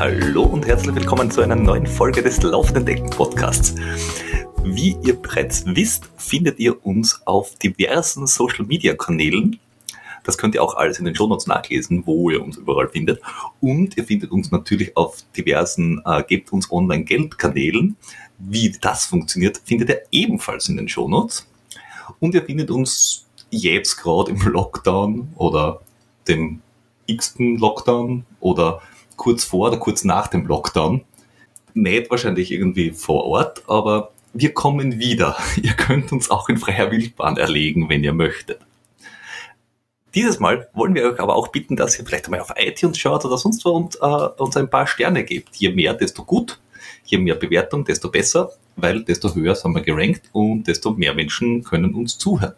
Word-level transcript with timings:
Hallo 0.00 0.44
und 0.44 0.66
herzlich 0.66 0.94
willkommen 0.94 1.30
zu 1.30 1.42
einer 1.42 1.56
neuen 1.56 1.86
Folge 1.86 2.22
des 2.22 2.40
Laufenden 2.40 2.86
Decken 2.86 3.10
Podcasts. 3.10 3.74
Wie 4.64 4.96
ihr 5.02 5.14
bereits 5.14 5.66
wisst, 5.66 6.08
findet 6.16 6.58
ihr 6.58 6.86
uns 6.86 7.20
auf 7.26 7.56
diversen 7.56 8.26
Social 8.26 8.64
Media 8.64 8.94
Kanälen. 8.94 9.60
Das 10.24 10.38
könnt 10.38 10.54
ihr 10.54 10.62
auch 10.62 10.74
alles 10.76 11.00
in 11.00 11.04
den 11.04 11.14
Shownotes 11.14 11.46
nachlesen, 11.46 12.04
wo 12.06 12.30
ihr 12.30 12.42
uns 12.42 12.56
überall 12.56 12.88
findet. 12.88 13.20
Und 13.60 13.98
ihr 13.98 14.04
findet 14.04 14.30
uns 14.30 14.50
natürlich 14.50 14.96
auf 14.96 15.18
diversen 15.36 16.00
äh, 16.06 16.22
Gebt 16.26 16.50
uns 16.50 16.72
online 16.72 17.04
Geld 17.04 17.36
Kanälen. 17.36 17.94
Wie 18.38 18.74
das 18.80 19.04
funktioniert, 19.04 19.60
findet 19.66 19.90
ihr 19.90 20.00
ebenfalls 20.12 20.70
in 20.70 20.78
den 20.78 20.88
Shownotes. 20.88 21.46
Und 22.20 22.34
ihr 22.34 22.42
findet 22.42 22.70
uns 22.70 23.26
jetzt 23.50 23.98
gerade 23.98 24.30
im 24.30 24.40
Lockdown 24.40 25.34
oder 25.36 25.82
dem 26.26 26.62
x-ten 27.04 27.58
Lockdown 27.58 28.24
oder 28.40 28.80
kurz 29.20 29.44
vor 29.44 29.68
oder 29.68 29.76
kurz 29.76 30.02
nach 30.02 30.28
dem 30.28 30.46
Lockdown. 30.46 31.02
Nicht 31.74 32.10
wahrscheinlich 32.10 32.50
irgendwie 32.50 32.90
vor 32.90 33.26
Ort, 33.26 33.62
aber 33.68 34.12
wir 34.32 34.54
kommen 34.54 34.98
wieder. 34.98 35.36
Ihr 35.62 35.74
könnt 35.74 36.10
uns 36.10 36.30
auch 36.30 36.48
in 36.48 36.56
freier 36.56 36.90
Wildbahn 36.90 37.36
erlegen, 37.36 37.90
wenn 37.90 38.02
ihr 38.02 38.14
möchtet. 38.14 38.60
Dieses 40.14 40.40
Mal 40.40 40.68
wollen 40.72 40.94
wir 40.94 41.04
euch 41.04 41.20
aber 41.20 41.36
auch 41.36 41.48
bitten, 41.48 41.76
dass 41.76 41.98
ihr 41.98 42.04
vielleicht 42.06 42.24
einmal 42.24 42.40
auf 42.40 42.54
iTunes 42.56 42.98
schaut 42.98 43.24
oder 43.26 43.36
sonst 43.36 43.64
wo 43.64 43.70
und 43.70 43.96
äh, 44.00 44.42
uns 44.42 44.56
ein 44.56 44.70
paar 44.70 44.86
Sterne 44.86 45.22
gebt. 45.22 45.54
Je 45.56 45.70
mehr, 45.70 45.92
desto 45.92 46.24
gut. 46.24 46.58
Je 47.04 47.18
mehr 47.18 47.34
Bewertung, 47.34 47.84
desto 47.84 48.10
besser, 48.10 48.50
weil 48.76 49.04
desto 49.04 49.34
höher 49.34 49.54
sind 49.54 49.74
wir 49.74 49.82
gerankt 49.82 50.22
und 50.32 50.64
desto 50.64 50.92
mehr 50.92 51.14
Menschen 51.14 51.62
können 51.62 51.94
uns 51.94 52.16
zuhören. 52.16 52.54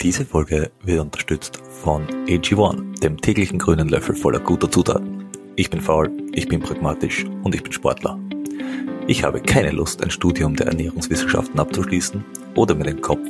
Diese 0.00 0.24
Folge 0.24 0.70
wird 0.82 1.00
unterstützt 1.00 1.60
von 1.82 2.06
AG1, 2.26 3.00
dem 3.00 3.20
täglichen 3.20 3.58
grünen 3.58 3.88
Löffel 3.88 4.14
voller 4.16 4.40
guter 4.40 4.70
Zutaten. 4.70 5.15
Ich 5.58 5.70
bin 5.70 5.80
faul, 5.80 6.12
ich 6.32 6.48
bin 6.48 6.60
pragmatisch 6.60 7.24
und 7.42 7.54
ich 7.54 7.62
bin 7.62 7.72
Sportler. 7.72 8.18
Ich 9.06 9.24
habe 9.24 9.40
keine 9.40 9.70
Lust, 9.70 10.04
ein 10.04 10.10
Studium 10.10 10.54
der 10.54 10.66
Ernährungswissenschaften 10.66 11.58
abzuschließen 11.58 12.22
oder 12.54 12.74
mir 12.74 12.84
den 12.84 13.00
Kopf 13.00 13.26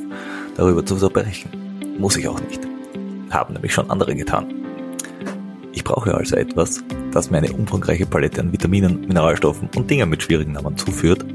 darüber 0.57 0.85
zu 0.85 0.97
zerbrechen. 0.97 1.49
Muss 1.97 2.17
ich 2.17 2.27
auch 2.27 2.41
nicht. 2.41 2.59
Haben 3.29 3.53
nämlich 3.53 3.73
schon 3.73 3.89
andere 3.89 4.13
getan. 4.13 4.53
Ich 5.71 5.85
brauche 5.85 6.13
also 6.13 6.35
etwas, 6.35 6.83
das 7.13 7.31
mir 7.31 7.37
eine 7.37 7.53
umfangreiche 7.53 8.05
Palette 8.05 8.41
an 8.41 8.51
Vitaminen, 8.51 9.07
Mineralstoffen 9.07 9.69
und 9.77 9.89
Dingen 9.89 10.09
mit 10.09 10.21
schwierigen 10.21 10.51
Namen 10.51 10.75
zuführt, 10.75 11.25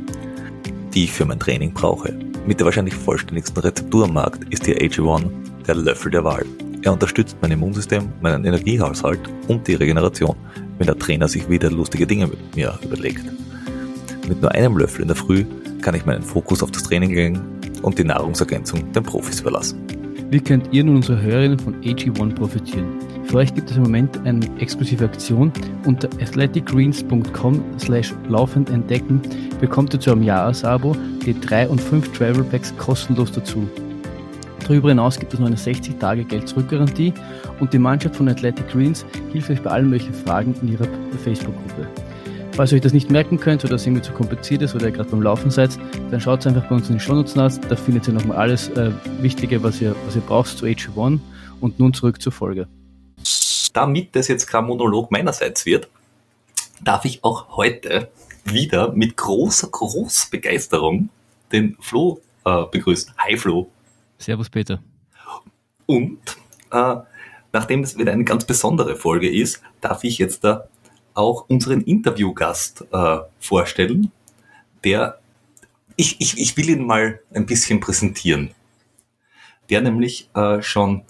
die 0.93 1.05
ich 1.05 1.13
für 1.13 1.25
mein 1.25 1.41
Training 1.41 1.73
brauche. 1.73 2.13
Mit 2.47 2.61
der 2.61 2.67
wahrscheinlich 2.67 2.95
vollständigsten 2.95 3.63
Rezeptur 3.63 4.05
am 4.05 4.13
Markt 4.13 4.53
ist 4.53 4.67
hier 4.67 4.77
AG1 4.77 5.31
der 5.67 5.75
Löffel 5.75 6.11
der 6.11 6.25
Wahl. 6.25 6.45
Er 6.85 6.93
unterstützt 6.93 7.37
mein 7.41 7.53
Immunsystem, 7.53 8.09
meinen 8.21 8.45
Energiehaushalt 8.45 9.21
und 9.47 9.69
die 9.69 9.75
Regeneration, 9.75 10.35
wenn 10.79 10.87
der 10.87 10.99
Trainer 10.99 11.29
sich 11.29 11.49
wieder 11.49 11.71
lustige 11.71 12.07
Dinge 12.09 12.27
mit 12.27 12.57
mir 12.57 12.77
überlegt. 12.83 13.25
Mit 14.29 14.43
nur 14.43 14.51
einem 14.51 14.77
Löffel 14.77 15.03
in 15.03 15.09
der 15.09 15.17
Früh 15.17 15.45
kann 15.81 15.95
ich 15.95 16.05
meinen 16.07 16.23
Fokus 16.23 16.63
auf 16.63 16.73
das 16.73 16.83
Training 16.83 17.15
legen 17.15 17.41
und 17.83 17.99
die 17.99 18.05
Nahrungsergänzung 18.05 18.93
den 18.93 19.03
Profis 19.05 19.41
überlassen. 19.41 19.81
Wie 20.31 20.41
könnt 20.41 20.73
ihr 20.73 20.83
nun 20.83 20.97
unsere 20.97 21.21
Hörerinnen 21.21 21.59
von 21.59 21.81
AG1 21.83 22.35
profitieren? 22.35 22.87
Für 23.27 23.37
euch 23.37 23.55
gibt 23.55 23.71
es 23.71 23.77
im 23.77 23.85
Moment 23.85 24.19
eine 24.25 24.45
exklusive 24.59 25.05
Aktion. 25.05 25.53
Unter 25.85 26.09
athleticgreens.com 26.21 27.63
slash 27.79 28.13
laufend 28.29 28.71
entdecken 28.71 29.21
bekommt 29.61 29.95
ihr 29.95 30.01
zu 30.01 30.11
einem 30.11 30.23
Jahresabo 30.23 30.97
die 31.25 31.39
drei 31.39 31.69
und 31.69 31.81
fünf 31.81 32.11
Travel 32.17 32.43
Packs 32.45 32.75
kostenlos 32.77 33.31
dazu. 33.31 33.69
Darüber 34.67 34.91
hinaus 34.91 35.19
gibt 35.19 35.35
es 35.35 35.41
noch 35.41 35.47
eine 35.47 35.57
60-Tage-Geld-Zurück-Garantie 35.57 37.13
und 37.61 37.73
die 37.73 37.79
Mannschaft 37.79 38.17
von 38.17 38.29
Athletic 38.29 38.69
Greens 38.69 39.05
hilft 39.33 39.51
euch 39.51 39.63
bei 39.63 39.71
allen 39.71 39.91
möglichen 39.91 40.15
Fragen 40.15 40.55
in 40.63 40.69
ihrer 40.69 40.87
Facebook-Gruppe. 41.25 41.89
Falls 42.53 42.71
ihr 42.71 42.77
euch 42.77 42.83
das 42.83 42.93
nicht 42.93 43.11
merken 43.11 43.41
könnt 43.41 43.65
oder 43.65 43.77
es 43.77 43.87
irgendwie 43.87 44.03
zu 44.03 44.13
kompliziert 44.13 44.61
ist 44.61 44.75
oder 44.75 44.86
ihr 44.86 44.92
gerade 44.92 45.09
beim 45.09 45.23
Laufen 45.23 45.51
seid, 45.51 45.70
dann 46.11 46.20
schaut 46.20 46.47
einfach 46.47 46.69
bei 46.69 46.75
uns 46.75 46.89
in 46.89 46.97
den 46.97 47.01
Shownotes 47.01 47.35
nach. 47.35 47.51
Da 47.69 47.77
findet 47.77 48.07
ihr 48.09 48.14
nochmal 48.14 48.36
alles 48.36 48.69
äh, 48.70 48.92
Wichtige, 49.20 49.63
was 49.63 49.81
ihr, 49.81 49.97
was 50.05 50.17
ihr 50.17 50.23
braucht 50.23 50.59
zu 50.59 50.67
HV1. 50.67 51.19
Und 51.61 51.79
nun 51.79 51.95
zurück 51.95 52.20
zur 52.20 52.33
Folge. 52.33 52.69
Damit 53.73 54.15
das 54.15 54.29
jetzt 54.29 54.47
kein 54.47 54.65
Monolog 54.65 55.11
meinerseits 55.11 55.65
wird, 55.65 55.89
darf 56.83 57.05
ich 57.05 57.25
auch 57.25 57.57
heute 57.57 58.11
wieder 58.45 58.92
mit 58.92 59.17
großer, 59.17 59.69
großer 59.69 60.29
Begeisterung 60.31 61.09
den 61.53 61.77
Flo 61.81 62.20
äh, 62.45 62.65
begrüßen. 62.70 63.15
Hi 63.17 63.36
Flo. 63.36 63.70
Servus 64.23 64.51
Peter. 64.51 64.83
Und 65.87 66.21
äh, 66.71 66.97
nachdem 67.53 67.83
es 67.83 67.99
wieder 67.99 68.13
eine 68.13 68.25
ganz 68.25 68.45
besondere 68.45 68.97
Folge 68.97 69.31
ist, 69.31 69.63
darf 69.81 70.05
ich 70.05 70.19
jetzt 70.19 70.45
da 70.45 70.69
auch 71.15 71.49
unseren 71.49 71.83
Interviewgast 71.83 72.87
äh, 72.93 73.19
vorstellen, 73.39 74.11
der 74.85 75.19
ich, 75.97 76.21
ich, 76.21 76.39
ich 76.39 76.57
will 76.57 76.71
ihn 76.71 76.87
mal 76.87 77.21
ein 77.35 77.47
bisschen 77.47 77.81
präsentieren. 77.81 78.51
Der 79.69 79.83
nämlich 79.83 80.31
äh, 80.35 80.63
schon 80.63 81.03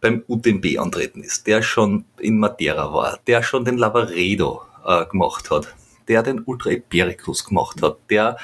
beim 0.00 0.24
UTMB 0.26 0.78
antreten 0.78 1.22
ist, 1.22 1.46
der 1.46 1.62
schon 1.62 2.04
in 2.18 2.38
Madeira 2.38 2.92
war, 2.92 3.18
der 3.26 3.42
schon 3.42 3.64
den 3.64 3.76
Lavaredo 3.76 4.62
äh, 4.86 5.04
gemacht 5.06 5.50
hat, 5.50 5.74
der 6.08 6.22
den 6.22 6.40
Ultra 6.40 6.70
Ibericus 6.70 7.44
gemacht 7.44 7.82
hat, 7.82 7.98
der 8.08 8.38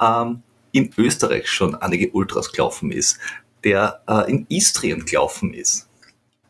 ähm, 0.00 0.42
in 0.74 0.90
Österreich 0.98 1.48
schon 1.48 1.74
einige 1.76 2.10
Ultras 2.10 2.52
gelaufen 2.52 2.90
ist, 2.90 3.18
der 3.62 4.02
äh, 4.08 4.30
in 4.30 4.46
Istrien 4.48 5.04
gelaufen 5.04 5.54
ist. 5.54 5.88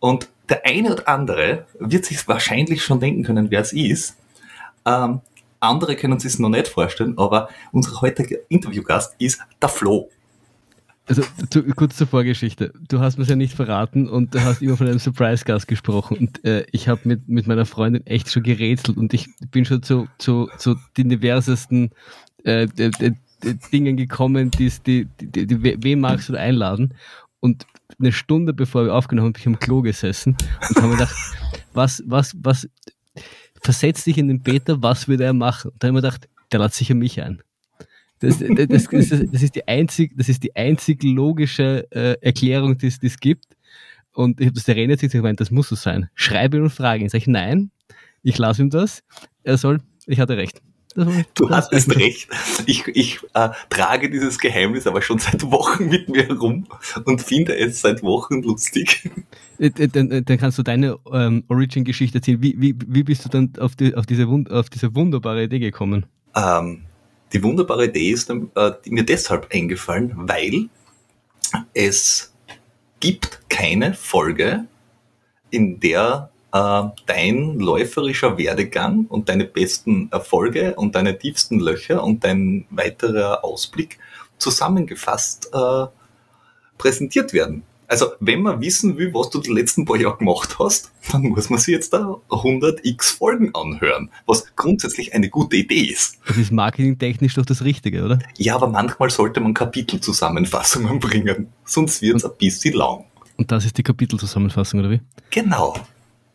Und 0.01 0.29
der 0.49 0.65
eine 0.67 0.93
oder 0.93 1.09
andere 1.09 1.67
wird 1.79 2.07
sich 2.07 2.27
wahrscheinlich 2.27 2.83
schon 2.83 3.01
denken 3.01 3.23
können, 3.23 3.51
wer 3.51 3.61
es 3.61 3.73
ist. 3.73 4.17
Ähm, 4.87 5.21
andere 5.61 5.95
können 5.97 6.19
sich 6.19 6.33
es 6.33 6.39
noch 6.39 6.49
nicht 6.49 6.69
vorstellen, 6.69 7.17
aber 7.19 7.49
unser 7.73 8.01
heutiger 8.01 8.37
Interviewgast 8.49 9.15
ist 9.19 9.41
der 9.61 9.69
Flo. 9.69 10.11
Also 11.07 11.23
zu, 11.51 11.63
kurz 11.65 11.97
zur 11.97 12.07
Vorgeschichte. 12.07 12.73
Du 12.89 13.01
hast 13.01 13.19
mir 13.19 13.25
ja 13.25 13.37
nicht 13.37 13.55
verraten 13.55 14.09
und 14.09 14.35
du 14.35 14.43
hast 14.43 14.63
immer 14.63 14.79
von 14.79 14.87
einem 14.87 14.99
Surprise-Gast 14.99 15.69
gesprochen. 15.69 16.17
Und 16.17 16.45
äh, 16.47 16.65
ich 16.73 16.89
habe 16.89 17.03
mit, 17.05 17.29
mit 17.29 17.47
meiner 17.47 17.67
Freundin 17.67 18.07
echt 18.07 18.31
schon 18.31 18.43
gerätselt 18.43 18.97
und 18.97 19.13
ich 19.13 19.29
bin 19.51 19.67
schon 19.67 19.83
zu, 19.83 20.09
zu, 20.17 20.49
zu 20.57 20.77
den 20.97 21.11
diversesten 21.11 21.91
äh, 22.45 22.67
Dingen 23.73 23.97
gekommen, 23.97 24.51
die's, 24.51 24.83
die, 24.83 25.07
die, 25.21 25.27
die, 25.27 25.47
die, 25.47 25.83
wen 25.83 26.01
magst 26.01 26.29
du 26.29 26.37
einladen? 26.37 26.95
Und 27.41 27.67
eine 27.99 28.13
Stunde 28.13 28.53
bevor 28.53 28.87
wir 28.87 28.95
aufgenommen 28.95 29.27
haben, 29.27 29.33
bin 29.35 29.41
ich 29.41 29.47
am 29.47 29.59
Klo 29.59 29.83
gesessen 29.83 30.37
und 30.69 30.77
habe 30.77 30.89
mir 30.89 30.95
gedacht, 30.95 31.15
was, 31.73 32.03
was, 32.07 32.35
was, 32.41 32.69
versetz 33.63 34.05
dich 34.05 34.19
in 34.19 34.29
den 34.29 34.43
Peter, 34.43 34.83
was 34.83 35.09
würde 35.09 35.25
er 35.25 35.33
machen? 35.33 35.71
Und 35.71 35.83
dann 35.83 35.89
habe 35.89 35.99
ich 35.99 36.03
mir 36.03 36.09
gedacht, 36.09 36.29
der 36.53 36.61
lädt 36.61 36.75
sicher 36.75 36.95
mich 36.95 37.21
ein. 37.21 37.43
Das, 38.21 38.39
das, 38.39 38.89
das, 38.89 39.09
das, 39.31 39.43
ist 39.43 39.55
die 39.55 39.67
einzig, 39.67 40.13
das 40.17 40.29
ist 40.29 40.43
die 40.43 40.55
einzig 40.57 41.03
logische 41.03 41.87
äh, 41.91 42.17
Erklärung, 42.21 42.79
die 42.79 42.87
es 42.87 43.21
gibt. 43.21 43.57
Und 44.13 44.41
ich 44.41 44.47
habe 44.47 44.55
das 44.55 44.65
der 44.65 44.77
Rene 44.77 44.95
jetzt 44.95 45.13
gemeint, 45.13 45.41
das 45.41 45.51
muss 45.51 45.69
so 45.69 45.75
sein. 45.75 46.09
Schreibe 46.15 46.57
ihn 46.57 46.63
und 46.63 46.71
frage 46.71 47.03
ihn. 47.03 47.09
Sag 47.09 47.19
ich, 47.19 47.27
nein, 47.27 47.71
ich 48.23 48.39
lasse 48.39 48.63
ihm 48.63 48.71
das. 48.71 49.03
Er 49.43 49.59
soll, 49.59 49.81
ich 50.07 50.21
hatte 50.21 50.37
recht. 50.37 50.63
Du 51.35 51.51
hast 51.51 51.73
recht. 51.97 52.29
Ich, 52.67 52.87
ich 52.89 53.21
äh, 53.35 53.51
trage 53.69 54.11
dieses 54.11 54.39
Geheimnis 54.39 54.87
aber 54.87 55.03
schon 55.03 55.19
seit 55.19 55.43
Wochen 55.51 55.89
mit 55.89 56.09
mir 56.09 56.27
herum 56.27 56.67
und 57.05 57.23
finde 57.23 57.57
es 57.57 57.81
seit 57.81 58.03
Wochen 58.03 58.43
lustig. 58.43 59.11
Äh, 59.59 59.67
äh, 59.67 59.89
dann, 59.89 60.11
äh, 60.11 60.23
dann 60.23 60.39
kannst 60.39 60.59
du 60.59 60.63
deine 60.63 60.99
ähm, 61.13 61.45
Origin-Geschichte 61.49 62.19
erzählen. 62.19 62.43
Wie, 62.43 62.55
wie, 62.59 62.75
wie 62.87 63.03
bist 63.03 63.25
du 63.25 63.29
dann 63.29 63.53
auf, 63.59 63.75
die, 63.77 63.95
auf, 63.95 64.07
diese, 64.07 64.27
auf 64.27 64.71
diese 64.71 64.95
wunderbare 64.95 65.45
Idee 65.45 65.59
gekommen? 65.59 66.07
Ähm, 66.37 66.83
die 67.33 67.43
wunderbare 67.43 67.87
Idee 67.87 68.11
ist 68.11 68.31
äh, 68.31 68.73
mir 68.87 69.05
deshalb 69.05 69.53
eingefallen, 69.53 70.13
weil 70.15 70.69
es 71.73 72.33
gibt 73.01 73.41
keine 73.49 73.95
Folge, 73.95 74.67
in 75.51 75.79
der 75.79 76.31
dein 76.55 77.59
läuferischer 77.59 78.39
Werdegang 78.39 79.07
und 79.09 79.29
deine 79.29 79.45
besten 79.45 80.09
Erfolge 80.13 80.77
und 80.77 80.95
deine 80.95 81.19
tiefsten 81.19 81.59
Löcher 81.59 82.05
und 82.05 82.23
dein 82.23 82.65
weiterer 82.71 83.45
Ausblick 83.45 83.99
zusammengefasst 84.39 85.51
äh, 85.53 85.87
präsentiert 86.79 87.33
werden. 87.33 87.65
Also, 87.89 88.13
wenn 88.21 88.41
man 88.43 88.61
wissen 88.61 88.97
will, 88.97 89.13
was 89.13 89.31
du 89.31 89.41
die 89.41 89.51
letzten 89.51 89.85
paar 89.85 89.97
Jahre 89.97 90.17
gemacht 90.17 90.57
hast, 90.59 90.93
dann 91.13 91.23
muss 91.23 91.51
man 91.51 91.59
sich 91.59 91.75
jetzt 91.75 91.93
da 91.93 92.17
100 92.31 92.85
x 92.85 93.11
Folgen 93.11 93.55
anhören, 93.55 94.11
was 94.27 94.55
grundsätzlich 94.57 95.13
eine 95.13 95.29
gute 95.29 95.57
Idee 95.57 95.91
ist. 95.93 96.19
Das 96.27 96.39
ist 96.39 96.53
marketingtechnisch 96.53 97.35
doch 97.35 97.45
das 97.45 97.63
Richtige, 97.65 98.05
oder? 98.05 98.21
Ja, 98.39 98.55
aber 98.55 98.69
manchmal 98.69 99.11
sollte 99.11 99.41
man 99.41 99.55
Kapitelzusammenfassungen 99.55 100.99
bringen, 101.01 101.49
sonst 101.65 102.01
wird 102.01 102.17
es 102.17 102.25
ein 102.25 102.37
bisschen 102.39 102.75
lang. 102.75 103.05
Und 103.37 103.51
das 103.51 103.65
ist 103.65 103.77
die 103.77 103.83
Kapitelzusammenfassung, 103.83 104.81
oder 104.81 104.91
wie? 104.91 105.01
Genau 105.31 105.75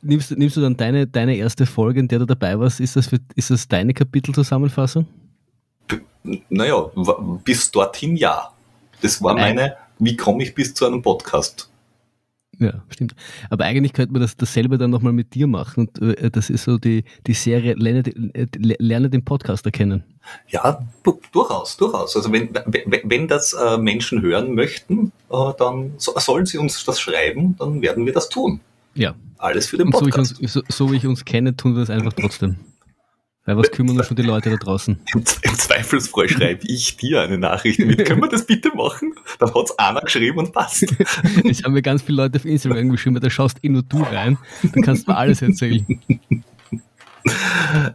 nimmst, 0.02 0.32
nimmst 0.38 0.58
du 0.58 0.62
dann 0.62 0.78
deine, 0.78 1.08
deine 1.08 1.36
erste 1.36 1.66
Folge, 1.66 2.00
in 2.00 2.08
der 2.08 2.20
du 2.20 2.26
dabei 2.26 2.60
warst, 2.60 2.80
ist 2.80 2.96
das, 2.96 3.08
für, 3.08 3.20
ist 3.36 3.50
das 3.50 3.68
deine 3.68 3.94
Kapitelzusammenfassung? 3.94 5.08
Naja, 6.50 6.90
bis 7.44 7.72
dorthin 7.72 8.16
ja. 8.16 8.52
Das 9.02 9.22
war 9.22 9.34
meine, 9.34 9.76
wie 10.00 10.16
komme 10.16 10.44
ich 10.44 10.54
bis 10.54 10.74
zu 10.74 10.86
einem 10.86 11.02
Podcast? 11.02 11.70
Ja, 12.60 12.74
stimmt. 12.90 13.16
Aber 13.50 13.64
eigentlich 13.64 13.94
könnte 13.94 14.12
man 14.12 14.22
das 14.22 14.36
dasselbe 14.36 14.78
dann 14.78 14.92
nochmal 14.92 15.14
mit 15.14 15.34
dir 15.34 15.48
machen. 15.48 15.88
Und 15.88 16.02
äh, 16.18 16.30
das 16.30 16.50
ist 16.50 16.66
so 16.66 16.78
die, 16.78 17.06
die 17.26 17.34
Serie 17.34 17.74
Lerne, 17.76 18.04
äh, 18.34 18.48
Lerne 18.58 19.10
den 19.10 19.24
Podcaster 19.24 19.72
kennen. 19.72 20.04
Ja, 20.50 20.86
durchaus, 21.32 21.78
durchaus. 21.78 22.18
Also 22.18 22.34
wenn, 22.34 22.50
wenn 22.66 23.28
das 23.30 23.54
äh, 23.54 23.78
Menschen 23.78 24.22
hören 24.22 24.56
möchten, 24.56 25.14
äh, 25.32 25.54
dann 25.58 25.94
so, 25.98 26.14
sollen 26.18 26.46
sie 26.46 26.58
uns 26.58 26.84
das 26.84 27.00
schreiben, 27.00 27.56
dann 27.58 27.82
werden 27.82 28.06
wir 28.06 28.12
das 28.12 28.28
tun. 28.28 28.60
Ja. 29.00 29.16
Alles 29.38 29.68
für 29.68 29.78
den 29.78 29.88
Und 29.88 29.94
so, 29.94 30.06
ich 30.06 30.14
Podcast. 30.14 30.42
uns, 30.42 30.54
so, 30.54 30.62
so 30.68 30.92
wie 30.92 30.98
ich 30.98 31.08
uns 31.08 31.24
kenne, 31.24 31.56
tun 31.56 31.74
wir 31.74 31.80
das 31.80 31.90
einfach 31.90 32.12
trotzdem. 32.12 32.58
Weil 33.46 33.56
was 33.56 33.72
kümmern 33.72 33.98
uns 33.98 34.08
schon 34.08 34.18
die 34.18 34.24
Leute 34.24 34.50
da 34.50 34.58
draußen? 34.58 35.00
Im, 35.14 35.24
Im 35.42 35.56
Zweifelsfall 35.56 36.28
schreibe 36.28 36.68
ich 36.68 36.98
dir 36.98 37.22
eine 37.22 37.38
Nachricht 37.38 37.80
mit, 37.80 38.04
können 38.06 38.22
wir 38.22 38.28
das 38.28 38.46
bitte 38.46 38.76
machen? 38.76 39.16
Dann 39.40 39.54
hat's 39.56 39.72
einer 39.80 40.02
geschrieben 40.02 40.40
und 40.40 40.52
passt. 40.52 40.84
Es 41.50 41.64
haben 41.64 41.74
mir 41.74 41.82
ganz 41.82 42.02
viele 42.02 42.18
Leute 42.24 42.38
auf 42.38 42.46
Instagram 42.46 42.90
geschrieben, 42.90 43.20
da 43.22 43.30
schaust 43.30 43.64
eh 43.64 43.70
nur 43.70 43.84
du 43.84 44.04
rein, 44.04 44.38
dann 44.62 44.84
kannst 44.84 45.08
du 45.08 45.12
mir 45.12 45.18
alles 45.18 45.42
erzählen. 45.42 45.86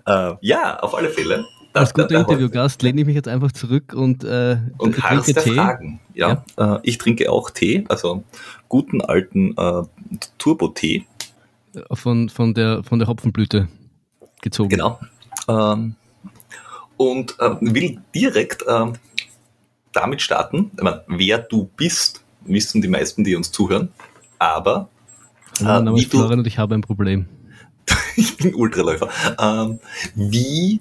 Äh, 0.06 0.32
ja, 0.40 0.78
auf 0.80 0.94
alle 0.94 1.10
Fälle. 1.10 1.44
Als 1.74 1.92
guter 1.92 2.20
Interviewgast 2.20 2.82
lehne 2.82 3.00
ich 3.00 3.06
mich 3.06 3.16
jetzt 3.16 3.28
einfach 3.28 3.52
zurück 3.52 3.92
und, 3.94 4.22
äh, 4.24 4.58
Und 4.78 4.96
trinke 4.96 5.34
Tee. 5.34 5.54
Fragen. 5.54 6.00
Ja, 6.14 6.44
Äh, 6.56 6.78
ich 6.84 6.98
trinke 6.98 7.30
auch 7.30 7.50
Tee, 7.50 7.84
also 7.88 8.22
guten 8.68 9.00
alten 9.00 9.56
äh, 9.56 9.82
Turbo-Tee. 10.38 11.04
von, 11.92 12.28
von, 12.28 12.54
der, 12.54 12.84
von 12.84 13.00
der 13.00 13.08
Hopfenblüte 13.08 13.68
gezogen. 14.40 14.68
Genau. 14.70 15.00
Ähm, 15.48 15.96
und 16.96 17.34
äh, 17.40 17.56
will 17.60 17.98
direkt 18.14 18.64
ähm, 18.68 18.92
damit 19.92 20.22
starten, 20.22 20.70
meine, 20.80 21.02
wer 21.08 21.38
du 21.38 21.68
bist, 21.76 22.22
wissen 22.42 22.82
die 22.82 22.88
meisten, 22.88 23.24
die 23.24 23.34
uns 23.34 23.50
zuhören. 23.50 23.88
Aber 24.38 24.88
Also 25.58 25.64
mein 25.64 25.82
äh, 25.82 25.84
Name 25.84 25.96
wie 25.96 26.02
ist 26.02 26.12
du, 26.12 26.18
Florian 26.18 26.38
und 26.38 26.46
ich 26.46 26.58
habe 26.58 26.74
ein 26.74 26.82
Problem. 26.82 27.26
ich 28.16 28.36
bin 28.36 28.54
Ultraläufer. 28.54 29.08
Ähm, 29.40 29.80
wie 30.14 30.80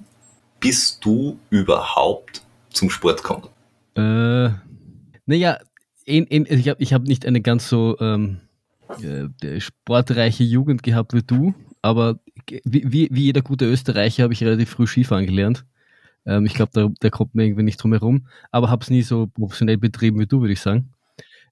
bist 0.64 1.04
du 1.04 1.38
überhaupt 1.50 2.42
zum 2.70 2.88
Sport 2.88 3.22
gekommen? 3.22 3.48
Äh, 3.96 4.48
naja, 5.26 5.58
ich 6.06 6.68
habe 6.68 6.82
ich 6.82 6.92
hab 6.94 7.02
nicht 7.02 7.26
eine 7.26 7.42
ganz 7.42 7.68
so 7.68 7.98
ähm, 8.00 8.40
äh, 9.42 9.60
sportreiche 9.60 10.42
Jugend 10.42 10.82
gehabt 10.82 11.12
wie 11.12 11.22
du, 11.22 11.54
aber 11.82 12.18
wie, 12.64 13.10
wie, 13.10 13.24
jeder 13.24 13.42
gute 13.42 13.66
Österreicher 13.66 14.22
habe 14.22 14.32
ich 14.32 14.42
relativ 14.42 14.70
früh 14.70 14.86
Skifahren 14.86 15.26
gelernt. 15.26 15.66
Ähm, 16.24 16.46
ich 16.46 16.54
glaube, 16.54 16.72
da, 16.72 16.88
da 16.98 17.10
kommt 17.10 17.34
mir 17.34 17.44
irgendwie 17.44 17.64
nicht 17.64 17.82
drum 17.82 17.92
herum, 17.92 18.26
aber 18.50 18.70
habe 18.70 18.82
es 18.82 18.88
nie 18.88 19.02
so 19.02 19.26
professionell 19.26 19.76
betrieben 19.76 20.18
wie 20.18 20.26
du, 20.26 20.40
würde 20.40 20.54
ich 20.54 20.62
sagen. 20.62 20.94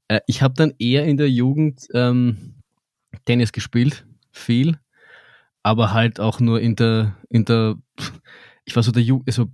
Äh, 0.08 0.20
ich 0.26 0.40
habe 0.40 0.54
dann 0.54 0.72
eher 0.78 1.04
in 1.04 1.18
der 1.18 1.28
Jugend 1.28 1.86
ähm, 1.92 2.54
Tennis 3.26 3.52
gespielt, 3.52 4.06
viel, 4.30 4.78
aber 5.62 5.92
halt 5.92 6.18
auch 6.18 6.40
nur 6.40 6.62
in 6.62 6.76
der, 6.76 7.14
in 7.28 7.44
der, 7.44 7.76
ich 8.64 8.76
war 8.76 8.82
so 8.82 8.92
der 8.92 9.02
Jugend, 9.02 9.28
also 9.28 9.46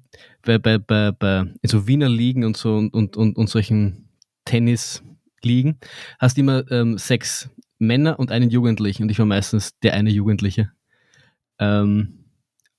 bei, 0.43 0.59
bei, 0.59 0.79
bei, 0.79 1.13
bei 1.13 1.41
in 1.63 1.69
so 1.69 1.87
Wiener 1.87 2.09
Ligen 2.09 2.45
und 2.45 2.57
so 2.57 2.77
und, 2.77 2.93
und, 2.95 3.17
und, 3.17 3.37
und 3.37 3.49
solchen 3.49 4.09
Tennisligen 4.45 5.79
hast 6.19 6.39
immer 6.39 6.71
ähm, 6.71 6.99
sechs 6.99 7.51
Männer 7.79 8.19
und 8.19 8.31
einen 8.31 8.51
Jugendlichen 8.51 9.05
und 9.05 9.11
ich 9.11 9.19
war 9.19 9.27
meistens 9.27 9.79
der 9.81 9.95
eine 9.95 10.11
Jugendliche. 10.11 10.73
Ähm, 11.59 12.25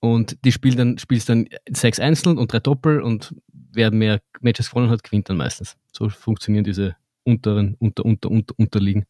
und 0.00 0.44
die 0.44 0.52
spielen 0.52 0.76
dann, 0.76 0.98
spielst 0.98 1.28
dann 1.28 1.46
sechs 1.68 2.00
Einzeln 2.00 2.38
und 2.38 2.52
drei 2.52 2.60
Doppel 2.60 3.02
und 3.02 3.34
wer 3.52 3.90
mehr 3.90 4.20
Matches 4.40 4.70
gewonnen 4.70 4.90
hat, 4.90 5.04
gewinnt 5.04 5.28
dann 5.28 5.36
meistens. 5.36 5.76
So 5.92 6.08
funktionieren 6.08 6.64
diese 6.64 6.96
unteren, 7.24 7.76
unter, 7.78 8.04
unter, 8.04 8.30
unter, 8.30 8.54
Unterliegen. 8.58 9.04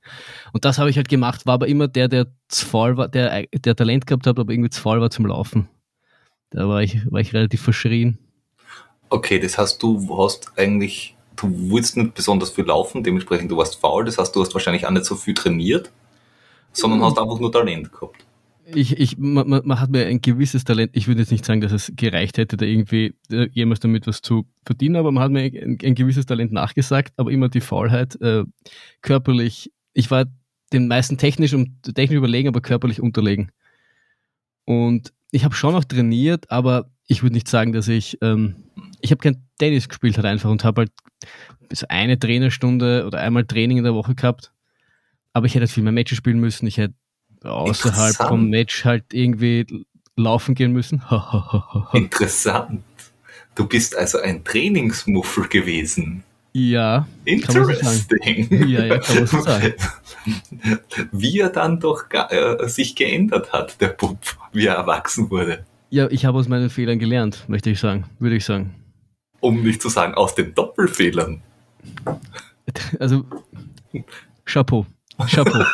Und 0.52 0.64
das 0.64 0.78
habe 0.78 0.90
ich 0.90 0.96
halt 0.96 1.08
gemacht, 1.08 1.46
war 1.46 1.54
aber 1.54 1.68
immer 1.68 1.86
der, 1.86 2.08
der 2.08 2.26
zu 2.48 2.66
faul 2.66 2.96
war, 2.96 3.08
der, 3.08 3.46
der 3.52 3.76
Talent 3.76 4.06
gehabt 4.06 4.26
hat, 4.26 4.38
aber 4.38 4.52
irgendwie 4.52 4.70
zu 4.70 4.80
faul 4.80 5.00
war 5.00 5.10
zum 5.10 5.26
Laufen. 5.26 5.68
Da 6.50 6.68
war 6.68 6.82
ich, 6.82 7.10
war 7.10 7.20
ich 7.20 7.32
relativ 7.32 7.62
verschrien. 7.62 8.18
Okay, 9.08 9.38
das 9.40 9.58
heißt, 9.58 9.82
du 9.82 10.18
hast 10.18 10.52
eigentlich, 10.56 11.16
du 11.36 11.48
willst 11.70 11.96
nicht 11.96 12.14
besonders 12.14 12.50
viel 12.50 12.64
laufen, 12.64 13.02
dementsprechend 13.02 13.50
du 13.50 13.56
warst 13.56 13.76
faul, 13.76 14.04
das 14.04 14.18
heißt, 14.18 14.34
du 14.34 14.40
hast 14.40 14.54
wahrscheinlich 14.54 14.86
auch 14.86 14.90
nicht 14.90 15.04
so 15.04 15.16
viel 15.16 15.34
trainiert, 15.34 15.90
sondern 16.72 17.00
Mhm. 17.00 17.04
hast 17.04 17.18
einfach 17.18 17.40
nur 17.40 17.50
Talent 17.50 17.92
gehabt. 17.92 18.24
Ich, 18.72 18.96
ich, 18.98 19.18
man, 19.18 19.48
man 19.48 19.80
hat 19.80 19.90
mir 19.90 20.06
ein 20.06 20.20
gewisses 20.20 20.62
Talent, 20.62 20.92
ich 20.94 21.08
würde 21.08 21.22
jetzt 21.22 21.32
nicht 21.32 21.44
sagen, 21.44 21.60
dass 21.60 21.72
es 21.72 21.92
gereicht 21.96 22.38
hätte, 22.38 22.56
da 22.56 22.64
irgendwie 22.64 23.14
äh, 23.32 23.48
jemals 23.52 23.80
damit 23.80 24.06
was 24.06 24.22
zu 24.22 24.46
verdienen, 24.64 24.94
aber 24.94 25.10
man 25.10 25.24
hat 25.24 25.32
mir 25.32 25.40
ein, 25.42 25.78
ein 25.82 25.94
gewisses 25.96 26.26
Talent 26.26 26.52
nachgesagt, 26.52 27.14
aber 27.16 27.32
immer 27.32 27.48
die 27.48 27.60
Faulheit, 27.60 28.20
äh, 28.20 28.44
körperlich, 29.02 29.72
ich 29.92 30.08
war 30.12 30.26
den 30.72 30.86
meisten 30.86 31.18
technisch 31.18 31.52
und 31.52 31.82
technisch 31.82 32.16
überlegen, 32.16 32.46
aber 32.46 32.60
körperlich 32.60 33.00
unterlegen. 33.00 33.50
Und 34.66 35.12
ich 35.30 35.44
habe 35.44 35.54
schon 35.54 35.74
noch 35.74 35.84
trainiert, 35.84 36.50
aber 36.50 36.90
ich 37.06 37.22
würde 37.22 37.34
nicht 37.34 37.48
sagen, 37.48 37.72
dass 37.72 37.88
ich, 37.88 38.18
ähm, 38.22 38.56
ich 39.00 39.10
habe 39.10 39.20
kein 39.20 39.44
Tennis 39.58 39.88
gespielt 39.88 40.16
halt 40.16 40.26
einfach 40.26 40.50
und 40.50 40.64
habe 40.64 40.82
halt 40.82 40.92
so 41.72 41.86
eine 41.88 42.18
Trainerstunde 42.18 43.04
oder 43.06 43.18
einmal 43.18 43.44
Training 43.44 43.78
in 43.78 43.84
der 43.84 43.94
Woche 43.94 44.14
gehabt. 44.14 44.52
Aber 45.32 45.46
ich 45.46 45.54
hätte 45.54 45.62
halt 45.62 45.70
viel 45.70 45.82
mehr 45.82 45.92
Matches 45.92 46.18
spielen 46.18 46.40
müssen. 46.40 46.66
Ich 46.66 46.78
hätte 46.78 46.94
außerhalb 47.42 48.16
vom 48.16 48.50
Match 48.50 48.84
halt 48.84 49.12
irgendwie 49.12 49.66
laufen 50.16 50.54
gehen 50.54 50.72
müssen. 50.72 51.02
Interessant. 51.92 52.82
Du 53.54 53.66
bist 53.66 53.96
also 53.96 54.18
ein 54.18 54.44
Trainingsmuffel 54.44 55.48
gewesen. 55.48 56.24
Ja, 56.52 57.06
Interesting. 57.24 58.68
Ja, 58.68 58.84
ja, 58.84 58.98
kann 58.98 59.16
man 59.16 59.26
so 59.26 59.40
sagen. 59.40 59.74
Wie 61.12 61.38
er 61.38 61.50
dann 61.50 61.80
doch 61.80 62.04
äh, 62.10 62.68
sich 62.68 62.94
geändert 62.94 63.52
hat, 63.52 63.80
der 63.80 63.88
Bub, 63.88 64.18
wie 64.52 64.66
er 64.66 64.74
erwachsen 64.74 65.30
wurde. 65.30 65.64
ja, 65.90 66.10
ich 66.10 66.24
habe 66.24 66.38
aus 66.38 66.48
meinen 66.48 66.70
Fehlern 66.70 66.98
gelernt, 66.98 67.44
möchte 67.48 67.70
ich 67.70 67.80
sagen, 67.80 68.04
würde 68.18 68.36
ich 68.36 68.44
sagen. 68.44 68.74
Um 69.40 69.62
nicht 69.62 69.80
zu 69.80 69.88
sagen, 69.88 70.14
aus 70.14 70.34
den 70.34 70.54
Doppelfehlern. 70.54 71.42
Also, 72.98 73.24
Chapeau. 74.44 74.86
Chapeau. 75.28 75.64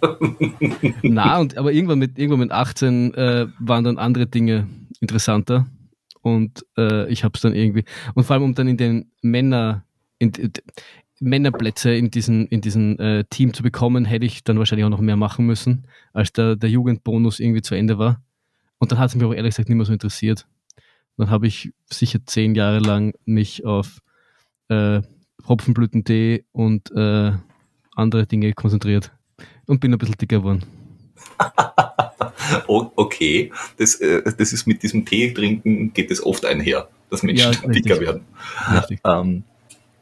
Na, 1.02 1.38
und, 1.38 1.56
aber 1.58 1.72
irgendwann 1.72 1.98
mit, 1.98 2.18
irgendwann 2.18 2.40
mit 2.40 2.52
18 2.52 3.14
äh, 3.14 3.46
waren 3.58 3.84
dann 3.84 3.98
andere 3.98 4.26
Dinge 4.26 4.66
interessanter. 5.00 5.66
Und 6.22 6.64
äh, 6.76 7.10
ich 7.10 7.24
habe 7.24 7.32
es 7.34 7.40
dann 7.40 7.54
irgendwie. 7.54 7.84
Und 8.14 8.24
vor 8.24 8.34
allem, 8.34 8.44
um 8.44 8.54
dann 8.54 8.68
in 8.68 8.76
den 8.76 9.10
Männer, 9.22 9.84
in, 10.20 10.30
in, 10.30 10.52
Männerplätze 11.18 11.92
in 11.92 12.10
diesen, 12.10 12.46
in 12.46 12.60
diesen 12.60 12.98
äh, 12.98 13.24
Team 13.28 13.52
zu 13.52 13.62
bekommen, 13.62 14.04
hätte 14.04 14.24
ich 14.24 14.44
dann 14.44 14.58
wahrscheinlich 14.58 14.84
auch 14.84 14.90
noch 14.90 15.00
mehr 15.00 15.16
machen 15.16 15.44
müssen, 15.44 15.86
als 16.12 16.32
der, 16.32 16.56
der 16.56 16.70
Jugendbonus 16.70 17.40
irgendwie 17.40 17.62
zu 17.62 17.74
Ende 17.74 17.98
war. 17.98 18.22
Und 18.78 18.92
dann 18.92 18.98
hat 18.98 19.10
es 19.10 19.14
mich 19.16 19.24
auch 19.24 19.34
ehrlich 19.34 19.50
gesagt 19.50 19.68
nicht 19.68 19.76
mehr 19.76 19.84
so 19.84 19.92
interessiert. 19.92 20.46
Dann 21.18 21.28
habe 21.28 21.46
ich 21.46 21.72
sicher 21.90 22.20
zehn 22.24 22.54
Jahre 22.54 22.78
lang 22.78 23.12
mich 23.26 23.66
auf 23.66 24.00
äh, 24.68 25.02
Hopfenblütentee 25.46 26.44
und 26.52 26.90
äh, 26.92 27.32
andere 27.94 28.26
Dinge 28.26 28.52
konzentriert 28.54 29.12
und 29.66 29.80
bin 29.80 29.92
ein 29.92 29.98
bisschen 29.98 30.16
dicker 30.16 30.38
geworden. 30.38 30.64
Okay, 32.66 33.52
das, 33.76 33.96
äh, 33.96 34.22
das 34.36 34.52
ist 34.52 34.66
mit 34.66 34.82
diesem 34.82 35.04
Tee 35.04 35.32
trinken, 35.32 35.92
geht 35.92 36.10
es 36.10 36.24
oft 36.24 36.44
einher, 36.44 36.88
dass 37.08 37.22
Menschen 37.22 37.52
Ja, 37.52 37.68
dicker 37.68 38.00
werden. 38.00 38.24
Ähm, 39.04 39.44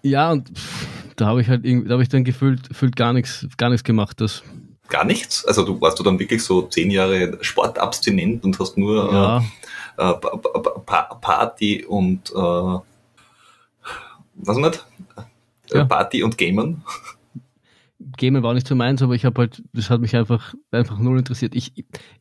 Ja, 0.02 0.32
und 0.32 0.48
pff, 0.56 0.86
da 1.16 1.26
habe 1.26 1.40
ich 1.40 1.48
halt 1.48 1.64
irgendwie, 1.64 1.88
da 1.88 1.94
habe 1.94 2.02
ich 2.02 2.08
dann 2.08 2.24
gefühlt, 2.24 2.68
gefühlt 2.68 2.96
gar 2.96 3.12
nichts, 3.12 3.46
gar 3.56 3.68
nichts 3.70 3.84
gemacht. 3.84 4.20
Das, 4.20 4.42
gar 4.88 5.04
nichts? 5.04 5.44
Also 5.44 5.64
du 5.64 5.80
warst 5.80 5.98
du 5.98 6.02
dann 6.02 6.18
wirklich 6.18 6.42
so 6.42 6.62
zehn 6.62 6.90
Jahre 6.90 7.38
sportabstinent 7.42 8.44
und 8.44 8.58
hast 8.58 8.78
nur 8.78 9.12
ja, 9.12 9.38
äh, 9.96 10.14
Pa- 10.86 11.14
Party 11.20 11.84
und 11.84 12.30
äh, 12.30 12.78
was 14.34 14.56
nicht? 14.56 14.84
Äh, 15.72 15.78
Ja. 15.78 15.84
Party 15.84 16.22
und 16.22 16.38
Gamen. 16.38 16.82
Gamen 18.16 18.42
war 18.42 18.54
nicht 18.54 18.66
so 18.66 18.74
meins, 18.74 19.02
aber 19.02 19.14
ich 19.14 19.24
habe 19.24 19.40
halt, 19.42 19.62
das 19.72 19.90
hat 19.90 20.00
mich 20.00 20.16
einfach, 20.16 20.54
einfach 20.70 20.98
null 20.98 21.18
interessiert. 21.18 21.54
Ich, 21.54 21.72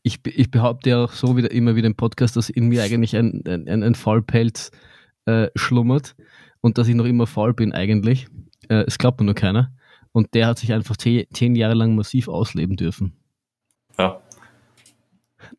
ich, 0.03 0.19
ich 0.25 0.51
behaupte 0.51 0.89
ja 0.89 1.03
auch 1.05 1.11
so 1.13 1.37
wieder 1.37 1.51
immer 1.51 1.75
wieder 1.75 1.87
im 1.87 1.95
Podcast, 1.95 2.35
dass 2.35 2.49
in 2.49 2.67
mir 2.67 2.83
eigentlich 2.83 3.15
ein, 3.15 3.43
ein, 3.47 3.83
ein 3.83 3.95
Faulpelz 3.95 4.71
äh, 5.25 5.47
schlummert 5.55 6.15
und 6.61 6.77
dass 6.77 6.87
ich 6.87 6.95
noch 6.95 7.05
immer 7.05 7.27
faul 7.27 7.53
bin 7.53 7.71
eigentlich. 7.73 8.27
Äh, 8.69 8.83
es 8.87 8.97
glaubt 8.97 9.19
mir 9.19 9.25
nur 9.25 9.35
keiner. 9.35 9.71
Und 10.11 10.33
der 10.33 10.47
hat 10.47 10.57
sich 10.59 10.73
einfach 10.73 10.97
zehn, 10.97 11.55
Jahre 11.55 11.75
lang 11.75 11.95
massiv 11.95 12.27
ausleben 12.27 12.75
dürfen. 12.75 13.13
Ja. 13.99 14.19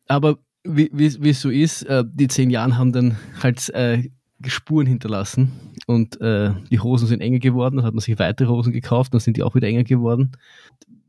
Aber 0.07 0.37
wie 0.63 0.89
wie- 0.91 1.21
wie 1.23 1.29
es 1.29 1.41
so 1.41 1.49
ist, 1.49 1.83
äh, 1.83 2.03
die 2.05 2.27
zehn 2.27 2.49
Jahre 2.49 2.77
haben 2.77 2.91
dann 2.91 3.17
halt 3.41 3.69
äh, 3.69 4.09
Spuren 4.45 4.87
hinterlassen 4.87 5.51
und 5.87 6.19
äh, 6.21 6.51
die 6.71 6.79
Hosen 6.79 7.07
sind 7.07 7.21
enger 7.21 7.39
geworden, 7.39 7.77
dann 7.77 7.85
hat 7.85 7.93
man 7.93 8.01
sich 8.01 8.17
weitere 8.19 8.47
Hosen 8.47 8.71
gekauft, 8.73 9.13
dann 9.13 9.19
sind 9.19 9.37
die 9.37 9.43
auch 9.43 9.55
wieder 9.55 9.67
enger 9.67 9.83
geworden. 9.83 10.31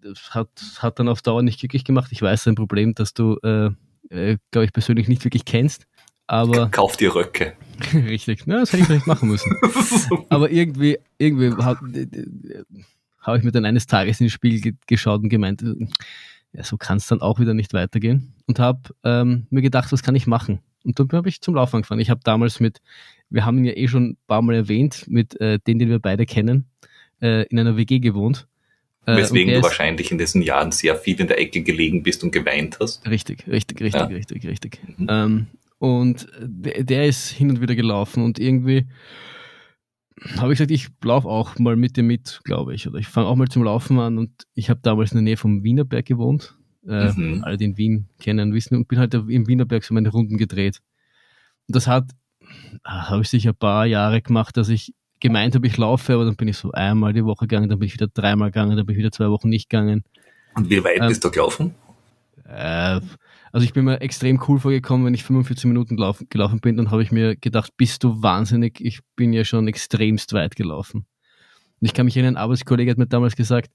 Das 0.02 0.30
hat, 0.34 0.48
hat 0.78 0.98
dann 0.98 1.08
auf 1.08 1.22
Dauer 1.22 1.42
nicht 1.42 1.60
glücklich 1.60 1.84
gemacht. 1.84 2.10
Ich 2.12 2.22
weiß 2.22 2.48
ein 2.48 2.54
Problem, 2.54 2.94
das 2.94 3.14
du, 3.14 3.36
äh, 3.44 3.70
äh, 4.08 4.38
glaube 4.50 4.64
ich, 4.64 4.72
persönlich 4.72 5.08
nicht 5.08 5.24
wirklich 5.24 5.44
kennst, 5.44 5.86
aber 6.26 6.68
Kauf 6.70 6.96
dir 6.96 7.14
Röcke. 7.14 7.52
richtig, 7.94 8.46
na, 8.46 8.60
das 8.60 8.72
hätte 8.72 8.82
ich 8.82 8.86
vielleicht 8.88 9.06
machen 9.06 9.28
müssen. 9.28 9.54
Aber 10.28 10.50
irgendwie, 10.50 10.98
irgendwie 11.18 11.52
habe 13.20 13.38
ich 13.38 13.44
mir 13.44 13.52
dann 13.52 13.64
eines 13.64 13.86
Tages 13.86 14.20
ins 14.20 14.32
Spiel 14.32 14.76
geschaut 14.86 15.22
und 15.22 15.28
gemeint, 15.28 15.62
ja, 16.52 16.64
so 16.64 16.76
kann 16.76 16.98
es 16.98 17.06
dann 17.06 17.20
auch 17.20 17.38
wieder 17.38 17.54
nicht 17.54 17.72
weitergehen. 17.72 18.34
Und 18.46 18.58
habe 18.58 18.80
ähm, 19.04 19.46
mir 19.50 19.62
gedacht, 19.62 19.92
was 19.92 20.02
kann 20.02 20.14
ich 20.14 20.26
machen? 20.26 20.60
Und 20.84 20.98
dann 20.98 21.08
habe 21.12 21.28
ich 21.28 21.40
zum 21.40 21.54
Laufen 21.54 21.76
angefangen. 21.76 22.00
Ich 22.00 22.10
habe 22.10 22.20
damals 22.24 22.60
mit, 22.60 22.80
wir 23.28 23.44
haben 23.44 23.58
ihn 23.58 23.66
ja 23.66 23.76
eh 23.76 23.88
schon 23.88 24.10
ein 24.10 24.16
paar 24.26 24.42
Mal 24.42 24.54
erwähnt, 24.54 25.04
mit 25.08 25.40
äh, 25.40 25.58
denen, 25.58 25.78
den 25.78 25.90
wir 25.90 25.98
beide 25.98 26.26
kennen, 26.26 26.66
äh, 27.20 27.46
in 27.46 27.58
einer 27.58 27.76
WG 27.76 27.98
gewohnt. 27.98 28.48
Äh, 29.06 29.16
Weswegen 29.16 29.54
du 29.54 29.62
wahrscheinlich 29.62 30.10
in 30.10 30.18
diesen 30.18 30.42
Jahren 30.42 30.72
sehr 30.72 30.96
viel 30.96 31.20
in 31.20 31.26
der 31.26 31.38
Ecke 31.38 31.62
gelegen 31.62 32.02
bist 32.02 32.24
und 32.24 32.32
geweint 32.32 32.78
hast. 32.80 33.06
Richtig, 33.08 33.46
richtig, 33.46 33.80
richtig, 33.80 34.00
ja. 34.00 34.06
richtig, 34.06 34.46
richtig. 34.46 34.80
Mhm. 34.98 35.06
Ähm, 35.08 35.46
und 35.80 36.28
der, 36.38 37.06
ist 37.06 37.30
hin 37.30 37.48
und 37.48 37.62
wieder 37.62 37.74
gelaufen 37.74 38.22
und 38.22 38.38
irgendwie 38.38 38.86
habe 40.36 40.52
ich 40.52 40.58
gesagt, 40.58 40.70
ich 40.70 40.88
laufe 41.02 41.26
auch 41.26 41.58
mal 41.58 41.74
mit 41.74 41.96
dir 41.96 42.02
mit, 42.02 42.42
glaube 42.44 42.74
ich. 42.74 42.86
Oder 42.86 42.98
ich 42.98 43.08
fange 43.08 43.26
auch 43.26 43.36
mal 43.36 43.48
zum 43.48 43.64
Laufen 43.64 43.98
an 43.98 44.18
und 44.18 44.30
ich 44.54 44.68
habe 44.68 44.80
damals 44.82 45.12
in 45.12 45.16
der 45.16 45.22
Nähe 45.22 45.38
vom 45.38 45.64
Wienerberg 45.64 46.04
gewohnt. 46.04 46.58
Äh, 46.86 47.12
mhm. 47.12 47.42
Alle, 47.44 47.56
die 47.56 47.64
in 47.64 47.78
Wien 47.78 48.08
kennen, 48.20 48.52
wissen 48.52 48.76
und 48.76 48.88
bin 48.88 48.98
halt 48.98 49.14
im 49.14 49.48
Wienerberg 49.48 49.82
so 49.82 49.94
meine 49.94 50.10
Runden 50.10 50.36
gedreht. 50.36 50.82
Und 51.66 51.76
das 51.76 51.86
hat, 51.86 52.10
ah, 52.82 53.08
habe 53.08 53.22
ich 53.22 53.30
sicher 53.30 53.52
ein 53.52 53.56
paar 53.56 53.86
Jahre 53.86 54.20
gemacht, 54.20 54.58
dass 54.58 54.68
ich 54.68 54.92
gemeint 55.18 55.54
habe, 55.54 55.66
ich 55.66 55.78
laufe, 55.78 56.12
aber 56.12 56.26
dann 56.26 56.36
bin 56.36 56.48
ich 56.48 56.58
so 56.58 56.72
einmal 56.72 57.14
die 57.14 57.24
Woche 57.24 57.46
gegangen, 57.46 57.70
dann 57.70 57.78
bin 57.78 57.86
ich 57.86 57.94
wieder 57.94 58.08
dreimal 58.08 58.50
gegangen, 58.50 58.76
dann 58.76 58.84
bin 58.84 58.96
ich 58.96 58.98
wieder 58.98 59.12
zwei 59.12 59.30
Wochen 59.30 59.48
nicht 59.48 59.70
gegangen. 59.70 60.04
Und 60.54 60.68
wie 60.68 60.84
weit 60.84 61.00
ähm, 61.00 61.08
bist 61.08 61.24
du 61.24 61.30
gelaufen? 61.30 61.74
Äh, 62.50 63.00
also 63.52 63.64
ich 63.64 63.72
bin 63.72 63.84
mir 63.84 64.00
extrem 64.00 64.42
cool 64.48 64.58
vorgekommen, 64.60 65.06
wenn 65.06 65.14
ich 65.14 65.24
45 65.24 65.66
Minuten 65.66 65.96
gelaufen, 65.96 66.26
gelaufen 66.30 66.60
bin, 66.60 66.76
dann 66.76 66.90
habe 66.90 67.02
ich 67.02 67.10
mir 67.10 67.36
gedacht, 67.36 67.72
bist 67.76 68.04
du 68.04 68.22
wahnsinnig, 68.22 68.80
ich 68.80 69.00
bin 69.16 69.32
ja 69.32 69.44
schon 69.44 69.68
extremst 69.68 70.32
weit 70.32 70.56
gelaufen. 70.56 71.06
Und 71.80 71.86
ich 71.86 71.94
kann 71.94 72.06
mich 72.06 72.16
erinnern, 72.16 72.36
ein 72.36 72.42
Arbeitskollege 72.42 72.90
hat 72.90 72.98
mir 72.98 73.06
damals 73.06 73.36
gesagt, 73.36 73.70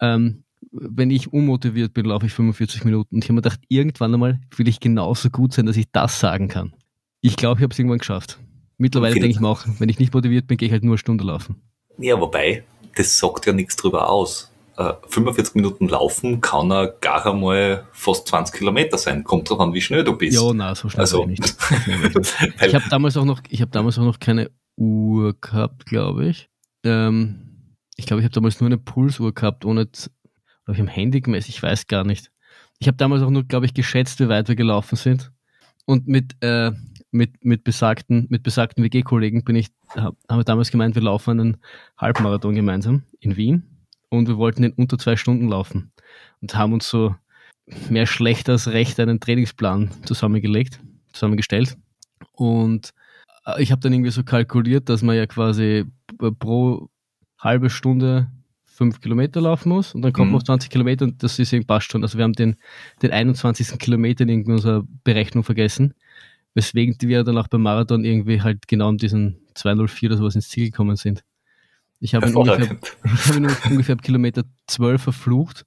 ähm, 0.00 0.44
wenn 0.72 1.10
ich 1.10 1.32
unmotiviert 1.32 1.94
bin, 1.94 2.06
laufe 2.06 2.26
ich 2.26 2.32
45 2.32 2.84
Minuten. 2.84 3.16
Und 3.16 3.24
ich 3.24 3.28
habe 3.28 3.34
mir 3.34 3.42
gedacht, 3.42 3.60
irgendwann 3.68 4.14
einmal 4.14 4.40
will 4.56 4.68
ich 4.68 4.80
genauso 4.80 5.30
gut 5.30 5.52
sein, 5.52 5.66
dass 5.66 5.76
ich 5.76 5.86
das 5.92 6.18
sagen 6.18 6.48
kann. 6.48 6.74
Ich 7.20 7.36
glaube, 7.36 7.60
ich 7.60 7.62
habe 7.62 7.72
es 7.72 7.78
irgendwann 7.78 7.98
geschafft. 7.98 8.38
Mittlerweile 8.78 9.14
denke 9.14 9.28
ich 9.28 9.40
mir 9.40 9.48
auch, 9.48 9.64
wenn 9.78 9.88
ich 9.88 9.98
nicht 9.98 10.12
motiviert 10.12 10.46
bin, 10.46 10.56
gehe 10.56 10.66
ich 10.66 10.72
halt 10.72 10.82
nur 10.82 10.92
eine 10.92 10.98
Stunde 10.98 11.24
laufen. 11.24 11.62
Ja, 11.98 12.20
wobei, 12.20 12.64
das 12.94 13.18
sagt 13.18 13.46
ja 13.46 13.52
nichts 13.52 13.76
drüber 13.76 14.10
aus. 14.10 14.50
45 14.76 15.54
äh, 15.54 15.58
Minuten 15.58 15.88
laufen 15.88 16.40
kann 16.40 16.70
er 16.70 16.88
gar 16.88 17.24
einmal 17.26 17.86
fast 17.92 18.28
20 18.28 18.54
Kilometer 18.54 18.98
sein. 18.98 19.24
Kommt 19.24 19.48
drauf 19.48 19.60
an, 19.60 19.72
wie 19.72 19.80
schnell 19.80 20.04
du 20.04 20.14
bist. 20.16 20.36
Ja, 20.36 20.52
na, 20.52 20.74
so 20.74 20.88
schnell 20.88 21.00
also, 21.00 21.22
ich 21.22 21.40
nicht. 21.40 21.56
ich 22.62 22.74
habe 22.74 22.84
damals 22.90 23.16
auch 23.16 23.24
noch, 23.24 23.40
ich 23.48 23.62
habe 23.62 23.70
damals 23.70 23.98
auch 23.98 24.04
noch 24.04 24.20
keine 24.20 24.50
Uhr 24.76 25.34
gehabt, 25.40 25.86
glaube 25.86 26.26
ich. 26.26 26.50
Ähm, 26.84 27.74
ich 27.96 28.04
glaube, 28.04 28.20
ich 28.20 28.24
habe 28.24 28.34
damals 28.34 28.60
nur 28.60 28.68
eine 28.68 28.76
Pulsuhr 28.76 29.32
gehabt, 29.32 29.64
ohne, 29.64 29.86
glaube 29.86 30.74
ich, 30.74 30.80
am 30.80 30.88
Handy 30.88 31.22
gemessen, 31.22 31.50
ich 31.50 31.62
weiß 31.62 31.86
gar 31.86 32.04
nicht. 32.04 32.30
Ich 32.78 32.86
habe 32.86 32.98
damals 32.98 33.22
auch 33.22 33.30
nur, 33.30 33.44
glaube 33.44 33.64
ich, 33.64 33.72
geschätzt, 33.72 34.20
wie 34.20 34.28
weit 34.28 34.48
wir 34.48 34.56
gelaufen 34.56 34.96
sind. 34.96 35.32
Und 35.86 36.06
mit, 36.06 36.36
äh, 36.40 36.72
mit, 37.10 37.42
mit 37.42 37.64
besagten, 37.64 38.26
mit 38.28 38.42
besagten 38.42 38.84
WG-Kollegen 38.84 39.44
bin 39.44 39.56
ich, 39.56 39.68
haben 39.94 40.16
wir 40.28 40.44
damals 40.44 40.70
gemeint, 40.70 40.96
wir 40.96 41.02
laufen 41.02 41.40
einen 41.40 41.56
Halbmarathon 41.96 42.54
gemeinsam 42.54 43.04
in 43.20 43.36
Wien 43.36 43.75
und 44.08 44.28
wir 44.28 44.36
wollten 44.36 44.64
in 44.64 44.72
unter 44.72 44.98
zwei 44.98 45.16
Stunden 45.16 45.48
laufen 45.48 45.92
und 46.40 46.54
haben 46.54 46.72
uns 46.72 46.88
so 46.88 47.14
mehr 47.90 48.06
schlecht 48.06 48.48
als 48.48 48.68
recht 48.68 49.00
einen 49.00 49.20
Trainingsplan 49.20 49.90
zusammengelegt, 50.04 50.80
zusammengestellt 51.12 51.76
und 52.32 52.92
äh, 53.46 53.62
ich 53.62 53.72
habe 53.72 53.80
dann 53.80 53.92
irgendwie 53.92 54.10
so 54.10 54.22
kalkuliert, 54.22 54.88
dass 54.88 55.02
man 55.02 55.16
ja 55.16 55.26
quasi 55.26 55.84
pro 56.38 56.88
halbe 57.38 57.70
Stunde 57.70 58.28
fünf 58.76 59.00
Kilometer 59.00 59.40
laufen 59.40 59.70
muss 59.70 59.94
und 59.94 60.02
dann 60.02 60.12
kommt 60.12 60.26
mhm. 60.26 60.32
man 60.32 60.40
auf 60.40 60.44
20 60.44 60.70
Kilometer 60.70 61.06
und 61.06 61.22
das 61.22 61.38
ist 61.38 61.52
eben 61.52 61.66
passt 61.66 61.90
schon. 61.90 62.02
Also 62.02 62.18
wir 62.18 62.24
haben 62.24 62.34
den, 62.34 62.56
den 63.02 63.10
21. 63.10 63.78
Kilometer 63.78 64.28
in 64.28 64.44
unserer 64.50 64.84
Berechnung 65.02 65.44
vergessen, 65.44 65.94
weswegen 66.54 66.96
wir 67.00 67.24
dann 67.24 67.38
auch 67.38 67.48
beim 67.48 67.62
Marathon 67.62 68.04
irgendwie 68.04 68.42
halt 68.42 68.68
genau 68.68 68.90
um 68.90 68.98
diesen 68.98 69.38
204 69.54 70.10
oder 70.10 70.18
sowas 70.18 70.34
ins 70.34 70.50
Ziel 70.50 70.66
gekommen 70.66 70.96
sind. 70.96 71.24
Ich 72.00 72.14
habe 72.14 72.28
ihn 72.28 72.36
ungefähr, 72.36 72.76
ich 73.04 73.26
hab 73.26 73.36
ihn 73.36 73.48
ungefähr 73.70 73.96
Kilometer 73.96 74.44
12 74.66 75.02
verflucht, 75.02 75.64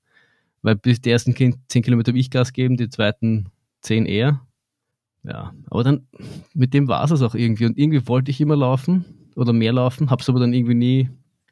weil 0.61 0.75
bis 0.75 1.01
die 1.01 1.09
ersten 1.09 1.35
10 1.35 1.83
Kilometer 1.83 2.11
habe 2.11 2.19
ich 2.19 2.29
Gas 2.29 2.53
gegeben, 2.53 2.77
die 2.77 2.89
zweiten 2.89 3.49
10 3.81 4.05
eher. 4.05 4.41
Ja, 5.23 5.53
aber 5.69 5.83
dann, 5.83 6.07
mit 6.53 6.73
dem 6.73 6.87
war 6.87 7.03
es 7.09 7.21
auch 7.21 7.35
irgendwie. 7.35 7.65
Und 7.65 7.77
irgendwie 7.77 8.07
wollte 8.07 8.31
ich 8.31 8.39
immer 8.39 8.55
laufen 8.55 9.05
oder 9.35 9.53
mehr 9.53 9.73
laufen, 9.73 10.09
habe 10.09 10.21
es 10.21 10.29
aber 10.29 10.39
dann 10.39 10.53
irgendwie 10.53 10.75
nie, 10.75 11.09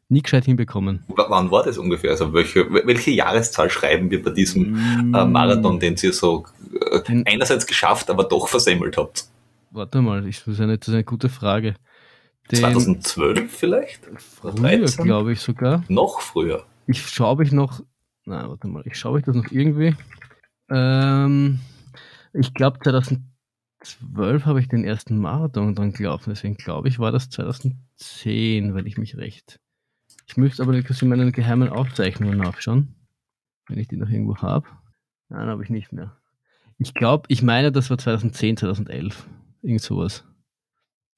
nie 0.10 0.22
gescheit 0.22 0.46
hinbekommen. 0.46 1.04
W 1.08 1.16
wann 1.28 1.52
war 1.52 1.64
das 1.64 1.78
ungefähr? 1.78 2.12
Also 2.12 2.34
welche, 2.34 2.72
welche 2.72 3.12
Jahreszahl 3.12 3.70
schreiben 3.70 4.10
wir 4.10 4.24
bei 4.24 4.32
diesem 4.32 4.76
äh. 5.14 5.26
Marathon, 5.26 5.80
den 5.80 5.96
ihr 6.02 6.14
so 6.14 6.46
äh, 6.92 7.24
einerseits 7.26 7.68
geschafft, 7.68 8.10
aber 8.10 8.24
doch 8.24 8.48
versemmelt 8.48 8.98
habt? 8.98 9.28
Warte 9.72 10.02
mal, 10.02 10.26
ich, 10.28 10.40
das, 10.40 10.56
ist 10.56 10.62
eine, 10.62 10.78
das 10.78 10.88
ist 10.88 10.94
eine 10.94 11.04
gute 11.04 11.30
Frage. 11.30 11.76
Den 12.52 12.60
2012 12.60 13.52
vielleicht? 13.52 14.06
Früher, 14.18 14.86
glaube 14.86 15.34
ich 15.34 15.42
sogar. 15.42 15.84
Noch 15.90 16.22
früher. 16.22 16.66
Ich 16.88 17.08
schaue, 17.08 17.32
ob 17.32 17.42
ich 17.42 17.52
noch. 17.52 17.82
Na, 18.26 18.50
warte 18.50 18.68
mal, 18.68 18.84
ich 18.86 18.98
schaue, 18.98 19.14
ob 19.14 19.20
ich 19.20 19.26
das 19.26 19.36
noch 19.36 19.52
irgendwie. 19.52 19.96
Ähm, 20.70 21.60
ich 22.34 22.54
glaube, 22.54 22.80
2012 22.82 24.46
habe 24.46 24.60
ich 24.60 24.68
den 24.68 24.84
ersten 24.84 25.18
Marathon 25.18 25.76
dann 25.76 25.94
gelaufen. 25.94 26.30
Deswegen 26.30 26.56
glaube 26.56 26.88
ich, 26.88 27.00
war 27.00 27.12
das 27.12 27.30
2010, 27.30 28.76
wenn 28.76 28.86
ich 28.86 28.98
mich 28.98 29.18
recht. 29.18 29.60
Ich 30.28 30.38
möchte 30.38 30.62
aber 30.62 30.82
kurz 30.84 31.02
in 31.02 31.10
meinen 31.10 31.32
geheimen 31.32 31.70
Aufzeichnungen 31.70 32.38
nachschauen, 32.38 32.96
wenn 33.68 33.80
ich 33.80 33.88
die 33.88 33.98
noch 33.98 34.10
irgendwo 34.10 34.38
habe. 34.38 34.68
Nein, 35.30 35.48
habe 35.48 35.64
ich 35.64 35.70
nicht 35.70 35.92
mehr. 35.94 36.18
Ich 36.80 36.94
glaube, 36.94 37.26
ich 37.30 37.42
meine, 37.42 37.72
das 37.72 37.90
war 37.90 37.98
2010, 37.98 38.58
2011. 38.58 39.28
Irgend 39.62 39.82
sowas. 39.82 40.27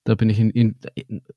Da 0.03 0.15
bin 0.15 0.29
ich 0.29 0.39
in, 0.39 0.49
in 0.51 0.75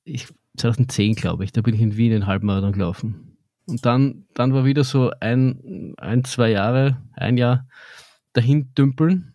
ich, 0.04 0.28
2010, 0.56 1.14
glaube 1.14 1.44
ich, 1.44 1.52
da 1.52 1.62
bin 1.62 1.74
ich 1.74 1.80
in 1.80 1.96
Wien 1.96 2.12
den 2.12 2.26
Halbmarathon 2.26 2.72
gelaufen. 2.72 3.36
Und 3.66 3.84
dann, 3.86 4.26
dann 4.34 4.52
war 4.54 4.64
wieder 4.64 4.84
so 4.84 5.10
ein, 5.20 5.94
ein, 5.98 6.24
zwei 6.24 6.50
Jahre, 6.50 7.02
ein 7.14 7.36
Jahr 7.36 7.66
dahin 8.32 8.72
dümpeln. 8.74 9.32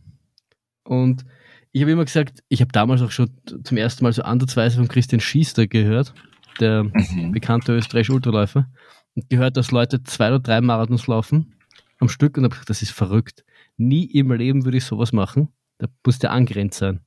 Und 0.83 1.25
ich 1.71 1.81
habe 1.81 1.91
immer 1.91 2.05
gesagt, 2.05 2.43
ich 2.49 2.61
habe 2.61 2.71
damals 2.71 3.01
auch 3.01 3.11
schon 3.11 3.29
zum 3.63 3.77
ersten 3.77 4.03
Mal 4.03 4.13
so 4.13 4.23
ansatzweise 4.23 4.77
von 4.77 4.87
Christian 4.87 5.19
Schiester 5.19 5.67
gehört, 5.67 6.13
der 6.59 6.83
mhm. 6.83 7.31
bekannte 7.31 7.75
österreichische 7.75 8.13
Ultraläufer, 8.13 8.69
und 9.15 9.29
gehört, 9.29 9.57
dass 9.57 9.71
Leute 9.71 10.03
zwei 10.03 10.29
oder 10.29 10.39
drei 10.39 10.61
Marathons 10.61 11.07
laufen 11.07 11.55
am 11.99 12.09
Stück 12.09 12.37
und 12.37 12.43
habe 12.43 12.53
gesagt, 12.53 12.69
das 12.69 12.81
ist 12.81 12.91
verrückt. 12.91 13.43
Nie 13.77 14.05
im 14.05 14.31
Leben 14.31 14.65
würde 14.65 14.77
ich 14.77 14.85
sowas 14.85 15.13
machen. 15.13 15.49
Da 15.79 15.87
muss 16.05 16.19
der 16.19 16.31
angrenzt 16.31 16.79
sein. 16.79 17.01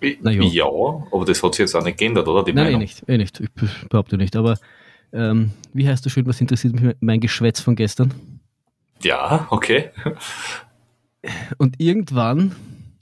Ja. 0.00 0.30
ja. 0.30 0.64
aber 0.64 1.24
das 1.24 1.42
hat 1.42 1.54
sich 1.54 1.60
jetzt 1.60 1.74
auch 1.74 1.84
nicht 1.84 1.98
geändert, 1.98 2.28
oder? 2.28 2.44
Die 2.44 2.52
Nein, 2.52 2.74
eh 2.74 2.78
nicht, 2.78 3.02
eh 3.08 3.16
nicht. 3.16 3.40
Ich 3.40 3.88
behaupte 3.88 4.16
nicht. 4.16 4.36
Aber 4.36 4.58
ähm, 5.12 5.52
wie 5.72 5.88
heißt 5.88 6.04
du 6.04 6.10
schön, 6.10 6.26
was 6.26 6.40
interessiert 6.40 6.74
mich 6.74 6.96
mein 7.00 7.20
Geschwätz 7.20 7.60
von 7.60 7.76
gestern? 7.76 8.12
Ja, 9.02 9.46
okay. 9.50 9.90
Und 11.58 11.76
irgendwann 11.78 12.54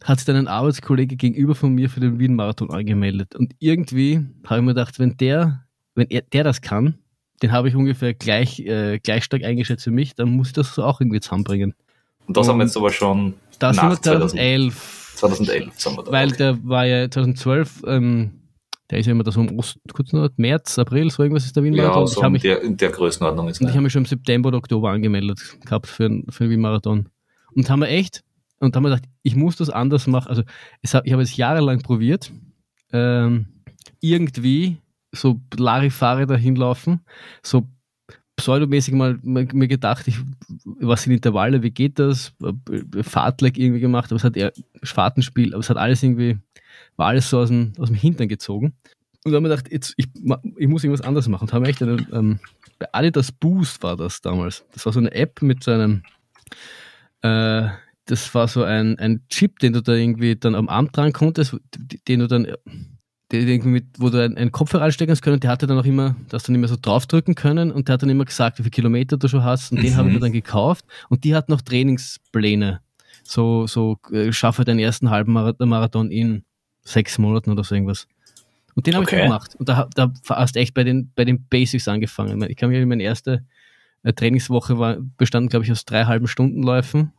hat 0.02 0.18
sich 0.18 0.26
dann 0.26 0.36
ein 0.36 0.48
Arbeitskollege 0.48 1.16
gegenüber 1.16 1.54
von 1.54 1.74
mir 1.74 1.88
für 1.88 2.00
den 2.00 2.18
Wien-Marathon 2.18 2.70
angemeldet. 2.70 3.34
Und 3.34 3.54
irgendwie 3.58 4.20
habe 4.46 4.60
ich 4.60 4.64
mir 4.64 4.74
gedacht, 4.74 4.98
wenn 4.98 5.16
der, 5.16 5.64
wenn 5.94 6.08
er, 6.10 6.22
der 6.22 6.44
das 6.44 6.60
kann, 6.60 6.98
den 7.42 7.52
habe 7.52 7.68
ich 7.68 7.74
ungefähr 7.74 8.14
gleich, 8.14 8.60
äh, 8.60 8.98
gleich 8.98 9.24
stark 9.24 9.44
eingeschätzt 9.44 9.84
für 9.84 9.90
mich, 9.90 10.14
dann 10.14 10.30
muss 10.30 10.48
ich 10.48 10.52
das 10.52 10.78
auch 10.78 11.00
irgendwie 11.00 11.20
zusammenbringen. 11.20 11.74
Und 12.26 12.36
das 12.36 12.46
Und 12.46 12.52
haben 12.52 12.58
wir 12.58 12.64
jetzt 12.64 12.76
aber 12.76 12.90
schon 12.90 13.34
das 13.58 13.76
nach 13.76 13.98
2011 13.98 15.04
2011 15.16 15.80
sind 15.80 15.96
wir 15.96 16.04
da. 16.04 16.12
Weil 16.12 16.30
der 16.32 16.58
war 16.64 16.86
ja 16.86 17.10
2012, 17.10 17.82
ähm, 17.86 18.32
der 18.90 18.98
ist 18.98 19.06
ja 19.06 19.12
immer 19.12 19.24
da 19.24 19.32
so 19.32 19.40
im 19.40 19.58
Ost, 19.58 19.78
kurz 19.92 20.12
noch, 20.12 20.28
März, 20.36 20.78
April, 20.78 21.10
so 21.10 21.22
irgendwas 21.22 21.46
ist 21.46 21.56
der 21.56 21.62
Wien-Marathon. 21.64 22.02
Ja, 22.02 22.06
so 22.06 22.22
in, 22.22 22.32
mich, 22.32 22.42
der, 22.42 22.62
in 22.62 22.76
der 22.76 22.90
Größenordnung 22.90 23.48
ist 23.48 23.60
Und 23.60 23.68
ich 23.68 23.74
habe 23.74 23.82
mich 23.82 23.92
schon 23.92 24.02
im 24.02 24.06
September 24.06 24.48
oder 24.48 24.58
Oktober 24.58 24.90
angemeldet 24.90 25.40
gehabt 25.64 25.86
für, 25.86 26.08
für 26.28 26.44
den 26.44 26.50
Wien-Marathon. 26.50 27.08
Und 27.54 27.70
haben 27.70 27.80
wir 27.80 27.88
echt, 27.88 28.22
und 28.58 28.74
haben 28.76 28.82
wir 28.82 28.90
gedacht, 28.90 29.08
ich 29.22 29.36
muss 29.36 29.56
das 29.56 29.70
anders 29.70 30.06
machen. 30.06 30.28
Also 30.28 30.42
es, 30.82 30.94
ich 31.04 31.12
habe 31.12 31.22
es 31.22 31.36
jahrelang 31.36 31.80
probiert, 31.80 32.30
ähm, 32.92 33.46
irgendwie 34.00 34.78
so 35.12 35.40
Larifare 35.56 36.26
dahin 36.26 36.56
laufen, 36.56 37.00
so 37.42 37.68
pseudomäßig 38.36 38.94
mal 38.94 39.18
mir 39.22 39.68
gedacht, 39.68 40.08
ich, 40.08 40.18
was 40.64 41.02
sind 41.02 41.12
Intervalle, 41.12 41.62
wie 41.62 41.70
geht 41.70 41.98
das? 41.98 42.32
Fahrtleck 43.02 43.58
irgendwie 43.58 43.80
gemacht, 43.80 44.10
aber 44.10 44.16
es 44.16 44.24
hat 44.24 44.36
eher 44.36 44.52
Fahrtenspiel, 44.82 45.54
aber 45.54 45.60
es 45.60 45.70
hat 45.70 45.76
alles 45.76 46.02
irgendwie, 46.02 46.38
war 46.96 47.08
alles 47.08 47.30
so 47.30 47.38
aus 47.38 47.48
dem, 47.48 47.72
aus 47.78 47.88
dem 47.88 47.96
Hintern 47.96 48.28
gezogen. 48.28 48.74
Und 49.24 49.32
dann 49.32 49.36
haben 49.36 49.44
wir 49.44 49.50
gedacht, 49.50 49.72
jetzt, 49.72 49.94
ich, 49.96 50.08
ich 50.58 50.68
muss 50.68 50.84
irgendwas 50.84 51.06
anderes 51.06 51.28
machen. 51.28 51.44
Und 51.44 51.52
haben 51.52 51.64
echt 51.64 51.82
einen, 51.82 52.06
ähm, 52.12 52.38
bei 52.78 52.86
Adidas 52.92 53.32
Boost 53.32 53.82
war 53.82 53.96
das 53.96 54.20
damals. 54.20 54.64
Das 54.72 54.84
war 54.84 54.92
so 54.92 55.00
eine 55.00 55.12
App 55.12 55.40
mit 55.40 55.64
so 55.64 55.70
einem, 55.70 56.02
äh, 57.22 57.68
das 58.04 58.34
war 58.34 58.48
so 58.48 58.64
ein, 58.64 58.98
ein 58.98 59.22
Chip, 59.30 59.60
den 59.60 59.72
du 59.72 59.80
da 59.80 59.92
irgendwie 59.92 60.36
dann 60.36 60.54
am 60.54 60.68
Arm 60.68 60.92
dran 60.92 61.12
konntest, 61.12 61.56
den 62.06 62.20
du 62.20 62.26
dann 62.26 62.48
mit, 63.32 63.86
wo 63.98 64.10
du 64.10 64.22
einen, 64.22 64.52
Kopfhörer 64.52 64.84
reinstecken 64.84 65.12
hast 65.12 65.22
können, 65.22 65.40
der 65.40 65.50
hatte 65.50 65.66
dann 65.66 65.78
auch 65.78 65.84
immer, 65.84 66.14
dass 66.28 66.44
dann 66.44 66.54
immer 66.54 66.68
so 66.68 66.76
draufdrücken 66.80 67.34
können 67.34 67.72
und 67.72 67.88
der 67.88 67.94
hat 67.94 68.02
dann 68.02 68.10
immer 68.10 68.24
gesagt, 68.24 68.58
wie 68.58 68.62
viele 68.62 68.70
Kilometer 68.70 69.16
du 69.16 69.28
schon 69.28 69.42
hast 69.42 69.72
und 69.72 69.78
mhm. 69.78 69.82
den 69.82 69.96
habe 69.96 70.08
ich 70.08 70.14
mir 70.14 70.20
dann 70.20 70.32
gekauft 70.32 70.84
und 71.08 71.24
die 71.24 71.34
hat 71.34 71.48
noch 71.48 71.62
Trainingspläne. 71.62 72.80
So, 73.22 73.66
so 73.66 73.98
äh, 74.12 74.32
schaffe 74.32 74.64
deinen 74.64 74.78
ersten 74.78 75.10
halben 75.10 75.32
Marathon 75.32 76.10
in 76.10 76.44
sechs 76.82 77.18
Monaten 77.18 77.50
oder 77.50 77.64
so 77.64 77.74
irgendwas. 77.74 78.06
Und 78.74 78.86
den 78.86 78.94
habe 78.94 79.04
okay. 79.04 79.16
ich 79.16 79.22
gemacht. 79.22 79.54
Und 79.56 79.68
da, 79.68 79.88
da 79.94 80.12
hast 80.28 80.56
echt 80.56 80.74
bei 80.74 80.84
den, 80.84 81.10
bei 81.14 81.24
den 81.24 81.46
Basics 81.48 81.88
angefangen. 81.88 82.42
Ich 82.50 82.56
kann 82.56 82.70
mich 82.70 82.84
meine 82.84 83.02
erste 83.02 83.44
äh, 84.02 84.12
Trainingswoche 84.12 84.78
war, 84.78 84.98
bestand, 85.16 85.50
glaube 85.50 85.64
ich, 85.64 85.72
aus 85.72 85.84
drei 85.84 86.04
halben 86.04 86.26
Stundenläufen. 86.26 87.12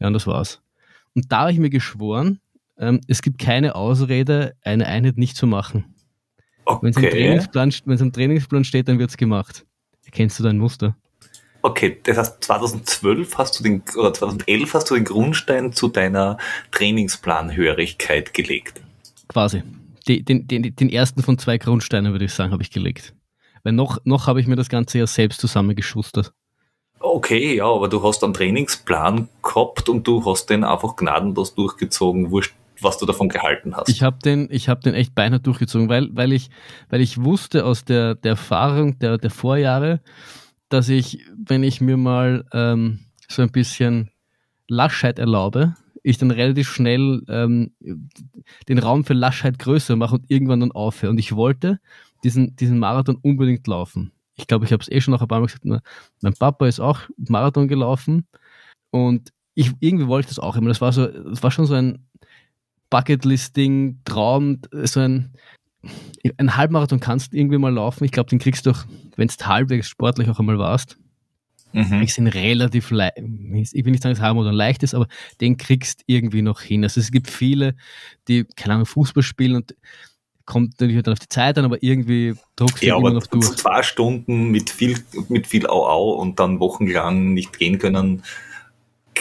Ja, 0.00 0.08
und 0.08 0.14
das 0.14 0.26
war's. 0.26 0.60
Und 1.14 1.30
da 1.30 1.40
habe 1.40 1.52
ich 1.52 1.58
mir 1.58 1.70
geschworen, 1.70 2.40
ähm, 2.80 3.00
es 3.06 3.22
gibt 3.22 3.38
keine 3.38 3.74
Ausrede, 3.76 4.56
eine 4.62 4.86
Einheit 4.86 5.18
nicht 5.18 5.36
zu 5.36 5.46
machen. 5.46 5.94
Okay. 6.64 6.78
Wenn 6.82 6.90
es 6.90 6.96
im, 6.96 7.10
Trainingsplan, 7.10 7.72
im 7.86 8.12
Trainingsplan 8.12 8.64
steht, 8.64 8.88
dann 8.88 8.98
wird 8.98 9.10
es 9.10 9.16
gemacht. 9.16 9.66
Erkennst 10.04 10.38
du 10.38 10.42
dein 10.42 10.58
Muster? 10.58 10.96
Okay, 11.62 11.98
das 12.02 12.16
heißt 12.16 12.44
2012 12.44 13.36
hast 13.36 13.58
du 13.58 13.62
den, 13.62 13.82
oder 13.96 14.14
2011 14.14 14.74
hast 14.74 14.90
du 14.90 14.94
den 14.94 15.04
Grundstein 15.04 15.72
zu 15.72 15.88
deiner 15.88 16.38
Trainingsplanhörigkeit 16.70 18.32
gelegt. 18.32 18.80
Quasi. 19.28 19.62
Den, 20.08 20.48
den, 20.48 20.74
den 20.74 20.88
ersten 20.88 21.22
von 21.22 21.38
zwei 21.38 21.58
Grundsteinen, 21.58 22.12
würde 22.12 22.24
ich 22.24 22.32
sagen, 22.32 22.52
habe 22.52 22.62
ich 22.62 22.70
gelegt. 22.70 23.14
Weil 23.62 23.74
noch, 23.74 23.98
noch 24.04 24.26
habe 24.26 24.40
ich 24.40 24.46
mir 24.46 24.56
das 24.56 24.70
Ganze 24.70 24.98
ja 24.98 25.06
selbst 25.06 25.40
zusammengeschustert. 25.40 26.32
Okay, 26.98 27.56
ja, 27.56 27.66
aber 27.66 27.88
du 27.88 28.02
hast 28.02 28.24
einen 28.24 28.34
Trainingsplan 28.34 29.28
gehabt 29.42 29.88
und 29.88 30.06
du 30.06 30.24
hast 30.24 30.50
den 30.50 30.64
einfach 30.64 30.96
gnadenlos 30.96 31.54
durchgezogen, 31.54 32.30
wurscht, 32.30 32.54
was 32.82 32.98
du 32.98 33.06
davon 33.06 33.28
gehalten 33.28 33.76
hast. 33.76 33.88
Ich 33.88 34.02
habe 34.02 34.18
den, 34.18 34.48
habe 34.48 34.80
den 34.80 34.94
echt 34.94 35.14
beinahe 35.14 35.40
durchgezogen, 35.40 35.88
weil, 35.88 36.08
weil 36.12 36.32
ich, 36.32 36.50
weil 36.88 37.00
ich 37.00 37.22
wusste 37.22 37.64
aus 37.64 37.84
der, 37.84 38.14
der 38.14 38.32
Erfahrung 38.32 38.98
der, 38.98 39.18
der 39.18 39.30
Vorjahre, 39.30 40.00
dass 40.68 40.88
ich, 40.88 41.24
wenn 41.36 41.62
ich 41.62 41.80
mir 41.80 41.96
mal 41.96 42.44
ähm, 42.52 43.00
so 43.28 43.42
ein 43.42 43.50
bisschen 43.50 44.10
Laschheit 44.68 45.18
erlaube, 45.18 45.74
ich 46.02 46.18
dann 46.18 46.30
relativ 46.30 46.68
schnell 46.68 47.22
ähm, 47.28 47.72
den 48.68 48.78
Raum 48.78 49.04
für 49.04 49.14
Laschheit 49.14 49.58
größer 49.58 49.96
mache 49.96 50.14
und 50.14 50.30
irgendwann 50.30 50.60
dann 50.60 50.72
aufhöre. 50.72 51.10
Und 51.10 51.18
ich 51.18 51.34
wollte 51.34 51.80
diesen, 52.24 52.56
diesen 52.56 52.78
Marathon 52.78 53.18
unbedingt 53.20 53.66
laufen. 53.66 54.12
Ich 54.36 54.46
glaube, 54.46 54.64
ich 54.64 54.72
habe 54.72 54.82
es 54.82 54.90
eh 54.90 55.00
schon 55.00 55.12
noch 55.12 55.20
ein 55.20 55.28
paar 55.28 55.40
Mal 55.40 55.46
gesagt, 55.46 55.64
mein 56.22 56.34
Papa 56.34 56.66
ist 56.66 56.80
auch 56.80 57.00
Marathon 57.16 57.68
gelaufen 57.68 58.26
und 58.90 59.32
ich 59.54 59.72
irgendwie 59.80 60.06
wollte 60.06 60.28
das 60.28 60.38
auch 60.38 60.56
immer. 60.56 60.68
Das 60.68 60.80
war 60.80 60.92
so, 60.92 61.06
das 61.06 61.42
war 61.42 61.50
schon 61.50 61.66
so 61.66 61.74
ein 61.74 62.06
Bucketlisting, 62.90 64.00
Traum, 64.04 64.58
so 64.72 65.00
ein, 65.00 65.32
ein 66.36 66.56
Halbmarathon 66.56 67.00
kannst 67.00 67.32
du 67.32 67.36
irgendwie 67.36 67.58
mal 67.58 67.72
laufen. 67.72 68.04
Ich 68.04 68.12
glaube, 68.12 68.28
den 68.28 68.38
kriegst 68.38 68.66
du, 68.66 68.72
wenn 69.16 69.28
du 69.28 69.46
halbwegs 69.46 69.88
sportlich 69.88 70.28
auch 70.28 70.38
einmal 70.38 70.58
warst. 70.58 70.98
Mhm. 71.72 72.02
Ich 72.02 72.14
sind 72.14 72.26
relativ 72.26 72.90
leicht, 72.90 73.16
ich 73.16 73.84
will 73.84 73.92
nicht 73.92 74.02
sagen, 74.02 74.14
dass 74.14 74.22
Halbmarathon 74.22 74.54
leicht 74.54 74.82
ist, 74.82 74.94
aber 74.94 75.06
den 75.40 75.56
kriegst 75.56 76.02
irgendwie 76.06 76.42
noch 76.42 76.60
hin. 76.60 76.82
Also 76.82 77.00
es 77.00 77.12
gibt 77.12 77.30
viele, 77.30 77.76
die, 78.28 78.44
keine 78.56 78.74
Ahnung, 78.74 78.86
Fußball 78.86 79.22
spielen 79.22 79.54
und 79.54 79.74
kommt 80.46 80.80
natürlich 80.80 81.04
dann 81.04 81.12
auf 81.12 81.20
die 81.20 81.28
Zeit 81.28 81.56
an, 81.58 81.64
aber 81.64 81.80
irgendwie 81.80 82.34
druckst 82.56 82.82
du 82.82 82.86
ja, 82.86 82.96
immer 82.96 83.12
noch 83.12 83.26
durch. 83.28 83.46
Zwei 83.56 83.84
Stunden 83.84 84.50
mit 84.50 84.68
viel, 84.68 84.98
mit 85.28 85.46
viel 85.46 85.66
Au-Au 85.68 86.14
und 86.14 86.40
dann 86.40 86.58
wochenlang 86.58 87.34
nicht 87.34 87.56
gehen 87.56 87.78
können, 87.78 88.24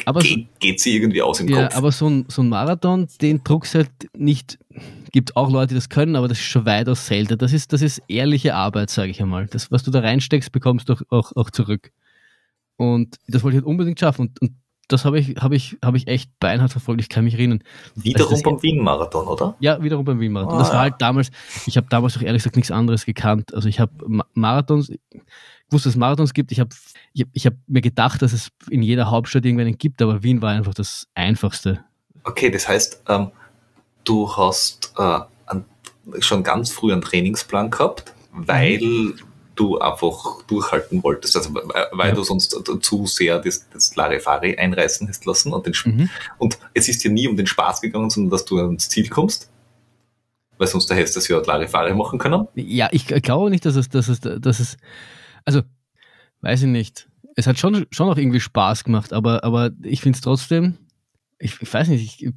aber 0.06 0.22
Ge 0.22 0.46
geht 0.60 0.80
sie 0.80 0.96
irgendwie 0.96 1.22
aus 1.22 1.40
im 1.40 1.48
ja, 1.48 1.64
Kopf. 1.64 1.76
aber 1.76 1.92
so 1.92 2.08
ein, 2.10 2.26
so 2.28 2.42
ein 2.42 2.50
Marathon, 2.50 3.08
den 3.22 3.44
druckst 3.44 3.76
halt 3.76 3.92
nicht, 4.18 4.58
gibt 5.12 5.36
auch 5.36 5.52
Leute, 5.52 5.70
die 5.70 5.76
das 5.76 5.90
können, 5.90 6.16
aber 6.16 6.28
das 6.28 6.40
ist 6.40 6.46
schon 6.46 6.66
weitaus 6.66 7.06
selten. 7.08 7.38
Das 7.38 7.54
ist, 7.54 7.74
das 7.74 7.82
ist 7.82 8.02
ehrliche 8.08 8.56
Arbeit, 8.56 8.90
sage 8.90 9.12
ich 9.12 9.22
einmal. 9.22 9.48
Das, 9.48 9.72
was 9.72 9.84
du 9.84 9.92
da 9.92 10.00
reinsteckst, 10.00 10.52
bekommst 10.52 10.90
du 10.90 10.94
auch, 10.94 11.02
auch, 11.10 11.36
auch 11.36 11.50
zurück. 11.50 11.92
Und 12.78 13.18
das 13.28 13.44
wollte 13.44 13.58
ich 13.58 13.62
halt 13.64 13.68
unbedingt 13.68 14.00
schaffen. 14.00 14.22
Und, 14.22 14.42
und 14.42 14.52
das 14.88 15.06
habe 15.06 15.20
ich, 15.20 15.36
hab 15.38 15.52
ich, 15.52 15.78
hab 15.84 15.96
ich 15.96 16.08
echt 16.08 16.32
beinhart 16.40 16.72
verfolgt. 16.72 17.02
Ich 17.02 17.10
kann 17.10 17.24
mich 17.24 17.36
erinnern. 17.36 17.64
Wiederum 17.96 18.32
also 18.32 18.44
beim 18.44 18.64
Wien-Marathon, 18.64 19.28
oder? 19.28 19.56
Ja, 19.60 19.82
wiederum 19.84 20.04
beim 20.04 20.20
Wien-Marathon. 20.20 20.56
Ah, 20.56 20.60
das 20.60 20.72
war 20.72 20.80
halt 20.80 20.96
damals, 21.00 21.30
ich 21.68 21.78
habe 21.78 21.88
damals 21.90 22.18
auch 22.18 22.22
ehrlich 22.22 22.42
gesagt 22.42 22.56
nichts 22.56 22.72
anderes 22.72 23.06
gekannt. 23.06 23.54
Also 23.54 23.70
ich 23.70 23.80
habe 23.80 23.94
Marathons, 24.34 24.92
wusste, 25.72 25.90
dass 25.90 25.96
es 25.96 26.00
Marathons 26.00 26.34
gibt. 26.34 26.52
Ich 26.52 26.60
habe 26.60 26.70
ich 27.14 27.22
hab, 27.22 27.30
ich 27.34 27.46
hab 27.46 27.54
mir 27.68 27.82
gedacht, 27.82 28.22
dass 28.22 28.34
es 28.34 28.50
in 28.70 28.82
jeder 28.82 29.10
Hauptstadt 29.10 29.46
irgendwann 29.46 29.78
gibt, 29.78 30.02
aber 30.02 30.24
Wien 30.24 30.42
war 30.42 30.52
einfach 30.52 30.74
das 30.74 31.08
Einfachste. 31.16 31.84
Okay, 32.24 32.50
das 32.50 32.68
heißt, 32.68 33.04
ähm, 33.08 33.32
du 34.04 34.36
hast 34.36 34.94
äh, 34.98 35.20
an, 35.46 35.66
schon 36.20 36.44
ganz 36.44 36.72
früh 36.72 36.92
einen 36.92 37.02
Trainingsplan 37.02 37.72
gehabt, 37.72 38.14
weil 38.32 38.80
mhm 38.80 39.20
du 39.60 39.78
einfach 39.78 40.42
durchhalten 40.48 41.04
wolltest, 41.04 41.36
also 41.36 41.54
weil 41.54 42.10
ja. 42.10 42.16
du 42.16 42.24
sonst 42.24 42.58
zu 42.82 43.06
sehr 43.06 43.40
das, 43.40 43.68
das 43.74 43.96
Larifari 43.96 44.56
einreißen 44.56 45.08
hast 45.10 45.26
lassen 45.26 45.52
und 45.52 45.66
den 45.66 45.76
mhm. 45.84 46.10
und 46.38 46.58
es 46.74 46.88
ist 46.88 47.04
dir 47.04 47.12
nie 47.12 47.28
um 47.28 47.36
den 47.36 47.46
Spaß 47.46 47.82
gegangen, 47.82 48.10
sondern 48.10 48.32
dass 48.32 48.46
du 48.46 48.58
ans 48.58 48.88
Ziel 48.88 49.10
kommst. 49.10 49.50
Weil 50.58 50.68
sonst 50.68 50.90
hättest 50.92 51.16
du 51.16 51.20
das 51.20 51.28
ja 51.28 51.40
Larifari 51.40 51.94
machen 51.94 52.20
können. 52.20 52.48
Ja, 52.56 52.90
ich 52.92 53.08
glaube 53.08 53.50
nicht, 53.50 53.66
dass 53.66 53.76
es, 53.76 53.90
dass 53.90 54.08
es, 54.08 54.20
dass 54.20 54.60
es, 54.60 54.78
also, 55.46 55.62
weiß 56.42 56.64
ich 56.64 56.68
nicht. 56.68 57.10
Es 57.36 57.48
hat 57.48 57.58
schon, 57.58 57.86
schon 57.92 58.10
auch 58.10 58.18
irgendwie 58.18 58.40
Spaß 58.40 58.84
gemacht, 58.84 59.14
aber, 59.14 59.44
aber 59.44 59.72
ich 59.84 60.02
finde 60.02 60.18
es 60.18 60.22
trotzdem, 60.22 60.78
ich, 61.38 61.62
ich 61.62 61.74
weiß 61.74 61.88
nicht, 61.88 62.22
ich, 62.22 62.34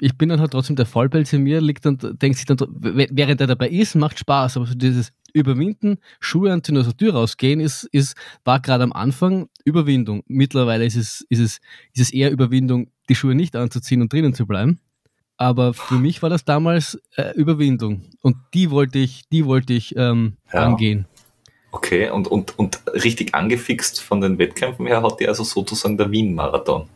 ich 0.00 0.18
bin 0.18 0.28
dann 0.28 0.40
halt 0.40 0.52
trotzdem 0.52 0.76
der 0.76 0.86
Vollpelz 0.86 1.32
in 1.32 1.42
mir, 1.42 1.60
liegt 1.60 1.86
und 1.86 2.20
denkt 2.20 2.36
sich 2.36 2.44
dann, 2.44 2.58
während 2.60 3.40
er 3.40 3.46
dabei 3.46 3.70
ist, 3.70 3.94
macht 3.94 4.18
Spaß, 4.18 4.56
aber 4.56 4.66
so 4.66 4.74
dieses 4.74 5.12
Überwinden, 5.32 5.98
Schuhe 6.20 6.52
anziehen, 6.52 6.76
aus 6.76 6.84
der 6.84 6.96
Tür 6.96 7.14
rausgehen, 7.14 7.60
ist, 7.60 7.84
ist, 7.84 8.14
war 8.44 8.60
gerade 8.60 8.84
am 8.84 8.92
Anfang 8.92 9.48
Überwindung. 9.64 10.22
Mittlerweile 10.26 10.84
ist 10.84 10.96
es, 10.96 11.24
ist, 11.30 11.38
es, 11.38 11.60
ist 11.94 12.02
es 12.02 12.12
eher 12.12 12.30
Überwindung, 12.30 12.90
die 13.08 13.14
Schuhe 13.14 13.34
nicht 13.34 13.56
anzuziehen 13.56 14.02
und 14.02 14.12
drinnen 14.12 14.34
zu 14.34 14.46
bleiben. 14.46 14.78
Aber 15.38 15.72
für 15.74 15.98
mich 15.98 16.22
war 16.22 16.28
das 16.30 16.44
damals 16.44 17.00
äh, 17.16 17.34
Überwindung. 17.34 18.02
Und 18.20 18.36
die 18.52 18.70
wollte 18.70 18.98
ich, 18.98 19.22
die 19.32 19.46
wollte 19.46 19.72
ich 19.72 19.96
ähm, 19.96 20.36
ja. 20.52 20.66
angehen. 20.66 21.06
Okay, 21.72 22.10
und, 22.10 22.28
und, 22.28 22.58
und 22.58 22.82
richtig 22.92 23.34
angefixt 23.34 24.00
von 24.00 24.20
den 24.20 24.38
Wettkämpfen 24.38 24.86
her 24.86 25.02
hat 25.02 25.20
dir 25.20 25.28
also 25.28 25.42
sozusagen 25.42 25.96
der 25.96 26.10
Wien-Marathon. 26.10 26.86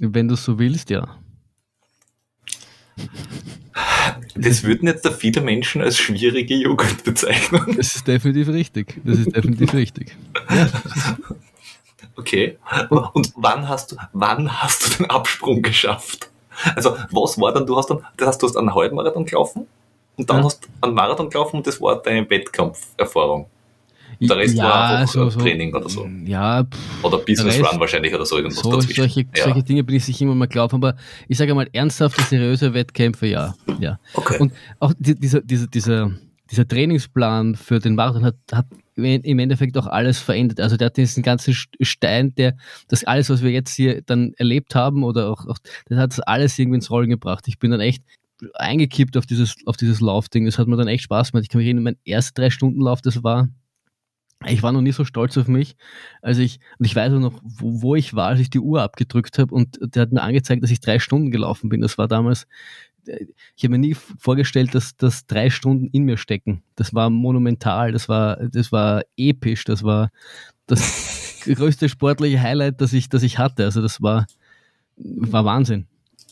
Wenn 0.00 0.28
du 0.28 0.34
so 0.34 0.58
willst, 0.58 0.90
ja. 0.90 1.16
Das 4.34 4.64
würden 4.64 4.88
jetzt 4.88 5.04
da 5.04 5.12
viele 5.12 5.40
Menschen 5.40 5.82
als 5.82 5.96
schwierige 5.98 6.54
Jugend 6.54 7.04
bezeichnen. 7.04 7.74
Das 7.76 7.94
ist 7.94 8.06
definitiv 8.08 8.48
richtig. 8.48 9.00
Das 9.04 9.18
ist 9.18 9.34
definitiv 9.34 9.72
richtig. 9.72 10.16
Ja. 10.50 10.68
Okay. 12.16 12.58
Und 12.90 13.32
wann 13.36 13.68
hast 13.68 13.92
du, 13.92 13.96
wann 14.12 14.60
hast 14.60 14.84
du 14.84 14.96
den 14.98 15.10
Absprung 15.10 15.62
geschafft? 15.62 16.28
Also, 16.74 16.96
was 17.12 17.40
war 17.40 17.52
dann, 17.52 17.66
du 17.66 17.76
hast 17.76 17.88
dann, 17.88 18.04
das 18.16 18.28
heißt, 18.28 18.42
du 18.42 18.48
hast 18.48 18.56
einen 18.56 18.74
Halbmarathon 18.74 19.24
gelaufen 19.24 19.68
und 20.16 20.28
dann 20.28 20.38
ja. 20.38 20.44
hast 20.44 20.64
du 20.64 20.68
einen 20.80 20.94
Marathon 20.94 21.30
gelaufen 21.30 21.58
und 21.58 21.66
das 21.68 21.80
war 21.80 22.02
deine 22.02 22.28
Wettkampferfahrung. 22.28 23.46
Der 24.20 24.36
Rest 24.36 24.56
ja, 24.56 24.64
war 24.64 24.88
einfach 24.98 25.12
so, 25.12 25.30
so, 25.30 25.40
Training 25.40 25.74
oder 25.74 25.88
so. 25.88 26.08
Ja, 26.24 26.64
pff, 26.64 27.04
oder 27.04 27.18
Business 27.18 27.58
Run 27.58 27.78
wahrscheinlich 27.78 28.14
oder 28.14 28.26
so 28.26 28.36
irgendwas 28.36 28.62
so, 28.62 28.72
dazwischen. 28.72 29.02
Solche, 29.02 29.20
ja. 29.20 29.44
solche 29.44 29.62
Dinge 29.62 29.84
bin 29.84 29.96
ich 29.96 30.04
sich 30.04 30.20
immer 30.20 30.34
mal 30.34 30.48
glauben, 30.48 30.76
aber 30.76 30.96
ich 31.28 31.38
sage 31.38 31.54
mal, 31.54 31.68
ernsthafte, 31.72 32.22
seriöse 32.22 32.74
Wettkämpfe, 32.74 33.26
ja. 33.26 33.54
ja. 33.78 33.98
Okay. 34.14 34.38
Und 34.40 34.52
auch 34.80 34.92
dieser, 34.98 35.40
dieser, 35.40 35.66
dieser, 35.68 36.10
dieser 36.50 36.66
Trainingsplan 36.66 37.54
für 37.54 37.78
den 37.78 37.94
Marathon 37.94 38.24
hat, 38.24 38.36
hat 38.52 38.66
im 38.96 39.38
Endeffekt 39.38 39.78
auch 39.78 39.86
alles 39.86 40.18
verändert. 40.18 40.60
Also 40.60 40.76
der 40.76 40.86
hat 40.86 40.96
diesen 40.96 41.22
ganzen 41.22 41.54
Stein, 41.80 42.34
der 42.34 42.56
das 42.88 43.04
alles, 43.04 43.30
was 43.30 43.42
wir 43.42 43.50
jetzt 43.52 43.74
hier 43.74 44.02
dann 44.02 44.32
erlebt 44.38 44.74
haben 44.74 45.04
oder 45.04 45.30
auch, 45.30 45.46
auch 45.46 45.58
das 45.88 45.98
hat 45.98 46.10
das 46.10 46.20
alles 46.20 46.58
irgendwie 46.58 46.76
ins 46.76 46.90
Rollen 46.90 47.10
gebracht. 47.10 47.46
Ich 47.46 47.58
bin 47.60 47.70
dann 47.70 47.80
echt 47.80 48.02
eingekippt 48.54 49.16
auf 49.16 49.26
dieses, 49.26 49.56
auf 49.66 49.76
dieses 49.76 50.00
Laufding. 50.00 50.46
Das 50.46 50.58
hat 50.58 50.66
mir 50.66 50.76
dann 50.76 50.88
echt 50.88 51.04
Spaß 51.04 51.32
gemacht. 51.32 51.44
Ich 51.44 51.48
kann 51.48 51.58
mich 51.58 51.66
erinnern, 51.66 51.84
mein 51.84 51.96
erster 52.04 52.42
drei 52.42 52.50
Stunden 52.50 52.80
Lauf, 52.80 53.00
das 53.00 53.22
war 53.22 53.48
ich 54.46 54.62
war 54.62 54.72
noch 54.72 54.80
nie 54.80 54.92
so 54.92 55.04
stolz 55.04 55.36
auf 55.36 55.48
mich, 55.48 55.76
als 56.22 56.38
ich, 56.38 56.60
und 56.78 56.86
ich 56.86 56.94
weiß 56.94 57.12
auch 57.12 57.18
noch, 57.18 57.40
wo, 57.42 57.82
wo 57.82 57.94
ich 57.96 58.14
war, 58.14 58.28
als 58.28 58.40
ich 58.40 58.50
die 58.50 58.60
Uhr 58.60 58.82
abgedrückt 58.82 59.38
habe 59.38 59.54
und 59.54 59.78
der 59.80 60.02
hat 60.02 60.12
mir 60.12 60.22
angezeigt, 60.22 60.62
dass 60.62 60.70
ich 60.70 60.80
drei 60.80 60.98
Stunden 60.98 61.30
gelaufen 61.30 61.68
bin. 61.68 61.80
Das 61.80 61.98
war 61.98 62.06
damals, 62.06 62.46
ich 63.56 63.64
habe 63.64 63.70
mir 63.70 63.78
nie 63.78 63.94
vorgestellt, 63.94 64.74
dass, 64.74 64.96
dass 64.96 65.26
drei 65.26 65.50
Stunden 65.50 65.88
in 65.88 66.04
mir 66.04 66.18
stecken. 66.18 66.62
Das 66.76 66.94
war 66.94 67.10
monumental, 67.10 67.92
das 67.92 68.08
war, 68.08 68.36
das 68.36 68.70
war 68.70 69.02
episch, 69.16 69.64
das 69.64 69.82
war 69.82 70.10
das 70.66 71.40
größte 71.44 71.88
sportliche 71.88 72.40
Highlight, 72.40 72.80
das 72.80 72.92
ich, 72.92 73.08
das 73.08 73.22
ich 73.22 73.38
hatte. 73.38 73.64
Also 73.64 73.82
das 73.82 74.02
war, 74.02 74.26
war 74.96 75.44
Wahnsinn. 75.44 75.86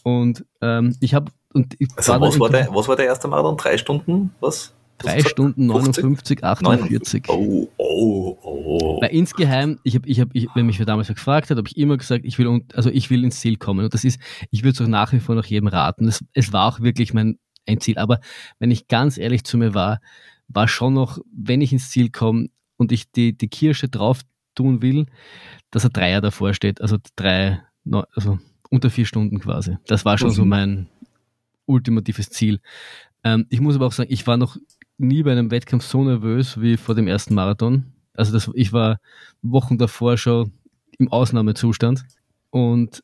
Und 0.05 0.45
ähm, 0.61 0.97
ich 1.01 1.15
habe 1.15 1.33
und 1.53 1.75
ich 1.81 1.89
also 1.97 2.13
war 2.13 2.21
was, 2.21 2.39
war 2.39 2.51
der, 2.51 2.69
was 2.73 2.87
war 2.87 2.97
der 2.97 3.07
erste 3.07 3.29
Marathon? 3.29 3.57
Drei 3.57 3.79
Stunden? 3.79 4.33
Was? 4.41 4.75
3 4.99 5.21
Stunden 5.21 5.67
59, 5.67 6.43
48. 6.43 7.25
Oh, 7.29 7.69
oh, 7.77 8.39
oh. 8.43 9.01
Weil 9.01 9.11
insgeheim, 9.11 9.79
ich 9.83 9.95
habe, 9.95 10.09
ich 10.09 10.21
hab, 10.21 10.29
ich, 10.33 10.49
wenn 10.55 10.67
mich 10.67 10.79
wer 10.79 10.87
damals 10.87 11.09
gefragt 11.09 11.51
hat, 11.51 11.59
habe 11.59 11.69
ich 11.69 11.77
immer 11.77 11.97
gesagt, 11.97 12.25
ich 12.25 12.39
will, 12.39 12.63
also 12.75 12.91
ich 12.91 13.11
will 13.11 13.25
ins 13.25 13.41
Ziel 13.41 13.57
kommen. 13.57 13.85
Und 13.85 13.95
das 13.95 14.05
ist, 14.05 14.21
ich 14.51 14.63
würde 14.63 14.75
es 14.75 14.81
auch 14.81 14.89
nach 14.89 15.13
wie 15.13 15.21
vor 15.21 15.35
noch 15.35 15.45
jedem 15.45 15.69
raten. 15.69 16.09
Es, 16.09 16.25
es 16.33 16.53
war 16.53 16.67
auch 16.67 16.81
wirklich 16.81 17.13
mein, 17.15 17.39
ein 17.67 17.81
Ziel. 17.81 17.99
Aber 17.99 18.21
wenn 18.59 18.71
ich 18.71 18.89
ganz 18.89 19.19
ehrlich 19.19 19.45
zu 19.45 19.59
mir 19.59 19.75
war, 19.75 20.01
war 20.49 20.69
schon 20.69 20.95
noch, 20.95 21.19
wenn 21.33 21.61
ich 21.61 21.73
ins 21.73 21.91
Ziel 21.91 22.11
komme 22.11 22.49
und 22.77 22.93
ich 22.93 23.11
die, 23.11 23.37
die 23.37 23.49
Kirsche 23.49 23.89
drauf 23.89 24.21
tun 24.55 24.83
will, 24.83 25.07
dass 25.71 25.85
ein 25.85 25.93
Dreier 25.93 26.21
davor 26.21 26.55
steht. 26.55 26.81
Also 26.81 26.97
drei, 27.17 27.63
also 28.15 28.39
unter 28.71 28.91
vier 28.91 29.07
Stunden 29.07 29.41
quasi. 29.41 29.77
Das 29.87 30.05
war 30.05 30.19
schon 30.19 30.31
mhm. 30.31 30.35
so 30.35 30.45
mein 30.45 30.87
ultimatives 31.67 32.31
Ziel. 32.31 32.61
Ähm, 33.25 33.47
ich 33.51 33.61
muss 33.61 33.77
aber 33.77 33.87
auch 33.87 33.93
sagen, 33.93 34.13
ich 34.13 34.27
war 34.27 34.37
noch 34.37 34.57
nie 34.99 35.23
bei 35.23 35.33
einem 35.33 35.51
Wettkampf 35.51 35.85
so 35.85 36.03
nervös 36.03 36.61
wie 36.61 36.77
vor 36.77 36.95
dem 36.95 37.07
ersten 37.07 37.35
Marathon. 37.35 37.93
Also 38.15 38.33
das, 38.33 38.51
ich 38.55 38.73
war 38.73 38.99
Wochen 39.43 39.79
davor 39.79 40.17
schon 40.17 40.53
im 40.99 41.13
Ausnahmezustand 41.13 42.05
und 42.51 43.03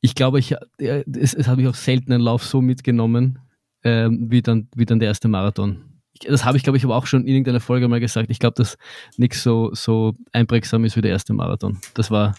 ich 0.00 0.14
glaube, 0.14 0.38
ich, 0.38 0.54
es, 0.78 1.34
es 1.34 1.48
hat 1.48 1.56
mich 1.56 1.66
auch 1.66 1.74
selten 1.74 2.12
ein 2.12 2.20
Lauf 2.20 2.44
so 2.44 2.60
mitgenommen, 2.60 3.40
ähm, 3.82 4.30
wie, 4.30 4.42
dann, 4.42 4.68
wie 4.76 4.86
dann 4.86 5.00
der 5.00 5.08
erste 5.08 5.28
Marathon. 5.28 5.84
Das 6.26 6.44
habe 6.44 6.56
ich, 6.56 6.62
glaube 6.62 6.76
ich, 6.76 6.84
aber 6.84 6.96
auch 6.96 7.06
schon 7.06 7.22
in 7.22 7.28
irgendeiner 7.28 7.60
Folge 7.60 7.88
mal 7.88 8.00
gesagt. 8.00 8.30
Ich 8.30 8.38
glaube, 8.38 8.54
dass 8.54 8.76
nichts 9.16 9.42
so, 9.42 9.70
so 9.74 10.14
einprägsam 10.32 10.84
ist 10.84 10.96
wie 10.96 11.00
der 11.00 11.12
erste 11.12 11.32
Marathon. 11.32 11.78
Das 11.94 12.10
war. 12.10 12.34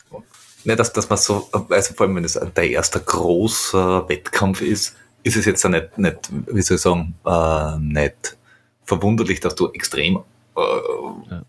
Ne, 0.65 0.75
dass, 0.75 0.91
dass 0.91 1.09
man 1.09 1.17
so, 1.17 1.47
also 1.69 1.93
vor 1.93 2.05
allem, 2.05 2.17
wenn 2.17 2.25
es 2.25 2.33
der 2.33 2.69
erste 2.69 2.99
große 2.99 4.03
Wettkampf 4.07 4.61
ist, 4.61 4.97
ist 5.23 5.35
es 5.35 5.45
jetzt 5.45 5.67
nicht, 5.67 5.97
nicht 5.97 6.29
wie 6.47 6.61
soll 6.61 6.75
ich 6.75 6.81
sagen, 6.81 7.15
äh, 7.25 7.77
nicht 7.79 8.37
verwunderlich, 8.85 9.39
dass 9.39 9.55
du 9.55 9.69
extrem 9.71 10.17
äh, 10.57 10.61
ja. 11.29 11.43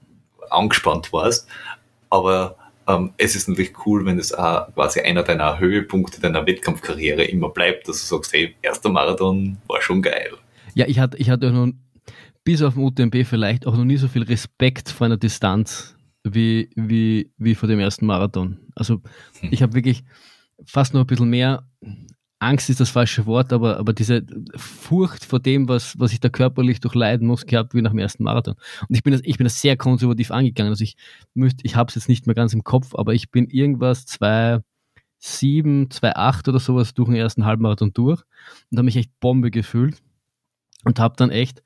angespannt 0.51 1.13
warst. 1.13 1.49
Aber 2.11 2.57
ähm, 2.87 3.13
es 3.17 3.37
ist 3.37 3.49
natürlich 3.49 3.87
cool, 3.87 4.05
wenn 4.05 4.19
es 4.19 4.33
auch 4.33 4.73
quasi 4.75 5.01
einer 5.01 5.23
deiner 5.23 5.59
Höhepunkte 5.59 6.21
deiner 6.21 6.47
Wettkampfkarriere 6.47 7.25
immer 7.25 7.49
bleibt, 7.49 7.89
dass 7.89 8.01
du 8.01 8.17
sagst, 8.17 8.33
hey, 8.33 8.55
erster 8.63 8.91
Marathon 8.91 9.59
war 9.67 9.81
schon 9.81 10.03
geil. 10.03 10.33
Ja, 10.75 10.87
ich 10.87 10.99
hatte, 10.99 11.17
ich 11.17 11.31
hatte 11.31 11.51
noch 11.51 11.73
bis 12.45 12.63
auf 12.63 12.75
den 12.75 12.85
UTMB 12.85 13.27
vielleicht 13.27 13.67
auch 13.67 13.77
noch 13.77 13.85
nie 13.85 13.97
so 13.97 14.09
viel 14.09 14.23
Respekt 14.23 14.91
vor 14.91 15.07
einer 15.07 15.17
Distanz 15.17 15.97
wie, 16.25 16.71
wie, 16.75 17.31
wie 17.39 17.55
vor 17.55 17.69
dem 17.69 17.81
ersten 17.81 18.07
Marathon. 18.07 18.59
Also 18.75 19.01
hm. 19.41 19.49
ich 19.51 19.63
habe 19.63 19.75
wirklich 19.75 20.05
fast 20.67 20.95
noch 20.95 21.01
ein 21.01 21.07
bisschen 21.07 21.31
mehr 21.31 21.65
Angst 22.41 22.71
ist 22.71 22.81
das 22.81 22.89
falsche 22.89 23.27
Wort, 23.27 23.53
aber, 23.53 23.77
aber 23.77 23.93
diese 23.93 24.25
Furcht 24.57 25.27
vor 25.27 25.41
dem, 25.41 25.69
was, 25.69 25.99
was 25.99 26.13
ich 26.15 26.21
da 26.21 26.31
körperlich 26.31 26.81
durchleiden 26.81 27.27
muss, 27.27 27.45
gehabt 27.45 27.75
wie 27.75 27.83
nach 27.83 27.91
dem 27.91 27.99
ersten 27.99 28.25
Marathon. 28.25 28.55
Und 28.89 28.95
ich 28.95 29.03
bin 29.03 29.13
das, 29.13 29.21
ich 29.25 29.37
bin 29.37 29.45
das 29.45 29.61
sehr 29.61 29.77
konservativ 29.77 30.31
angegangen. 30.31 30.71
Also 30.71 30.83
ich 30.83 30.97
müsste, 31.35 31.65
ich 31.67 31.77
habe 31.77 31.91
es 31.91 31.97
jetzt 31.97 32.09
nicht 32.09 32.27
mehr 32.27 32.35
ganz 32.35 32.55
im 32.55 32.65
Kopf, 32.65 32.95
aber 32.95 33.13
ich 33.13 33.31
bin 33.31 33.47
irgendwas 33.47 34.07
2,7, 34.07 34.63
2,8 35.23 36.49
oder 36.49 36.59
sowas 36.61 36.95
durch 36.95 37.11
den 37.11 37.17
ersten 37.17 37.45
Halbmarathon 37.45 37.93
durch 37.93 38.23
und 38.71 38.79
habe 38.79 38.87
mich 38.87 38.97
echt 38.97 39.21
Bombe 39.21 39.51
gefühlt 39.51 39.99
und 40.85 40.99
habe 40.99 41.17
dann 41.19 41.31
echt 41.31 41.63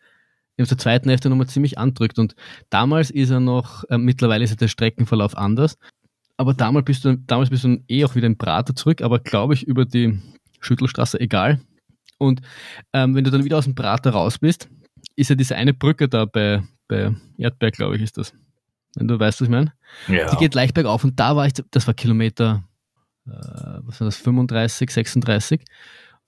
in 0.57 0.65
der 0.65 0.79
zweiten 0.79 1.09
Hälfte 1.09 1.31
nochmal 1.31 1.49
ziemlich 1.49 1.79
andrückt. 1.79 2.19
Und 2.19 2.35
damals 2.69 3.13
ist 3.13 3.31
er 3.31 3.41
noch, 3.41 3.85
äh, 3.91 3.99
mittlerweile 3.99 4.43
ist 4.43 4.61
der 4.61 4.69
Streckenverlauf 4.69 5.37
anders. 5.37 5.79
Aber 6.37 6.53
damals 6.53 6.85
bist 6.85 7.05
du, 7.05 7.17
damals 7.17 7.51
bist 7.51 7.63
du 7.63 7.81
eh 7.87 8.05
auch 8.05 8.17
wieder 8.17 8.27
im 8.27 8.39
Prater 8.39 8.75
zurück, 8.75 9.03
aber 9.03 9.21
glaube 9.21 9.55
ich 9.55 9.69
über 9.69 9.85
die 9.85 10.21
Schüttelstraße, 10.65 11.21
egal. 11.21 11.61
Und 12.19 12.41
ähm, 12.93 13.15
wenn 13.15 13.25
du 13.25 13.31
dann 13.31 13.45
wieder 13.45 13.59
aus 13.59 13.65
dem 13.65 13.75
Prater 13.75 14.11
raus 14.11 14.39
bist, 14.39 14.69
ist 15.17 15.31
ja 15.31 15.37
diese 15.37 15.57
eine 15.57 15.75
Brücke 15.75 16.09
da 16.09 16.25
bei, 16.25 16.63
bei 16.89 17.15
Erdberg, 17.39 17.75
glaube 17.75 17.97
ich, 17.97 18.03
ist 18.03 18.19
das. 18.19 18.35
Wenn 18.97 19.09
du 19.09 19.19
weißt, 19.19 19.41
was 19.41 19.47
ich 19.47 19.51
meine. 19.51 19.73
Ja. 20.09 20.31
Die 20.31 20.37
geht 20.37 20.55
leicht 20.55 20.75
bergauf 20.75 21.05
und 21.05 21.19
da 21.19 21.37
war 21.37 21.47
ich, 21.47 21.55
das 21.71 21.87
war 21.87 21.95
Kilometer, 21.95 22.65
äh, 23.27 23.31
was 23.31 24.01
war 24.01 24.07
das, 24.07 24.17
35, 24.17 24.91
36. 24.91 25.65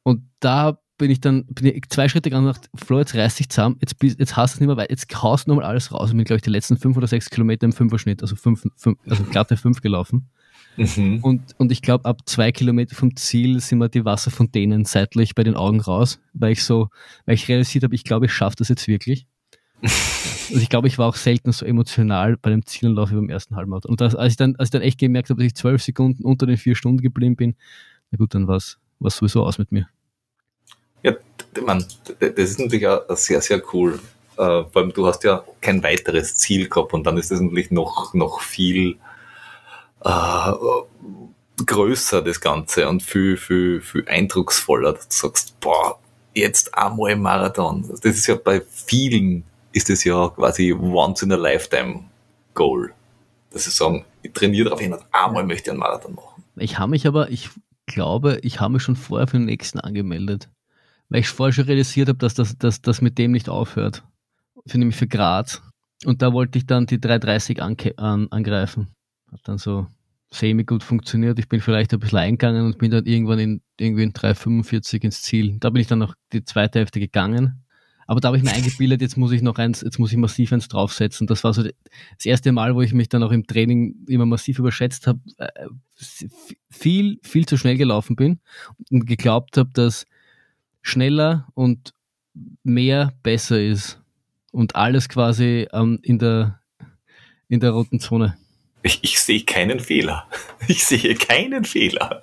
Und 0.02 0.22
da 0.40 0.78
bin 0.98 1.10
ich 1.10 1.20
dann 1.20 1.44
bin 1.46 1.66
ich 1.66 1.88
zwei 1.90 2.08
Schritte 2.08 2.30
gegangen 2.30 2.46
und 2.46 2.54
gedacht, 2.54 2.70
Flo, 2.74 2.98
jetzt 2.98 3.14
reiß 3.14 3.36
dich 3.36 3.50
zusammen, 3.50 3.76
jetzt, 3.80 3.96
jetzt 4.00 4.36
hast 4.36 4.54
du 4.54 4.56
es 4.56 4.60
nicht 4.60 4.66
mehr 4.66 4.76
weit, 4.76 4.90
jetzt 4.90 5.22
haust 5.22 5.46
du 5.46 5.50
nochmal 5.50 5.66
alles 5.66 5.92
raus. 5.92 6.10
Und 6.10 6.16
bin, 6.16 6.24
glaube 6.24 6.38
ich, 6.38 6.42
die 6.42 6.50
letzten 6.50 6.76
fünf 6.76 6.96
oder 6.96 7.06
sechs 7.06 7.30
Kilometer 7.30 7.66
im 7.66 7.72
Fünferschnitt, 7.72 8.22
also, 8.22 8.36
fünf, 8.36 8.66
fünf, 8.76 8.98
also 9.06 9.24
glatte 9.24 9.56
fünf 9.56 9.80
gelaufen. 9.80 10.30
Mhm. 10.76 11.20
Und, 11.22 11.42
und 11.58 11.72
ich 11.72 11.82
glaube, 11.82 12.04
ab 12.04 12.20
zwei 12.26 12.52
Kilometer 12.52 12.94
vom 12.94 13.16
Ziel 13.16 13.60
sind 13.60 13.78
mir 13.78 13.88
die 13.88 14.04
Wasserfontänen 14.04 14.84
seitlich 14.84 15.34
bei 15.34 15.42
den 15.42 15.54
Augen 15.54 15.80
raus, 15.80 16.20
weil 16.34 16.52
ich 16.52 16.64
so, 16.64 16.88
weil 17.24 17.34
ich 17.34 17.48
realisiert 17.48 17.84
habe, 17.84 17.94
ich 17.94 18.04
glaube, 18.04 18.26
ich 18.26 18.32
schaffe 18.32 18.56
das 18.58 18.68
jetzt 18.68 18.86
wirklich. 18.88 19.26
also 19.82 20.60
ich 20.60 20.68
glaube, 20.68 20.88
ich 20.88 20.98
war 20.98 21.08
auch 21.08 21.16
selten 21.16 21.52
so 21.52 21.66
emotional 21.66 22.36
bei 22.36 22.50
dem 22.50 22.64
Zielanlauf 22.64 23.10
wie 23.10 23.14
beim 23.14 23.28
ersten 23.28 23.56
Halbmarathon. 23.56 23.90
Und 23.90 24.00
das, 24.00 24.14
als, 24.14 24.32
ich 24.32 24.36
dann, 24.36 24.56
als 24.56 24.68
ich 24.68 24.72
dann 24.72 24.82
echt 24.82 24.98
gemerkt 24.98 25.30
habe, 25.30 25.40
dass 25.40 25.46
ich 25.46 25.54
zwölf 25.54 25.82
Sekunden 25.82 26.24
unter 26.24 26.46
den 26.46 26.56
vier 26.56 26.74
Stunden 26.74 27.02
geblieben 27.02 27.36
bin, 27.36 27.56
na 28.10 28.18
gut, 28.18 28.34
dann 28.34 28.46
war 28.46 28.56
es 28.56 28.78
sowieso 29.00 29.44
aus 29.44 29.58
mit 29.58 29.72
mir. 29.72 29.88
Ja, 31.02 31.14
man, 31.64 31.84
das 32.18 32.50
ist 32.50 32.58
natürlich 32.58 32.86
auch 32.86 33.02
sehr, 33.10 33.40
sehr 33.40 33.62
cool. 33.72 33.98
Äh, 34.34 34.64
vor 34.64 34.76
allem, 34.76 34.92
du 34.92 35.06
hast 35.06 35.24
ja 35.24 35.44
kein 35.60 35.82
weiteres 35.82 36.36
Ziel 36.36 36.68
gehabt 36.68 36.92
und 36.92 37.04
dann 37.04 37.16
ist 37.16 37.30
das 37.30 37.40
natürlich 37.40 37.70
noch, 37.70 38.12
noch 38.12 38.40
viel 38.40 38.96
äh, 40.06 41.64
größer, 41.64 42.22
das 42.22 42.40
Ganze, 42.40 42.88
und 42.88 43.02
viel, 43.02 43.36
viel, 43.36 43.80
viel 43.80 44.06
eindrucksvoller. 44.08 44.92
Du 44.92 45.00
sagst, 45.08 45.58
boah, 45.60 45.98
jetzt 46.34 46.76
einmal 46.76 47.12
im 47.12 47.22
Marathon. 47.22 47.84
Das 47.88 48.16
ist 48.16 48.26
ja 48.26 48.36
bei 48.36 48.60
vielen, 48.60 49.44
ist 49.72 49.88
das 49.88 50.04
ja 50.04 50.28
quasi 50.28 50.72
once 50.72 51.22
in 51.22 51.32
a 51.32 51.36
lifetime 51.36 52.04
Goal. 52.54 52.92
Dass 53.50 53.64
sie 53.64 53.70
sagen, 53.70 54.04
ich 54.22 54.32
trainiere 54.32 54.64
darauf 54.64 54.80
hin 54.80 54.92
und 54.92 55.02
einmal 55.12 55.44
möchte 55.44 55.64
ich 55.64 55.70
einen 55.70 55.80
Marathon 55.80 56.14
machen. 56.14 56.44
Ich 56.56 56.78
habe 56.78 56.90
mich 56.90 57.06
aber, 57.06 57.30
ich 57.30 57.50
glaube, 57.86 58.38
ich 58.42 58.60
habe 58.60 58.74
mich 58.74 58.82
schon 58.82 58.96
vorher 58.96 59.26
für 59.26 59.38
den 59.38 59.46
nächsten 59.46 59.80
angemeldet. 59.80 60.48
Weil 61.08 61.20
ich 61.20 61.28
vorher 61.28 61.52
schon 61.52 61.64
realisiert 61.64 62.08
habe, 62.08 62.18
dass 62.18 62.34
das, 62.34 62.58
dass 62.58 62.82
das 62.82 63.00
mit 63.00 63.18
dem 63.18 63.32
nicht 63.32 63.48
aufhört. 63.48 64.04
Für 64.66 64.78
nämlich 64.78 64.96
für 64.96 65.06
Graz. 65.06 65.62
Und 66.04 66.20
da 66.20 66.32
wollte 66.32 66.58
ich 66.58 66.66
dann 66.66 66.86
die 66.86 67.00
330 67.00 67.62
an, 67.62 67.76
angreifen. 68.30 68.88
Hat 69.30 69.40
dann 69.44 69.58
so 69.58 69.86
semi 70.32 70.64
gut 70.64 70.82
funktioniert. 70.82 71.38
Ich 71.38 71.48
bin 71.48 71.60
vielleicht 71.60 71.92
ein 71.92 72.00
bisschen 72.00 72.18
eingegangen 72.18 72.66
und 72.66 72.78
bin 72.78 72.90
dann 72.90 73.06
irgendwann 73.06 73.38
in, 73.38 73.60
irgendwie 73.78 74.02
in 74.02 74.12
3,45 74.12 75.04
ins 75.04 75.22
Ziel. 75.22 75.56
Da 75.60 75.70
bin 75.70 75.80
ich 75.80 75.86
dann 75.86 76.00
noch 76.00 76.14
die 76.32 76.44
zweite 76.44 76.80
Hälfte 76.80 77.00
gegangen. 77.00 77.64
Aber 78.06 78.20
da 78.20 78.28
habe 78.28 78.36
ich 78.36 78.42
mir 78.42 78.52
eingebildet, 78.54 79.00
jetzt 79.00 79.16
muss 79.16 79.32
ich 79.32 79.42
noch 79.42 79.56
eins, 79.58 79.82
jetzt 79.82 79.98
muss 79.98 80.12
ich 80.12 80.18
massiv 80.18 80.52
eins 80.52 80.68
draufsetzen. 80.68 81.26
Das 81.26 81.44
war 81.44 81.54
so 81.54 81.62
das 81.62 82.24
erste 82.24 82.52
Mal, 82.52 82.74
wo 82.74 82.82
ich 82.82 82.92
mich 82.92 83.08
dann 83.08 83.22
auch 83.22 83.32
im 83.32 83.46
Training 83.46 83.96
immer 84.08 84.26
massiv 84.26 84.58
überschätzt 84.58 85.06
habe, 85.06 85.20
äh, 85.38 85.48
viel, 86.70 87.18
viel 87.22 87.46
zu 87.46 87.56
schnell 87.56 87.76
gelaufen 87.76 88.16
bin 88.16 88.40
und 88.90 89.06
geglaubt 89.06 89.56
habe, 89.56 89.70
dass 89.72 90.06
schneller 90.82 91.48
und 91.54 91.94
mehr 92.62 93.12
besser 93.22 93.60
ist 93.60 94.00
und 94.52 94.76
alles 94.76 95.08
quasi 95.08 95.66
ähm, 95.72 95.98
in 96.02 96.18
der 96.18 96.60
in 97.48 97.60
der 97.60 97.70
roten 97.70 98.00
Zone. 98.00 98.36
Ich, 98.86 99.00
ich 99.02 99.20
sehe 99.20 99.40
keinen 99.40 99.80
Fehler. 99.80 100.26
Ich 100.68 100.84
sehe 100.84 101.14
keinen 101.14 101.64
Fehler. 101.64 102.22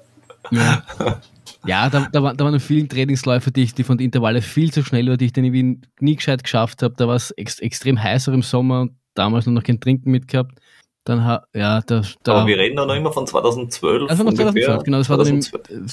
Ja, 0.52 0.84
ja 1.66 1.90
da, 1.90 2.08
da, 2.12 2.24
war, 2.24 2.34
da 2.34 2.46
waren 2.46 2.60
vielen 2.60 2.90
Trainingsläufe, 2.90 3.52
die, 3.52 3.64
ich, 3.64 3.74
die 3.74 3.84
von 3.84 3.98
den 3.98 4.06
Intervalle 4.06 4.42
viel 4.42 4.72
zu 4.72 4.84
schnell 4.84 5.08
waren, 5.08 5.18
die 5.18 5.26
ich 5.26 5.34
dann 5.34 5.46
irgendwie 5.46 5.82
nie 6.00 6.16
gescheit 6.16 6.44
geschafft 6.44 6.82
habe. 6.82 6.96
Da 6.98 7.08
war 7.08 7.16
es 7.16 7.32
ex, 7.32 7.60
extrem 7.60 8.02
heißer 8.02 8.34
im 8.34 8.42
Sommer 8.42 8.82
und 8.82 8.96
damals 9.14 9.46
noch 9.46 9.64
kein 9.64 9.80
Trinken 9.80 10.12
mitgehabt. 10.12 10.60
Dann 11.06 11.20
ja, 11.54 11.82
da, 11.82 12.02
da, 12.24 12.34
Aber 12.34 12.48
wir 12.48 12.58
reden 12.58 12.78
da 12.78 12.86
noch 12.86 12.96
immer 12.96 13.12
von 13.12 13.28
2012. 13.28 14.10
Also 14.10 14.24
von 14.24 14.36
2012, 14.36 14.84
genau. 14.84 14.98
Das 15.00 15.08
2012. 15.08 15.54
war 15.54 15.60
dann 15.68 15.88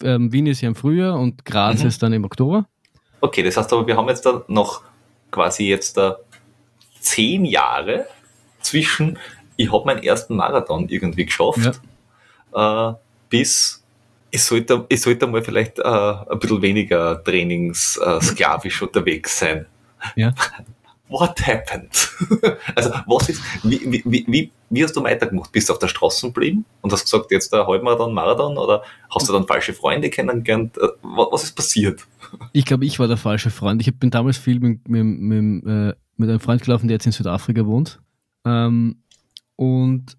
im, 0.00 0.06
äh, 0.06 0.14
ähm, 0.14 0.32
Wien 0.32 0.46
ist 0.46 0.60
ja 0.60 0.68
im 0.68 0.76
Frühjahr 0.76 1.18
und 1.18 1.44
Graz 1.44 1.82
mhm. 1.82 1.88
ist 1.88 2.02
dann 2.02 2.12
im 2.12 2.24
Oktober. 2.24 2.66
Okay, 3.20 3.42
das 3.42 3.56
heißt 3.56 3.72
aber, 3.72 3.86
wir 3.86 3.96
haben 3.96 4.08
jetzt 4.08 4.24
da 4.24 4.44
noch 4.46 4.82
quasi 5.32 5.68
jetzt 5.68 5.96
da 5.96 6.18
zehn 7.00 7.44
Jahre 7.44 8.06
zwischen 8.60 9.18
ich 9.62 9.72
habe 9.72 9.84
meinen 9.86 10.02
ersten 10.02 10.36
Marathon 10.36 10.88
irgendwie 10.88 11.26
geschafft, 11.26 11.80
ja. 12.54 12.90
äh, 12.90 12.94
bis 13.28 13.82
ich 14.34 14.42
sollte, 14.42 14.86
ich 14.88 15.00
sollte 15.00 15.26
mal 15.26 15.42
vielleicht 15.42 15.78
äh, 15.78 15.82
ein 15.82 16.38
bisschen 16.38 16.62
weniger 16.62 17.22
trainingssklavisch 17.22 18.80
äh, 18.80 18.84
unterwegs 18.84 19.38
sein. 19.38 19.66
Ja. 20.16 20.34
What 21.08 21.46
happened? 21.46 22.10
also, 22.74 22.90
was 23.06 23.28
ist, 23.28 23.42
wie, 23.62 24.02
wie, 24.06 24.24
wie, 24.26 24.50
wie 24.70 24.82
hast 24.82 24.96
du 24.96 25.04
weitergemacht? 25.04 25.52
Bist 25.52 25.68
du 25.68 25.74
auf 25.74 25.78
der 25.78 25.88
Straße 25.88 26.26
geblieben 26.28 26.64
und 26.80 26.90
hast 26.90 27.04
gesagt, 27.04 27.30
jetzt 27.30 27.52
der 27.52 27.66
Halbmarathon, 27.66 28.14
Marathon 28.14 28.56
oder 28.56 28.82
hast 29.14 29.28
du 29.28 29.34
dann 29.34 29.46
falsche 29.46 29.74
Freunde 29.74 30.08
kennengelernt? 30.08 30.78
Äh, 30.78 30.88
was 31.02 31.44
ist 31.44 31.54
passiert? 31.54 32.06
Ich 32.54 32.64
glaube, 32.64 32.86
ich 32.86 32.98
war 32.98 33.08
der 33.08 33.18
falsche 33.18 33.50
Freund. 33.50 33.86
Ich 33.86 33.94
bin 33.98 34.10
damals 34.10 34.38
viel 34.38 34.58
mit, 34.58 34.88
mit, 34.88 35.04
mit, 35.04 35.66
äh, 35.66 35.94
mit 36.16 36.30
einem 36.30 36.40
Freund 36.40 36.62
gelaufen, 36.62 36.88
der 36.88 36.94
jetzt 36.94 37.04
in 37.04 37.12
Südafrika 37.12 37.66
wohnt. 37.66 38.00
Ähm, 38.46 39.02
und 39.62 40.18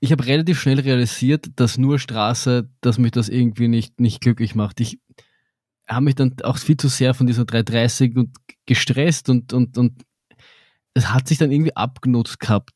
ich 0.00 0.10
habe 0.10 0.24
relativ 0.24 0.58
schnell 0.58 0.80
realisiert, 0.80 1.48
dass 1.56 1.76
nur 1.76 1.98
Straße, 1.98 2.70
dass 2.80 2.96
mich 2.96 3.10
das 3.10 3.28
irgendwie 3.28 3.68
nicht, 3.68 4.00
nicht 4.00 4.22
glücklich 4.22 4.54
macht. 4.54 4.80
Ich 4.80 4.98
habe 5.86 6.06
mich 6.06 6.14
dann 6.14 6.34
auch 6.44 6.56
viel 6.56 6.78
zu 6.78 6.88
sehr 6.88 7.12
von 7.12 7.26
dieser 7.26 7.44
330 7.44 8.16
und 8.16 8.30
gestresst 8.64 9.28
und, 9.28 9.52
und, 9.52 9.76
und 9.76 10.02
es 10.94 11.12
hat 11.12 11.28
sich 11.28 11.36
dann 11.36 11.52
irgendwie 11.52 11.76
abgenutzt 11.76 12.40
gehabt. 12.40 12.72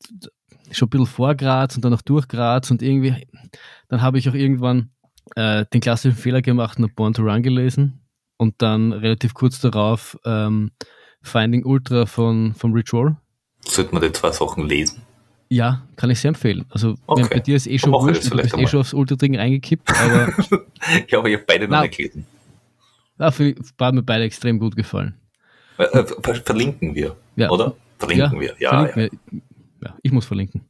Schon 0.71 0.85
ein 0.85 0.89
bisschen 0.91 1.07
vor 1.07 1.33
Graz 1.33 1.75
und 1.75 1.83
dann 1.83 1.91
noch 1.91 2.03
durch 2.03 2.27
Graz 2.27 2.69
und 2.69 2.83
irgendwie, 2.83 3.27
dann 3.87 4.03
habe 4.03 4.19
ich 4.19 4.29
auch 4.29 4.35
irgendwann 4.35 4.91
äh, 5.35 5.65
den 5.73 5.81
klassischen 5.81 6.17
Fehler 6.17 6.43
gemacht 6.43 6.77
und 6.77 6.95
Born 6.95 7.13
to 7.13 7.23
Run 7.23 7.41
gelesen. 7.41 8.03
und 8.37 8.61
dann 8.61 8.93
relativ 8.93 9.33
kurz 9.33 9.59
darauf 9.59 10.19
ähm, 10.23 10.71
Finding 11.23 11.65
Ultra 11.65 12.05
von, 12.05 12.53
von 12.53 12.73
Rich 12.73 12.93
Roll. 12.93 13.17
Sollte 13.65 13.91
man 13.91 14.03
die 14.03 14.11
zwei 14.11 14.31
Sachen 14.31 14.67
lesen? 14.67 15.08
Ja, 15.51 15.81
kann 15.95 16.11
ich 16.11 16.19
sehr 16.19 16.29
empfehlen. 16.29 16.65
Also 16.69 16.95
okay. 17.07 17.27
bei 17.29 17.39
dir 17.39 17.55
ist 17.55 17.65
eh 17.65 17.79
schon 17.79 17.91
wurscht, 17.91 18.31
du 18.31 18.37
bist 18.37 18.55
eh 18.55 18.67
schon 18.67 18.81
aufs 18.81 18.93
Ultra-Ding 18.93 19.35
reingekippt, 19.35 19.89
aber... 19.89 20.27
ja, 21.07 21.17
aber 21.17 21.29
ich 21.29 21.35
habe 21.35 21.45
beide 21.47 21.67
noch 21.67 21.89
gelesen. 21.89 22.25
Ja, 23.17 23.31
für, 23.31 23.55
haben 23.81 23.97
mir 23.97 24.03
beide 24.03 24.23
extrem 24.25 24.59
gut 24.59 24.75
gefallen. 24.75 25.15
Äh, 25.79 25.83
äh 25.83 26.33
verlinken 26.43 26.93
wir, 26.93 27.15
ja. 27.35 27.49
oder? 27.49 27.75
Verlinken 27.97 28.35
ja, 28.35 28.39
wir, 28.39 28.55
ja. 28.59 28.69
Verlinken 28.69 29.01
ja. 29.01 29.09
Wir. 29.31 29.89
ja, 29.89 29.97
ich 30.03 30.11
muss 30.11 30.25
verlinken. 30.25 30.61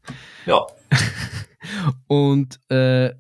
Ja. 0.45 0.65
Und 2.07 2.59
äh, 2.69 3.13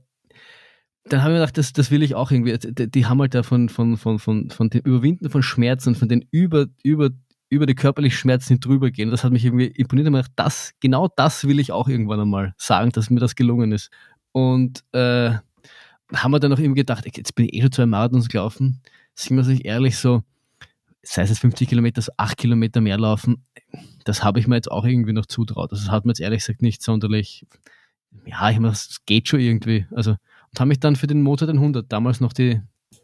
dann 1.05 1.23
haben 1.23 1.33
wir 1.33 1.39
gedacht, 1.39 1.57
das, 1.57 1.73
das 1.73 1.91
will 1.91 2.03
ich 2.03 2.15
auch 2.15 2.31
irgendwie. 2.31 2.57
Die, 2.57 2.89
die 2.89 3.05
haben 3.05 3.19
halt 3.19 3.35
da 3.35 3.43
von, 3.43 3.69
von, 3.69 3.97
von, 3.97 4.19
von, 4.19 4.49
von 4.49 4.69
dem 4.69 4.81
Überwinden 4.81 5.29
von 5.29 5.43
Schmerzen, 5.43 5.95
von 5.95 6.07
den 6.07 6.25
über, 6.31 6.67
über 6.83 7.09
über 7.49 7.65
die 7.65 7.75
körperlichen 7.75 8.17
Schmerzen 8.17 8.59
drüber 8.59 8.91
gehen. 8.91 9.09
Das 9.09 9.23
hat 9.23 9.31
mich 9.31 9.43
irgendwie 9.43 9.67
imponiert 9.67 10.07
und 10.07 10.13
gedacht, 10.13 10.31
das, 10.35 10.73
genau 10.79 11.07
das 11.15 11.47
will 11.47 11.59
ich 11.59 11.71
auch 11.71 11.87
irgendwann 11.87 12.19
einmal 12.19 12.53
sagen, 12.57 12.91
dass 12.91 13.09
mir 13.09 13.19
das 13.19 13.35
gelungen 13.35 13.71
ist. 13.71 13.89
Und 14.31 14.83
äh, 14.93 15.33
haben 16.13 16.31
wir 16.31 16.39
dann 16.39 16.53
auch 16.53 16.59
eben 16.59 16.75
gedacht, 16.75 17.05
jetzt 17.05 17.35
bin 17.35 17.45
ich 17.45 17.55
eh 17.55 17.61
schon 17.61 17.71
zwei 17.71 17.85
Marathons 17.87 18.29
gelaufen, 18.29 18.81
sind 19.15 19.35
wir 19.35 19.43
sich 19.43 19.65
ehrlich 19.65 19.97
so, 19.97 20.21
sei 21.01 21.23
es 21.23 21.29
jetzt 21.29 21.39
50 21.39 21.67
Kilometer, 21.67 22.01
so 22.01 22.11
8 22.17 22.37
Kilometer 22.37 22.81
mehr 22.81 22.97
laufen, 22.97 23.45
das 24.05 24.23
habe 24.23 24.39
ich 24.39 24.47
mir 24.47 24.55
jetzt 24.55 24.71
auch 24.71 24.85
irgendwie 24.85 25.13
noch 25.13 25.25
zutraut. 25.25 25.71
Also 25.71 25.85
das 25.85 25.91
hat 25.91 26.05
mir 26.05 26.11
jetzt 26.11 26.21
ehrlich 26.21 26.39
gesagt 26.39 26.61
nicht 26.61 26.83
sonderlich, 26.83 27.45
ja, 28.25 28.49
ich 28.49 28.59
meine, 28.59 28.71
das 28.71 28.99
geht 29.05 29.27
schon 29.27 29.39
irgendwie. 29.39 29.85
Also, 29.91 30.11
und 30.11 30.59
habe 30.59 30.67
mich 30.67 30.79
dann 30.79 30.95
für 30.95 31.07
den 31.07 31.21
Motor 31.21 31.47
den 31.47 31.57
100, 31.57 31.91
damals 31.91 32.21
noch 32.21 32.33
die 32.33 32.61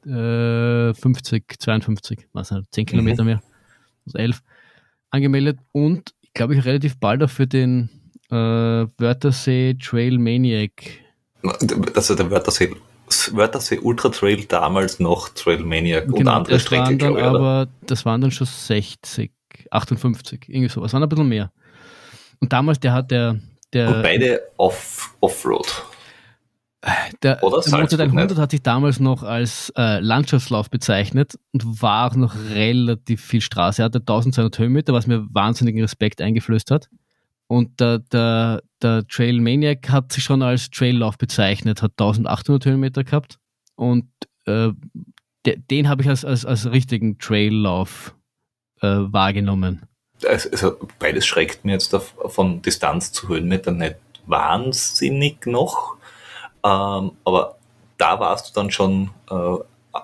äh, 0.07 0.93
50, 0.93 1.59
52, 1.59 2.27
was 2.33 2.53
10 2.71 2.85
Kilometer 2.85 3.23
mhm. 3.23 3.29
mehr 3.29 3.41
also 4.05 4.17
11, 4.17 4.41
angemeldet 5.11 5.59
und 5.71 6.13
ich 6.21 6.33
glaube 6.33 6.55
ich 6.55 6.65
relativ 6.65 6.97
bald 6.99 7.23
auch 7.23 7.29
für 7.29 7.47
den 7.47 7.89
äh, 8.29 8.35
Wörthersee 8.97 9.75
Trail 9.75 10.17
Maniac. 10.17 10.71
Also 11.93 12.15
der 12.15 12.31
Wörthersee, 12.31 12.75
Wörthersee 13.31 13.79
Ultra 13.79 14.09
Trail 14.09 14.45
damals 14.45 14.99
noch 14.99 15.29
Trail 15.29 15.59
Maniac 15.59 16.05
genau, 16.05 16.17
und 16.17 16.27
andere 16.27 16.59
Strecken, 16.59 16.97
glaube 16.97 17.19
ich. 17.19 17.25
Aber 17.25 17.67
das 17.81 18.05
waren 18.05 18.21
dann 18.21 18.31
schon 18.31 18.47
60, 18.47 19.31
58, 19.69 20.45
irgendwie 20.47 20.69
sowas, 20.69 20.93
waren 20.93 21.03
ein 21.03 21.09
bisschen 21.09 21.29
mehr. 21.29 21.51
Und 22.39 22.51
damals, 22.51 22.79
der 22.79 22.93
hat 22.93 23.11
der. 23.11 23.39
der 23.73 23.87
und 23.87 24.03
beide 24.03 24.41
off, 24.57 25.15
Offroad. 25.21 25.85
Der, 27.23 27.41
Oder 27.43 27.61
der 27.61 27.79
Motor 27.79 27.99
100 27.99 28.37
hat 28.37 28.51
sich 28.51 28.61
damals 28.61 28.99
noch 28.99 29.23
als 29.23 29.73
äh, 29.75 29.99
Landschaftslauf 29.99 30.69
bezeichnet 30.69 31.33
und 31.51 31.81
war 31.81 32.15
noch 32.15 32.35
relativ 32.53 33.23
viel 33.23 33.41
Straße. 33.41 33.81
Er 33.81 33.85
hatte 33.85 33.99
1200 33.99 34.59
Höhenmeter, 34.59 34.93
was 34.93 35.07
mir 35.07 35.25
wahnsinnigen 35.31 35.81
Respekt 35.81 36.21
eingeflößt 36.21 36.69
hat. 36.69 36.89
Und 37.47 37.79
der, 37.79 37.99
der, 37.99 38.61
der 38.81 39.07
Trail 39.07 39.39
Maniac 39.41 39.89
hat 39.89 40.11
sich 40.11 40.23
schon 40.23 40.43
als 40.43 40.69
Traillauf 40.69 41.17
bezeichnet, 41.17 41.81
hat 41.81 41.91
1800 41.93 42.65
Höhenmeter 42.65 43.03
gehabt. 43.03 43.39
Und 43.75 44.07
äh, 44.45 44.69
de, 45.45 45.57
den 45.71 45.89
habe 45.89 46.03
ich 46.03 46.09
als, 46.09 46.23
als, 46.23 46.45
als 46.45 46.71
richtigen 46.71 47.17
Traillauf 47.17 48.15
äh, 48.81 48.87
wahrgenommen. 48.87 49.83
Also 50.27 50.77
beides 50.99 51.25
schreckt 51.25 51.65
mir 51.65 51.73
jetzt 51.73 51.95
von 52.27 52.61
Distanz 52.61 53.11
zu 53.11 53.27
Höhenmetern 53.27 53.77
nicht 53.77 53.97
wahnsinnig 54.27 55.45
noch. 55.45 55.94
Ähm, 56.65 57.11
aber 57.23 57.55
da 57.97 58.19
warst 58.19 58.49
du 58.49 58.59
dann 58.59 58.71
schon 58.71 59.11
äh, 59.29 59.57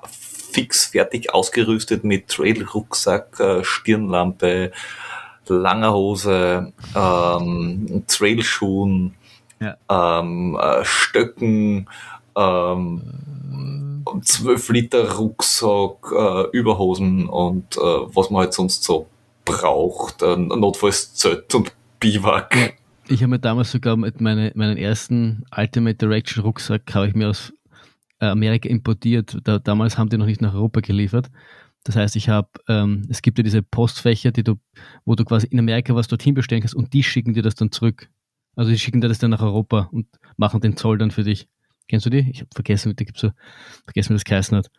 fix 0.07 0.85
fertig 0.85 1.33
ausgerüstet 1.33 2.03
mit 2.03 2.27
Trail-Rucksack, 2.27 3.39
äh, 3.39 3.63
Stirnlampe, 3.63 4.71
langer 5.47 5.93
Hose, 5.93 6.71
ähm, 6.95 8.03
Trailschuhen, 8.07 9.15
ja. 9.59 9.75
ähm, 9.89 10.57
äh, 10.61 10.85
Stöcken, 10.85 11.89
ähm, 12.35 14.03
12 14.21 14.69
Liter 14.69 15.11
Rucksack, 15.13 16.11
äh, 16.11 16.43
Überhosen 16.51 17.27
und 17.27 17.75
äh, 17.77 17.79
was 17.79 18.29
man 18.29 18.41
halt 18.43 18.53
sonst 18.53 18.83
so 18.83 19.07
braucht, 19.45 20.21
äh, 20.21 20.35
notfalls 20.37 21.13
Zelt 21.15 21.53
und 21.55 21.71
Biwak. 21.99 22.75
Ich 23.11 23.21
habe 23.23 23.31
mir 23.31 23.39
damals 23.39 23.73
sogar 23.73 23.97
mit 23.97 24.21
meine, 24.21 24.53
meinen 24.55 24.77
ersten 24.77 25.43
Ultimate 25.53 25.97
Direction 25.97 26.45
Rucksack 26.45 26.95
habe 26.95 27.09
ich 27.09 27.13
mir 27.13 27.27
aus 27.27 27.51
äh, 28.21 28.27
Amerika 28.27 28.69
importiert. 28.69 29.37
Da, 29.43 29.59
damals 29.59 29.97
haben 29.97 30.07
die 30.07 30.17
noch 30.17 30.27
nicht 30.27 30.39
nach 30.39 30.53
Europa 30.53 30.79
geliefert. 30.79 31.29
Das 31.83 31.97
heißt, 31.97 32.15
ich 32.15 32.29
habe, 32.29 32.47
ähm, 32.69 33.05
es 33.09 33.21
gibt 33.21 33.37
ja 33.37 33.43
diese 33.43 33.63
Postfächer, 33.63 34.31
die 34.31 34.43
du, 34.43 34.55
wo 35.03 35.15
du 35.15 35.25
quasi 35.25 35.47
in 35.47 35.59
Amerika 35.59 35.93
was 35.93 36.07
dorthin 36.07 36.35
bestellen 36.35 36.61
kannst 36.61 36.73
und 36.73 36.93
die 36.93 37.03
schicken 37.03 37.33
dir 37.33 37.43
das 37.43 37.55
dann 37.55 37.69
zurück. 37.73 38.09
Also 38.55 38.71
die 38.71 38.79
schicken 38.79 39.01
dir 39.01 39.09
das 39.09 39.19
dann 39.19 39.31
nach 39.31 39.41
Europa 39.41 39.89
und 39.91 40.07
machen 40.37 40.61
den 40.61 40.77
Zoll 40.77 40.97
dann 40.97 41.11
für 41.11 41.25
dich. 41.25 41.49
Kennst 41.89 42.05
du 42.05 42.09
die? 42.09 42.29
Ich 42.31 42.39
habe 42.39 42.49
vergessen, 42.55 42.95
die 42.95 43.03
gibt's 43.03 43.19
so, 43.19 43.31
vergessen, 43.83 44.11
wie 44.11 44.19
das 44.19 44.23
geheißen 44.23 44.57
hat. 44.57 44.71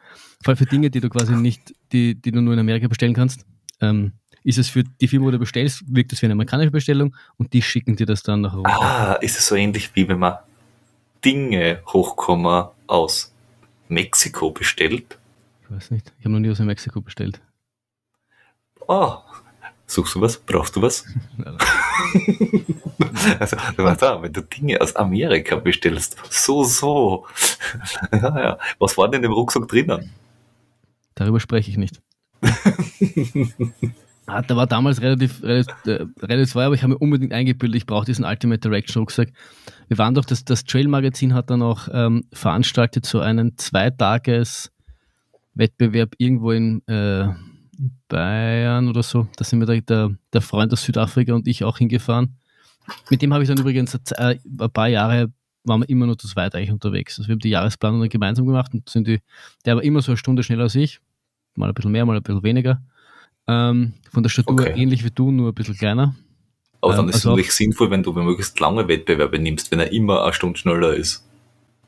Vor 0.42 0.52
allem 0.52 0.56
für 0.56 0.64
Dinge, 0.64 0.88
die 0.88 1.00
du 1.00 1.10
quasi 1.10 1.36
nicht, 1.36 1.74
die, 1.92 2.14
die 2.18 2.32
du 2.32 2.40
nur 2.40 2.54
in 2.54 2.60
Amerika 2.60 2.88
bestellen 2.88 3.12
kannst. 3.12 3.44
Ähm, 3.82 4.12
ist 4.44 4.58
es 4.58 4.68
für 4.68 4.84
die 4.84 5.08
Firma, 5.08 5.26
wo 5.26 5.30
du 5.30 5.38
bestellst, 5.38 5.82
wirkt 5.86 6.12
es 6.12 6.22
wie 6.22 6.26
eine 6.26 6.32
amerikanische 6.32 6.70
Bestellung 6.70 7.14
und 7.36 7.52
die 7.52 7.62
schicken 7.62 7.96
dir 7.96 8.06
das 8.06 8.22
dann 8.22 8.42
nach 8.42 8.54
Europa. 8.54 8.80
Ah, 8.80 9.12
ist 9.14 9.38
es 9.38 9.46
so 9.46 9.54
ähnlich 9.54 9.90
wie 9.94 10.08
wenn 10.08 10.18
man 10.18 10.38
Dinge 11.24 11.80
hochkommen 11.86 12.66
aus 12.86 13.32
Mexiko 13.88 14.50
bestellt? 14.50 15.18
Ich 15.62 15.70
weiß 15.70 15.90
nicht. 15.90 16.12
Ich 16.18 16.24
habe 16.24 16.34
noch 16.34 16.40
nie 16.40 16.50
aus 16.50 16.58
Mexiko 16.58 17.00
bestellt. 17.00 17.40
Oh, 18.88 19.18
suchst 19.86 20.14
du 20.16 20.20
was? 20.20 20.36
Brauchst 20.38 20.74
du 20.76 20.82
was? 20.82 21.04
also, 23.38 23.56
da, 23.76 24.22
wenn 24.22 24.32
du 24.32 24.42
Dinge 24.42 24.80
aus 24.80 24.94
Amerika 24.96 25.56
bestellst, 25.56 26.16
so, 26.30 26.64
so. 26.64 27.26
ja, 28.12 28.40
ja. 28.40 28.58
Was 28.78 28.96
war 28.98 29.08
denn 29.08 29.22
dem 29.22 29.32
Rucksack 29.32 29.68
drinnen? 29.68 30.10
Darüber 31.14 31.40
spreche 31.40 31.70
ich 31.70 31.76
nicht. 31.76 32.00
Ah, 34.26 34.40
der 34.40 34.56
war 34.56 34.66
damals 34.66 35.00
relativ, 35.00 35.42
relativ, 35.42 35.74
äh, 35.84 36.06
relativ 36.22 36.52
teuer, 36.52 36.66
aber 36.66 36.74
ich 36.74 36.82
habe 36.82 36.92
mir 36.92 36.98
unbedingt 36.98 37.32
eingebildet, 37.32 37.76
ich 37.76 37.86
brauche 37.86 38.04
diesen 38.04 38.24
Ultimate 38.24 38.60
Direction 38.60 39.00
Rucksack. 39.00 39.32
Wir 39.88 39.98
waren 39.98 40.14
doch, 40.14 40.24
das, 40.24 40.44
das 40.44 40.64
Trail 40.64 40.86
Magazin 40.86 41.34
hat 41.34 41.50
dann 41.50 41.60
auch 41.60 41.88
ähm, 41.92 42.24
veranstaltet 42.32 43.04
so 43.04 43.20
einen 43.20 43.58
Zweitages 43.58 44.70
Wettbewerb 45.54 46.14
irgendwo 46.18 46.52
in 46.52 46.86
äh, 46.86 47.28
Bayern 48.08 48.88
oder 48.88 49.02
so. 49.02 49.26
Da 49.36 49.44
sind 49.44 49.58
wir 49.58 49.66
da, 49.66 49.80
der, 49.80 50.16
der 50.32 50.40
Freund 50.40 50.72
aus 50.72 50.84
Südafrika 50.84 51.34
und 51.34 51.48
ich 51.48 51.64
auch 51.64 51.78
hingefahren. 51.78 52.36
Mit 53.10 53.22
dem 53.22 53.32
habe 53.32 53.42
ich 53.42 53.48
dann 53.48 53.58
übrigens 53.58 53.94
äh, 53.94 54.38
ein 54.44 54.70
paar 54.72 54.88
Jahre 54.88 55.32
waren 55.64 55.80
wir 55.80 55.88
immer 55.88 56.06
nur 56.06 56.18
zu 56.18 56.26
zweit 56.26 56.54
eigentlich 56.54 56.72
unterwegs. 56.72 57.18
Also 57.18 57.28
wir 57.28 57.34
haben 57.34 57.40
die 57.40 57.50
Jahresplanung 57.50 58.00
dann 58.00 58.08
gemeinsam 58.08 58.46
gemacht 58.46 58.74
und 58.74 58.88
sind 58.88 59.06
die, 59.06 59.20
der 59.64 59.76
war 59.76 59.82
immer 59.82 60.02
so 60.02 60.12
eine 60.12 60.16
Stunde 60.16 60.42
schneller 60.42 60.64
als 60.64 60.74
ich. 60.74 61.00
Mal 61.54 61.68
ein 61.68 61.74
bisschen 61.74 61.92
mehr, 61.92 62.04
mal 62.04 62.16
ein 62.16 62.22
bisschen 62.22 62.42
weniger. 62.42 62.82
Ähm, 63.48 63.94
von 64.10 64.22
der 64.22 64.30
Statur 64.30 64.60
okay. 64.60 64.74
ähnlich 64.76 65.04
wie 65.04 65.10
du, 65.10 65.30
nur 65.30 65.50
ein 65.50 65.54
bisschen 65.54 65.76
kleiner. 65.76 66.14
Aber 66.80 66.94
dann 66.94 67.04
ähm, 67.04 67.10
ist 67.10 67.16
es 67.16 67.20
also 67.22 67.30
natürlich 67.30 67.52
sinnvoll, 67.52 67.90
wenn 67.90 68.02
du 68.02 68.12
möglichst 68.12 68.58
lange 68.60 68.88
Wettbewerbe 68.88 69.38
nimmst, 69.38 69.70
wenn 69.70 69.80
er 69.80 69.92
immer 69.92 70.24
eine 70.24 70.32
Stunde 70.32 70.58
schneller 70.58 70.94
ist. 70.94 71.24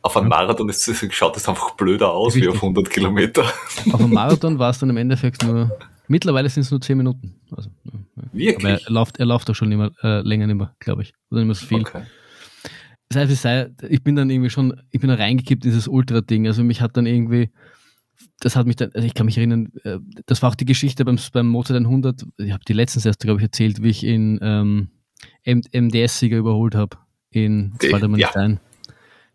Auf 0.02 0.16
einem 0.16 0.28
Marathon 0.28 0.68
ist 0.68 0.88
schaut 1.12 1.36
es 1.36 1.48
einfach 1.48 1.70
blöder 1.72 2.12
aus 2.12 2.34
Richtig. 2.34 2.52
wie 2.52 2.56
auf 2.56 2.62
100 2.62 2.90
Kilometer. 2.90 3.42
Auf 3.90 4.00
einem 4.00 4.12
Marathon 4.12 4.58
war 4.58 4.70
es 4.70 4.78
dann 4.78 4.90
im 4.90 4.98
Endeffekt 4.98 5.42
nur, 5.42 5.70
mittlerweile 6.08 6.48
sind 6.48 6.62
es 6.62 6.70
nur 6.70 6.80
10 6.80 6.98
Minuten. 6.98 7.34
Also, 7.56 7.70
Wirklich? 8.32 8.72
Aber 8.72 8.82
er 8.82 8.90
läuft, 8.90 9.18
er 9.18 9.26
läuft 9.26 9.48
auch 9.48 9.54
schon 9.54 9.72
immer, 9.72 9.90
äh, 10.02 10.20
länger 10.20 10.46
nicht 10.46 10.56
mehr, 10.56 10.74
glaube 10.78 11.02
ich. 11.02 11.14
Oder 11.30 11.40
nicht 11.40 11.46
mehr 11.46 11.54
so 11.54 11.66
viel. 11.66 11.80
Okay. 11.80 12.02
Das 13.08 13.22
heißt, 13.22 13.32
ich, 13.32 13.40
sei, 13.40 13.70
ich 13.88 14.02
bin 14.02 14.16
dann 14.16 14.28
irgendwie 14.28 14.50
schon, 14.50 14.80
ich 14.90 15.00
bin 15.00 15.08
da 15.08 15.14
reingekippt 15.14 15.64
in 15.64 15.70
dieses 15.70 15.88
Ultra-Ding. 15.88 16.46
Also 16.46 16.62
mich 16.64 16.80
hat 16.80 16.96
dann 16.96 17.06
irgendwie, 17.06 17.50
das 18.40 18.56
hat 18.56 18.66
mich 18.66 18.76
dann, 18.76 18.90
also 18.94 19.06
ich 19.06 19.14
kann 19.14 19.26
mich 19.26 19.38
erinnern, 19.38 19.72
äh, 19.84 19.98
das 20.26 20.42
war 20.42 20.50
auch 20.50 20.54
die 20.54 20.64
Geschichte 20.64 21.04
beim, 21.04 21.18
beim 21.32 21.48
Mozart 21.48 21.78
100, 21.78 22.24
ich 22.38 22.52
habe 22.52 22.64
die 22.66 22.72
letztens 22.72 23.06
erst, 23.06 23.20
glaube 23.20 23.40
ich, 23.40 23.44
erzählt, 23.44 23.82
wie 23.82 23.88
ich 23.88 24.04
in 24.04 24.38
ähm, 24.42 24.88
MDS-Sieger 25.44 26.36
überholt 26.36 26.74
habe 26.74 26.96
in 27.30 27.72
Waldemannstein. 27.80 28.52
Ja. 28.52 28.60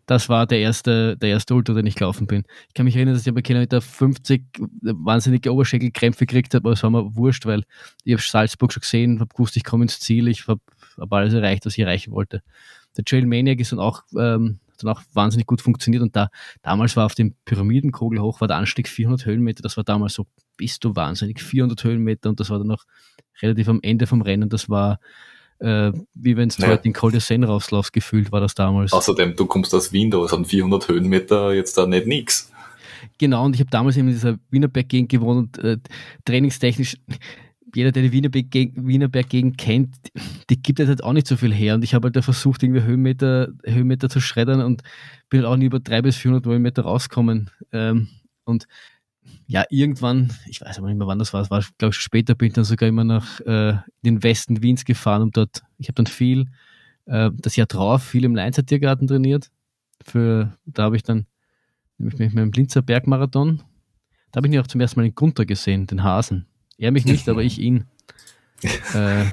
Das 0.06 0.28
war 0.28 0.46
der 0.46 0.58
erste, 0.58 1.16
der 1.16 1.28
erste 1.28 1.54
Ultra, 1.54 1.72
den 1.74 1.86
ich 1.86 1.94
gelaufen 1.94 2.26
bin. 2.26 2.42
Ich 2.66 2.74
kann 2.74 2.84
mich 2.84 2.96
erinnern, 2.96 3.14
dass 3.14 3.24
ich 3.24 3.32
bei 3.32 3.42
Kilometer 3.42 3.80
50 3.80 4.44
wahnsinnige 4.82 5.52
Oberschenkelkrämpfe 5.52 6.26
gekriegt 6.26 6.52
habe, 6.54 6.64
aber 6.64 6.72
es 6.72 6.82
war 6.82 6.90
mir 6.90 7.14
wurscht, 7.14 7.46
weil 7.46 7.62
ich 8.02 8.14
habe 8.14 8.22
Salzburg 8.22 8.72
schon 8.72 8.80
gesehen, 8.80 9.20
habe 9.20 9.32
gewusst, 9.32 9.56
ich 9.56 9.62
komme 9.62 9.84
ins 9.84 10.00
Ziel, 10.00 10.26
ich 10.26 10.48
habe 10.48 10.60
hab 10.98 11.12
alles 11.12 11.32
erreicht, 11.32 11.64
was 11.64 11.74
ich 11.74 11.80
erreichen 11.80 12.10
wollte. 12.10 12.42
Der 12.96 13.04
Trail 13.04 13.24
Maniac 13.24 13.60
ist 13.60 13.70
dann 13.70 13.78
auch 13.78 14.02
ähm, 14.18 14.58
dann 14.80 14.92
auch 14.92 15.02
wahnsinnig 15.12 15.46
gut 15.46 15.60
funktioniert. 15.60 16.02
Und 16.02 16.16
da, 16.16 16.28
damals 16.62 16.96
war 16.96 17.06
auf 17.06 17.14
dem 17.14 17.34
Pyramidenkogel 17.44 18.20
hoch, 18.20 18.40
war 18.40 18.48
der 18.48 18.56
Anstieg 18.56 18.88
400 18.88 19.26
Höhenmeter. 19.26 19.62
Das 19.62 19.76
war 19.76 19.84
damals 19.84 20.14
so, 20.14 20.26
bist 20.56 20.84
du 20.84 20.96
wahnsinnig, 20.96 21.40
400 21.40 21.82
Höhenmeter. 21.84 22.28
Und 22.30 22.40
das 22.40 22.50
war 22.50 22.58
dann 22.58 22.66
noch 22.66 22.84
relativ 23.42 23.68
am 23.68 23.80
Ende 23.82 24.06
vom 24.06 24.22
Rennen. 24.22 24.48
Das 24.48 24.68
war, 24.68 25.00
äh, 25.58 25.92
wie 26.14 26.36
wenn 26.36 26.48
es 26.48 26.58
ja. 26.58 26.68
heute 26.68 26.84
in 26.84 26.92
Col 26.92 27.12
de 27.12 27.20
Seine 27.20 27.46
rauslaufst, 27.46 27.92
gefühlt 27.92 28.32
war 28.32 28.40
das 28.40 28.54
damals. 28.54 28.92
Außerdem, 28.92 29.36
du 29.36 29.46
kommst 29.46 29.74
aus 29.74 29.92
Wien, 29.92 30.10
da 30.10 30.26
sind 30.28 30.46
400 30.46 30.88
Höhenmeter 30.88 31.52
jetzt 31.52 31.76
da 31.76 31.86
nicht 31.86 32.06
nix. 32.06 32.50
genau, 33.18 33.44
und 33.44 33.54
ich 33.54 33.60
habe 33.60 33.70
damals 33.70 33.96
in 33.96 34.06
dieser 34.06 34.38
Wienerberg-Gegend 34.50 35.10
gewohnt 35.10 35.58
und 35.58 35.64
äh, 35.64 35.78
trainingstechnisch, 36.24 36.96
jeder, 37.74 37.92
der 37.92 38.02
die 38.02 38.12
Wienerberg-Gegend 38.12 39.58
kennt, 39.58 39.96
die 40.50 40.62
gibt 40.62 40.80
halt 40.80 41.04
auch 41.04 41.12
nicht 41.12 41.26
so 41.26 41.36
viel 41.36 41.52
her. 41.52 41.74
Und 41.74 41.84
ich 41.84 41.94
habe 41.94 42.06
halt 42.06 42.16
da 42.16 42.22
versucht, 42.22 42.62
irgendwie 42.62 42.82
Höhenmeter, 42.82 43.48
Höhenmeter 43.64 44.08
zu 44.08 44.20
schreddern 44.20 44.60
und 44.60 44.82
bin 45.28 45.40
halt 45.40 45.48
auch 45.48 45.56
nie 45.56 45.66
über 45.66 45.80
300 45.80 46.04
bis 46.04 46.16
400 46.16 46.46
Höhenmeter 46.46 46.82
rausgekommen. 46.82 47.50
Ähm, 47.72 48.08
und 48.44 48.66
ja, 49.46 49.64
irgendwann, 49.70 50.32
ich 50.46 50.60
weiß 50.60 50.78
aber 50.78 50.88
nicht 50.88 50.96
mehr, 50.96 51.06
wann 51.06 51.18
das 51.18 51.32
war, 51.32 51.42
es 51.42 51.50
war, 51.50 51.64
glaube 51.78 51.92
ich, 51.92 52.00
später 52.00 52.34
bin 52.34 52.48
ich 52.48 52.54
dann 52.54 52.64
sogar 52.64 52.88
immer 52.88 53.04
nach 53.04 53.40
äh, 53.40 53.78
den 54.04 54.22
Westen 54.22 54.62
Wiens 54.62 54.84
gefahren 54.84 55.22
und 55.22 55.36
dort, 55.36 55.62
ich 55.78 55.88
habe 55.88 55.94
dann 55.94 56.06
viel, 56.06 56.46
äh, 57.06 57.30
das 57.34 57.56
Jahr 57.56 57.66
drauf, 57.66 58.02
viel 58.02 58.24
im 58.24 58.34
Leinzer 58.34 58.64
Tiergarten 58.64 59.06
trainiert. 59.06 59.50
Für, 60.04 60.56
da 60.64 60.84
habe 60.84 60.96
ich 60.96 61.02
dann 61.02 61.26
nämlich 61.98 62.18
mit 62.18 62.34
meinem 62.34 62.50
Blinzer 62.50 62.82
Bergmarathon, 62.82 63.62
da 64.32 64.38
habe 64.38 64.46
ich 64.46 64.54
ihn 64.54 64.60
auch 64.60 64.66
zum 64.66 64.80
ersten 64.80 65.00
Mal 65.00 65.04
den 65.04 65.14
Gunther 65.14 65.44
gesehen, 65.44 65.86
den 65.86 66.02
Hasen. 66.02 66.46
Er 66.80 66.90
mich 66.90 67.04
nicht, 67.04 67.28
aber 67.28 67.42
ich 67.42 67.58
ihn. 67.58 67.84
Äh, 68.92 69.24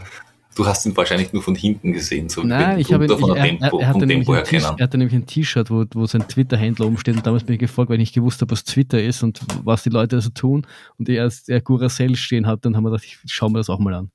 du 0.55 0.65
hast 0.65 0.85
ihn 0.85 0.95
wahrscheinlich 0.95 1.33
nur 1.33 1.43
von 1.43 1.53
hinten 1.53 1.91
gesehen, 1.91 2.29
so 2.29 2.43
Nein, 2.43 2.79
ich 2.79 2.93
habe 2.93 3.03
ihn, 3.03 3.11
ich, 3.11 3.27
er, 3.27 3.35
er, 3.35 3.73
er, 3.73 3.87
hatte 3.89 4.05
nämlich 4.05 4.29
ein 4.29 4.45
er 4.53 4.77
hatte 4.79 4.97
nämlich 4.97 5.13
ein 5.13 5.25
T-Shirt, 5.25 5.69
wo, 5.69 5.83
wo 5.93 6.05
sein 6.05 6.25
Twitter-Händler 6.25 6.85
umsteht 6.85 7.17
und 7.17 7.27
damals 7.27 7.43
bin 7.43 7.55
ich 7.55 7.59
gefolgt, 7.59 7.89
weil 7.89 7.97
ich 7.97 8.03
nicht 8.03 8.15
gewusst 8.15 8.39
habe, 8.39 8.51
was 8.51 8.63
Twitter 8.63 9.03
ist 9.03 9.23
und 9.23 9.41
was 9.65 9.83
die 9.83 9.89
Leute 9.89 10.21
so 10.21 10.29
tun 10.29 10.65
und 10.97 11.09
er 11.09 11.23
als 11.23 11.43
der 11.43 11.59
Guracell 11.59 12.15
stehen 12.15 12.47
hat, 12.47 12.63
dann 12.63 12.77
haben 12.77 12.85
wir 12.85 12.91
gedacht, 12.91 13.03
ich 13.03 13.17
schaue 13.25 13.51
mir 13.51 13.57
das 13.57 13.69
auch 13.69 13.79
mal 13.79 13.93
an. 13.95 14.11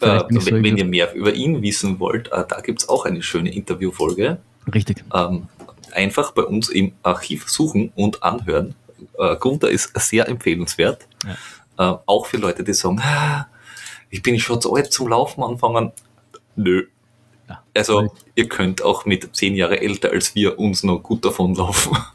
Äh, 0.00 0.20
wenn, 0.28 0.40
so 0.40 0.50
wenn 0.50 0.76
ihr 0.76 0.84
mehr 0.84 1.14
über 1.14 1.32
ihn 1.32 1.62
wissen 1.62 1.98
wollt, 1.98 2.28
äh, 2.30 2.44
da 2.46 2.60
gibt 2.60 2.82
es 2.82 2.90
auch 2.90 3.06
eine 3.06 3.22
schöne 3.22 3.54
Interviewfolge. 3.54 4.36
Richtig. 4.74 5.02
Ähm, 5.14 5.48
einfach 5.92 6.32
bei 6.32 6.42
uns 6.42 6.68
im 6.68 6.92
Archiv 7.02 7.48
suchen 7.48 7.90
und 7.94 8.22
anhören. 8.22 8.74
Äh, 9.18 9.36
Gunther 9.36 9.70
ist 9.70 9.98
sehr 9.98 10.28
empfehlenswert. 10.28 11.06
Ja. 11.24 11.36
Äh, 11.78 11.94
auch 12.06 12.26
für 12.26 12.38
Leute, 12.38 12.64
die 12.64 12.74
sagen, 12.74 13.00
ah, 13.00 13.46
ich 14.10 14.22
bin 14.22 14.38
schon 14.38 14.60
zu 14.60 14.74
alt 14.74 14.92
zum 14.92 15.08
Laufen 15.08 15.42
anfangen. 15.42 15.92
Nö. 16.56 16.86
Ja. 17.48 17.62
Also 17.74 18.12
ihr 18.34 18.48
könnt 18.48 18.82
auch 18.82 19.04
mit 19.04 19.34
zehn 19.36 19.54
Jahre 19.54 19.80
älter 19.80 20.10
als 20.10 20.34
wir 20.34 20.58
uns 20.58 20.82
noch 20.82 20.98
gut 21.02 21.24
davon 21.24 21.54
laufen. 21.54 21.96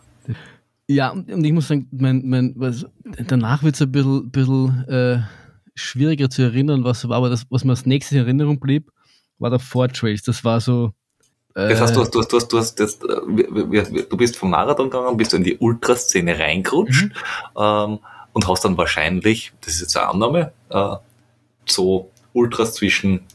Ja, 0.87 1.11
und 1.11 1.45
ich 1.45 1.53
muss 1.53 1.69
sagen, 1.69 1.87
mein, 1.91 2.21
mein, 2.25 2.53
was, 2.57 2.85
danach 3.25 3.63
wird 3.63 3.75
es 3.75 3.81
ein 3.81 3.93
bisschen, 3.93 4.29
bisschen 4.29 4.85
äh, 4.89 5.19
schwieriger 5.73 6.29
zu 6.29 6.41
erinnern, 6.41 6.83
was 6.83 7.07
war, 7.07 7.15
aber 7.15 7.29
das, 7.29 7.45
was 7.49 7.63
mir 7.63 7.71
als 7.71 7.85
nächstes 7.85 8.17
in 8.17 8.25
Erinnerung 8.25 8.59
blieb, 8.59 8.91
war 9.39 9.49
der 9.49 9.59
Ford 9.59 9.95
Trails. 9.95 10.23
Das 10.23 10.43
war 10.43 10.59
so. 10.59 10.91
Äh, 11.55 11.69
das 11.69 11.79
heißt, 11.81 11.95
du 11.95 12.01
hast, 12.01 12.13
du 12.13 12.19
hast, 12.19 12.27
du 12.29 12.37
hast, 12.37 12.47
du 12.49 12.57
hast 12.57 12.75
das, 12.75 12.99
du 12.99 14.17
bist 14.17 14.35
vom 14.35 14.49
Marathon 14.49 14.89
gegangen, 14.89 15.15
bist 15.15 15.31
du 15.31 15.37
in 15.37 15.45
die 15.45 15.57
Ultraszene 15.57 16.37
reingerutscht 16.37 17.05
mhm. 17.05 17.11
ähm, 17.57 17.99
und 18.33 18.47
hast 18.47 18.65
dann 18.65 18.77
wahrscheinlich, 18.77 19.51
das 19.61 19.75
ist 19.75 19.81
jetzt 19.81 19.97
eine 19.97 20.09
Annahme, 20.09 20.53
äh, 20.69 20.95
so 21.65 22.09
Ultras 22.33 22.73
zwischen 22.75 23.25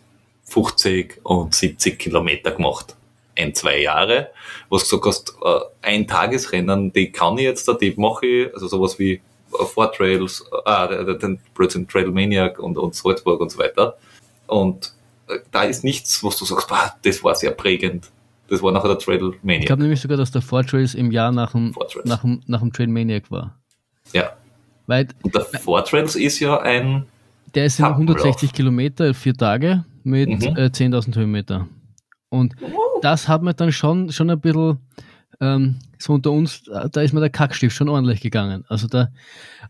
50 0.45 1.21
und 1.23 1.55
70 1.55 1.99
Kilometer 1.99 2.53
gemacht. 2.53 2.97
Ein, 3.39 3.55
zwei 3.55 3.83
Jahre, 3.83 4.31
was 4.71 4.89
du 4.89 4.99
gesagt 4.99 5.35
hast, 5.43 5.63
äh, 5.63 5.89
ein 5.89 6.07
Tagesrennen, 6.07 6.93
die 6.93 7.13
kann 7.13 7.37
ich 7.37 7.45
jetzt 7.45 7.69
da, 7.69 7.75
die 7.75 7.95
mache 7.97 8.27
ich, 8.27 8.55
also 8.55 8.67
sowas 8.69 8.99
wie 8.99 9.13
äh, 9.13 9.65
Four 9.65 9.93
Trails, 9.93 10.45
äh, 10.65 11.19
den 11.19 11.39
Blödsinn 11.55 11.87
Trail 11.87 12.11
Maniac 12.11 12.59
und, 12.59 12.79
und 12.79 12.95
Salzburg 12.95 13.41
und 13.41 13.51
so 13.51 13.59
weiter. 13.59 13.99
Und 14.47 14.95
da 15.51 15.65
ist 15.65 15.85
nichts, 15.85 16.23
was 16.23 16.37
du 16.37 16.45
sagst, 16.45 16.69
bah, 16.69 16.95
das 17.03 17.23
war 17.25 17.35
sehr 17.35 17.51
prägend. 17.51 18.11
Das 18.49 18.63
war 18.63 18.71
nachher 18.73 18.89
der 18.89 18.99
Trail 18.99 19.35
Maniac. 19.43 19.63
Ich 19.63 19.67
glaube 19.67 19.83
nämlich 19.83 20.01
sogar, 20.01 20.17
dass 20.17 20.31
der 20.31 20.41
Four 20.41 20.65
Trails 20.65 20.95
im 20.95 21.11
Jahr 21.11 21.33
nach 21.33 21.53
dem, 21.53 21.75
nach 22.05 22.21
dem, 22.21 22.43
nach 22.47 22.61
dem 22.61 22.73
Trail 22.73 22.87
Maniac 22.87 23.31
war. 23.31 23.59
Ja. 24.13 24.37
Weil, 24.87 25.09
und 25.23 25.35
der 25.35 25.43
Four 25.43 25.85
Trails 25.85 26.17
ist 26.17 26.41
ja 26.41 26.61
ein 26.61 27.07
der 27.57 27.65
ist 27.65 27.79
in 27.79 27.87
160 27.87 28.53
Kilometer, 28.53 29.15
vier 29.15 29.35
Tage 29.35 29.85
mit 30.05 30.29
mhm. 30.29 30.57
äh, 30.57 30.67
10.000 30.67 31.17
Höhenmeter. 31.17 31.67
Und 32.29 32.55
das 33.01 33.29
hat 33.29 33.43
mir 33.43 33.55
dann 33.55 33.73
schon, 33.73 34.13
schon 34.13 34.31
ein 34.31 34.41
bisschen, 34.41 34.79
ähm, 35.41 35.77
so 35.99 36.13
unter 36.13 36.33
uns, 36.33 36.65
da 36.65 37.01
ist 37.01 37.15
mir 37.15 37.21
der 37.21 37.31
Kackstift 37.31 37.75
schon 37.75 37.89
ordentlich 37.89 38.21
gegangen. 38.21 38.65
Also 38.69 38.89
da, 38.89 39.09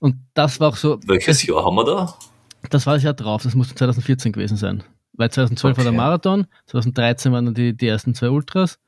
und 0.00 0.16
das 0.34 0.58
war 0.58 0.70
auch 0.70 0.76
so. 0.76 0.98
Welches 1.06 1.46
Jahr 1.46 1.64
haben 1.64 1.76
wir 1.76 1.84
da? 1.84 2.14
Das 2.70 2.86
war 2.86 2.94
das 2.94 3.04
Jahr 3.04 3.14
drauf, 3.14 3.44
das 3.44 3.54
muss 3.54 3.72
2014 3.72 4.32
gewesen 4.32 4.56
sein. 4.56 4.82
Weil 5.12 5.30
2012 5.30 5.72
okay. 5.72 5.78
war 5.78 5.92
der 5.92 5.96
Marathon, 5.96 6.46
2013 6.66 7.32
waren 7.32 7.44
dann 7.44 7.54
die, 7.54 7.76
die 7.76 7.86
ersten 7.86 8.14
zwei 8.14 8.30
Ultras. 8.30 8.80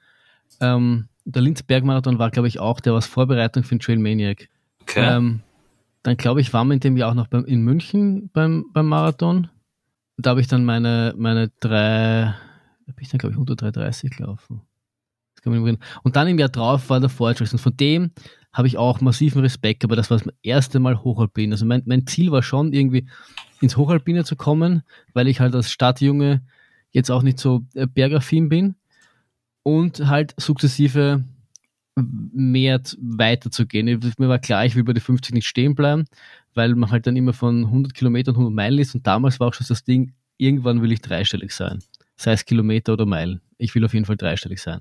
Ähm, 0.61 1.07
der 1.25 1.43
Linzberg-Marathon 1.43 2.19
war, 2.19 2.31
glaube 2.31 2.49
ich, 2.49 2.59
auch 2.59 2.81
der 2.81 2.95
was 2.95 3.07
Vorbereitung 3.07 3.63
für 3.63 3.77
den 3.77 3.81
Trail 3.81 3.99
Maniac. 3.99 4.49
Okay. 4.83 5.17
Ähm, 5.17 5.41
dann 6.09 6.17
glaube 6.17 6.41
ich, 6.41 6.55
waren 6.55 6.69
wir 6.69 6.75
in 6.75 6.81
dem 6.81 6.97
Jahr 6.97 7.11
auch 7.11 7.15
noch 7.15 7.27
beim, 7.27 7.45
in 7.45 7.61
München 7.63 8.31
beim, 8.33 8.65
beim 8.73 8.87
Marathon. 8.87 9.49
Da 10.17 10.31
habe 10.31 10.41
ich 10.41 10.49
dann 10.49 10.65
meine, 10.65 11.15
meine 11.17 11.51
drei, 11.61 12.35
da 12.87 12.95
ich 12.99 13.11
dann 13.11 13.19
glaube 13.19 13.35
ich 13.35 13.39
unter 13.39 13.55
3,30 13.55 14.17
gelaufen. 14.17 14.63
Und 15.45 16.17
dann 16.17 16.29
im 16.29 16.39
Jahr 16.39 16.49
drauf 16.49 16.91
war 16.91 16.99
der 16.99 17.11
Fortschritt. 17.11 17.53
Und 17.53 17.59
von 17.59 17.77
dem 17.77 18.11
habe 18.53 18.67
ich 18.69 18.79
auch 18.79 19.01
massiven 19.01 19.43
Respekt, 19.43 19.85
aber 19.85 19.97
das 19.97 20.11
war 20.11 20.19
das 20.19 20.29
erste 20.43 20.81
Mal 20.81 21.05
Hochalpin. 21.05 21.53
Also 21.53 21.67
mein, 21.67 21.83
mein 21.85 22.07
Ziel 22.07 22.33
war 22.33 22.43
schon 22.43 22.73
irgendwie 22.73 23.07
ins 23.61 23.77
Hochalpine 23.77 24.25
zu 24.25 24.35
kommen, 24.35 24.83
weil 25.13 25.29
ich 25.29 25.41
halt 25.41 25.55
als 25.55 25.71
Stadtjunge 25.71 26.43
jetzt 26.91 27.11
auch 27.11 27.23
nicht 27.23 27.39
so 27.39 27.67
äh, 27.75 27.87
bergaffin 27.87 28.49
bin 28.49 28.77
und 29.63 30.07
halt 30.07 30.35
sukzessive 30.39 31.23
mehr 31.99 32.81
weiterzugehen. 33.01 33.87
Mir 34.19 34.29
war 34.29 34.39
klar, 34.39 34.65
ich 34.65 34.75
will 34.75 34.85
bei 34.85 34.93
den 34.93 35.03
50 35.03 35.35
nicht 35.35 35.47
stehen 35.47 35.75
bleiben, 35.75 36.05
weil 36.55 36.75
man 36.75 36.91
halt 36.91 37.07
dann 37.07 37.17
immer 37.17 37.33
von 37.33 37.65
100 37.65 37.95
Kilometern 37.95 38.35
100 38.35 38.53
Meilen 38.53 38.79
ist 38.79 38.95
und 38.95 39.07
damals 39.07 39.41
war 39.41 39.49
auch 39.49 39.55
schon 39.55 39.67
das 39.69 39.85
Ding, 39.85 40.13
irgendwann 40.39 40.83
will 40.83 40.93
ich 40.93 41.01
dreistellig 41.01 41.53
sein. 41.53 41.81
Sei 42.17 42.33
es 42.33 42.45
Kilometer 42.45 42.95
oder 42.95 43.07
Meilen. 43.07 43.41
Ich 43.59 43.75
will 43.75 43.85
auf 43.85 43.95
jeden 43.95 44.07
Fall 44.07 44.17
dreistellig 44.17 44.61
sein. 44.61 44.81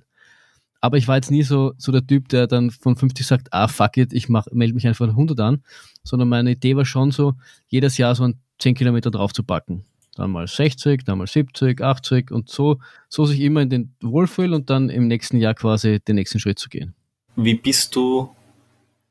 Aber 0.79 0.97
ich 0.97 1.07
war 1.07 1.15
jetzt 1.15 1.31
nie 1.31 1.43
so, 1.43 1.73
so 1.77 1.91
der 1.91 2.05
Typ, 2.05 2.29
der 2.29 2.47
dann 2.47 2.69
von 2.69 2.95
50 2.95 3.25
sagt, 3.25 3.51
ah, 3.51 3.67
fuck 3.67 3.97
it, 3.97 4.13
ich 4.13 4.29
melde 4.29 4.73
mich 4.73 4.87
einfach 4.87 5.05
von 5.05 5.09
100 5.09 5.39
an, 5.39 5.63
sondern 6.03 6.29
meine 6.29 6.51
Idee 6.51 6.75
war 6.75 6.85
schon 6.85 7.11
so, 7.11 7.33
jedes 7.67 7.97
Jahr 7.97 8.15
so 8.15 8.23
ein 8.23 8.39
10 8.59 8.75
Kilometer 8.75 9.11
drauf 9.11 9.33
zu 9.33 9.43
packen. 9.43 9.85
Dann 10.15 10.31
mal 10.31 10.47
60, 10.47 11.03
dann 11.03 11.19
mal 11.19 11.27
70, 11.27 11.81
80 11.81 12.31
und 12.31 12.49
so, 12.49 12.79
so 13.09 13.25
sich 13.25 13.39
immer 13.41 13.61
in 13.61 13.69
den 13.69 13.95
Wohlfühl 14.01 14.53
und 14.53 14.69
dann 14.69 14.89
im 14.89 15.07
nächsten 15.07 15.37
Jahr 15.37 15.53
quasi 15.53 15.99
den 15.99 16.15
nächsten 16.15 16.39
Schritt 16.39 16.59
zu 16.59 16.69
gehen 16.69 16.95
wie 17.37 17.53
bist 17.53 17.95
du 17.95 18.29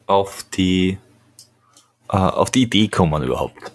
auf 0.07 0.45
die, 0.53 0.99
äh, 2.11 2.17
auf 2.17 2.51
die 2.51 2.63
Idee 2.63 2.89
gekommen 2.89 3.23
überhaupt? 3.23 3.73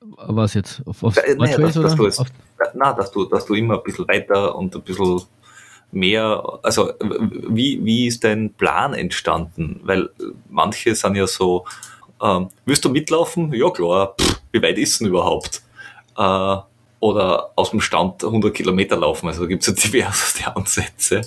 Was 0.00 0.54
jetzt? 0.54 0.82
Auf, 0.86 1.02
aufs 1.02 1.16
äh, 1.16 1.34
naja, 1.34 1.58
dass, 1.58 1.74
dass, 1.74 1.96
du 1.96 2.04
jetzt, 2.04 2.22
na, 2.74 2.92
dass, 2.92 3.10
du, 3.10 3.24
dass 3.24 3.46
du 3.46 3.54
immer 3.54 3.78
ein 3.78 3.82
bisschen 3.82 4.06
weiter 4.06 4.54
und 4.54 4.76
ein 4.76 4.82
bisschen 4.82 5.22
mehr, 5.92 6.60
also 6.62 6.92
wie, 7.48 7.84
wie 7.84 8.06
ist 8.06 8.22
dein 8.22 8.52
Plan 8.52 8.92
entstanden? 8.92 9.80
Weil 9.82 10.10
manche 10.48 10.94
sind 10.94 11.16
ja 11.16 11.26
so, 11.26 11.64
ähm, 12.22 12.48
willst 12.66 12.84
du 12.84 12.90
mitlaufen? 12.90 13.52
Ja 13.54 13.70
klar, 13.70 14.14
Pff, 14.20 14.42
wie 14.52 14.62
weit 14.62 14.78
ist 14.78 15.00
denn 15.00 15.08
überhaupt? 15.08 15.62
Äh, 16.18 16.56
oder 17.00 17.50
aus 17.56 17.70
dem 17.70 17.80
Stand 17.80 18.22
100 18.22 18.52
Kilometer 18.52 18.98
laufen, 18.98 19.26
also 19.26 19.40
da 19.40 19.46
gibt 19.46 19.66
es 19.66 19.68
ja 19.68 19.72
diverse 19.90 20.54
Ansätze 20.54 21.22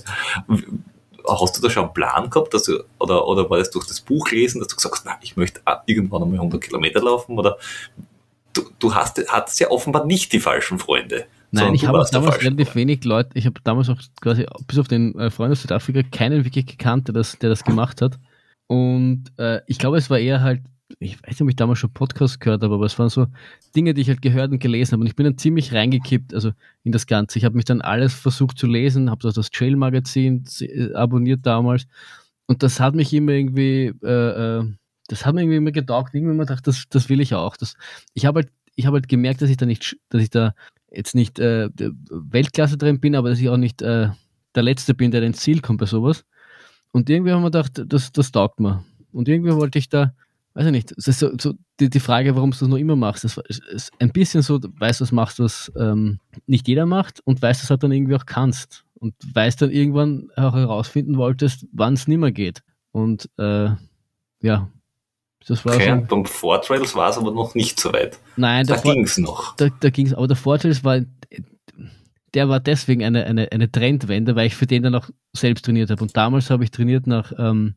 hast 1.28 1.58
du 1.58 1.62
da 1.62 1.70
schon 1.70 1.86
einen 1.86 1.94
Plan 1.94 2.30
gehabt, 2.30 2.54
dass 2.54 2.64
du, 2.64 2.84
oder, 3.00 3.28
oder 3.28 3.50
war 3.50 3.58
das 3.58 3.72
durch 3.72 3.88
das 3.88 4.02
Buch 4.02 4.32
lesen, 4.32 4.60
dass 4.60 4.68
du 4.68 4.76
gesagt 4.76 4.96
hast, 4.96 5.06
na, 5.06 5.18
ich 5.22 5.38
möchte 5.38 5.62
irgendwann 5.86 6.24
einmal 6.24 6.38
100 6.38 6.62
Kilometer 6.62 7.02
laufen, 7.02 7.38
oder 7.38 7.58
du, 8.54 8.64
du 8.80 8.94
hast, 8.94 9.24
hattest 9.30 9.60
ja 9.60 9.70
offenbar 9.72 10.06
nicht 10.06 10.32
die 10.34 10.40
falschen 10.40 10.80
Freunde. 10.80 11.26
Nein, 11.52 11.76
ich 11.76 11.86
habe 11.86 12.04
damals 12.12 12.42
relativ 12.42 12.74
wenig 12.74 13.04
Leute, 13.04 13.30
ich 13.36 13.46
habe 13.46 13.60
damals 13.64 13.88
auch 13.88 14.00
quasi, 14.22 14.46
bis 14.66 14.80
auf 14.80 14.88
den 14.88 15.18
äh, 15.20 15.30
Freund 15.30 15.52
aus 15.52 15.62
Südafrika, 15.62 16.02
keinen 16.02 16.46
wirklich 16.46 16.66
gekannt, 16.66 17.08
der 17.08 17.14
das, 17.14 17.38
der 17.38 17.50
das 17.50 17.64
gemacht 17.64 18.02
hat. 18.02 18.18
Und 18.68 19.26
äh, 19.38 19.62
ich 19.68 19.78
glaube, 19.78 19.98
es 19.98 20.10
war 20.10 20.18
eher 20.18 20.42
halt 20.42 20.62
ich 21.00 21.22
weiß 21.22 21.32
nicht, 21.32 21.42
ob 21.42 21.50
ich 21.50 21.56
damals 21.56 21.80
schon 21.80 21.94
Podcast 21.94 22.40
gehört 22.40 22.64
habe, 22.64 22.76
aber 22.76 22.86
es 22.86 22.98
waren 23.00 23.10
so 23.10 23.28
Dinge, 23.76 23.94
die 23.94 24.02
ich 24.02 24.10
halt 24.10 24.22
gehört 24.22 24.52
und 24.52 24.60
gelesen 24.60 24.94
habe. 24.94 25.02
Und 25.02 25.08
ich 25.08 25.16
bin 25.16 25.26
dann 25.26 25.38
ziemlich 25.38 25.74
reingekippt, 25.74 26.34
also 26.34 26.52
in 26.84 26.92
das 26.92 27.08
Ganze. 27.08 27.38
Ich 27.38 27.46
habe 27.46 27.56
mich 27.56 27.66
dann 27.66 27.82
alles 27.82 28.14
versucht 28.14 28.58
zu 28.58 28.68
lesen, 28.68 29.10
habe 29.10 29.32
das 29.32 29.50
Trail-Magazin 29.50 30.46
äh, 30.62 30.94
abonniert 30.94 31.46
damals. 31.46 31.88
Und 32.46 32.64
das 32.64 32.80
hat 32.80 32.96
mich 32.96 33.14
immer 33.14 33.32
irgendwie, 33.32 33.94
äh, 34.04 34.60
äh, 34.60 34.72
das 35.08 35.26
hat 35.26 35.36
mir 35.36 35.42
irgendwie 35.42 35.58
immer 35.58 35.72
getaugt. 35.72 36.14
Irgendwie 36.14 36.34
immer 36.34 36.46
gedacht, 36.46 36.68
das, 36.68 36.84
das 36.90 37.10
will 37.10 37.22
ich 37.22 37.34
auch. 37.34 37.58
Das, 37.58 37.76
ich 38.14 38.26
habe 38.26 38.42
halt, 38.42 38.50
ich 38.76 38.86
habe 38.86 38.96
halt 38.96 39.08
gemerkt, 39.08 39.42
dass 39.42 39.50
ich 39.50 39.58
da 39.58 39.66
nicht, 39.66 39.98
dass 40.10 40.22
ich 40.22 40.30
da 40.30 40.54
jetzt 40.92 41.16
nicht 41.16 41.40
äh, 41.40 41.70
Weltklasse 42.10 42.78
drin 42.78 43.00
bin, 43.00 43.16
aber 43.16 43.30
dass 43.30 43.40
ich 43.40 43.50
auch 43.50 43.58
nicht 43.58 43.82
äh, 43.82 44.10
der 44.56 44.64
Letzte 44.64 44.94
bin, 44.94 45.12
der 45.12 45.24
ins 45.24 45.40
Ziel 45.40 45.62
kommt 45.62 45.80
bei 45.80 45.86
sowas. 45.86 46.26
Und 46.92 47.10
irgendwie 47.10 47.32
haben 47.32 47.42
wir 47.42 47.52
gedacht, 47.52 47.82
das, 47.88 48.12
das 48.12 48.32
taugt 48.32 48.60
mir. 48.60 48.84
Und 49.12 49.28
irgendwie 49.28 49.54
wollte 49.54 49.80
ich 49.80 49.90
da, 49.90 50.14
weiß 50.56 50.66
ich 50.68 50.72
nicht, 50.72 50.94
es 50.98 51.08
ist 51.08 51.20
so, 51.20 51.32
so 51.40 51.54
die, 51.80 51.90
die 51.90 52.00
Frage, 52.00 52.36
warum 52.36 52.52
du 52.52 52.58
das 52.58 52.68
noch 52.68 52.78
immer 52.78 52.96
machst. 52.96 53.24
Das 53.24 53.38
ist 53.38 53.92
ein 54.00 54.12
bisschen 54.12 54.42
so, 54.42 54.60
weißt 54.62 55.00
du, 55.00 55.04
was 55.04 55.12
machst, 55.12 55.40
was 55.40 55.72
ähm, 55.80 56.20
nicht 56.46 56.68
jeder 56.68 56.86
macht 56.86 57.22
und 57.26 57.42
weißt, 57.42 57.62
dass 57.62 57.68
du 57.68 57.72
halt 57.72 57.84
dann 57.84 57.92
irgendwie 57.92 58.16
auch 58.16 58.26
kannst. 58.26 58.86
Und 58.96 59.16
weißt 59.34 59.62
dann 59.62 59.72
irgendwann 59.72 60.30
auch 60.38 60.54
herausfinden 60.56 61.18
wolltest, 61.18 61.66
wann 61.74 61.94
es 61.96 62.08
nicht 62.08 62.20
mehr 62.20 62.32
geht. 62.32 62.62
Und 62.92 63.30
äh, 63.38 63.72
ja, 64.42 64.70
Das 65.46 65.66
war 65.66 65.76
okay, 65.76 66.00
so, 66.00 66.08
beim 66.08 66.26
Vortrails 66.26 66.96
war 66.96 67.10
es 67.10 67.18
aber 67.18 67.32
noch 67.32 67.54
nicht 67.56 67.80
so 67.80 67.92
weit. 67.92 68.18
nein, 68.38 68.66
Da 68.66 68.78
ging 68.78 69.04
es 69.04 69.18
noch. 69.18 69.56
da, 69.58 69.68
da 69.80 69.90
ging 69.90 70.06
es, 70.08 70.14
aber 70.14 70.28
der 70.28 70.38
Vorteil 70.38 70.78
war, 70.84 71.02
der 72.34 72.50
war 72.50 72.60
deswegen 72.60 73.04
eine, 73.04 73.26
eine, 73.26 73.52
eine 73.52 73.72
Trendwende, 73.72 74.36
weil 74.36 74.48
ich 74.48 74.56
für 74.56 74.68
den 74.68 74.84
dann 74.84 74.96
auch 74.96 75.10
selbst 75.36 75.66
trainiert 75.66 75.90
habe. 75.90 76.02
Und 76.02 76.16
damals 76.16 76.50
habe 76.50 76.64
ich 76.64 76.72
trainiert 76.72 77.06
nach 77.06 77.34
ähm, 77.38 77.76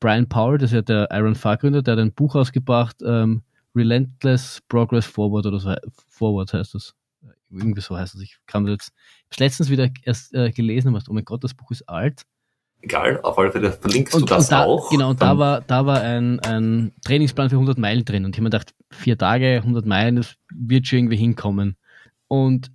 Brian 0.00 0.28
Powell, 0.28 0.58
das 0.58 0.70
ist 0.70 0.74
ja 0.74 0.82
der 0.82 1.08
Iron 1.12 1.34
Far 1.34 1.56
Gründer, 1.58 1.82
der 1.82 1.92
hat 1.92 2.00
ein 2.00 2.12
Buch 2.12 2.34
ausgebracht, 2.34 2.96
ähm, 3.04 3.42
Relentless 3.76 4.60
Progress 4.68 5.06
Forward 5.06 5.46
oder 5.46 5.60
so, 5.60 5.74
Forward 6.08 6.52
heißt 6.52 6.74
das. 6.74 6.94
Irgendwie 7.50 7.80
so 7.80 7.96
heißt 7.96 8.14
das. 8.14 8.22
Ich 8.22 8.38
kann 8.46 8.64
das 8.64 8.72
jetzt, 8.72 8.92
ich 9.30 9.38
letztens 9.38 9.70
wieder 9.70 9.88
erst 10.04 10.34
äh, 10.34 10.50
gelesen 10.50 10.88
und 10.88 10.94
dachte, 10.94 11.10
oh 11.10 11.14
mein 11.14 11.24
Gott, 11.24 11.44
das 11.44 11.54
Buch 11.54 11.70
ist 11.70 11.88
alt. 11.88 12.22
Egal, 12.82 13.20
auf 13.22 13.38
alle 13.38 13.52
Fälle 13.52 13.72
verlinkst 13.72 14.14
Und, 14.14 14.22
du 14.22 14.26
das 14.34 14.48
da, 14.48 14.64
auch. 14.64 14.88
genau, 14.90 15.10
und 15.10 15.20
da 15.20 15.36
war, 15.36 15.60
da 15.60 15.84
war 15.84 16.00
ein, 16.00 16.40
ein 16.40 16.92
Trainingsplan 17.04 17.50
für 17.50 17.56
100 17.56 17.76
Meilen 17.76 18.04
drin. 18.04 18.24
Und 18.24 18.30
ich 18.30 18.38
habe 18.38 18.44
mir 18.44 18.50
gedacht, 18.50 18.74
vier 18.90 19.18
Tage, 19.18 19.56
100 19.56 19.84
Meilen, 19.84 20.16
das 20.16 20.36
wird 20.50 20.86
schon 20.86 21.00
irgendwie 21.00 21.18
hinkommen. 21.18 21.76
Und 22.28 22.70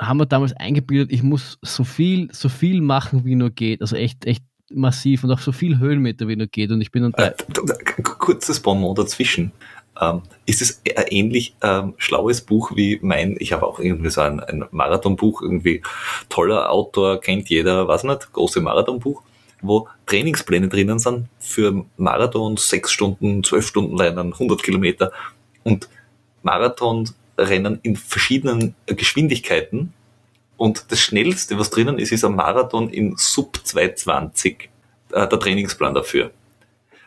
haben 0.00 0.18
wir 0.18 0.26
damals 0.26 0.52
eingebildet, 0.52 1.10
ich 1.10 1.22
muss 1.22 1.58
so 1.62 1.82
viel, 1.82 2.32
so 2.32 2.48
viel 2.48 2.80
machen, 2.80 3.24
wie 3.24 3.34
nur 3.34 3.50
geht. 3.50 3.80
Also 3.80 3.96
echt, 3.96 4.24
echt 4.24 4.44
massiv 4.70 5.24
und 5.24 5.30
auch 5.32 5.40
so 5.40 5.52
viel 5.52 5.78
Höhenmeter, 5.78 6.28
wie 6.28 6.36
nur 6.36 6.46
geht. 6.46 6.70
Und 6.70 6.80
ich 6.80 6.90
bin 6.92 7.02
dann 7.02 7.12
da, 7.12 7.28
Äh, 7.28 7.34
d- 7.48 7.62
d- 7.96 8.02
kurzes 8.02 8.60
Bonbon 8.60 8.94
dazwischen. 8.94 9.52
Ähm, 10.00 10.22
ist 10.46 10.62
es 10.62 10.80
ein 10.96 11.06
ähnlich 11.08 11.54
ähm, 11.62 11.94
schlaues 11.98 12.40
Buch 12.40 12.72
wie 12.76 12.98
mein, 13.02 13.36
ich 13.38 13.52
habe 13.52 13.66
auch 13.66 13.80
irgendwie 13.80 14.08
so 14.10 14.20
ein, 14.22 14.40
ein 14.40 14.64
Marathonbuch, 14.70 15.42
irgendwie 15.42 15.82
toller 16.28 16.70
Autor, 16.70 17.20
kennt 17.20 17.50
jeder, 17.50 17.86
was 17.88 18.04
nicht, 18.04 18.32
große 18.32 18.60
Marathonbuch, 18.60 19.22
wo 19.60 19.88
Trainingspläne 20.06 20.68
drinnen 20.68 20.98
sind 21.00 21.26
für 21.38 21.84
Marathon, 21.98 22.56
sechs 22.56 22.92
Stunden, 22.92 23.44
zwölf 23.44 23.66
Stunden 23.66 23.98
Rennen, 24.00 24.32
100 24.32 24.62
Kilometer 24.62 25.12
und 25.64 25.88
Marathonrennen 26.42 27.80
in 27.82 27.96
verschiedenen 27.96 28.74
Geschwindigkeiten. 28.86 29.92
Und 30.60 30.92
das 30.92 31.00
Schnellste, 31.00 31.58
was 31.58 31.70
drinnen 31.70 31.98
ist, 31.98 32.12
ist 32.12 32.22
ein 32.22 32.34
Marathon 32.34 32.90
in 32.90 33.14
Sub 33.16 33.58
220, 33.64 34.68
äh, 35.10 35.26
der 35.26 35.40
Trainingsplan 35.40 35.94
dafür. 35.94 36.32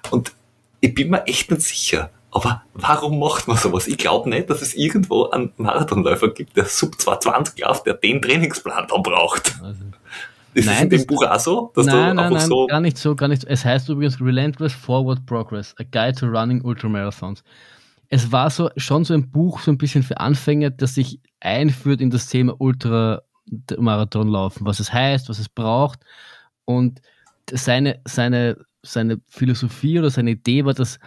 Und 0.10 0.32
ich 0.80 0.96
bin 0.96 1.12
mir 1.12 1.28
echt 1.28 1.52
nicht 1.52 1.62
sicher, 1.62 2.10
aber 2.32 2.64
warum 2.74 3.20
macht 3.20 3.48
man 3.48 3.56
sowas? 3.56 3.86
Ich 3.86 4.00
glaube 4.00 4.28
nicht, 4.28 4.50
dass 4.50 4.64
es 4.64 4.74
irgendwo 4.74 5.30
einen 5.30 5.54
Marathonläufer 5.58 6.30
gibt, 6.30 6.58
der 6.58 6.66
Sub 6.66 7.00
220 7.00 7.64
läuft, 7.64 7.86
der 7.86 7.94
den 7.94 8.24
Trainingsplan 8.24 8.88
dann 8.88 9.04
braucht. 9.04 9.54
also, 9.62 9.84
Ist 10.56 10.66
Nein, 10.66 10.74
das 10.74 10.82
in 10.82 10.90
dem 10.90 11.06
Buch 11.06 11.24
auch 11.24 11.40
so? 11.40 11.72
Dass 11.76 11.86
nein, 11.86 11.96
du 11.96 12.02
nein, 12.02 12.20
einfach 12.20 12.40
nein, 12.40 12.48
so, 12.48 12.66
gar 12.66 12.82
nicht 12.82 12.98
so, 12.98 13.16
gar 13.16 13.28
nicht 13.28 13.44
so. 13.44 13.48
Es 13.48 13.64
heißt 13.64 13.88
übrigens 13.88 14.20
Relentless 14.20 14.74
Forward 14.74 15.28
Progress, 15.28 15.76
a 15.78 15.84
Guide 15.84 16.20
to 16.20 16.26
Running 16.26 16.64
Ultramarathons. 16.64 17.44
Es 18.10 18.32
war 18.32 18.50
so 18.50 18.72
schon 18.78 19.06
so 19.06 19.14
ein 19.14 19.30
Buch, 19.30 19.60
so 19.60 19.70
ein 19.70 19.78
bisschen 19.78 20.02
für 20.02 20.20
Anfänger, 20.20 20.72
das 20.72 20.96
sich 20.96 21.20
einführt 21.40 22.02
in 22.02 22.10
das 22.10 22.26
Thema 22.26 22.60
Ultramarathonlaufen, 23.52 24.66
was 24.66 24.80
es 24.80 24.92
heißt, 24.92 25.30
was 25.30 25.40
es 25.40 25.50
braucht. 25.50 26.00
Und 26.66 27.02
seine, 27.52 28.00
seine, 28.06 28.58
seine 28.82 29.22
Philosophie 29.28 30.00
oder 30.00 30.10
seine 30.10 30.32
Idee 30.32 30.66
war, 30.66 30.74
dass, 30.74 31.00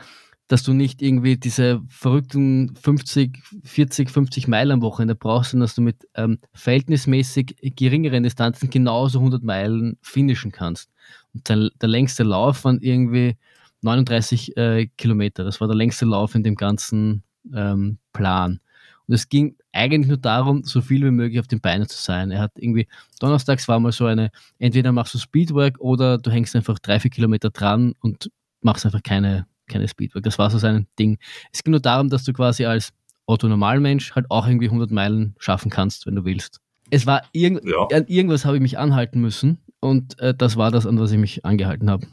dass 0.48 0.62
du 0.62 0.72
nicht 0.72 1.02
irgendwie 1.02 1.36
diese 1.36 1.82
verrückten 1.88 2.74
50, 2.76 3.42
40, 3.64 4.10
50 4.10 4.48
Meilen 4.48 4.72
am 4.72 4.82
Wochenende 4.82 5.14
brauchst, 5.14 5.52
sondern 5.52 5.66
dass 5.66 5.74
du 5.74 5.82
mit 5.82 6.06
ähm, 6.14 6.38
verhältnismäßig 6.54 7.56
geringeren 7.76 8.22
Distanzen 8.22 8.70
genauso 8.70 9.18
100 9.18 9.42
Meilen 9.42 9.98
finishen 10.02 10.52
kannst. 10.52 10.90
Und 11.34 11.48
der, 11.48 11.70
der 11.80 11.88
längste 11.88 12.22
Lauf 12.22 12.64
waren 12.64 12.80
irgendwie 12.80 13.36
39 13.82 14.56
äh, 14.56 14.86
Kilometer. 14.96 15.44
Das 15.44 15.60
war 15.60 15.68
der 15.68 15.76
längste 15.76 16.04
Lauf 16.04 16.34
in 16.34 16.42
dem 16.42 16.54
ganzen 16.54 17.22
ähm, 17.54 17.98
Plan. 18.12 18.60
Und 19.08 19.14
es 19.14 19.28
ging 19.28 19.56
eigentlich 19.72 20.08
nur 20.08 20.16
darum, 20.16 20.64
so 20.64 20.80
viel 20.80 21.04
wie 21.04 21.10
möglich 21.10 21.38
auf 21.38 21.46
den 21.46 21.60
Beinen 21.60 21.88
zu 21.88 21.96
sein. 22.00 22.30
Er 22.32 22.40
hat 22.40 22.52
irgendwie, 22.56 22.88
donnerstags 23.20 23.68
war 23.68 23.78
mal 23.78 23.92
so 23.92 24.06
eine, 24.06 24.30
entweder 24.58 24.90
machst 24.92 25.14
du 25.14 25.18
Speedwork 25.18 25.78
oder 25.80 26.18
du 26.18 26.30
hängst 26.30 26.56
einfach 26.56 26.78
drei, 26.80 26.98
vier 26.98 27.10
Kilometer 27.10 27.50
dran 27.50 27.94
und 28.00 28.30
machst 28.62 28.84
einfach 28.84 29.02
keine, 29.02 29.46
keine 29.68 29.86
Speedwork. 29.86 30.24
Das 30.24 30.38
war 30.38 30.50
so 30.50 30.58
sein 30.58 30.86
Ding. 30.98 31.18
Es 31.52 31.62
ging 31.62 31.70
nur 31.70 31.80
darum, 31.80 32.08
dass 32.08 32.24
du 32.24 32.32
quasi 32.32 32.64
als 32.64 32.92
Otto-Normalmensch 33.26 34.12
halt 34.14 34.26
auch 34.30 34.46
irgendwie 34.46 34.66
100 34.66 34.90
Meilen 34.90 35.34
schaffen 35.38 35.70
kannst, 35.70 36.06
wenn 36.06 36.14
du 36.16 36.24
willst. 36.24 36.60
Es 36.90 37.06
war 37.06 37.22
irgend, 37.32 37.64
Ja. 37.64 37.86
an 37.92 38.06
irgendwas 38.06 38.44
habe 38.44 38.56
ich 38.56 38.62
mich 38.62 38.78
anhalten 38.78 39.20
müssen 39.20 39.58
und 39.80 40.18
äh, 40.20 40.34
das 40.34 40.56
war 40.56 40.70
das, 40.70 40.86
an 40.86 40.98
was 40.98 41.12
ich 41.12 41.18
mich 41.18 41.44
angehalten 41.44 41.90
habe. 41.90 42.06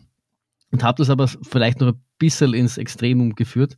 Und 0.71 0.83
habe 0.83 0.97
das 0.97 1.11
aber 1.11 1.27
vielleicht 1.27 1.79
noch 1.81 1.89
ein 1.89 2.01
bisschen 2.17 2.55
ins 2.55 2.77
Extremum 2.79 3.35
geführt. 3.35 3.77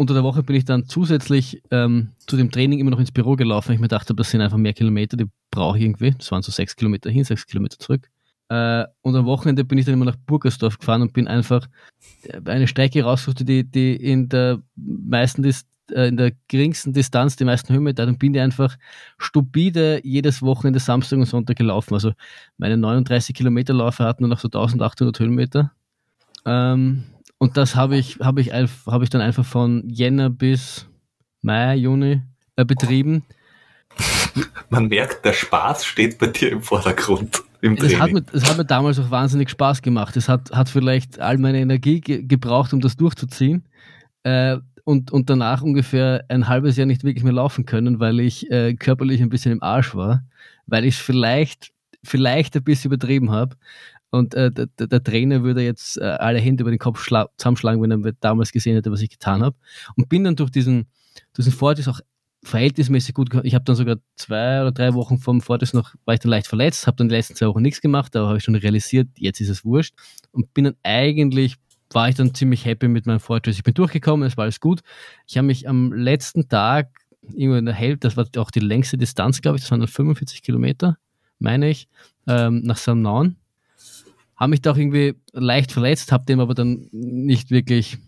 Unter 0.00 0.14
der 0.14 0.22
Woche 0.22 0.42
bin 0.42 0.56
ich 0.56 0.64
dann 0.64 0.86
zusätzlich 0.86 1.60
ähm, 1.70 2.12
zu 2.26 2.38
dem 2.38 2.50
Training 2.50 2.78
immer 2.78 2.90
noch 2.90 3.00
ins 3.00 3.12
Büro 3.12 3.36
gelaufen, 3.36 3.68
weil 3.68 3.74
ich 3.74 3.82
mir 3.82 3.88
dachte, 3.88 4.14
das 4.14 4.30
sind 4.30 4.40
einfach 4.40 4.56
mehr 4.56 4.72
Kilometer, 4.72 5.14
die 5.18 5.26
brauche 5.50 5.76
ich 5.76 5.84
irgendwie. 5.84 6.12
Das 6.12 6.32
waren 6.32 6.40
so 6.40 6.50
sechs 6.50 6.74
Kilometer 6.74 7.10
hin, 7.10 7.22
sechs 7.22 7.46
Kilometer 7.46 7.78
zurück. 7.78 8.08
Äh, 8.48 8.86
und 9.02 9.14
am 9.14 9.26
Wochenende 9.26 9.62
bin 9.62 9.76
ich 9.76 9.84
dann 9.84 9.92
immer 9.92 10.06
nach 10.06 10.16
Burgersdorf 10.16 10.78
gefahren 10.78 11.02
und 11.02 11.12
bin 11.12 11.28
einfach 11.28 11.68
äh, 12.22 12.40
eine 12.46 12.66
Strecke 12.66 13.02
rausgesucht, 13.02 13.46
die, 13.46 13.62
die 13.62 13.94
in 13.94 14.30
der 14.30 14.62
meisten 14.74 15.42
Dis 15.42 15.66
äh, 15.92 16.08
in 16.08 16.16
der 16.16 16.32
geringsten 16.48 16.94
Distanz 16.94 17.36
die 17.36 17.44
meisten 17.44 17.74
Höhenmeter 17.74 18.04
hat 18.04 18.08
und 18.08 18.18
bin 18.18 18.32
die 18.32 18.40
einfach 18.40 18.78
stupide 19.18 20.00
jedes 20.02 20.40
Wochenende 20.40 20.80
Samstag 20.80 21.18
und 21.18 21.26
Sonntag 21.26 21.58
gelaufen. 21.58 21.92
Also 21.92 22.12
meine 22.56 22.78
39 22.78 23.34
Kilometer 23.34 23.74
Läufe 23.74 24.04
hatten 24.04 24.22
nur 24.22 24.30
noch 24.30 24.40
so 24.40 24.48
1800 24.48 25.20
Höhenmeter. 25.20 25.72
Ähm, 26.46 27.04
und 27.40 27.56
das 27.56 27.74
habe 27.74 27.96
ich, 27.96 28.18
habe 28.20 28.42
ich, 28.42 28.52
habe 28.52 29.02
ich 29.02 29.10
dann 29.10 29.22
einfach 29.22 29.46
von 29.46 29.88
Jänner 29.88 30.28
bis 30.28 30.86
Mai, 31.40 31.74
Juni 31.74 32.20
äh, 32.56 32.64
betrieben. 32.66 33.24
man 34.68 34.88
merkt, 34.88 35.24
der 35.24 35.32
Spaß 35.32 35.86
steht 35.86 36.18
bei 36.18 36.26
dir 36.26 36.52
im 36.52 36.62
Vordergrund 36.62 37.42
im 37.62 37.76
Das 37.76 37.98
hat, 37.98 38.12
mir, 38.12 38.20
das 38.20 38.48
hat 38.48 38.58
mir 38.58 38.66
damals 38.66 38.98
auch 38.98 39.10
wahnsinnig 39.10 39.48
Spaß 39.48 39.80
gemacht. 39.80 40.18
Es 40.18 40.28
hat, 40.28 40.50
hat 40.52 40.68
vielleicht 40.68 41.18
all 41.18 41.38
meine 41.38 41.60
Energie 41.60 42.02
ge 42.02 42.22
gebraucht, 42.22 42.74
um 42.74 42.80
das 42.80 42.96
durchzuziehen. 42.96 43.64
Äh, 44.22 44.58
und, 44.84 45.10
und 45.10 45.30
danach 45.30 45.62
ungefähr 45.62 46.24
ein 46.28 46.46
halbes 46.46 46.76
Jahr 46.76 46.86
nicht 46.86 47.04
wirklich 47.04 47.24
mehr 47.24 47.32
laufen 47.32 47.64
können, 47.64 48.00
weil 48.00 48.20
ich 48.20 48.50
äh, 48.50 48.74
körperlich 48.74 49.22
ein 49.22 49.30
bisschen 49.30 49.52
im 49.52 49.62
Arsch 49.62 49.94
war, 49.94 50.24
weil 50.66 50.84
ich 50.84 50.96
es 50.96 51.00
vielleicht, 51.00 51.72
vielleicht 52.04 52.54
ein 52.56 52.64
bisschen 52.64 52.92
übertrieben 52.92 53.30
habe. 53.30 53.56
Und 54.10 54.34
äh, 54.34 54.50
der, 54.50 54.66
der 54.66 55.02
Trainer 55.02 55.42
würde 55.42 55.62
jetzt 55.62 55.96
äh, 55.98 56.04
alle 56.04 56.40
Hände 56.40 56.62
über 56.62 56.70
den 56.70 56.78
Kopf 56.78 57.06
schla- 57.06 57.28
zusammenschlagen, 57.36 57.80
wenn 57.82 58.04
er 58.04 58.12
damals 58.20 58.52
gesehen 58.52 58.74
hätte, 58.74 58.90
was 58.90 59.02
ich 59.02 59.10
getan 59.10 59.42
habe. 59.42 59.56
Und 59.96 60.08
bin 60.08 60.24
dann 60.24 60.36
durch 60.36 60.50
diesen, 60.50 60.86
diesen 61.36 61.52
Fortis 61.52 61.86
auch 61.86 62.00
verhältnismäßig 62.42 63.14
gut. 63.14 63.28
Ich 63.44 63.54
habe 63.54 63.64
dann 63.64 63.76
sogar 63.76 63.96
zwei 64.16 64.62
oder 64.62 64.72
drei 64.72 64.94
Wochen 64.94 65.18
vom 65.18 65.40
Fortis 65.40 65.72
noch, 65.72 65.94
war 66.04 66.14
ich 66.14 66.20
dann 66.20 66.30
leicht 66.30 66.46
verletzt, 66.46 66.86
habe 66.86 66.96
dann 66.96 67.08
die 67.08 67.14
letzten 67.14 67.34
zwei 67.34 67.46
Wochen 67.46 67.62
nichts 67.62 67.80
gemacht, 67.80 68.16
aber 68.16 68.28
habe 68.28 68.38
ich 68.38 68.44
schon 68.44 68.54
realisiert, 68.54 69.08
jetzt 69.16 69.40
ist 69.40 69.50
es 69.50 69.64
wurscht. 69.64 69.94
Und 70.32 70.52
bin 70.54 70.64
dann 70.64 70.76
eigentlich, 70.82 71.56
war 71.92 72.08
ich 72.08 72.14
dann 72.14 72.34
ziemlich 72.34 72.64
happy 72.64 72.88
mit 72.88 73.06
meinem 73.06 73.20
Fortis. 73.20 73.56
Ich 73.56 73.62
bin 73.62 73.74
durchgekommen, 73.74 74.26
es 74.26 74.36
war 74.36 74.44
alles 74.44 74.60
gut. 74.60 74.80
Ich 75.26 75.36
habe 75.36 75.46
mich 75.46 75.68
am 75.68 75.92
letzten 75.92 76.48
Tag, 76.48 76.88
irgendwo 77.22 77.58
in 77.58 77.66
der 77.66 77.74
Hälfte, 77.74 78.08
das 78.08 78.16
war 78.16 78.26
auch 78.38 78.50
die 78.50 78.60
längste 78.60 78.96
Distanz, 78.96 79.42
glaube 79.42 79.56
ich, 79.56 79.62
das 79.62 79.70
waren 79.70 79.80
dann 79.80 79.88
45 79.88 80.42
Kilometer, 80.42 80.96
meine 81.38 81.68
ich, 81.68 81.88
ähm, 82.26 82.62
nach 82.64 82.78
Samnaun. 82.78 83.36
Habe 84.40 84.50
mich 84.50 84.62
da 84.62 84.72
auch 84.72 84.76
irgendwie 84.76 85.14
leicht 85.32 85.70
verletzt, 85.70 86.12
habe 86.12 86.24
dem 86.24 86.40
aber 86.40 86.54
dann 86.54 86.88
nicht 86.92 87.50
wirklich 87.50 87.98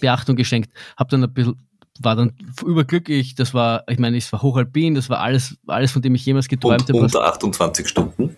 Beachtung 0.00 0.34
geschenkt. 0.34 0.70
Habe 0.96 1.10
dann 1.10 1.22
ein 1.22 1.32
bisschen, 1.32 1.56
war 2.00 2.16
dann 2.16 2.32
überglücklich, 2.64 3.34
das 3.34 3.52
war, 3.52 3.84
ich 3.88 3.98
meine, 3.98 4.16
es 4.16 4.32
war 4.32 4.40
hochalpin, 4.40 4.94
das 4.94 5.10
war 5.10 5.20
alles, 5.20 5.56
alles, 5.66 5.92
von 5.92 6.00
dem 6.00 6.14
ich 6.14 6.24
jemals 6.24 6.48
geträumt 6.48 6.88
habe. 6.88 6.98
unter 6.98 7.24
28 7.26 7.86
Stunden. 7.86 8.36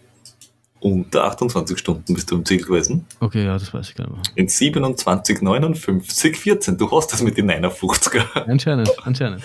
Unter 0.81 1.25
28 1.25 1.77
Stunden 1.79 2.15
bist 2.15 2.31
du 2.31 2.37
im 2.37 2.45
Ziel 2.45 2.63
gewesen. 2.63 3.05
Okay, 3.19 3.45
ja, 3.45 3.55
das 3.55 3.73
weiß 3.73 3.89
ich 3.89 3.95
gar 3.97 4.09
nicht 4.09 4.15
mehr. 4.15 4.23
In 4.37 4.49
27, 4.49 5.41
59, 5.43 6.37
14. 6.37 6.77
Du 6.77 6.91
hast 6.91 7.13
das 7.13 7.23
mit 7.23 7.37
den 7.37 7.51
59er. 7.51 8.45
Anscheinend, 8.47 8.91
anscheinend. 9.05 9.43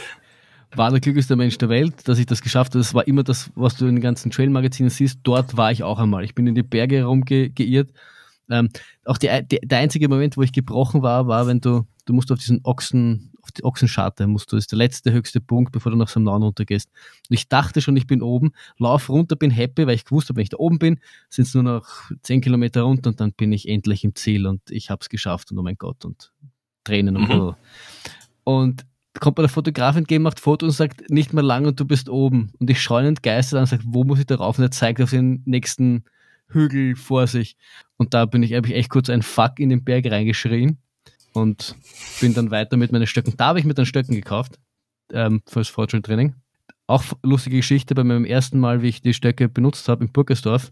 War 0.75 0.89
der 0.91 0.99
glücklichste 0.99 1.35
Mensch 1.35 1.57
der 1.57 1.69
Welt, 1.69 2.07
dass 2.07 2.17
ich 2.19 2.25
das 2.25 2.41
geschafft 2.41 2.71
habe. 2.73 2.79
Das 2.79 2.93
war 2.93 3.07
immer 3.07 3.23
das, 3.23 3.51
was 3.55 3.75
du 3.75 3.85
in 3.85 3.95
den 3.95 4.01
ganzen 4.01 4.31
Trail-Magazinen 4.31 4.89
siehst. 4.89 5.19
Dort 5.23 5.55
war 5.55 5.71
ich 5.71 5.83
auch 5.83 5.99
einmal. 5.99 6.23
Ich 6.23 6.33
bin 6.35 6.47
in 6.47 6.55
die 6.55 6.63
Berge 6.63 6.97
herumgeirrt. 6.97 7.91
Ähm, 8.49 8.69
auch 9.05 9.17
die, 9.17 9.29
die, 9.49 9.59
der 9.63 9.79
einzige 9.79 10.09
Moment, 10.09 10.35
wo 10.35 10.41
ich 10.41 10.51
gebrochen 10.51 11.01
war, 11.01 11.27
war, 11.27 11.47
wenn 11.47 11.61
du, 11.61 11.85
du 12.05 12.13
musst 12.13 12.31
auf 12.31 12.39
diesen 12.39 12.59
Ochsen, 12.63 13.31
auf 13.41 13.51
die 13.51 13.63
Ochsenscharte 13.63 14.27
musst 14.27 14.51
du, 14.51 14.55
das 14.57 14.63
ist 14.63 14.71
der 14.71 14.77
letzte 14.77 15.11
höchste 15.11 15.39
Punkt, 15.41 15.71
bevor 15.71 15.91
du 15.91 15.97
nach 15.97 16.07
Samnaun 16.09 16.43
runtergehst. 16.43 16.89
Und 17.29 17.33
ich 17.33 17.47
dachte 17.47 17.79
schon, 17.81 17.95
ich 17.95 18.07
bin 18.07 18.21
oben, 18.21 18.51
lauf 18.77 19.09
runter, 19.09 19.35
bin 19.35 19.51
happy, 19.51 19.87
weil 19.87 19.95
ich 19.95 20.05
gewusst 20.05 20.29
habe, 20.29 20.37
wenn 20.37 20.43
ich 20.43 20.49
da 20.49 20.57
oben 20.57 20.79
bin, 20.79 20.99
sind 21.29 21.47
es 21.47 21.53
nur 21.53 21.63
noch 21.63 21.87
10 22.21 22.41
Kilometer 22.41 22.81
runter 22.81 23.09
und 23.11 23.19
dann 23.19 23.31
bin 23.31 23.51
ich 23.53 23.67
endlich 23.67 24.03
im 24.03 24.15
Ziel 24.15 24.45
und 24.47 24.61
ich 24.69 24.89
habe 24.89 24.99
es 25.01 25.09
geschafft 25.09 25.51
und 25.51 25.57
oh 25.59 25.63
mein 25.63 25.77
Gott 25.77 26.03
und 26.03 26.31
Tränen 26.83 27.15
und 27.15 27.29
Mhm. 27.29 27.33
so. 27.33 27.55
Und 28.43 28.85
kommt 29.19 29.37
mir 29.37 29.43
der 29.43 29.49
Fotograf 29.49 29.95
entgegen, 29.95 30.23
macht 30.23 30.39
Foto 30.39 30.65
und 30.65 30.71
sagt, 30.71 31.09
nicht 31.09 31.33
mehr 31.33 31.43
lang 31.43 31.65
und 31.65 31.79
du 31.79 31.85
bist 31.85 32.09
oben. 32.09 32.51
Und 32.59 32.69
ich 32.69 32.81
schaue 32.81 33.01
ihn 33.01 33.07
entgeistert 33.07 33.57
an 33.57 33.63
und 33.63 33.67
sage, 33.67 33.83
wo 33.85 34.03
muss 34.03 34.19
ich 34.19 34.25
da 34.25 34.35
rauf? 34.35 34.57
Und 34.57 34.63
er 34.63 34.71
zeigt 34.71 35.01
auf 35.01 35.11
den 35.11 35.41
nächsten 35.45 36.03
Hügel 36.47 36.95
vor 36.95 37.27
sich. 37.27 37.57
Und 37.97 38.13
da 38.13 38.25
bin 38.25 38.43
ich, 38.43 38.53
habe 38.53 38.67
ich 38.67 38.75
echt 38.75 38.89
kurz 38.89 39.09
ein 39.09 39.21
Fuck 39.21 39.59
in 39.59 39.69
den 39.69 39.83
Berg 39.83 40.05
reingeschrien. 40.05 40.77
und 41.33 41.75
bin 42.21 42.33
dann 42.33 42.51
weiter 42.51 42.77
mit 42.77 42.91
meinen 42.91 43.07
Stöcken. 43.07 43.33
Da 43.37 43.47
habe 43.47 43.59
ich 43.59 43.65
mir 43.65 43.73
dann 43.73 43.85
Stöcken 43.85 44.15
gekauft 44.15 44.59
ähm, 45.11 45.41
fürs 45.47 45.67
Fortune 45.67 46.01
Training. 46.01 46.35
Auch 46.87 47.03
lustige 47.23 47.57
Geschichte, 47.57 47.95
bei 47.95 48.03
meinem 48.03 48.25
ersten 48.25 48.59
Mal, 48.59 48.81
wie 48.81 48.89
ich 48.89 49.01
die 49.01 49.13
Stöcke 49.13 49.49
benutzt 49.49 49.87
habe 49.89 50.05
in 50.05 50.11
Burgersdorf, 50.11 50.71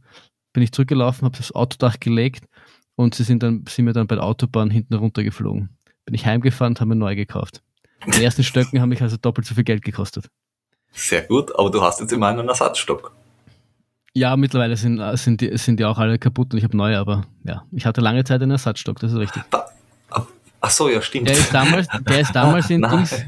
bin 0.53 0.63
ich 0.63 0.71
zurückgelaufen, 0.71 1.25
habe 1.25 1.37
das 1.37 1.53
Autodach 1.53 1.99
gelegt 1.99 2.45
und 2.95 3.15
sie 3.15 3.23
sind, 3.23 3.43
dann, 3.43 3.63
sind 3.67 3.85
mir 3.85 3.93
dann 3.93 4.07
bei 4.07 4.15
der 4.15 4.23
Autobahn 4.23 4.69
hinten 4.69 4.93
runtergeflogen. 4.93 5.69
Bin 6.05 6.15
ich 6.15 6.25
heimgefahren 6.25 6.73
und 6.73 6.81
habe 6.81 6.89
mir 6.89 6.95
neu 6.95 7.15
gekauft. 7.15 7.63
Die 8.07 8.23
ersten 8.23 8.43
Stöcken 8.43 8.81
haben 8.81 8.89
mich 8.89 9.01
also 9.01 9.17
doppelt 9.17 9.45
so 9.47 9.55
viel 9.55 9.63
Geld 9.63 9.83
gekostet. 9.83 10.27
Sehr 10.91 11.21
gut, 11.23 11.57
aber 11.57 11.69
du 11.69 11.81
hast 11.81 11.99
jetzt 12.01 12.11
immer 12.11 12.27
einen 12.27 12.47
Ersatzstock. 12.47 13.13
Ja, 14.13 14.35
mittlerweile 14.35 14.75
sind, 14.75 15.01
sind, 15.17 15.39
die, 15.39 15.57
sind 15.57 15.79
die 15.79 15.85
auch 15.85 15.97
alle 15.97 16.19
kaputt 16.19 16.51
und 16.51 16.57
ich 16.57 16.63
habe 16.65 16.75
neue, 16.75 16.97
aber 16.97 17.25
ja, 17.43 17.63
ich 17.71 17.85
hatte 17.85 18.01
lange 18.01 18.23
Zeit 18.25 18.41
einen 18.41 18.51
Ersatzstock, 18.51 18.99
das 18.99 19.13
ist 19.13 19.17
richtig. 19.17 19.43
Da, 19.51 19.65
ach 20.59 20.69
so, 20.69 20.89
ja, 20.89 21.01
stimmt. 21.01 21.29
Der 21.29 21.37
ist 21.37 21.53
damals, 21.53 21.87
der 22.07 22.19
ist 22.19 22.35
damals 22.35 22.69
in 22.69 22.81
Dings, 22.81 23.23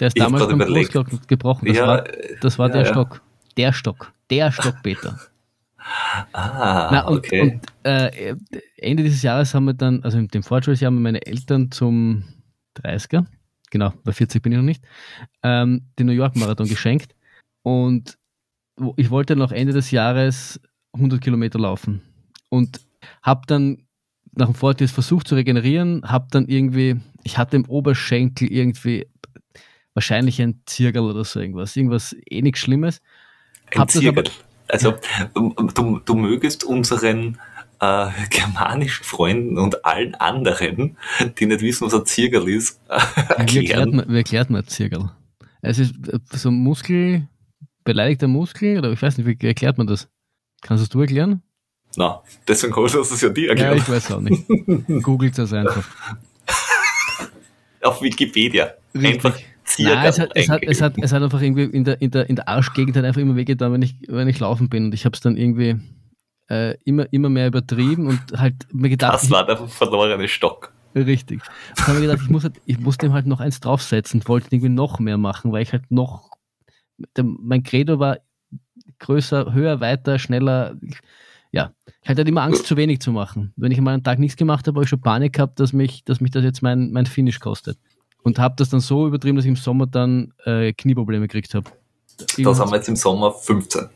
der 0.00 0.08
ist 0.08 0.18
damals 0.18 0.48
beim 0.48 0.58
Großstock 0.58 1.28
gebrochen. 1.28 1.66
Das 1.68 1.76
Ja, 1.76 1.86
war, 1.86 2.04
das 2.40 2.58
war 2.58 2.66
ja, 2.68 2.72
der 2.74 2.82
ja. 2.82 2.88
Stock. 2.88 3.20
Der 3.56 3.72
Stock. 3.72 4.12
Der 4.30 4.50
Stock 4.50 4.74
Peter. 4.82 5.20
Ah, 6.32 6.88
Na, 6.90 7.06
und, 7.06 7.18
okay. 7.18 7.40
und 7.42 7.60
äh, 7.84 8.34
Ende 8.78 9.02
dieses 9.02 9.22
Jahres 9.22 9.54
haben 9.54 9.66
wir 9.66 9.74
dann, 9.74 10.02
also 10.02 10.18
in 10.18 10.28
dem 10.28 10.42
Vorschuljahr 10.42 10.86
haben 10.86 10.96
wir 10.96 11.02
meine 11.02 11.24
Eltern 11.26 11.70
zum 11.70 12.24
30er, 12.82 13.26
genau, 13.74 13.92
bei 14.04 14.12
40 14.12 14.40
bin 14.40 14.52
ich 14.52 14.58
noch 14.58 14.64
nicht, 14.64 14.84
ähm, 15.42 15.82
den 15.98 16.06
New 16.06 16.12
York 16.12 16.36
Marathon 16.36 16.68
geschenkt. 16.68 17.16
Und 17.62 18.16
ich 18.96 19.10
wollte 19.10 19.34
noch 19.34 19.50
Ende 19.50 19.72
des 19.72 19.90
Jahres 19.90 20.60
100 20.92 21.20
Kilometer 21.20 21.58
laufen. 21.58 22.00
Und 22.50 22.80
habe 23.20 23.42
dann 23.48 23.82
nach 24.32 24.46
dem 24.46 24.54
Vortest 24.54 24.94
versucht 24.94 25.26
zu 25.26 25.34
regenerieren, 25.34 26.02
habe 26.04 26.28
dann 26.30 26.46
irgendwie, 26.46 27.00
ich 27.24 27.36
hatte 27.36 27.56
im 27.56 27.64
Oberschenkel 27.64 28.46
irgendwie 28.50 29.08
wahrscheinlich 29.92 30.40
ein 30.40 30.62
Zirkel 30.66 31.02
oder 31.02 31.24
so 31.24 31.40
irgendwas, 31.40 31.74
irgendwas 31.76 32.14
eh 32.30 32.42
nichts 32.42 32.60
Schlimmes. 32.60 33.00
Ein 33.72 33.80
hab 33.80 33.90
Zirkel. 33.90 34.24
Also, 34.68 34.94
du, 35.34 36.00
du 36.04 36.14
mögest 36.14 36.62
unseren 36.62 37.38
äh, 37.84 38.28
germanischen 38.30 39.04
Freunden 39.04 39.58
und 39.58 39.84
allen 39.84 40.14
anderen, 40.14 40.96
die 41.38 41.46
nicht 41.46 41.60
wissen, 41.60 41.86
was 41.86 41.94
ein 41.94 42.06
Zirkel 42.06 42.48
ist, 42.48 42.80
äh, 42.88 42.98
Wie 43.16 43.38
erklärt 43.38 43.56
erklären. 43.70 43.96
man, 43.96 44.08
wie 44.08 44.16
erklärt 44.16 44.50
man 44.50 44.66
Zirkel? 44.66 45.10
Es 45.62 45.78
ist 45.78 45.94
äh, 46.08 46.18
so 46.32 46.48
ein 46.50 46.54
Muskel, 46.54 47.28
beleidigter 47.84 48.28
Muskel, 48.28 48.78
oder 48.78 48.92
ich 48.92 49.02
weiß 49.02 49.18
nicht, 49.18 49.26
wie 49.26 49.46
erklärt 49.46 49.78
man 49.78 49.86
das? 49.86 50.08
Kannst 50.62 50.80
du 50.82 50.84
es 50.84 50.88
du 50.90 51.00
erklären? 51.00 51.42
Na, 51.96 52.22
deswegen 52.48 52.74
habe 52.74 52.86
ich 52.86 52.92
das 52.92 53.20
ja 53.20 53.28
dir 53.28 53.44
Ja, 53.44 53.50
erklärt. 53.50 53.76
ich 53.76 53.88
weiß 53.88 54.12
auch 54.12 54.20
nicht. 54.20 54.44
Googelt 55.02 55.38
das 55.38 55.52
einfach. 55.52 55.86
Auf 57.82 58.00
Wikipedia. 58.02 58.72
Richtig. 58.94 59.14
Einfach 59.14 59.38
Zirkel. 59.64 59.94
Nein, 59.94 60.06
es 60.06 60.18
hat, 60.18 60.30
es, 60.34 60.48
hat, 60.48 60.62
es, 60.62 60.80
hat, 60.82 60.94
es 60.98 61.12
hat 61.12 61.22
einfach 61.22 61.40
irgendwie 61.40 61.64
in 61.64 61.84
der, 61.84 62.00
in 62.00 62.10
der, 62.10 62.28
in 62.28 62.36
der 62.36 62.48
Arschgegend 62.48 62.96
einfach 62.96 63.20
immer 63.20 63.36
wehgetan, 63.36 63.72
wenn 63.72 63.82
ich, 63.82 63.94
wenn 64.08 64.28
ich 64.28 64.40
laufen 64.40 64.68
bin. 64.68 64.86
Und 64.86 64.94
ich 64.94 65.04
habe 65.04 65.14
es 65.14 65.20
dann 65.20 65.36
irgendwie 65.36 65.76
äh, 66.48 66.76
immer, 66.84 67.10
immer 67.12 67.28
mehr 67.28 67.46
übertrieben 67.46 68.06
und 68.06 68.20
halt 68.36 68.54
mir 68.72 68.88
gedacht, 68.88 69.14
das 69.14 69.30
war 69.30 69.46
der 69.46 69.56
verlorene 69.68 70.28
Stock. 70.28 70.72
ich, 70.94 71.06
richtig. 71.06 71.42
Und 71.70 71.86
habe 71.86 72.00
mir 72.00 72.06
gedacht, 72.06 72.22
ich 72.22 72.30
muss, 72.30 72.44
halt, 72.44 72.60
ich 72.66 72.78
muss 72.78 72.98
dem 72.98 73.12
halt 73.12 73.26
noch 73.26 73.40
eins 73.40 73.60
draufsetzen 73.60 74.20
und 74.20 74.28
wollte 74.28 74.48
irgendwie 74.52 74.68
noch 74.68 74.98
mehr 74.98 75.18
machen, 75.18 75.52
weil 75.52 75.62
ich 75.62 75.72
halt 75.72 75.90
noch, 75.90 76.30
der, 77.16 77.24
mein 77.24 77.62
Credo 77.62 77.98
war 77.98 78.18
größer, 78.98 79.52
höher, 79.52 79.80
weiter, 79.80 80.18
schneller. 80.18 80.76
Ja, 81.52 81.72
ich 82.02 82.08
hatte 82.08 82.18
halt 82.18 82.28
immer 82.28 82.42
Angst, 82.42 82.66
zu 82.66 82.76
wenig 82.76 83.00
zu 83.00 83.12
machen. 83.12 83.52
Wenn 83.56 83.72
ich 83.72 83.80
mal 83.80 83.94
einen 83.94 84.02
Tag 84.02 84.18
nichts 84.18 84.36
gemacht 84.36 84.66
habe, 84.66 84.76
habe 84.76 84.84
ich 84.84 84.90
schon 84.90 85.00
Panik 85.00 85.34
gehabt, 85.34 85.60
dass 85.60 85.72
mich, 85.72 86.04
dass 86.04 86.20
mich 86.20 86.30
das 86.30 86.44
jetzt 86.44 86.62
mein, 86.62 86.90
mein 86.92 87.06
Finish 87.06 87.40
kostet. 87.40 87.78
Und 88.22 88.38
habe 88.38 88.54
das 88.56 88.70
dann 88.70 88.80
so 88.80 89.06
übertrieben, 89.06 89.36
dass 89.36 89.44
ich 89.44 89.50
im 89.50 89.56
Sommer 89.56 89.86
dann 89.86 90.32
äh, 90.44 90.72
Knieprobleme 90.72 91.28
gekriegt 91.28 91.54
habe. 91.54 91.70
Das 92.16 92.58
haben 92.58 92.70
wir 92.70 92.76
jetzt 92.76 92.88
im 92.88 92.96
Sommer 92.96 93.32
15. 93.32 93.88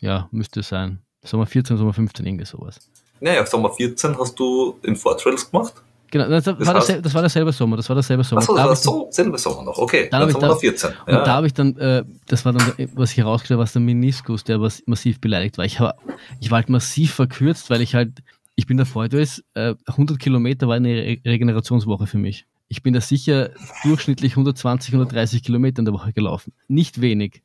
Ja, 0.00 0.28
müsste 0.30 0.62
sein. 0.62 1.00
Sommer 1.28 1.46
14, 1.46 1.76
Sommer 1.76 1.92
15, 1.92 2.26
irgendwie 2.26 2.44
sowas. 2.44 2.78
Naja, 3.20 3.44
Sommer 3.46 3.70
14 3.72 4.16
hast 4.18 4.38
du 4.38 4.76
in 4.82 4.96
Fortrails 4.96 5.50
gemacht. 5.50 5.74
Genau, 6.10 6.26
das, 6.28 6.44
das, 6.44 6.58
war, 6.60 6.76
heißt- 6.76 6.86
das, 6.94 7.02
das 7.02 7.14
war 7.14 7.20
derselbe 7.20 7.52
Sommer, 7.52 7.76
das 7.76 7.86
war 7.90 7.94
derselbe 7.94 8.24
Sommer. 8.24 8.40
Achso, 8.40 8.56
Da 8.56 8.66
das 8.66 8.86
hab 8.86 8.92
war 8.94 9.02
so, 9.02 9.08
selbe 9.10 9.36
Sommer 9.36 9.62
noch. 9.64 9.76
Okay, 9.76 10.08
Dann 10.10 10.26
ich 10.28 10.34
dann- 10.36 10.48
noch 10.50 10.58
14. 10.60 10.90
Und 11.06 11.12
da 11.14 11.26
habe 11.26 11.46
ich 11.46 11.52
dann, 11.52 11.76
äh, 11.76 12.02
das 12.26 12.44
war 12.46 12.54
dann, 12.54 12.72
was 12.94 13.10
ich 13.10 13.18
herausgestellt 13.18 13.56
habe, 13.58 13.64
was 13.64 13.72
der 13.74 13.82
Meniskus, 13.82 14.42
der 14.44 14.60
was 14.62 14.82
massiv 14.86 15.20
beleidigt 15.20 15.58
war. 15.58 15.66
Ich, 15.66 15.80
hab, 15.80 15.98
ich 16.40 16.50
war 16.50 16.56
halt 16.60 16.70
massiv 16.70 17.12
verkürzt, 17.12 17.68
weil 17.68 17.82
ich 17.82 17.94
halt, 17.94 18.22
ich 18.54 18.66
bin 18.66 18.78
davor, 18.78 19.08
du 19.08 19.18
weißt, 19.20 19.44
äh, 19.54 19.74
100 19.86 20.18
Kilometer 20.18 20.66
war 20.66 20.76
eine 20.76 20.88
Re 20.88 21.18
Regenerationswoche 21.26 22.06
für 22.06 22.18
mich. 22.18 22.46
Ich 22.68 22.82
bin 22.82 22.94
da 22.94 23.00
sicher 23.02 23.50
durchschnittlich 23.82 24.32
120, 24.32 24.94
130 24.94 25.42
Kilometer 25.42 25.80
in 25.80 25.84
der 25.84 25.94
Woche 25.94 26.12
gelaufen. 26.14 26.52
Nicht 26.68 27.00
wenig. 27.02 27.42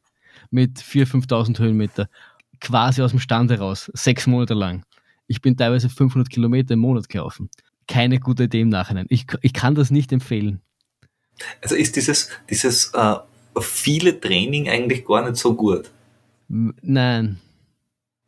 Mit 0.51 0.79
4.000, 0.79 1.27
5.000 1.27 1.59
Höhenmeter. 1.59 2.07
Quasi 2.63 3.01
aus 3.01 3.11
dem 3.11 3.19
Stand 3.19 3.51
heraus. 3.51 3.91
Sechs 3.93 4.25
Monate 4.25 4.53
lang. 4.53 4.83
Ich 5.27 5.41
bin 5.41 5.55
teilweise 5.55 5.89
500 5.89 6.29
Kilometer 6.29 6.73
im 6.73 6.79
Monat 6.79 7.09
gelaufen. 7.09 7.49
Keine 7.87 8.19
gute 8.19 8.43
Idee 8.45 8.61
im 8.61 8.69
Nachhinein. 8.69 9.05
Ich, 9.09 9.25
ich 9.41 9.53
kann 9.53 9.75
das 9.75 9.91
nicht 9.91 10.11
empfehlen. 10.11 10.61
Also 11.61 11.75
ist 11.75 11.95
dieses, 11.95 12.29
dieses 12.49 12.91
äh, 12.93 13.15
viele 13.59 14.19
Training 14.19 14.69
eigentlich 14.69 15.05
gar 15.05 15.23
nicht 15.29 15.37
so 15.37 15.53
gut. 15.55 15.91
Nein, 16.47 17.39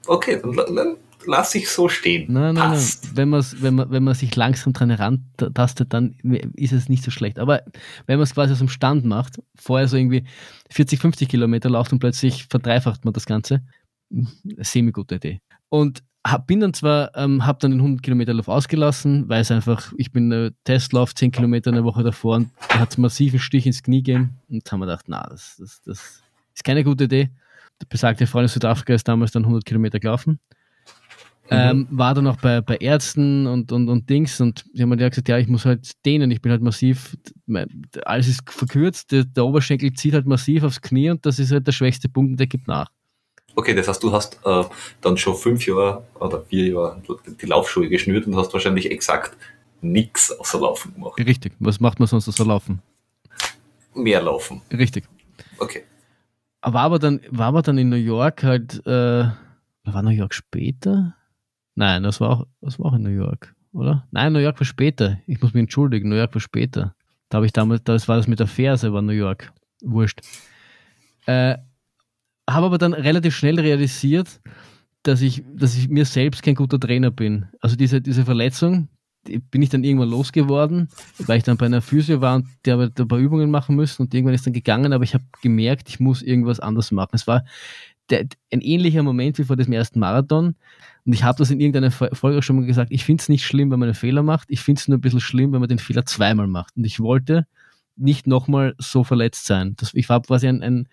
Okay, 0.08 0.40
dann, 0.42 0.54
la- 0.54 0.70
la- 0.70 0.96
lass 1.26 1.56
ich 1.56 1.68
so 1.70 1.90
stehen. 1.90 2.32
Nein, 2.32 2.54
nein, 2.56 2.72
Passt. 2.72 3.06
nein. 3.06 3.18
Wenn, 3.18 3.30
man's, 3.30 3.62
wenn, 3.62 3.74
man, 3.76 3.90
wenn 3.90 4.04
man 4.04 4.14
sich 4.14 4.36
langsam 4.36 4.74
dran 4.74 4.90
herantastet, 4.92 5.94
dann 5.94 6.12
ist 6.54 6.74
es 6.74 6.90
nicht 6.90 7.04
so 7.04 7.10
schlecht. 7.10 7.40
Aber 7.40 7.64
wenn 8.06 8.18
man 8.18 8.24
es 8.24 8.34
quasi 8.36 8.54
aus 8.54 8.60
dem 8.60 8.70
Stand 8.70 9.06
macht, 9.06 9.42
vorher 9.56 9.88
so 9.88 9.98
irgendwie 9.98 10.26
40, 10.70 11.00
50 11.00 11.28
Kilometer 11.30 11.70
läuft 11.70 11.92
und 11.94 12.00
plötzlich 12.00 12.46
verdreifacht 12.50 13.04
man 13.06 13.14
das 13.14 13.26
Ganze, 13.26 13.62
semi-gute 14.10 15.16
Idee. 15.16 15.42
Und 15.70 16.04
hab, 16.26 16.48
bin 16.48 16.60
dann 16.60 16.74
zwar, 16.74 17.16
ähm, 17.16 17.46
habe 17.46 17.60
dann 17.60 17.72
den 17.72 17.80
100 17.80 18.02
Kilometer 18.02 18.34
Lauf 18.34 18.48
ausgelassen, 18.48 19.30
weil 19.30 19.42
es 19.42 19.52
einfach, 19.52 19.94
ich 19.98 20.12
bin 20.12 20.32
äh, 20.32 20.52
Testlauf 20.64 21.14
10 21.14 21.32
Kilometer 21.32 21.72
eine 21.72 21.84
Woche 21.84 22.04
davor 22.04 22.38
und 22.38 22.50
da 22.70 22.80
hat 22.80 22.92
es 22.92 22.98
massiven 22.98 23.40
Stich 23.40 23.68
ins 23.68 23.84
Knie 23.84 24.02
gegeben 24.02 24.40
und 24.50 24.70
haben 24.72 24.80
wir 24.80 24.88
gedacht, 24.88 25.06
na, 25.08 25.28
das, 25.30 25.58
das, 25.60 25.82
das 25.84 26.24
ist 26.54 26.64
keine 26.64 26.84
gute 26.84 27.04
Idee. 27.04 27.30
Der 27.80 27.86
besagte 27.88 28.26
Freund 28.26 28.46
aus 28.46 28.54
Südafrika 28.54 28.94
ist 28.94 29.08
damals 29.08 29.34
dann 29.34 29.44
100 29.44 29.66
Kilometer 29.66 30.00
gelaufen. 30.00 30.40
Ähm, 31.52 31.88
war 31.92 32.16
dann 32.16 32.26
auch 32.26 32.38
bei, 32.38 32.62
bei 32.62 32.78
Ärzten 32.78 33.46
und, 33.46 33.72
und, 33.72 33.88
und 33.88 34.10
Dings 34.10 34.42
und 34.42 34.66
die 34.74 34.82
haben 34.82 34.90
mir 34.90 34.98
gesagt, 34.98 35.30
ja, 35.30 35.38
ich 35.38 35.48
muss 35.48 35.66
halt 35.66 35.92
dehnen, 36.04 36.32
ich 36.32 36.42
bin 36.42 36.52
halt 36.52 36.64
massiv, 36.64 37.16
alles 38.04 38.28
ist 38.28 38.50
verkürzt, 38.50 39.12
der, 39.12 39.26
der 39.26 39.46
Oberschenkel 39.46 39.94
zieht 39.94 40.16
halt 40.16 40.26
massiv 40.26 40.64
aufs 40.64 40.82
Knie 40.82 41.12
und 41.12 41.24
das 41.24 41.38
ist 41.38 41.52
halt 41.52 41.68
der 41.68 41.72
schwächste 41.72 42.10
Punkt 42.10 42.32
und 42.32 42.40
der 42.40 42.48
gibt 42.48 42.68
nach. 42.68 42.90
Okay, 43.56 43.74
das 43.74 43.88
heißt, 43.88 44.04
du 44.04 44.12
hast 44.12 44.40
äh, 44.46 44.64
dann 45.02 45.18
schon 45.18 45.36
fünf 45.36 45.66
Jahre 45.66 46.04
oder 46.20 46.42
vier 46.42 46.68
Jahre 46.68 47.02
die 47.42 47.46
Laufschuhe 47.46 47.88
geschnürt 47.88 48.28
und 48.28 48.36
hast 48.36 48.54
wahrscheinlich 48.54 48.92
exakt 48.92 49.36
nichts 49.82 50.32
außer 50.38 50.60
Laufen 50.60 50.94
gemacht. 50.94 51.18
Richtig, 51.18 51.54
was 51.60 51.80
macht 51.80 52.00
man 52.00 52.08
sonst 52.08 52.28
außer 52.28 52.46
laufen? 52.46 52.82
Mehr 53.94 54.22
Laufen. 54.22 54.62
Richtig. 54.72 55.06
Okay. 55.58 55.84
War 56.62 56.82
aber 56.82 57.00
dann, 57.00 57.22
war 57.30 57.48
aber 57.48 57.62
dann 57.62 57.78
in 57.78 57.90
New 57.90 57.96
York 57.96 58.44
halt, 58.44 58.86
äh, 58.86 59.26
war 59.84 60.02
New 60.02 60.10
York 60.10 60.34
später? 60.34 61.16
Nein, 61.76 62.04
das 62.04 62.20
war 62.20 62.30
auch, 62.32 62.48
das 62.62 62.80
war 62.80 62.88
auch 62.88 62.96
in 62.96 63.04
New 63.04 63.10
York, 63.10 63.54
oder? 63.72 64.08
Nein, 64.12 64.34
New 64.34 64.40
York 64.40 64.60
war 64.60 64.66
später. 64.66 65.20
Ich 65.28 65.42
muss 65.42 65.54
mich 65.54 65.62
entschuldigen, 65.62 66.10
New 66.10 66.16
York 66.16 66.34
war 66.34 66.42
später. 66.42 66.96
Da 67.30 67.38
habe 67.38 67.46
ich 67.46 67.54
damals, 67.54 67.84
das 67.84 68.08
war 68.08 68.18
das 68.18 68.28
mit 68.28 68.40
der 68.40 68.48
Ferse, 68.48 68.92
war 68.92 69.02
New 69.02 69.14
York. 69.14 69.54
Wurscht. 69.82 70.22
Äh, 71.26 71.58
habe 72.50 72.68
aber 72.68 72.78
dann 72.78 72.94
relativ 72.94 73.36
schnell 73.36 73.60
realisiert, 73.60 74.42
dass 75.04 75.22
ich, 75.22 75.44
dass 75.56 75.78
ich 75.78 75.90
mir 75.90 76.06
selbst 76.06 76.44
kein 76.44 76.56
guter 76.56 76.80
Trainer 76.80 77.12
bin. 77.12 77.46
Also 77.62 77.76
diese, 77.76 78.02
diese 78.02 78.26
Verletzung, 78.26 78.88
die 79.28 79.40
bin 79.40 79.62
ich 79.62 79.70
dann 79.70 79.84
irgendwann 79.84 80.10
losgeworden, 80.10 80.90
weil 81.20 81.38
ich 81.38 81.44
dann 81.44 81.58
bei 81.58 81.66
einer 81.66 81.82
Physio 81.82 82.22
war 82.22 82.36
und 82.36 82.48
der 82.66 82.78
hat 82.78 83.00
ein 83.00 83.08
paar 83.08 83.20
Übungen 83.20 83.50
machen 83.50 83.76
müssen 83.76 84.04
und 84.04 84.14
irgendwann 84.14 84.36
ist 84.36 84.46
dann 84.46 84.54
gegangen, 84.54 84.94
aber 84.94 85.04
ich 85.04 85.14
habe 85.14 85.24
gemerkt, 85.42 85.90
ich 85.90 86.00
muss 86.00 86.22
irgendwas 86.22 86.60
anders 86.60 86.92
machen. 86.92 87.12
Es 87.14 87.28
war 87.28 87.44
der, 88.10 88.28
ein 88.52 88.62
ähnlicher 88.62 89.04
Moment 89.04 89.38
wie 89.40 89.44
vor 89.44 89.56
diesem 89.56 89.74
ersten 89.74 90.00
Marathon. 90.00 90.56
Und 91.06 91.14
ich 91.14 91.24
habe 91.24 91.38
das 91.38 91.52
in 91.52 91.60
irgendeiner 91.60 91.92
Fol- 91.92 92.14
Folge 92.14 92.42
schon 92.42 92.58
mal 92.58 92.66
gesagt, 92.66 92.92
ich 92.92 93.04
finde 93.04 93.22
es 93.22 93.30
nicht 93.30 93.46
schlimm, 93.46 93.72
wenn 93.72 93.80
man 93.80 93.90
einen 93.90 93.96
Fehler 93.96 94.24
macht. 94.24 94.50
Ich 94.52 94.62
finde 94.62 94.80
es 94.80 94.88
nur 94.88 94.98
ein 94.98 95.02
bisschen 95.02 95.20
schlimm, 95.22 95.54
wenn 95.54 95.60
man 95.60 95.70
den 95.70 95.80
Fehler 95.80 96.06
zweimal 96.06 96.48
macht. 96.48 96.78
Und 96.78 96.84
ich 96.84 97.00
wollte 97.00 97.48
nicht 97.96 98.28
nochmal 98.28 98.76
so 98.78 99.04
verletzt 99.04 99.46
sein. 99.46 99.76
Das, 99.78 99.94
ich 99.94 100.10
war 100.10 100.22
quasi 100.22 100.48
ein, 100.48 100.62
ein, 100.62 100.88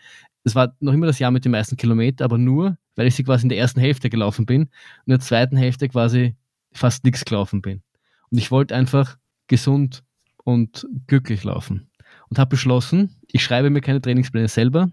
das 0.45 0.55
war 0.55 0.74
noch 0.80 0.93
immer 0.93 1.07
das 1.07 1.18
Jahr 1.18 1.30
mit 1.30 1.45
den 1.45 1.53
meisten 1.53 1.76
Kilometern, 1.76 2.24
aber 2.24 2.38
nur, 2.38 2.76
weil 2.97 3.07
ich 3.07 3.14
sie 3.14 3.24
quasi 3.24 3.45
in 3.45 3.49
der 3.49 3.59
ersten 3.59 3.80
Hälfte 3.80 4.11
gelaufen 4.11 4.45
bin 4.47 4.62
und 4.62 4.70
in 5.07 5.11
der 5.12 5.20
zweiten 5.20 5.57
Hälfte 5.57 5.88
quasi 5.88 6.34
fast 6.72 7.05
nichts 7.05 7.24
gelaufen 7.24 7.62
bin. 7.62 7.82
Und 8.30 8.38
ich 8.38 8.51
wollte 8.51 8.74
einfach 8.74 9.18
gesund 9.47 10.03
und 10.45 10.86
glücklich 11.07 11.45
laufen. 11.45 11.88
Und 12.28 12.38
habe 12.38 12.51
beschlossen, 12.51 13.16
ich 13.30 13.43
schreibe 13.45 13.70
mir 13.70 13.80
keine 13.80 14.01
Trainingspläne 14.01 14.49
selber, 14.49 14.90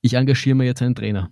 ich 0.00 0.14
engagiere 0.14 0.56
mir 0.56 0.64
jetzt 0.64 0.82
einen 0.82 0.94
Trainer. 0.94 1.28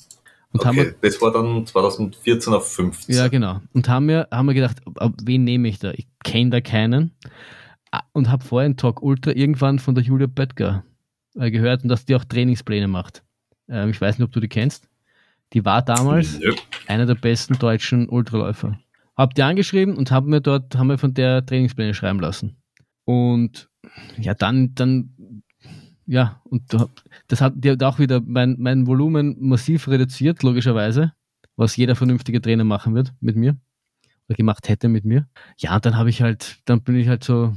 Und 0.53 0.65
haben 0.65 0.77
wir, 0.77 0.83
okay. 0.89 0.95
Das 1.03 1.21
war 1.23 1.33
dann 1.33 1.65
2014 1.67 2.53
auf 2.55 2.73
15. 2.73 3.15
ja, 3.15 3.29
genau. 3.29 3.61
Und 3.73 3.89
haben 3.89 4.09
wir, 4.09 4.27
haben 4.33 4.47
wir 4.47 4.55
gedacht, 4.55 4.79
ab- 4.97 5.15
wen 5.23 5.45
nehme 5.45 5.69
ich 5.69 5.79
da? 5.79 5.93
Ich 5.93 6.09
kenne 6.25 6.51
da 6.51 6.61
keinen. 6.61 7.13
Und 8.13 8.31
habe 8.31 8.45
vorher 8.45 8.67
in 8.67 8.77
Talk 8.77 9.03
Ultra 9.03 9.33
irgendwann 9.33 9.79
von 9.81 9.95
der 9.95 10.03
Julia 10.05 10.27
Böttger 10.27 10.85
äh, 11.37 11.51
gehört 11.51 11.83
und 11.83 11.89
dass 11.89 12.05
die 12.05 12.15
auch 12.17 12.25
Trainingspläne 12.25 12.89
macht. 12.89 13.23
Ähm, 13.71 13.91
ich 13.91 14.01
weiß 14.01 14.19
nicht, 14.19 14.27
ob 14.27 14.33
du 14.33 14.41
die 14.41 14.49
kennst. 14.49 14.89
Die 15.53 15.65
war 15.65 15.83
damals 15.83 16.39
Nö. 16.39 16.55
einer 16.87 17.07
der 17.07 17.15
besten 17.15 17.59
deutschen 17.59 18.09
Ultraläufer. 18.09 18.79
Hab 19.17 19.35
die 19.35 19.43
angeschrieben 19.43 19.97
und 19.97 20.11
haben 20.11 20.31
mir 20.31 20.41
dort, 20.41 20.77
haben 20.77 20.89
wir 20.89 20.99
von 20.99 21.15
der 21.15 21.45
Trainingspläne 21.45 21.95
schreiben 21.95 22.21
lassen. 22.21 22.57
Und 23.05 23.69
ja, 24.17 24.35
dann, 24.35 24.75
dann, 24.75 25.43
ja, 26.07 26.41
und 26.45 26.73
da- 26.73 26.89
das 27.29 27.41
hat, 27.41 27.55
die 27.57 27.71
hat 27.71 27.83
auch 27.83 27.99
wieder 27.99 28.21
mein, 28.25 28.57
mein 28.59 28.87
Volumen 28.87 29.37
massiv 29.41 29.89
reduziert, 29.89 30.43
logischerweise, 30.43 31.13
was 31.57 31.77
jeder 31.77 31.97
vernünftige 31.97 32.41
Trainer 32.41 32.65
machen 32.65 32.95
wird 32.95 33.13
mit 33.21 33.37
mir 33.37 33.57
oder 34.29 34.37
gemacht 34.37 34.69
hätte 34.69 34.89
mit 34.89 35.05
mir. 35.05 35.29
Ja, 35.59 35.75
und 35.75 35.85
dann 35.85 35.97
habe 35.97 36.09
ich 36.11 36.23
halt, 36.23 36.59
dann 36.65 36.83
bin 36.83 36.97
ich 36.97 37.09
halt 37.09 37.25
so, 37.25 37.55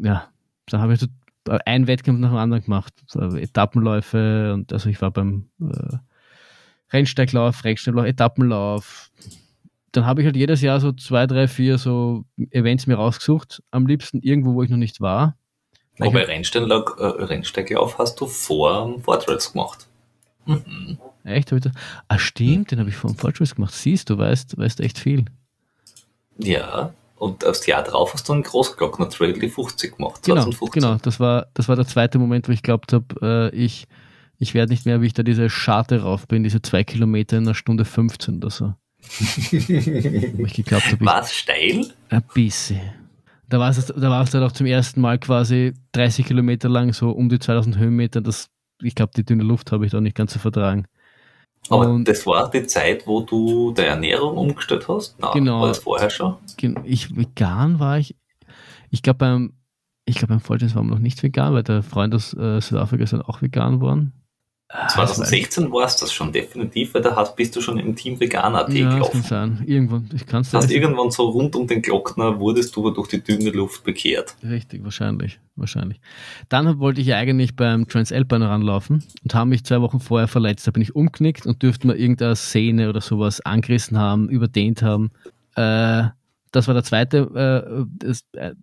ja, 0.00 0.28
dann 0.66 0.80
habe 0.80 0.94
ich 0.94 1.00
so 1.00 1.06
einen 1.48 1.86
Wettkampf 1.86 2.20
nach 2.20 2.30
dem 2.30 2.38
anderen 2.38 2.64
gemacht. 2.64 2.94
Etappenläufe 3.14 4.52
und 4.54 4.72
also 4.72 4.88
ich 4.88 5.00
war 5.00 5.10
beim 5.10 5.48
äh, 5.60 5.96
Rennsteiglauf, 6.92 7.64
Rennsteiglauf, 7.64 8.06
Etappenlauf. 8.06 9.10
Dann 9.92 10.06
habe 10.06 10.20
ich 10.20 10.26
halt 10.26 10.36
jedes 10.36 10.60
Jahr 10.60 10.80
so 10.80 10.92
zwei, 10.92 11.26
drei, 11.26 11.46
vier 11.48 11.78
so 11.78 12.24
Events 12.50 12.86
mir 12.86 12.96
rausgesucht. 12.96 13.62
Am 13.70 13.86
liebsten 13.86 14.20
irgendwo, 14.20 14.54
wo 14.54 14.62
ich 14.62 14.70
noch 14.70 14.76
nicht 14.76 15.00
war. 15.00 15.36
Weil 15.98 16.08
ich 16.08 16.14
Wobei 16.14 16.24
Rennsteiglauf, 16.24 16.98
äh, 16.98 17.04
Rennsteiglauf 17.04 17.98
hast 17.98 18.20
du 18.20 18.26
vor 18.26 18.86
dem 18.86 19.00
Vortrails 19.00 19.52
gemacht. 19.52 19.86
Mhm. 20.46 20.98
Echt? 21.24 21.52
Hab 21.52 21.60
ah, 22.08 22.18
stimmt, 22.18 22.70
den 22.70 22.80
habe 22.80 22.90
ich 22.90 22.96
vom 22.96 23.14
Fortschritt 23.14 23.54
gemacht. 23.54 23.72
Siehst 23.72 24.10
du, 24.10 24.18
weißt, 24.18 24.58
weißt 24.58 24.80
echt 24.80 24.98
viel. 24.98 25.24
Ja, 26.38 26.92
und 27.16 27.44
aufs 27.46 27.66
Jahr 27.66 27.82
drauf 27.82 28.12
hast 28.12 28.28
du 28.28 28.32
einen 28.32 28.42
Großglockner 28.42 29.08
Trail 29.08 29.32
die 29.34 29.48
50 29.48 29.96
gemacht. 29.96 30.22
Genau, 30.24 30.42
2015. 30.42 30.82
genau. 30.82 30.98
Das 31.02 31.20
war, 31.20 31.46
das 31.54 31.68
war 31.68 31.76
der 31.76 31.86
zweite 31.86 32.18
Moment, 32.18 32.48
wo 32.48 32.52
ich 32.52 32.62
glaubt 32.62 32.92
habe, 32.92 33.52
äh, 33.52 33.56
ich, 33.56 33.86
ich 34.38 34.54
werde 34.54 34.72
nicht 34.72 34.84
mehr, 34.84 35.00
wie 35.00 35.06
ich 35.06 35.14
da 35.14 35.22
diese 35.22 35.48
Scharte 35.48 36.02
rauf 36.02 36.26
bin, 36.26 36.42
diese 36.42 36.60
zwei 36.62 36.84
Kilometer 36.84 37.38
in 37.38 37.44
einer 37.44 37.54
Stunde 37.54 37.84
15 37.84 38.38
oder 38.38 38.50
so. 38.50 38.74
Wo 39.18 40.46
ich 40.46 40.54
geglaubt 40.54 40.86
habe, 40.86 40.96
ich 40.98 41.04
War 41.04 41.20
es 41.20 41.34
steil? 41.34 41.92
Ein 42.08 42.22
bisschen. 42.32 42.80
Da 43.48 43.60
war 43.60 43.70
es 43.70 43.86
da 43.86 44.10
war's 44.10 44.30
dann 44.30 44.42
auch 44.42 44.52
zum 44.52 44.66
ersten 44.66 45.00
Mal 45.02 45.18
quasi 45.18 45.74
30 45.92 46.24
Kilometer 46.24 46.70
lang, 46.70 46.92
so 46.94 47.10
um 47.10 47.28
die 47.28 47.38
2000 47.38 47.76
Höhenmeter. 47.76 48.22
Das, 48.22 48.48
ich 48.82 48.94
glaube, 48.94 49.12
die 49.14 49.24
dünne 49.24 49.44
Luft 49.44 49.72
habe 49.72 49.84
ich 49.84 49.92
da 49.92 50.00
nicht 50.00 50.16
ganz 50.16 50.32
so 50.32 50.38
vertragen. 50.38 50.86
Aber 51.70 51.88
Und- 51.88 52.06
das 52.08 52.26
war 52.26 52.50
die 52.50 52.66
Zeit, 52.66 53.06
wo 53.06 53.22
du 53.22 53.72
deine 53.72 53.88
Ernährung 53.88 54.36
umgestellt 54.36 54.86
hast? 54.88 55.18
Nein, 55.18 55.30
Genau. 55.34 55.60
war 55.62 55.68
das 55.68 55.78
vorher 55.78 56.10
schon? 56.10 56.36
Ich, 56.84 57.16
vegan 57.16 57.78
war 57.80 57.98
ich, 57.98 58.16
ich 58.90 59.02
glaube 59.02 59.18
beim, 59.18 59.52
ich 60.04 60.16
glaube 60.16 60.34
beim 60.34 60.40
Vollstens 60.40 60.74
waren 60.74 60.86
wir 60.86 60.94
noch 60.94 60.98
nicht 61.00 61.22
vegan, 61.22 61.54
weil 61.54 61.62
der 61.62 61.82
Freund 61.82 62.14
aus 62.14 62.34
äh, 62.34 62.60
Südafrika 62.60 63.04
ist 63.04 63.12
dann 63.14 63.22
auch 63.22 63.40
vegan 63.40 63.74
geworden. 63.80 64.12
Ah, 64.68 64.84
das 64.84 64.96
weiß 64.96 65.10
ich. 65.10 65.50
2016 65.50 65.72
war 65.72 65.84
es 65.86 65.96
das 65.96 66.12
schon 66.12 66.32
definitiv, 66.32 66.94
weil 66.94 67.02
da 67.02 67.14
hast, 67.14 67.36
bist 67.36 67.54
du 67.54 67.60
schon 67.60 67.78
im 67.78 67.94
Team 67.94 68.18
Vegan.at 68.18 68.68
Ja, 68.72 68.84
das 68.84 68.90
kann 68.90 68.90
gelaufen. 68.94 69.22
sein. 69.22 69.62
Irgendwann, 69.66 70.08
ich 70.14 70.26
kann 70.26 70.40
es 70.42 70.50
Das 70.50 70.64
heißt, 70.64 70.72
irgendwann 70.72 71.10
so 71.10 71.28
rund 71.28 71.54
um 71.54 71.66
den 71.68 71.80
Glockner 71.82 72.40
wurdest 72.40 72.74
du 72.74 72.80
aber 72.80 72.92
durch 72.94 73.08
die 73.08 73.22
dünne 73.22 73.50
Luft 73.50 73.84
bekehrt. 73.84 74.34
Richtig, 74.42 74.82
wahrscheinlich, 74.82 75.38
wahrscheinlich. 75.54 76.00
Dann 76.48 76.78
wollte 76.80 77.00
ich 77.00 77.06
ja 77.06 77.16
eigentlich 77.18 77.54
beim 77.54 77.86
Transalpine 77.86 78.48
ranlaufen 78.48 79.04
und 79.22 79.34
habe 79.34 79.50
mich 79.50 79.64
zwei 79.64 79.80
Wochen 79.80 80.00
vorher 80.00 80.26
verletzt. 80.28 80.66
Da 80.66 80.70
bin 80.72 80.82
ich 80.82 80.96
umknickt 80.96 81.46
und 81.46 81.62
dürfte 81.62 81.86
mir 81.86 81.94
irgendeine 81.96 82.34
Szene 82.34 82.88
oder 82.88 83.00
sowas 83.00 83.40
angerissen 83.42 83.98
haben, 83.98 84.28
überdehnt 84.28 84.82
haben. 84.82 85.10
Äh, 85.54 86.04
das 86.50 86.68
war 86.68 86.74
der 86.74 86.84
zweite, 86.84 87.18
äh, 87.18 87.84
das 87.98 88.24
äh, 88.32 88.54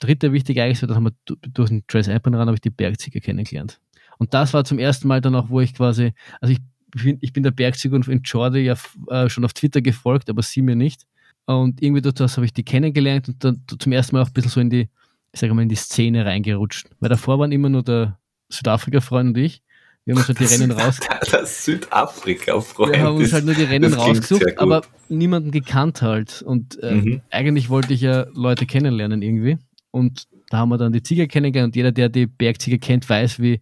dritte 0.00 0.32
wichtige 0.32 0.60
Ereignis, 0.60 0.80
dann 0.80 0.94
haben 0.94 1.04
wir 1.04 1.12
du- 1.24 1.36
durch 1.52 1.68
den 1.70 1.82
Transalpine 1.86 2.38
ran, 2.38 2.46
habe 2.46 2.56
ich 2.56 2.60
die 2.60 2.70
Bergziege 2.70 3.20
kennengelernt. 3.20 3.80
Und 4.18 4.34
das 4.34 4.52
war 4.52 4.64
zum 4.64 4.78
ersten 4.78 5.08
Mal 5.08 5.20
dann 5.20 5.34
auch, 5.34 5.48
wo 5.48 5.60
ich 5.60 5.74
quasi, 5.74 6.12
also 6.40 6.52
ich 6.52 6.60
bin, 7.02 7.18
ich 7.20 7.32
bin 7.32 7.42
der 7.42 7.50
Bergzieger 7.52 7.94
und 7.96 8.06
in 8.08 8.22
Jordi 8.22 8.60
ja 8.60 8.74
äh, 9.08 9.28
schon 9.28 9.44
auf 9.44 9.52
Twitter 9.52 9.80
gefolgt, 9.80 10.28
aber 10.30 10.42
sie 10.42 10.62
mir 10.62 10.76
nicht. 10.76 11.02
Und 11.46 11.80
irgendwie 11.82 12.02
durch 12.02 12.14
das 12.14 12.36
habe 12.36 12.44
ich 12.44 12.52
die 12.52 12.64
kennengelernt 12.64 13.28
und 13.28 13.42
dann 13.44 13.62
zum 13.78 13.92
ersten 13.92 14.16
Mal 14.16 14.22
auch 14.22 14.26
ein 14.28 14.32
bisschen 14.32 14.50
so 14.50 14.60
in 14.60 14.70
die, 14.70 14.88
ich 15.32 15.40
sage 15.40 15.54
mal, 15.54 15.62
in 15.62 15.68
die 15.68 15.76
Szene 15.76 16.24
reingerutscht. 16.26 16.88
Weil 17.00 17.08
davor 17.08 17.38
waren 17.38 17.52
immer 17.52 17.68
nur 17.68 17.82
der 17.82 18.18
Südafrika-Freund 18.50 19.28
und 19.30 19.38
ich. 19.38 19.62
Wir 20.04 20.14
haben 20.14 20.18
uns 20.20 20.28
halt 20.28 20.40
die 20.40 20.44
Rennen 20.46 20.70
raus, 20.70 20.98
Das 21.30 21.64
Südafrika-Freund. 21.64 22.92
wir 22.94 23.00
haben 23.02 23.16
uns 23.16 23.32
halt 23.32 23.44
nur 23.44 23.54
die 23.54 23.64
Rennen 23.64 23.90
das 23.92 23.98
rausgesucht, 24.00 24.58
aber 24.58 24.82
niemanden 25.08 25.50
gekannt 25.50 26.02
halt. 26.02 26.42
Und 26.42 26.82
äh, 26.82 26.94
Mhm. 26.94 27.20
eigentlich 27.30 27.68
wollte 27.68 27.92
ich 27.92 28.00
ja 28.00 28.26
Leute 28.34 28.66
kennenlernen 28.66 29.22
irgendwie. 29.22 29.58
Und 29.90 30.26
da 30.50 30.58
haben 30.58 30.70
wir 30.70 30.78
dann 30.78 30.92
die 30.92 31.02
Ziege 31.02 31.28
kennengelernt 31.28 31.70
und 31.72 31.76
jeder, 31.76 31.92
der 31.92 32.08
die 32.08 32.26
Bergziege 32.26 32.78
kennt, 32.78 33.08
weiß, 33.08 33.38
wie 33.40 33.60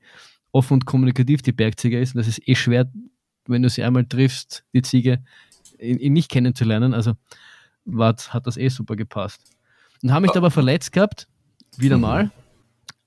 offen 0.57 0.75
und 0.75 0.87
kommunikativ 0.87 1.43
die 1.43 1.53
Bergziege 1.53 2.01
ist. 2.01 2.15
Und 2.15 2.19
das 2.19 2.29
ist 2.29 2.47
eh 2.49 2.55
schwer, 2.55 2.91
wenn 3.47 3.63
du 3.63 3.69
sie 3.69 3.83
einmal 3.83 4.05
triffst, 4.07 4.65
die 4.73 4.83
Ziege, 4.83 5.23
ihn, 5.79 5.99
ihn 5.99 6.13
nicht 6.13 6.31
kennenzulernen. 6.31 6.95
Also 6.95 7.13
war, 7.85 8.17
hat 8.31 8.47
das 8.47 8.57
eh 8.57 8.69
super 8.69 8.97
gepasst. 8.97 9.41
Und 10.03 10.13
habe 10.13 10.27
mich 10.27 10.37
aber 10.37 10.51
verletzt 10.51 10.93
gehabt, 10.93 11.29
wieder 11.77 11.97
Mhm. 11.97 12.03
mal. 12.03 12.31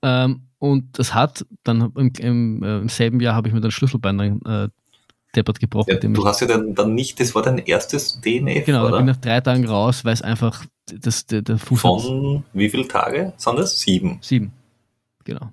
Ähm, 0.02 0.42
und 0.58 0.98
das 0.98 1.14
hat 1.14 1.44
dann 1.64 1.92
im, 1.96 2.12
im, 2.18 2.62
äh, 2.62 2.78
im 2.78 2.88
selben 2.88 3.20
Jahr 3.20 3.34
habe 3.34 3.48
ich 3.48 3.54
mir 3.54 3.60
dann 3.60 3.70
Schlüsselbein 3.70 4.18
dann, 4.18 4.40
äh, 4.42 4.68
deppert 5.34 5.60
gebrochen. 5.60 5.90
Ja, 6.02 6.08
du 6.08 6.26
hast 6.26 6.40
ja 6.40 6.46
dann, 6.46 6.74
dann 6.74 6.94
nicht, 6.94 7.20
das 7.20 7.34
war 7.34 7.42
dein 7.42 7.58
erstes 7.58 8.20
DNF, 8.20 8.64
Genau, 8.66 8.78
da 8.82 8.84
bin 8.86 8.92
oder? 8.94 9.00
ich 9.00 9.06
nach 9.06 9.16
drei 9.16 9.40
Tagen 9.40 9.66
raus, 9.66 10.04
weil 10.04 10.12
es 10.14 10.22
einfach 10.22 10.64
das, 10.92 11.26
der, 11.26 11.42
der 11.42 11.56
Fuß 11.58 11.80
Von 11.80 12.44
wie 12.52 12.68
viele 12.68 12.88
Tage 12.88 13.32
sind 13.36 13.58
das? 13.58 13.78
Sieben. 13.80 14.18
sieben. 14.22 14.52
Genau. 15.24 15.50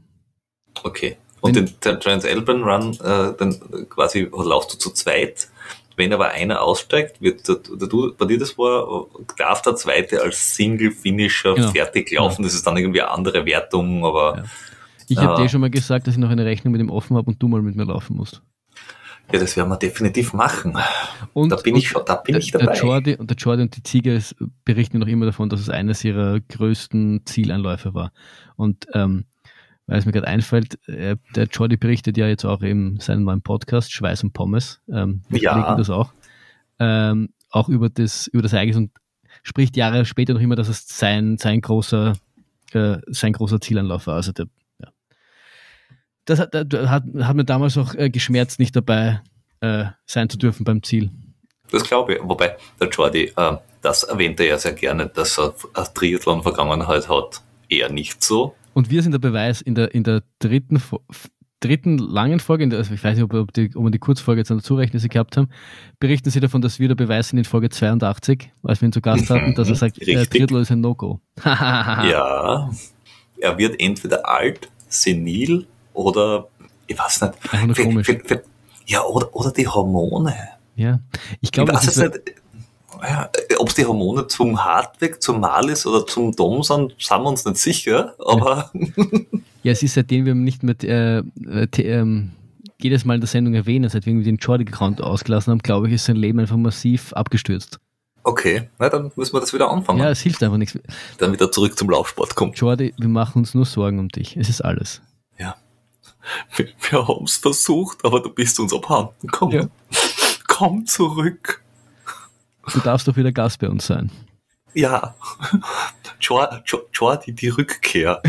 Okay. 0.84 1.18
Und 1.41 1.55
den, 1.55 1.65
den 1.83 1.99
Transalpine 1.99 2.63
Run, 2.63 2.93
äh, 3.03 3.33
dann 3.38 3.88
quasi 3.89 4.29
laufst 4.31 4.73
du 4.73 4.77
zu 4.77 4.91
zweit. 4.91 5.49
Wenn 5.95 6.13
aber 6.13 6.29
einer 6.29 6.61
aussteigt, 6.61 7.21
wird 7.21 7.47
der, 7.47 7.55
der, 7.55 7.88
bei 8.17 8.25
dir 8.25 8.38
das 8.38 8.57
war, 8.57 9.05
äh, 9.19 9.23
darf 9.38 9.61
der 9.63 9.75
zweite 9.75 10.21
als 10.21 10.55
Single-Finisher 10.55 11.55
Genau. 11.55 11.71
fertig 11.71 12.11
laufen. 12.11 12.43
Das 12.43 12.53
ist 12.53 12.65
dann 12.67 12.77
irgendwie 12.77 13.01
eine 13.01 13.11
andere 13.11 13.45
Wertung, 13.45 14.05
aber 14.05 14.38
Ja. 14.38 14.43
Ich 15.09 15.17
habe 15.17 15.33
Ja. 15.33 15.41
dir 15.43 15.49
schon 15.49 15.61
mal 15.61 15.69
gesagt, 15.69 16.05
dass 16.05 16.15
ich 16.15 16.19
noch 16.19 16.29
eine 16.29 16.43
Rechnung 16.45 16.73
mit 16.73 16.81
ihm 16.81 16.89
offen 16.89 17.15
habe 17.15 17.27
und 17.31 17.41
du 17.41 17.47
mal 17.47 17.61
mit 17.61 17.75
mir 17.75 17.85
laufen 17.85 18.17
musst. 18.17 18.41
ja, 19.31 19.39
das 19.39 19.55
werden 19.57 19.69
wir 19.69 19.77
definitiv 19.77 20.33
machen. 20.33 20.77
Und, 21.33 21.49
da 21.49 21.55
bin 21.57 21.73
und 21.73 21.79
ich 21.79 21.89
schon, 21.89 22.01
da 22.05 22.15
bin 22.15 22.33
der, 22.33 22.41
ich 22.41 22.51
dabei. 22.51 22.65
Der 22.73 22.75
Jordi, 22.75 23.15
und 23.15 23.29
der 23.29 23.35
Jordi 23.38 23.61
und 23.63 23.75
die 23.75 23.83
Ziege 23.83 24.13
ist- 24.13 24.35
berichten 24.65 24.99
noch 24.99 25.07
immer 25.07 25.25
davon, 25.25 25.49
dass 25.49 25.59
es 25.61 25.69
eines 25.69 26.03
ihrer 26.03 26.39
größten 26.41 27.21
Zielanläufe 27.25 27.93
war. 27.93 28.11
Und 28.55 28.85
ähm, 28.93 29.25
weil 29.88 29.97
es 29.99 30.05
mir 30.05 30.11
gerade 30.11 30.27
einfällt, 30.27 30.77
äh, 30.88 31.15
der 31.35 31.45
Jordi 31.45 31.77
berichtet 31.77 32.17
ja 32.17 32.27
jetzt 32.27 32.45
auch 32.45 32.61
in 32.61 32.99
seinem 32.99 33.23
neuen 33.23 33.41
Podcast 33.41 33.91
Schweiß 33.91 34.23
und 34.23 34.33
Pommes. 34.33 34.81
Ähm, 34.89 35.23
Ja. 35.29 35.53
verlinken 35.53 35.77
das 35.77 35.89
auch. 35.89 36.13
Ähm, 36.79 37.29
auch 37.49 37.69
über 37.69 37.89
das, 37.89 38.27
über 38.27 38.43
das 38.43 38.53
Ereignis 38.53 38.77
und 38.77 38.91
spricht 39.43 39.77
Jahre 39.77 40.05
später 40.05 40.33
noch 40.33 40.41
immer, 40.41 40.55
dass 40.55 40.67
es 40.67 40.88
sein, 40.88 41.38
sein 41.38 41.61
großer, 41.61 42.13
äh, 42.73 42.97
sein 43.07 43.33
großer 43.33 43.61
Zielanlauf 43.61 44.07
war. 44.07 44.15
Also 44.15 44.33
der, 44.33 44.47
ja. 44.79 44.89
Das 46.25 46.39
hat, 46.39 46.53
hat, 46.53 47.03
hat 47.21 47.35
mir 47.35 47.45
damals 47.45 47.77
auch 47.77 47.95
äh, 47.95 48.09
geschmerzt, 48.09 48.59
nicht 48.59 48.75
dabei 48.75 49.21
äh, 49.61 49.85
sein 50.05 50.29
zu 50.29 50.38
dürfen 50.38 50.65
beim 50.65 50.83
Ziel. 50.83 51.11
Das 51.71 51.83
glaube 51.83 52.15
ich. 52.15 52.19
Wobei 52.21 52.57
der 52.79 52.89
Jordi, 52.89 53.31
äh, 53.35 53.57
das 53.81 54.03
erwähnt 54.03 54.39
er 54.39 54.47
ja 54.47 54.57
sehr 54.57 54.73
gerne, 54.73 55.07
dass 55.07 55.38
er 55.39 55.53
Triathlon-Vergangenheit 55.93 57.07
hat. 57.07 57.41
Eher 57.69 57.89
nicht 57.89 58.23
so. 58.23 58.55
Und 58.78 58.91
wir 58.91 59.01
sind 59.01 59.11
der 59.11 59.17
Beweis 59.17 59.59
in 59.59 59.73
der, 59.73 59.95
in 59.95 60.03
der 60.03 60.21
dritten, 60.38 60.80
dritten 61.61 61.97
langen 61.97 62.39
Folge, 62.39 62.67
der, 62.69 62.78
also 62.78 62.93
ich 62.93 63.03
weiß 63.03 63.15
nicht, 63.15 63.23
ob, 63.23 63.34
ob, 63.34 63.51
die, 63.51 63.75
ob 63.75 63.86
wir 63.86 63.89
die 63.89 63.97
Kurzfolge 63.97 64.41
jetzt 64.41 64.51
rechnen, 64.51 64.91
die 64.91 64.99
sie 64.99 65.09
gehabt 65.09 65.36
haben, 65.36 65.49
berichten 65.99 66.30
sie 66.30 66.39
davon, 66.39 66.61
dass 66.61 66.78
wir 66.78 66.88
der 66.88 66.93
Beweis 66.93 67.30
sind 67.30 67.39
in 67.39 67.45
Folge 67.45 67.69
82, 67.69 68.51
als 68.61 68.80
wir 68.80 68.89
ihn 68.89 68.91
zu 68.91 69.01
Gast 69.01 69.32
hatten, 69.32 69.55
dass 69.55 69.69
er 69.69 69.73
sagt, 69.73 69.99
äh. 69.99 70.23
Triathlon 70.28 70.61
ist 70.61 70.69
ein 70.69 70.82
No-Go. 70.82 71.19
Ja. 71.43 72.69
Er 73.39 73.57
wird 73.57 73.82
entweder 73.82 74.30
alt, 74.30 74.69
senil 74.88 75.65
oder 75.95 76.47
ich 76.86 76.99
weiß 76.99 77.21
nicht. 77.21 77.34
Einfach 77.51 77.65
nur 77.65 77.75
komisch. 77.75 78.15
Ja, 78.86 79.03
oder, 79.05 79.36
oder 79.36 79.51
die 79.51 79.67
Hormone. 79.67 80.36
Ja, 80.75 80.99
ich 81.32 81.38
Ich 81.41 81.51
glaube, 81.51 81.73
weiß 81.73 81.84
das 81.84 81.95
jetzt 81.95 82.15
ist, 82.15 82.25
nicht, 82.28 82.41
ja, 83.04 83.30
ob 83.60 83.70
es 83.70 83.76
die 83.76 83.86
Hormone 83.86 84.28
zum 84.28 84.64
Hartweg, 84.64 85.22
zum 85.22 85.39
Malis 85.39 85.86
oder 85.86 86.06
zum 86.08 86.36
Dom 86.36 86.64
sind, 86.64 86.95
sind 87.00 87.20
wir 87.22 87.26
uns 87.30 87.45
nicht 87.45 87.58
sicher, 87.58 88.14
aber 88.20 88.72
ja, 89.64 89.72
es 89.72 89.84
ist 89.84 89.93
seitdem 89.95 90.26
wir 90.26 90.36
nicht 90.36 90.64
mit 90.64 90.84
äh, 90.84 91.20
äh, 91.20 91.68
ähm, 91.78 92.32
jedes 92.80 93.06
Mal 93.06 93.16
in 93.16 93.22
der 93.22 93.28
Sendung 93.28 93.54
erwähnen, 93.56 93.89
seitdem 93.89 94.18
wir 94.18 94.24
den 94.26 94.38
Jordi-Account 94.38 95.02
ausgelassen 95.02 95.52
haben, 95.52 95.60
glaube 95.60 95.88
ich, 95.88 95.93
ist 95.93 96.06
sein 96.06 96.16
Leben 96.16 96.39
einfach 96.39 96.58
massiv 96.58 97.12
abgestürzt. 97.14 97.80
okay, 98.24 98.70
na, 98.78 98.89
dann 98.89 99.12
müssen 99.16 99.34
wir 99.34 99.39
das 99.39 99.54
wieder 99.54 99.70
anfangen, 99.70 100.00
Ja, 100.00 100.10
es 100.12 100.22
hilft 100.22 100.43
einfach 100.43 100.58
nichts. 100.58 100.78
damit 101.18 101.41
er 101.41 101.52
zurück 101.52 101.78
zum 101.78 101.89
Laufsport 101.89 102.36
kommt. 102.36 102.58
Jordi, 102.60 102.93
wir 102.98 103.08
machen 103.10 103.39
uns 103.39 103.54
nur 103.56 103.66
Sorgen 103.66 104.00
um 104.00 104.10
dich. 104.10 104.38
Es 104.38 104.50
ist 104.50 104.62
alles. 104.62 105.02
Wir, 106.58 106.68
wir 106.89 107.08
haben 107.08 107.24
es 107.24 107.38
versucht, 107.38 108.04
aber 108.04 108.20
du 108.20 108.30
bist 108.30 108.60
uns 108.60 108.74
abhanden. 108.74 109.30
Komm, 109.32 109.52
Ja. 109.52 109.68
komm 110.48 110.86
zurück. 110.86 111.64
Du 112.74 112.80
darfst 112.80 113.07
doch 113.07 113.15
wieder 113.15 113.32
Gast 113.32 113.59
bei 113.59 113.70
uns 113.70 113.88
sein. 113.88 114.11
Ja. 114.74 115.15
Jordi, 116.20 117.34
die 117.34 117.49
Rückkehr. 117.49 118.22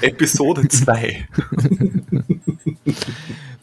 Episode 0.00 0.68
2. 0.68 1.28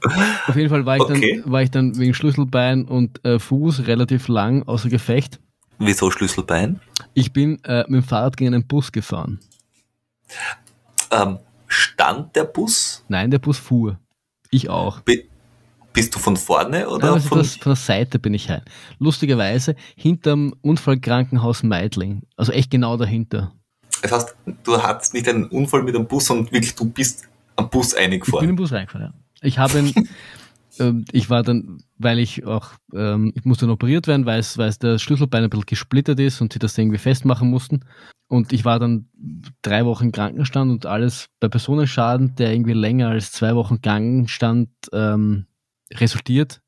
Auf 0.47 0.55
jeden 0.55 0.69
Fall 0.69 0.85
war 0.85 0.97
ich, 0.97 1.01
okay. 1.01 1.41
dann, 1.43 1.51
war 1.51 1.61
ich 1.61 1.71
dann 1.71 1.97
wegen 1.97 2.13
Schlüsselbein 2.13 2.85
und 2.85 3.23
äh, 3.25 3.39
Fuß 3.39 3.87
relativ 3.87 4.27
lang 4.27 4.63
außer 4.63 4.89
Gefecht. 4.89 5.39
Wieso 5.79 6.11
Schlüsselbein? 6.11 6.79
Ich 7.13 7.33
bin 7.33 7.63
äh, 7.63 7.85
mit 7.87 8.01
dem 8.01 8.03
Fahrrad 8.03 8.37
gegen 8.37 8.53
einen 8.53 8.67
Bus 8.67 8.91
gefahren. 8.91 9.39
Ähm, 11.11 11.39
stand 11.67 12.35
der 12.35 12.45
Bus? 12.45 13.03
Nein, 13.07 13.31
der 13.31 13.39
Bus 13.39 13.57
fuhr. 13.57 13.99
Ich 14.51 14.69
auch. 14.69 15.01
Be 15.01 15.23
bist 15.95 16.13
du 16.13 16.19
von 16.19 16.37
vorne 16.37 16.87
oder 16.87 17.13
Nein, 17.13 17.21
von, 17.21 17.43
von 17.43 17.71
der 17.71 17.75
Seite 17.75 18.19
bin 18.19 18.33
ich 18.33 18.49
heim. 18.49 18.61
Lustigerweise 18.99 19.75
hinterm 19.95 20.53
Unfallkrankenhaus 20.61 21.63
Meidling. 21.63 22.23
Also 22.35 22.51
echt 22.51 22.69
genau 22.69 22.97
dahinter. 22.97 23.53
Das 24.01 24.11
heißt, 24.11 24.35
du 24.63 24.83
hattest 24.83 25.13
nicht 25.13 25.27
einen 25.27 25.45
Unfall 25.45 25.81
mit 25.81 25.95
dem 25.95 26.05
Bus, 26.05 26.25
sondern 26.25 26.51
wirklich 26.51 26.75
du 26.75 26.85
bist 26.85 27.27
am 27.55 27.69
Bus 27.69 27.95
eingefahren. 27.95 28.35
Ich 28.35 28.41
bin 28.41 28.49
im 28.51 28.55
Bus 28.57 28.73
reingefahren, 28.73 29.07
ja. 29.07 29.13
Ich 29.41 29.57
habe 29.57 29.79
ihn, 29.79 30.09
ähm, 30.79 31.05
ich 31.11 31.29
war 31.29 31.43
dann, 31.43 31.81
weil 31.97 32.19
ich 32.19 32.45
auch, 32.45 32.71
ähm, 32.93 33.31
ich 33.33 33.45
musste 33.45 33.65
dann 33.65 33.73
operiert 33.73 34.07
werden, 34.07 34.25
weil 34.25 34.39
es, 34.39 34.57
weil 34.57 34.67
es 34.67 34.77
der 34.77 34.99
Schlüsselbein 34.99 35.45
ein 35.45 35.49
bisschen 35.49 35.65
gesplittert 35.65 36.19
ist 36.19 36.41
und 36.41 36.51
sie 36.51 36.59
das 36.59 36.77
irgendwie 36.77 36.97
festmachen 36.97 37.49
mussten. 37.49 37.85
Und 38.27 38.51
ich 38.51 38.65
war 38.65 38.79
dann 38.79 39.07
drei 39.61 39.85
Wochen 39.85 40.05
im 40.05 40.11
Krankenstand 40.11 40.71
und 40.71 40.85
alles 40.85 41.27
bei 41.39 41.47
Personenschaden, 41.47 42.35
der 42.35 42.51
irgendwie 42.51 42.73
länger 42.73 43.09
als 43.09 43.31
zwei 43.31 43.55
Wochen 43.55 43.81
Krankenstand 43.81 44.69
ähm, 44.91 45.45
resultiert, 45.93 46.61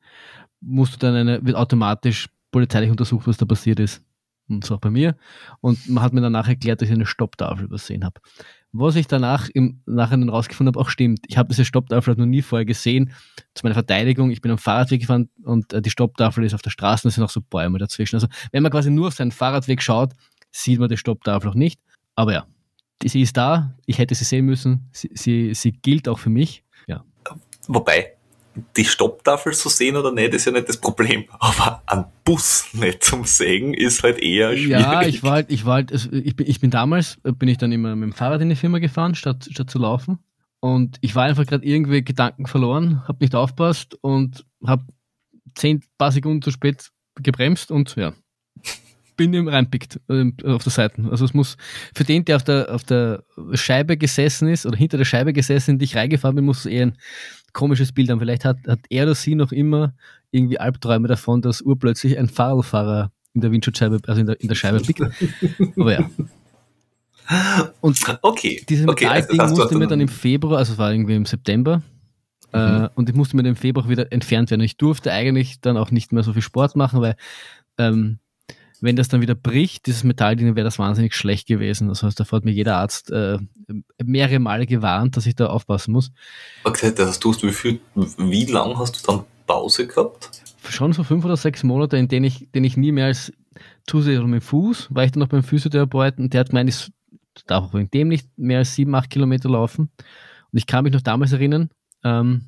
musst 0.62 0.96
du 0.96 0.98
dann 1.00 1.16
eine, 1.16 1.46
wird 1.46 1.56
automatisch 1.56 2.28
polizeilich 2.52 2.90
untersucht, 2.90 3.28
was 3.28 3.38
da 3.38 3.46
passiert 3.46 3.80
ist. 3.80 4.04
Und 4.50 4.64
so 4.64 4.76
auch 4.76 4.80
bei 4.80 4.90
mir. 4.90 5.18
Und 5.60 5.90
man 5.90 6.02
hat 6.02 6.14
mir 6.14 6.22
danach 6.22 6.48
erklärt, 6.48 6.82
dass 6.82 6.88
ich 6.88 6.96
eine 6.96 7.06
Stopptafel 7.06 7.66
übersehen 7.66 8.06
habe. 8.06 8.22
Was 8.72 8.96
ich 8.96 9.08
danach 9.08 9.50
im 9.50 9.82
Nachhinein 9.86 10.30
rausgefunden 10.30 10.74
habe, 10.74 10.80
auch 10.80 10.90
stimmt. 10.90 11.20
Ich 11.28 11.38
habe 11.38 11.50
diese 11.50 11.66
Stopptafel 11.66 12.16
noch 12.16 12.26
nie 12.26 12.42
vorher 12.42 12.66
gesehen. 12.66 13.12
Zu 13.54 13.66
meiner 13.66 13.74
Verteidigung, 13.74 14.32
ich 14.32 14.42
bin 14.42 14.52
am 14.52 14.58
Fahrradweg 14.58 15.02
gefahren 15.02 15.30
und 15.44 15.74
äh, 15.74 15.82
die 15.82 15.90
Stopptafel 15.90 16.46
ist 16.46 16.54
auf 16.54 16.62
der 16.62 16.70
Straße, 16.70 17.04
da 17.04 17.10
sind 17.10 17.24
auch 17.24 17.30
so 17.30 17.42
Bäume 17.42 17.78
dazwischen. 17.78 18.16
Also 18.16 18.28
wenn 18.52 18.64
man 18.64 18.72
quasi 18.72 18.90
nur 18.90 19.08
auf 19.08 19.16
seinen 19.16 19.32
Fahrradweg 19.32 19.82
schaut, 19.82 20.14
sieht 20.52 20.80
man 20.80 20.90
die 20.90 20.98
Stopptafel 20.98 21.50
auch 21.50 21.56
nicht. 21.56 21.82
Aber 22.16 22.34
ja, 22.34 22.48
sie 23.04 23.22
ist 23.22 23.36
da, 23.36 23.76
ich 23.86 24.00
hätte 24.00 24.16
sie 24.16 24.26
sehen 24.26 24.46
müssen, 24.46 24.88
sie, 24.92 25.12
sie, 25.14 25.54
sie 25.54 25.72
gilt 25.72 26.08
auch 26.08 26.20
für 26.20 26.30
mich. 26.30 26.64
Ja. 26.88 27.04
Wobei, 27.68 28.17
die 28.76 28.86
Stopptafel 28.86 29.54
zu 29.54 29.70
sehen 29.70 29.96
oder 29.96 30.12
nicht, 30.12 30.34
ist 30.34 30.46
ja 30.46 30.52
nicht 30.52 30.70
das 30.70 30.78
Problem. 30.78 31.26
Aber 31.40 31.82
ein 31.86 32.06
Bus 32.24 32.68
nicht 32.74 33.04
zum 33.04 33.26
Sehen 33.26 33.74
ist 33.74 34.04
halt 34.04 34.20
eher 34.20 34.56
schwierig. 34.56 34.70
Ja, 34.70 35.02
ich 35.04 35.24
war 35.24 35.32
halt, 35.32 35.52
ich 35.52 35.66
war 35.66 35.76
halt, 35.76 35.92
also 35.92 36.12
ich 36.12 36.36
bin, 36.36 36.48
ich 36.48 36.60
bin 36.60 36.72
damals, 36.72 37.18
bin 37.24 37.50
ich 37.50 37.58
dann 37.58 37.72
immer 37.72 37.96
mit 37.96 38.12
dem 38.12 38.14
Fahrrad 38.14 38.42
in 38.42 38.50
die 38.50 38.56
Firma 38.56 38.80
gefahren, 38.80 39.16
statt, 39.16 39.48
statt 39.52 39.70
zu 39.70 39.80
laufen. 39.80 40.20
Und 40.60 40.98
ich 41.02 41.16
war 41.16 41.24
einfach 41.24 41.46
gerade 41.46 41.66
irgendwie 41.66 42.04
Gedanken 42.04 42.48
verloren, 42.48 43.08
habe 43.08 43.20
nicht 43.22 43.36
aufpasst 43.36 43.96
und 44.02 44.46
habe 44.66 44.86
zehn 45.56 45.84
paar 45.98 46.12
Sekunden 46.12 46.42
zu 46.42 46.52
spät 46.52 46.92
gebremst 47.16 47.72
und 47.72 47.96
ja, 47.96 48.14
bin 49.18 49.34
ihm 49.34 49.48
reinpickt 49.48 50.00
äh, 50.08 50.32
auf 50.46 50.64
der 50.64 50.72
Seite. 50.72 51.04
Also 51.10 51.26
es 51.26 51.34
muss 51.34 51.58
für 51.94 52.04
den, 52.04 52.24
der 52.24 52.38
auf 52.38 52.44
der 52.44 52.74
auf 52.74 52.84
der 52.84 53.24
Scheibe 53.54 53.98
gesessen 53.98 54.48
ist 54.48 54.66
oder 54.66 54.78
hinter 54.78 54.98
der 54.98 55.06
Scheibe 55.06 55.34
gesessen, 55.34 55.72
in 55.72 55.80
die 55.80 55.86
ich 55.86 55.96
reingefahren 55.96 56.36
bin, 56.36 56.46
muss 56.46 56.60
es 56.60 56.66
eher 56.68 56.86
ein 56.88 56.98
komisches 57.52 57.92
Bild 57.92 58.10
haben. 58.10 58.20
Vielleicht 58.20 58.46
hat, 58.46 58.60
hat 58.68 58.80
er 58.90 59.04
oder 59.04 59.16
sie 59.16 59.36
noch 59.36 59.52
immer 59.52 59.94
irgendwie 60.32 60.60
Albträume 60.60 61.08
davon, 61.08 61.42
dass 61.42 61.62
urplötzlich 61.62 62.18
ein 62.18 62.30
Fahrradfahrer 62.30 63.12
in 63.34 63.42
der 63.42 63.52
Windschutzscheibe, 63.52 64.00
also 64.08 64.22
in 64.22 64.28
der, 64.28 64.40
in 64.42 64.48
der 64.48 64.56
Scheibe 64.56 64.80
pickt. 64.80 65.02
Aber 65.78 65.94
ja. 65.94 66.10
Und 67.82 68.00
okay. 68.22 68.64
dieses 68.70 68.86
Metallding 68.86 69.40
okay, 69.40 69.50
musste 69.50 69.78
mir 69.78 69.88
dann 69.88 70.00
im 70.00 70.08
Februar, 70.08 70.60
also 70.60 70.74
es 70.74 70.80
war 70.80 70.94
irgendwie 70.94 71.16
im 71.16 71.26
September, 71.26 71.82
äh, 72.54 72.58
mhm. 72.58 72.84
äh, 72.86 72.90
und 72.96 73.10
ich 73.10 73.16
musste 73.16 73.36
mir 73.36 73.46
im 73.46 73.56
Februar 73.56 73.90
wieder 73.90 74.12
entfernt 74.12 74.50
werden. 74.50 74.62
Ich 74.62 74.78
durfte 74.78 75.12
eigentlich 75.12 75.60
dann 75.62 75.78
auch 75.78 75.92
nicht 75.92 76.14
mehr 76.14 76.24
so 76.24 76.34
viel 76.34 76.42
Sport 76.42 76.76
machen, 76.76 77.02
weil 77.02 77.16
ähm, 77.78 78.20
wenn 78.82 78.96
das 78.96 79.08
dann 79.08 79.22
wieder 79.22 79.36
bricht, 79.36 79.88
dieses 79.88 80.04
Metallding, 80.04 80.56
wäre 80.56 80.64
das 80.64 80.80
wahnsinnig 80.80 81.16
schlecht 81.16 81.48
gewesen. 81.48 81.88
Das 81.88 82.04
heißt, 82.04 82.20
davor 82.20 82.38
hat 82.38 82.46
mir 82.46 82.52
jeder 82.52 82.78
Arzt 82.78 83.12
äh, 83.12 83.38
mehrere 84.04 84.40
Male 84.40 84.66
gewarnt, 84.66 85.18
dass 85.18 85.26
ich 85.26 85.36
da 85.36 85.48
aufpassen 85.48 85.92
muss. 85.92 86.12
Okay, 86.64 86.94
das 86.94 87.10
heißt, 87.10 87.24
du 87.24 87.32
hast 87.32 87.44
wie 87.44 87.52
viel, 87.52 87.80
wie 87.96 88.46
lange 88.46 88.78
hast 88.78 89.02
du 89.02 89.12
dann 89.12 89.26
Pause 89.46 89.88
gehabt? 89.88 90.30
Schon 90.70 90.94
so 90.94 91.04
fünf 91.04 91.24
oder 91.26 91.38
sechs 91.38 91.64
Monate, 91.64 91.98
in 91.98 92.08
denen 92.08 92.26
ich, 92.26 92.50
denen 92.52 92.66
ich 92.66 92.78
nie 92.78 92.92
mehr 92.92 93.06
als 93.06 93.32
zusätzlich 93.88 94.26
mit 94.26 94.42
dem 94.42 94.46
Fuß, 94.46 94.90
war 94.94 95.06
ich 95.06 95.12
dann 95.12 95.22
noch 95.22 95.30
beim 95.30 95.44
Physiotherapeuten 95.44 96.26
und 96.26 96.34
der 96.34 96.42
hat 96.42 96.50
gemeint, 96.50 96.70
ich 96.70 96.92
darf 97.46 97.66
auch 97.66 97.74
wegen 97.74 97.90
dem 97.92 98.10
nicht 98.10 98.28
mehr 98.38 98.60
als 98.60 98.76
sieben, 98.76 98.94
acht 98.96 99.10
Kilometer 99.10 99.50
laufen. 99.50 99.90
Und 100.52 100.58
ich 100.58 100.68
kann 100.68 100.84
mich 100.84 100.94
noch 100.94 101.02
damals 101.02 101.32
erinnern, 101.32 101.70
ähm, 102.04 102.42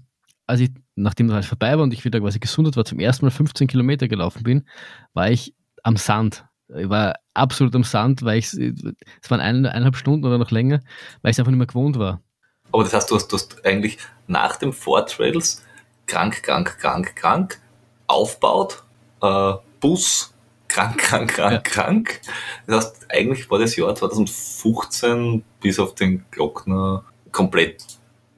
als 0.46 0.62
ich, 0.62 0.72
nachdem 0.96 1.28
das 1.28 1.36
alles 1.36 1.46
vorbei 1.46 1.78
war 1.78 1.84
und 1.84 1.94
ich 1.94 2.06
wieder 2.06 2.20
quasi 2.20 2.40
gesundet 2.40 2.76
war, 2.76 2.86
zum 2.86 3.00
ersten 3.00 3.26
Mal 3.26 3.32
15 3.32 3.68
Kilometer 3.68 4.08
gelaufen 4.08 4.44
bin, 4.44 4.68
war 5.14 5.30
ich 5.30 5.54
am 5.84 5.98
Sand. 5.98 6.46
Ich 6.76 6.90
war 6.90 7.16
absolut 7.34 7.76
am 7.76 7.84
Sand, 7.84 8.24
weil 8.24 8.40
ich, 8.40 8.54
es 8.54 9.30
waren 9.30 9.40
eine, 9.40 9.72
eineinhalb 9.72 9.96
Stunden 9.96 10.26
oder 10.26 10.38
noch 10.38 10.52
länger, 10.52 10.82
weil 11.22 11.32
ich 11.32 11.36
es 11.36 11.40
einfach 11.40 11.52
nicht 11.52 11.58
mehr 11.58 11.68
gewohnt 11.68 11.98
war. 11.98 12.22
Aber 12.72 12.84
das 12.84 12.94
heißt, 12.94 13.10
du 13.10 13.16
hast, 13.16 13.28
du 13.30 13.38
hast 13.38 13.66
eigentlich 13.66 13.98
nach 14.28 14.58
dem 14.58 14.74
Vortrails 14.74 15.64
krank, 16.06 16.44
krank, 16.44 16.78
krank, 16.80 17.16
krank 17.16 17.60
aufbaut, 18.08 18.84
äh, 19.22 19.54
Bus, 19.80 20.34
krank, 20.68 20.98
krank, 20.98 21.32
krank, 21.32 21.52
ja. 21.54 21.60
krank. 21.60 22.22
Das 22.68 22.86
heißt, 22.86 23.06
eigentlich 23.10 23.50
war 23.50 23.60
das 23.60 23.76
Jahr 23.76 23.96
2015 23.96 25.44
bis 25.62 25.80
auf 25.80 25.96
den 25.96 26.26
Glockner 26.32 27.04
komplett 27.32 27.86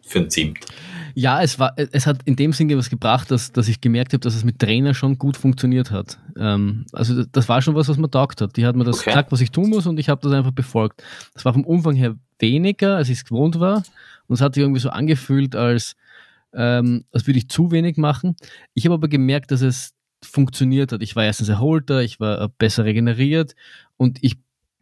für 0.01 0.19
ein 0.19 0.29
Zimt. 0.29 0.65
Ja, 1.13 1.41
es 1.41 1.59
war, 1.59 1.73
es 1.77 2.07
hat 2.07 2.21
in 2.25 2.35
dem 2.35 2.53
Sinne 2.53 2.77
was 2.77 2.89
gebracht, 2.89 3.31
dass, 3.31 3.51
dass 3.51 3.67
ich 3.67 3.81
gemerkt 3.81 4.13
habe, 4.13 4.21
dass 4.21 4.35
es 4.35 4.43
mit 4.43 4.59
Trainer 4.59 4.93
schon 4.93 5.17
gut 5.17 5.37
funktioniert 5.37 5.91
hat. 5.91 6.19
Ähm, 6.37 6.85
also 6.93 7.23
das 7.25 7.49
war 7.49 7.61
schon 7.61 7.75
was, 7.75 7.87
was 7.87 7.97
mir 7.97 8.09
taugt 8.09 8.41
hat. 8.41 8.57
Die 8.57 8.65
hat 8.65 8.75
mir 8.75 8.83
das 8.83 8.99
okay. 8.99 9.11
gesagt, 9.11 9.31
was 9.31 9.41
ich 9.41 9.51
tun 9.51 9.69
muss 9.69 9.87
und 9.87 9.99
ich 9.99 10.09
habe 10.09 10.21
das 10.21 10.31
einfach 10.31 10.51
befolgt. 10.51 11.03
Das 11.33 11.45
war 11.45 11.53
vom 11.53 11.65
Umfang 11.65 11.95
her 11.95 12.15
weniger, 12.39 12.97
als 12.97 13.09
ich 13.09 13.19
es 13.19 13.25
gewohnt 13.25 13.59
war. 13.59 13.83
Und 14.27 14.35
es 14.35 14.41
hat 14.41 14.55
sich 14.55 14.61
irgendwie 14.61 14.81
so 14.81 14.89
angefühlt, 14.89 15.55
als, 15.55 15.95
ähm, 16.53 17.05
als 17.11 17.27
würde 17.27 17.39
ich 17.39 17.49
zu 17.49 17.71
wenig 17.71 17.97
machen. 17.97 18.35
Ich 18.73 18.85
habe 18.85 18.95
aber 18.95 19.07
gemerkt, 19.07 19.51
dass 19.51 19.61
es 19.61 19.93
funktioniert 20.23 20.91
hat. 20.91 21.01
Ich 21.01 21.15
war 21.15 21.23
erstens 21.23 21.49
erholter, 21.49 22.01
ich 22.01 22.19
war 22.19 22.47
besser 22.47 22.85
regeneriert 22.85 23.55
und 23.97 24.19
ich 24.21 24.37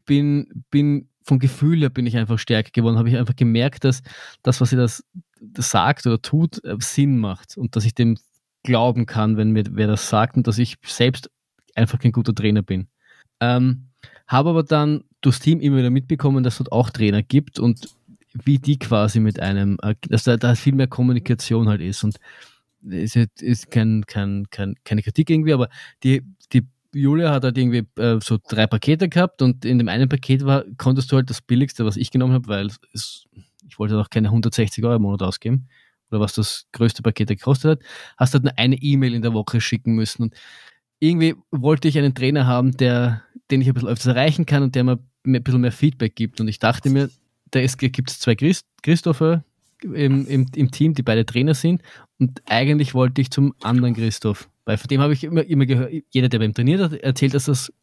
bin, 0.05 0.65
bin 0.69 1.07
vom 1.29 1.39
Gefühl 1.39 1.79
her 1.79 1.89
bin 1.89 2.07
ich 2.07 2.17
einfach 2.17 2.39
stärker 2.39 2.71
geworden, 2.71 2.97
habe 2.97 3.09
ich 3.09 3.17
einfach 3.17 3.35
gemerkt, 3.35 3.83
dass 3.83 4.01
das, 4.41 4.59
was 4.59 4.71
das, 4.71 4.79
das 4.79 5.03
sagt 5.57 6.05
oder 6.05 6.21
tut, 6.21 6.63
äh, 6.63 6.75
Sinn 6.79 7.17
macht 7.17 7.57
und 7.57 7.75
dass 7.75 7.85
ich 7.85 7.95
dem 7.95 8.17
glauben 8.63 9.05
kann, 9.05 9.37
wenn 9.37 9.51
mir 9.51 9.63
wer 9.71 9.87
das 9.87 10.09
sagt 10.09 10.35
und 10.35 10.47
dass 10.47 10.57
ich 10.57 10.75
selbst 10.85 11.29
einfach 11.75 11.99
kein 11.99 12.11
guter 12.11 12.35
Trainer 12.35 12.61
bin. 12.61 12.87
Ähm, 13.39 13.89
habe 14.27 14.49
aber 14.49 14.63
dann 14.63 15.03
durchs 15.21 15.39
Team 15.39 15.59
immer 15.59 15.77
wieder 15.77 15.89
mitbekommen, 15.89 16.43
dass 16.43 16.55
es 16.55 16.57
dort 16.59 16.71
auch 16.71 16.89
Trainer 16.89 17.23
gibt 17.23 17.59
und 17.59 17.87
wie 18.33 18.59
die 18.59 18.77
quasi 18.77 19.19
mit 19.19 19.39
einem, 19.39 19.77
äh, 19.81 19.95
dass 20.07 20.23
da, 20.23 20.37
da 20.37 20.55
viel 20.55 20.75
mehr 20.75 20.87
Kommunikation 20.87 21.67
halt 21.67 21.81
ist 21.81 22.03
und 22.03 22.17
ist, 22.83 23.15
ist 23.15 23.71
kein, 23.71 24.05
kein, 24.05 24.47
kein, 24.51 24.75
keine 24.83 25.01
Kritik 25.01 25.29
irgendwie, 25.29 25.53
aber 25.53 25.69
die, 26.03 26.23
die 26.53 26.65
Julia 26.93 27.31
hat 27.31 27.43
halt 27.43 27.57
irgendwie 27.57 27.85
äh, 28.01 28.19
so 28.21 28.37
drei 28.47 28.67
Pakete 28.67 29.09
gehabt 29.09 29.41
und 29.41 29.65
in 29.65 29.77
dem 29.77 29.89
einen 29.89 30.09
Paket 30.09 30.45
war, 30.45 30.63
konntest 30.77 31.11
du 31.11 31.17
halt 31.17 31.29
das 31.29 31.41
billigste, 31.41 31.85
was 31.85 31.97
ich 31.97 32.11
genommen 32.11 32.33
habe, 32.33 32.47
weil 32.47 32.67
es, 32.93 33.25
ich 33.69 33.79
wollte 33.79 33.95
noch 33.95 34.09
keine 34.09 34.29
160 34.29 34.83
Euro 34.83 34.95
im 34.95 35.01
Monat 35.03 35.21
ausgeben 35.23 35.67
oder 36.11 36.19
was 36.19 36.33
das 36.33 36.65
größte 36.71 37.03
Paket 37.03 37.29
gekostet 37.29 37.71
hat, 37.71 37.87
hast 38.17 38.33
halt 38.33 38.43
nur 38.43 38.57
eine 38.57 38.75
E-Mail 38.75 39.13
in 39.13 39.21
der 39.21 39.33
Woche 39.33 39.61
schicken 39.61 39.93
müssen. 39.93 40.23
Und 40.23 40.35
irgendwie 40.99 41.35
wollte 41.51 41.87
ich 41.87 41.97
einen 41.97 42.15
Trainer 42.15 42.47
haben, 42.47 42.75
der, 42.77 43.21
den 43.51 43.61
ich 43.61 43.67
ein 43.67 43.73
bisschen 43.73 43.89
öfters 43.89 44.15
erreichen 44.15 44.45
kann 44.45 44.63
und 44.63 44.75
der 44.75 44.83
mir 44.83 44.99
ein 45.25 45.43
bisschen 45.43 45.61
mehr 45.61 45.71
Feedback 45.71 46.15
gibt. 46.15 46.41
Und 46.41 46.47
ich 46.47 46.59
dachte 46.59 46.89
mir, 46.89 47.09
da 47.51 47.61
gibt 47.61 48.09
es 48.09 48.19
zwei 48.19 48.35
Christ 48.35 48.65
Christopher 48.81 49.43
im, 49.83 50.25
im, 50.27 50.47
im 50.55 50.71
Team, 50.71 50.93
die 50.95 51.03
beide 51.03 51.25
Trainer 51.25 51.53
sind. 51.53 51.83
Und 52.17 52.41
eigentlich 52.45 52.95
wollte 52.95 53.21
ich 53.21 53.29
zum 53.29 53.53
anderen 53.61 53.93
Christoph 53.93 54.49
weil 54.69 54.77
von 54.77 54.87
dem 54.87 55.01
habe 55.01 55.13
ich 55.13 55.23
immer, 55.23 55.43
immer 55.45 55.65
gehört, 55.65 55.91
jeder, 56.11 56.29
der 56.29 56.37
beim 56.37 56.53
trainiert 56.53 56.79
hat, 56.79 56.93
erzählt, 56.93 57.33
dass 57.33 57.45
das 57.45 57.73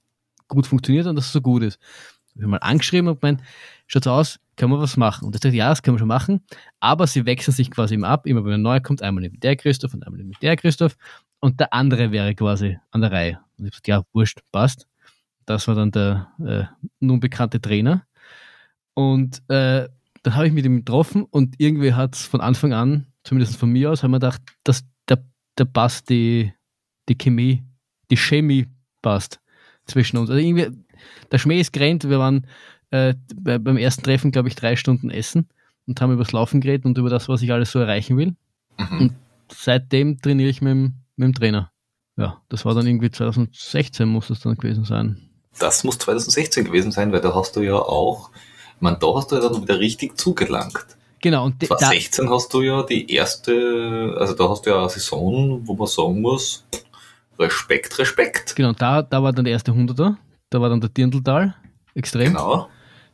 gut 0.46 0.68
funktioniert 0.68 1.08
und 1.08 1.16
dass 1.16 1.26
es 1.26 1.32
so 1.32 1.40
gut 1.40 1.64
ist. 1.64 1.80
Ich 2.36 2.42
habe 2.42 2.50
mal 2.50 2.58
angeschrieben 2.58 3.08
und 3.08 3.20
gemeint, 3.20 3.42
schaut 3.86 4.06
aus, 4.06 4.38
können 4.56 4.72
wir 4.72 4.80
was 4.80 4.96
machen? 4.96 5.26
Und 5.26 5.34
er 5.34 5.40
sagt, 5.40 5.54
ja, 5.54 5.68
das 5.68 5.82
können 5.82 5.96
wir 5.96 6.00
schon 6.00 6.08
machen, 6.08 6.40
aber 6.80 7.06
sie 7.06 7.26
wechseln 7.26 7.54
sich 7.54 7.70
quasi 7.70 7.94
immer 7.94 8.08
ab, 8.08 8.26
immer 8.26 8.44
wenn 8.44 8.54
ein 8.54 8.62
neuer 8.62 8.80
kommt, 8.80 9.02
einmal 9.02 9.22
mit 9.22 9.42
der 9.42 9.56
Christoph 9.56 9.94
und 9.94 10.06
einmal 10.06 10.22
mit 10.22 10.42
der 10.42 10.56
Christoph 10.56 10.96
und 11.40 11.60
der 11.60 11.72
andere 11.72 12.10
wäre 12.12 12.34
quasi 12.34 12.78
an 12.90 13.00
der 13.02 13.12
Reihe. 13.12 13.40
Und 13.58 13.66
ich 13.66 13.72
habe 13.74 13.82
gesagt, 13.82 13.88
ja, 13.88 14.02
wurscht, 14.12 14.40
passt. 14.52 14.86
Das 15.44 15.68
war 15.68 15.74
dann 15.74 15.92
der 15.92 16.28
äh, 16.44 16.64
nun 17.00 17.20
bekannte 17.20 17.60
Trainer. 17.60 18.04
Und 18.94 19.42
äh, 19.48 19.88
dann 20.22 20.34
habe 20.34 20.48
ich 20.48 20.52
mit 20.52 20.64
ihm 20.64 20.78
getroffen 20.78 21.24
und 21.24 21.54
irgendwie 21.58 21.92
hat 21.92 22.16
es 22.16 22.22
von 22.22 22.40
Anfang 22.40 22.72
an, 22.72 23.06
zumindest 23.22 23.56
von 23.56 23.70
mir 23.70 23.90
aus, 23.92 24.02
haben 24.02 24.10
wir 24.10 24.18
gedacht, 24.18 24.42
dass 24.64 24.84
der, 25.08 25.24
der 25.56 25.66
passt 25.66 26.10
die, 26.10 26.52
die 27.08 27.16
Chemie, 27.16 27.62
die 28.10 28.16
Chemie 28.16 28.66
passt 29.02 29.40
zwischen 29.84 30.16
uns. 30.16 30.30
Also 30.30 30.42
irgendwie, 30.42 30.68
der 31.32 31.38
Schmäh 31.38 31.60
ist 31.60 31.72
grennt. 31.72 32.08
Wir 32.08 32.18
waren 32.18 32.46
äh, 32.90 33.14
bei, 33.36 33.58
beim 33.58 33.76
ersten 33.76 34.02
Treffen, 34.02 34.30
glaube 34.32 34.48
ich, 34.48 34.54
drei 34.54 34.76
Stunden 34.76 35.10
essen 35.10 35.48
und 35.86 36.00
haben 36.00 36.12
über 36.12 36.24
das 36.24 36.32
Laufen 36.32 36.60
geredet 36.60 36.84
und 36.84 36.98
über 36.98 37.10
das, 37.10 37.28
was 37.28 37.42
ich 37.42 37.52
alles 37.52 37.72
so 37.72 37.78
erreichen 37.78 38.16
will. 38.16 38.34
Mhm. 38.78 39.00
Und 39.00 39.12
seitdem 39.52 40.20
trainiere 40.20 40.50
ich 40.50 40.60
mit 40.62 40.70
dem, 40.72 40.94
mit 41.16 41.26
dem 41.26 41.34
Trainer. 41.34 41.70
Ja, 42.16 42.40
das 42.48 42.64
war 42.64 42.74
dann 42.74 42.86
irgendwie 42.86 43.10
2016 43.10 44.08
muss 44.08 44.28
das 44.28 44.40
dann 44.40 44.54
gewesen 44.56 44.84
sein. 44.84 45.20
Das 45.58 45.84
muss 45.84 45.98
2016 45.98 46.64
gewesen 46.64 46.92
sein, 46.92 47.12
weil 47.12 47.20
da 47.20 47.34
hast 47.34 47.56
du 47.56 47.60
ja 47.62 47.74
auch, 47.74 48.30
ich 48.76 48.80
meine, 48.80 48.98
da 48.98 49.06
hast 49.14 49.30
du 49.32 49.36
ja 49.36 49.48
dann 49.48 49.62
wieder 49.62 49.78
richtig 49.78 50.18
zugelangt. 50.18 50.86
Genau, 51.20 51.46
und 51.46 51.60
de- 51.60 51.68
da, 51.68 51.76
2016 51.76 52.30
hast 52.30 52.52
du 52.54 52.62
ja 52.62 52.82
die 52.82 53.10
erste, 53.10 54.14
also 54.18 54.34
da 54.34 54.48
hast 54.48 54.64
du 54.66 54.70
ja 54.70 54.78
eine 54.80 54.88
Saison, 54.88 55.60
wo 55.66 55.74
man 55.74 55.86
sagen 55.86 56.20
muss, 56.20 56.64
Respekt, 57.38 57.98
Respekt. 57.98 58.54
genau, 58.56 58.72
da, 58.72 59.02
da 59.02 59.22
war 59.22 59.32
dann 59.32 59.44
der 59.44 59.52
erste 59.52 59.74
Hunderter, 59.74 60.16
da 60.50 60.60
war 60.60 60.68
dann 60.68 60.80
der 60.80 60.90
Dirndltal, 60.90 61.54
extrem. 61.94 62.32
Genau. 62.32 62.68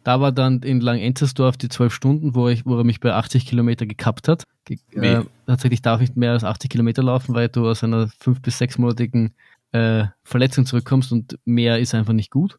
Da 0.05 0.21
war 0.21 0.33
dann 0.33 0.61
in 0.63 0.81
Langenzersdorf 0.81 1.57
die 1.57 1.69
12 1.69 1.95
Stunden, 1.95 2.35
wo, 2.35 2.49
ich, 2.49 2.67
wo 2.67 2.77
er 2.77 2.85
mich 2.85 2.99
bei 2.99 3.13
80 3.13 3.47
Kilometer 3.47 3.87
gekappt 3.87 4.27
hat. 4.27 4.45
Ge 4.65 4.79
äh, 4.95 5.23
tatsächlich 5.47 5.81
darf 5.81 6.01
ich 6.01 6.09
nicht 6.09 6.17
mehr 6.17 6.33
als 6.33 6.43
80 6.43 6.71
Kilometer 6.71 7.03
laufen, 7.03 7.35
weil 7.35 7.49
du 7.49 7.69
aus 7.69 7.85
einer 7.85 8.09
fünf- 8.19 8.43
bis 8.43 8.59
sechsmonatigen 8.59 9.35
äh, 9.71 10.07
Verletzung 10.25 10.67
zurückkommst 10.67 11.13
und 11.13 11.39
mehr 11.45 11.79
ist 11.79 11.95
einfach 11.95 12.13
nicht 12.13 12.31
gut. 12.31 12.59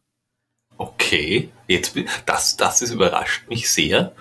Okay, 0.78 1.50
jetzt, 1.68 1.96
das, 2.26 2.56
das 2.56 2.82
ist 2.82 2.92
überrascht 2.92 3.48
mich 3.48 3.70
sehr. 3.70 4.12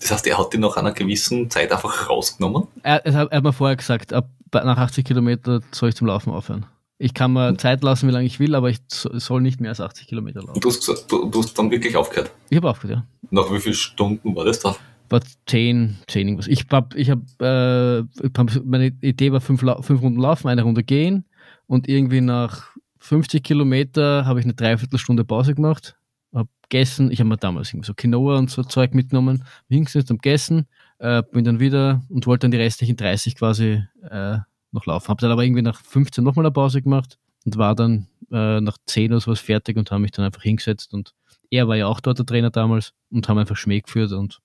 Das 0.00 0.10
heißt, 0.10 0.26
er 0.26 0.38
hat 0.38 0.52
die 0.52 0.58
nach 0.58 0.76
einer 0.76 0.92
gewissen 0.92 1.48
Zeit 1.48 1.70
einfach 1.72 2.10
rausgenommen. 2.10 2.66
Er, 2.82 3.06
er, 3.06 3.14
hat, 3.14 3.30
er 3.30 3.36
hat 3.36 3.44
mir 3.44 3.52
vorher 3.52 3.76
gesagt, 3.76 4.12
ab, 4.12 4.28
nach 4.52 4.76
80 4.76 5.04
Kilometer 5.04 5.60
soll 5.70 5.90
ich 5.90 5.94
zum 5.94 6.08
Laufen 6.08 6.32
aufhören. 6.32 6.66
Ich 7.02 7.14
kann 7.14 7.32
mir 7.32 7.56
Zeit 7.56 7.82
lassen, 7.82 8.06
wie 8.08 8.12
lange 8.12 8.26
ich 8.26 8.38
will, 8.38 8.54
aber 8.54 8.70
ich 8.70 8.78
so- 8.88 9.18
soll 9.18 9.40
nicht 9.42 9.60
mehr 9.60 9.70
als 9.70 9.80
80 9.80 10.06
Kilometer 10.06 10.40
laufen. 10.42 10.60
Du 10.60 10.68
hast, 10.68 10.86
gesagt, 10.86 11.10
du, 11.10 11.28
du 11.28 11.42
hast 11.42 11.58
dann 11.58 11.70
wirklich 11.70 11.96
aufgehört. 11.96 12.30
Ich 12.48 12.56
habe 12.56 12.70
aufgehört, 12.70 13.00
ja. 13.00 13.28
Nach 13.30 13.52
wie 13.52 13.58
vielen 13.58 13.74
Stunden 13.74 14.34
war 14.36 14.44
das 14.44 14.60
da? 14.60 14.76
War 15.08 15.20
10, 15.46 15.98
10 16.06 16.28
irgendwas. 16.28 16.46
Ich 16.46 16.64
hab, 16.70 16.94
ich 16.94 17.10
hab, 17.10 17.18
äh, 17.40 17.98
ich 18.00 18.30
hab, 18.36 18.64
meine 18.64 18.86
Idee 19.00 19.32
war 19.32 19.40
fünf, 19.40 19.60
fünf 19.80 20.00
Runden 20.00 20.20
laufen, 20.20 20.48
eine 20.48 20.62
Runde 20.62 20.84
gehen 20.84 21.24
und 21.66 21.88
irgendwie 21.88 22.20
nach 22.20 22.68
50 22.98 23.42
Kilometer 23.42 24.24
habe 24.24 24.38
ich 24.38 24.46
eine 24.46 24.54
Dreiviertelstunde 24.54 25.24
Pause 25.24 25.54
gemacht, 25.56 25.96
habe 26.32 26.48
gegessen. 26.62 27.10
Ich 27.10 27.18
habe 27.18 27.28
mir 27.28 27.36
damals 27.36 27.70
irgendwie 27.72 27.86
so 27.88 27.94
Quinoa 27.94 28.38
und 28.38 28.48
so 28.48 28.62
Zeug 28.62 28.94
mitgenommen, 28.94 29.42
hingesetzt 29.68 30.10
am 30.12 30.18
Gegessen, 30.18 30.66
äh, 30.98 31.22
bin 31.32 31.44
dann 31.44 31.58
wieder 31.58 32.02
und 32.08 32.26
wollte 32.28 32.44
dann 32.44 32.52
die 32.52 32.58
restlichen 32.58 32.96
30 32.96 33.34
quasi 33.34 33.82
äh, 34.08 34.38
noch 34.72 34.86
laufen. 34.86 35.08
Habe 35.08 35.20
dann 35.20 35.30
aber 35.30 35.44
irgendwie 35.44 35.62
nach 35.62 35.80
15 35.82 36.24
nochmal 36.24 36.46
eine 36.46 36.52
Pause 36.52 36.82
gemacht 36.82 37.18
und 37.44 37.56
war 37.58 37.74
dann 37.74 38.06
äh, 38.30 38.60
nach 38.60 38.78
10 38.86 39.12
oder 39.12 39.20
sowas 39.20 39.40
fertig 39.40 39.76
und 39.76 39.90
habe 39.90 40.00
mich 40.00 40.10
dann 40.12 40.24
einfach 40.24 40.42
hingesetzt 40.42 40.92
und 40.94 41.14
er 41.50 41.68
war 41.68 41.76
ja 41.76 41.86
auch 41.86 42.00
dort 42.00 42.18
der 42.18 42.24
Trainer 42.26 42.50
damals 42.50 42.94
und 43.10 43.28
haben 43.28 43.36
einfach 43.38 43.56
Schmäh 43.56 43.80
geführt 43.80 44.12
und 44.12 44.40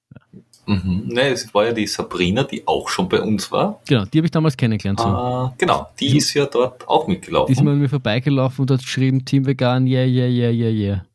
Mhm. 0.67 1.03
Ne, 1.07 1.29
es 1.29 1.53
war 1.53 1.67
ja 1.67 1.71
die 1.71 1.87
Sabrina, 1.87 2.43
die 2.43 2.67
auch 2.67 2.89
schon 2.89 3.07
bei 3.07 3.21
uns 3.21 3.49
war. 3.53 3.79
Genau, 3.87 4.03
die 4.03 4.17
habe 4.17 4.25
ich 4.25 4.31
damals 4.31 4.57
kennengelernt. 4.57 4.99
So. 4.99 5.05
Ah, 5.05 5.53
genau, 5.57 5.87
die 5.97 6.17
ist 6.17 6.33
ja 6.33 6.45
dort 6.45 6.85
auch 6.89 7.05
Die 7.05 7.11
mitgelaufen. 7.11 7.63
mal 7.63 7.71
an 7.71 7.79
mir 7.79 7.87
vorbeigelaufen 7.87 8.63
und 8.63 8.71
hat 8.71 8.81
geschrieben, 8.81 9.23
Team 9.23 9.45
Vegan, 9.45 9.87
yeah, 9.87 10.03
yeah, 10.03 10.27
yeah, 10.27 10.49
yeah, 10.51 10.69
yeah. 10.69 11.05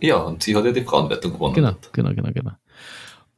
ja, 0.00 0.16
und 0.18 0.42
sie 0.42 0.54
hat 0.54 0.64
ja 0.66 0.72
die 0.72 0.82
Frauenwertung 0.82 1.32
gewonnen. 1.32 1.54
Genau, 1.54 1.72
genau, 1.92 2.12
genau, 2.12 2.30
genau. 2.34 2.52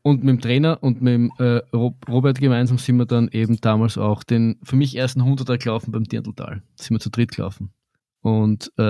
Und 0.02 0.24
mit 0.24 0.28
dem 0.30 0.40
Trainer 0.40 0.82
und 0.82 1.02
mit 1.02 1.12
dem 1.12 1.32
äh, 1.38 1.60
Rob- 1.74 2.08
Robert 2.08 2.38
gemeinsam 2.40 2.78
sind 2.78 2.96
wir 2.96 3.04
dann 3.06 3.28
eben 3.32 3.60
damals 3.60 3.98
auch 3.98 4.22
den 4.24 4.58
für 4.62 4.76
mich 4.76 4.96
ersten 4.96 5.20
100er 5.22 5.58
gelaufen 5.58 5.92
beim 5.92 6.04
Dirndltal. 6.04 6.62
Sind 6.76 6.94
wir 6.96 7.00
zu 7.00 7.10
dritt 7.10 7.32
gelaufen. 7.36 7.70
Und 8.22 8.72
äh, 8.78 8.82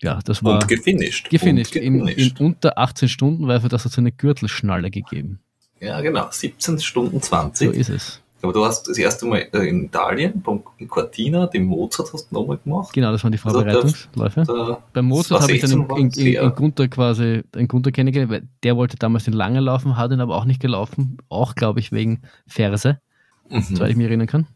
ja, 0.00 0.20
das 0.24 0.44
war 0.44 0.54
Und 0.54 0.68
gefinisht. 0.68 1.28
gefinisht. 1.28 1.74
Und 1.74 1.82
In, 1.82 2.06
in 2.06 2.32
unter 2.38 2.78
18 2.78 3.08
Stunden, 3.08 3.48
weil 3.48 3.60
für 3.60 3.68
das 3.68 3.84
hat 3.84 3.92
es 3.92 3.98
eine 3.98 4.12
Gürtelschnalle 4.12 4.90
gegeben. 4.92 5.40
Ja, 5.80 6.00
genau, 6.00 6.28
17 6.30 6.78
Stunden 6.80 7.14
So 7.20 7.28
20. 7.28 7.74
ist 7.74 7.88
es. 7.90 8.22
Aber 8.40 8.52
du 8.52 8.64
hast 8.64 8.88
das 8.88 8.98
erste 8.98 9.26
Mal 9.26 9.48
äh, 9.52 9.68
in 9.68 9.86
Italien, 9.86 10.40
beim- 10.42 10.62
in 10.78 10.86
Cortina, 10.86 11.46
den 11.46 11.64
Mozart 11.64 12.12
hast 12.12 12.30
du 12.30 12.34
nochmal 12.36 12.58
gemacht. 12.58 12.92
Genau, 12.92 13.10
das 13.10 13.24
waren 13.24 13.32
die 13.32 13.38
Also 13.42 13.58
Vorbereitungsläufe. 13.58 14.44
Da, 14.46 14.82
Beim 14.92 15.06
Mozart 15.06 15.42
habe 15.42 15.52
ich 15.52 15.60
dann 15.60 15.70
16 15.70 15.96
in, 15.96 16.10
in, 16.10 16.34
in, 16.36 16.42
in 16.44 16.54
Gunther 16.54 16.88
quasi 16.88 17.42
in 17.56 17.66
Gunther 17.66 17.90
kennengelernt, 17.90 18.30
weil 18.30 18.48
der 18.62 18.76
wollte 18.76 18.96
damals 18.96 19.24
den 19.24 19.34
langen 19.34 19.64
laufen, 19.64 19.96
hat 19.96 20.12
ihn 20.12 20.20
aber 20.20 20.36
auch 20.36 20.44
nicht 20.44 20.60
gelaufen, 20.60 21.18
auch 21.28 21.56
glaube 21.56 21.80
ich 21.80 21.90
wegen 21.90 22.22
Ferse, 22.46 23.00
soweit 23.48 23.80
mhm. 23.80 23.90
ich 23.90 23.96
mich 23.96 24.06
erinnern 24.06 24.28
kann. 24.28 24.46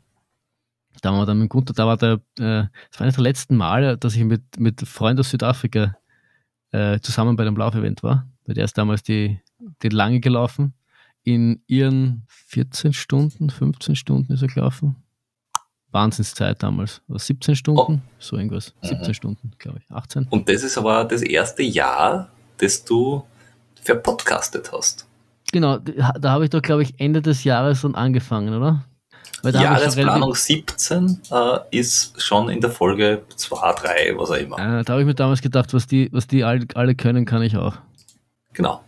Da 1.01 1.11
waren 1.11 1.21
wir 1.21 1.27
dann 1.27 1.41
mit 1.41 1.49
Gunther, 1.49 1.73
da 1.75 1.87
war 1.87 1.97
der, 1.97 2.21
äh, 2.39 2.69
das 2.91 2.99
war 2.99 3.03
eines 3.03 3.17
der 3.17 3.25
letzten 3.25 3.57
Male, 3.57 3.99
dass 3.99 4.15
ich 4.15 4.23
mit, 4.23 4.43
mit 4.61 4.87
Freunden 4.87 5.21
aus 5.21 5.31
Südafrika 5.31 5.97
äh, 6.71 7.01
zusammen 7.01 7.35
bei 7.35 7.45
dem 7.45 7.57
Laufevent 7.57 8.05
war, 8.05 8.29
weil 8.47 8.55
der 8.55 8.65
ist 8.65 8.79
damals 8.79 9.03
die, 9.03 9.41
die 9.83 9.89
lange 9.89 10.21
gelaufen. 10.21 10.75
In 11.25 11.63
ihren 11.67 12.25
14 12.29 12.93
Stunden, 12.93 13.51
15 13.51 13.95
Stunden 13.97 14.33
ist 14.33 14.43
er 14.43 14.49
gelaufen. 14.49 14.97
Wahnsinnszeit 15.93 16.63
damals. 16.63 17.03
Oder 17.09 17.19
17 17.19 17.55
Stunden, 17.55 18.03
so 18.19 18.37
irgendwas. 18.37 18.75
17 18.83 19.09
Mhm. 19.09 19.15
Stunden, 19.15 19.53
glaube 19.59 19.79
ich. 19.81 19.91
18. 19.95 20.27
Und 20.31 20.49
das 20.49 20.63
ist 20.63 20.79
aber 20.79 21.05
das 21.05 21.23
erste 21.23 21.63
Jahr, 21.63 22.31
das 22.59 22.85
du 22.85 23.25
verpodcastet 23.83 24.73
hast. 24.73 25.07
Genau, 25.53 25.79
da 25.79 26.31
habe 26.31 26.45
ich 26.45 26.51
doch, 26.51 26.63
glaube 26.63 26.83
ich, 26.83 26.99
Ende 26.99 27.21
des 27.21 27.45
Jahres 27.45 27.83
dann 27.83 27.95
angefangen, 27.95 28.55
oder? 28.55 28.85
Jahresplanung 29.45 30.35
17 30.35 31.21
äh, 31.31 31.59
ist 31.73 32.21
schon 32.23 32.49
in 32.49 32.61
der 32.61 32.71
Folge 32.71 33.23
2, 33.37 33.73
3, 33.73 34.13
was 34.17 34.31
auch 34.31 34.37
immer. 34.37 34.57
Äh, 34.59 34.85
da 34.85 34.93
habe 34.93 35.03
ich 35.03 35.07
mir 35.07 35.15
damals 35.15 35.43
gedacht, 35.43 35.75
was 35.75 35.87
die, 35.87 36.09
was 36.13 36.27
die 36.29 36.45
alle, 36.45 36.65
alle 36.75 36.95
können, 36.95 37.27
kann 37.27 37.43
ich 37.43 37.57
auch. 37.57 37.77
Genau. 38.53 38.83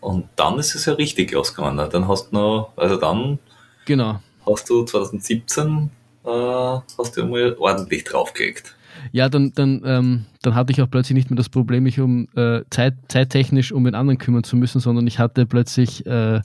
Und 0.00 0.28
dann 0.36 0.58
ist 0.58 0.74
es 0.74 0.86
ja 0.86 0.94
richtig 0.94 1.32
losgegangen. 1.32 1.88
Dann 1.90 2.08
hast 2.08 2.30
du 2.30 2.36
noch, 2.36 2.72
also 2.76 2.96
dann 2.96 3.38
Genau. 3.84 4.20
hast 4.46 4.68
du 4.70 4.84
2017 4.84 5.90
äh, 6.24 6.28
hast 6.28 7.16
du 7.16 7.24
mal 7.26 7.56
ordentlich 7.58 8.04
draufgelegt. 8.04 8.74
Ja, 9.12 9.28
dann, 9.28 9.52
dann, 9.54 9.82
ähm, 9.84 10.26
dann 10.42 10.54
hatte 10.54 10.72
ich 10.72 10.82
auch 10.82 10.90
plötzlich 10.90 11.14
nicht 11.14 11.30
mehr 11.30 11.36
das 11.36 11.48
Problem, 11.48 11.84
mich 11.84 12.00
um 12.00 12.28
äh, 12.34 12.62
Zeit, 12.70 12.94
zeittechnisch 13.08 13.72
um 13.72 13.84
den 13.84 13.94
anderen 13.94 14.18
kümmern 14.18 14.44
zu 14.44 14.56
müssen, 14.56 14.80
sondern 14.80 15.06
ich 15.06 15.18
hatte 15.18 15.46
plötzlich 15.46 16.04
äh, 16.06 16.40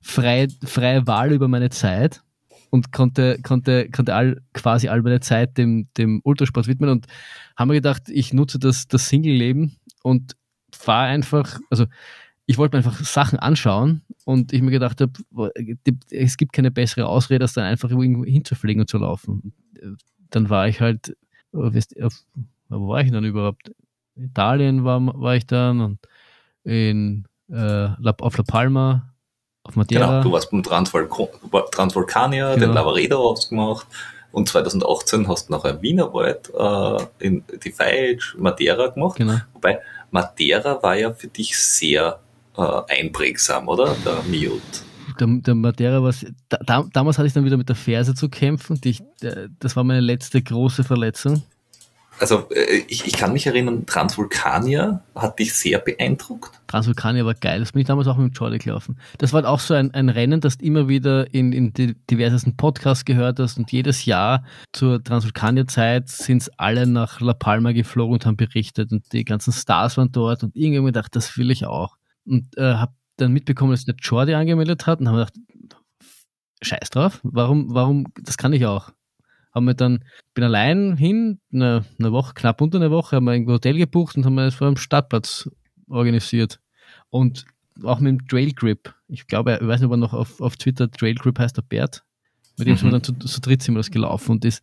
frei, 0.00 0.48
freie 0.64 1.06
Wahl 1.06 1.32
über 1.32 1.46
meine 1.48 1.70
Zeit 1.70 2.22
und 2.70 2.92
konnte, 2.92 3.38
konnte, 3.42 3.90
konnte 3.90 4.14
all, 4.14 4.40
quasi 4.54 4.88
all 4.88 5.02
meine 5.02 5.20
Zeit 5.20 5.58
dem, 5.58 5.88
dem 5.98 6.20
Ultrasport 6.24 6.68
widmen 6.68 6.90
und 6.90 7.06
haben 7.56 7.68
mir 7.68 7.74
gedacht, 7.74 8.04
ich 8.08 8.32
nutze 8.32 8.58
das, 8.58 8.88
das 8.88 9.08
Single-Leben 9.08 9.76
und 10.02 10.36
fahre 10.72 11.08
einfach, 11.08 11.58
also 11.68 11.84
ich 12.50 12.58
wollte 12.58 12.76
mir 12.76 12.84
einfach 12.84 12.98
Sachen 13.04 13.38
anschauen 13.38 14.02
und 14.24 14.52
ich 14.52 14.60
mir 14.60 14.72
gedacht 14.72 15.00
habe, 15.00 15.12
es 16.10 16.36
gibt 16.36 16.52
keine 16.52 16.72
bessere 16.72 17.06
Ausrede, 17.06 17.44
als 17.44 17.52
dann 17.52 17.62
einfach 17.62 17.90
irgendwo 17.90 18.24
hinzufliegen 18.24 18.80
und 18.80 18.88
zu 18.90 18.98
laufen. 18.98 19.52
Dann 20.30 20.50
war 20.50 20.66
ich 20.66 20.80
halt, 20.80 21.10
äh, 21.10 22.08
wo 22.68 22.88
war 22.88 23.02
ich 23.02 23.12
dann 23.12 23.24
überhaupt? 23.24 23.70
In 24.16 24.24
Italien 24.24 24.82
war, 24.84 25.00
war 25.00 25.36
ich 25.36 25.46
dann 25.46 25.80
und 25.80 25.98
in, 26.64 27.28
äh, 27.52 27.86
auf 28.18 28.36
La 28.36 28.42
Palma, 28.42 29.14
auf 29.62 29.76
Madeira. 29.76 30.06
Genau, 30.06 30.22
du 30.24 30.32
warst 30.32 30.50
beim 30.50 30.64
Transvulkanier, 30.64 32.54
Genau. 32.54 32.66
den 32.66 32.74
Lavaredo 32.74 33.30
hast 33.30 33.44
du 33.44 33.50
gemacht. 33.50 33.86
Und 34.32 34.48
2018 34.48 35.28
hast 35.28 35.48
du 35.48 35.52
nachher 35.52 35.80
Wienerwald, 35.82 36.50
äh, 36.52 37.24
in 37.24 37.44
die 37.62 37.70
Feitsch, 37.70 38.34
Madeira 38.36 38.88
gemacht. 38.88 39.18
Genau. 39.18 39.38
Wobei 39.52 39.78
Madeira 40.10 40.82
war 40.82 40.96
ja 40.96 41.12
für 41.14 41.28
dich 41.28 41.56
sehr 41.56 42.18
einprägsam, 42.88 43.68
oder? 43.68 43.96
Der 44.04 44.22
Mute. 44.28 44.60
Der, 45.18 45.26
der 45.26 45.54
Madeira 45.54 46.02
war, 46.02 46.14
da, 46.48 46.58
da, 46.64 46.84
damals 46.92 47.18
hatte 47.18 47.26
ich 47.26 47.32
dann 47.34 47.44
wieder 47.44 47.56
mit 47.56 47.68
der 47.68 47.76
Ferse 47.76 48.14
zu 48.14 48.28
kämpfen. 48.28 48.80
Ich- 48.84 49.02
äh, 49.22 49.48
das 49.58 49.76
war 49.76 49.84
meine 49.84 50.00
letzte 50.00 50.40
große 50.42 50.84
Verletzung. 50.84 51.42
Also 52.18 52.48
äh, 52.50 52.82
ich, 52.88 53.06
ich 53.06 53.14
kann 53.14 53.32
mich 53.32 53.46
erinnern, 53.46 53.86
Transvulkanier 53.86 55.00
hat 55.14 55.38
dich 55.38 55.54
sehr 55.54 55.78
beeindruckt. 55.78 56.50
Transvulkanier 56.66 57.24
war 57.24 57.34
geil. 57.34 57.60
Das 57.60 57.72
bin 57.72 57.80
ich 57.80 57.86
damals 57.88 58.06
auch 58.08 58.16
mit 58.18 58.32
dem 58.32 58.34
Jordi 58.38 58.58
gelaufen. 58.58 58.98
Das 59.18 59.32
war 59.32 59.46
auch 59.48 59.58
so 59.58 59.74
ein, 59.74 59.92
ein 59.94 60.08
Rennen, 60.10 60.40
das 60.40 60.58
du 60.58 60.64
immer 60.66 60.86
wieder 60.88 61.32
in, 61.34 61.52
in 61.52 61.72
die 61.72 61.94
diversesten 62.10 62.56
Podcasts 62.56 63.04
gehört 63.06 63.38
hast 63.40 63.58
und 63.58 63.72
jedes 63.72 64.04
Jahr 64.04 64.44
zur 64.72 65.02
Transvulkanier-Zeit 65.02 66.08
sind 66.08 66.50
alle 66.58 66.86
nach 66.86 67.20
La 67.20 67.32
Palma 67.32 67.72
geflogen 67.72 68.14
und 68.14 68.26
haben 68.26 68.36
berichtet 68.36 68.92
und 68.92 69.10
die 69.12 69.24
ganzen 69.24 69.52
Stars 69.52 69.96
waren 69.96 70.12
dort 70.12 70.42
und 70.42 70.54
irgendwann 70.56 70.86
gedacht, 70.86 71.16
das 71.16 71.36
will 71.38 71.50
ich 71.50 71.66
auch. 71.66 71.96
Und 72.30 72.56
äh, 72.56 72.74
habe 72.74 72.92
dann 73.16 73.32
mitbekommen, 73.32 73.72
dass 73.72 73.84
der 73.84 73.96
Jordi 74.00 74.34
angemeldet 74.34 74.86
hat 74.86 75.00
und 75.00 75.08
habe 75.08 75.18
gedacht, 75.18 75.34
scheiß 76.62 76.90
drauf, 76.90 77.20
warum, 77.22 77.74
warum, 77.74 78.06
das 78.22 78.36
kann 78.38 78.52
ich 78.52 78.66
auch. 78.66 78.90
Haben 79.52 79.66
wir 79.66 79.74
dann, 79.74 80.04
bin 80.34 80.44
allein 80.44 80.96
hin, 80.96 81.40
eine, 81.52 81.84
eine 81.98 82.12
Woche, 82.12 82.34
knapp 82.34 82.60
unter 82.60 82.78
eine 82.78 82.90
Woche, 82.92 83.16
haben 83.16 83.24
wir 83.24 83.32
irgendwo 83.32 83.54
Hotel 83.54 83.76
gebucht 83.76 84.16
und 84.16 84.24
haben 84.24 84.34
wir 84.36 84.44
das 84.44 84.54
vor 84.54 84.68
dem 84.68 84.76
Stadtplatz 84.76 85.50
organisiert. 85.88 86.60
Und 87.08 87.46
auch 87.82 87.98
mit 87.98 88.10
dem 88.10 88.28
Trail 88.28 88.52
Grip. 88.52 88.94
Ich 89.08 89.26
glaube, 89.26 89.58
ich 89.60 89.66
weiß 89.66 89.80
nicht, 89.80 89.86
ob 89.86 89.94
er 89.94 89.96
noch 89.96 90.12
auf, 90.12 90.40
auf 90.40 90.56
Twitter 90.56 90.88
Trail 90.90 91.14
Grip 91.16 91.38
heißt, 91.38 91.56
der 91.56 91.62
Bert. 91.62 92.04
Mit 92.58 92.68
dem 92.68 92.76
sind 92.76 92.84
wir 92.86 92.98
Mhm. 92.98 93.02
dann 93.02 93.20
zu, 93.20 93.26
zu 93.26 93.40
dritt 93.40 93.62
sind 93.62 93.74
wir 93.74 93.78
das 93.80 93.90
gelaufen 93.90 94.32
und 94.32 94.44
ist 94.44 94.62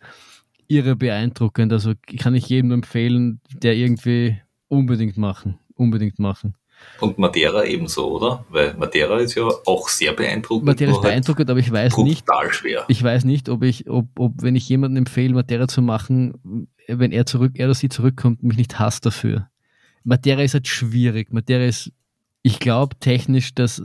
irre 0.68 0.96
beeindruckend. 0.96 1.74
Also 1.74 1.94
kann 2.20 2.36
ich 2.36 2.48
jedem 2.48 2.70
nur 2.70 2.76
empfehlen, 2.76 3.42
der 3.54 3.76
irgendwie 3.76 4.40
unbedingt 4.70 5.18
machen. 5.18 5.58
unbedingt 5.74 6.20
machen. 6.20 6.56
Und 7.00 7.18
Madeira 7.18 7.64
ebenso, 7.64 8.12
oder? 8.16 8.46
Weil 8.50 8.74
Madeira 8.76 9.20
ist 9.20 9.36
ja 9.36 9.44
auch 9.66 9.88
sehr 9.90 10.14
beeindruckend. 10.14 10.66
Madeira 10.66 10.92
ist 10.92 11.02
beeindruckend, 11.02 11.50
aber 11.50 11.60
ich 11.60 11.72
weiß 11.72 11.98
nicht, 11.98 12.26
schwer. 12.52 12.86
ich 12.88 13.04
weiß 13.04 13.24
nicht, 13.26 13.50
ob 13.50 13.64
ich, 13.64 13.90
ob, 13.90 14.08
ob, 14.18 14.42
wenn 14.42 14.56
ich 14.56 14.68
jemanden 14.68 14.98
empfehle, 14.98 15.34
Madeira 15.34 15.68
zu 15.68 15.82
machen, 15.82 16.68
wenn 16.88 17.12
er 17.12 17.26
zurück, 17.26 17.54
er 17.56 17.68
oder 17.68 17.76
sie 17.76 17.90
zurückkommt, 17.90 18.44
mich 18.44 18.58
nicht 18.58 18.80
hasst 18.80 19.06
dafür. 19.06 19.50
Madeira 20.04 20.42
ist 20.42 20.54
halt 20.54 20.68
schwierig. 20.68 21.32
Madeira 21.32 21.66
ist, 21.66 21.92
ich 22.42 22.60
glaube, 22.60 22.98
technisch 23.00 23.54
das 23.54 23.84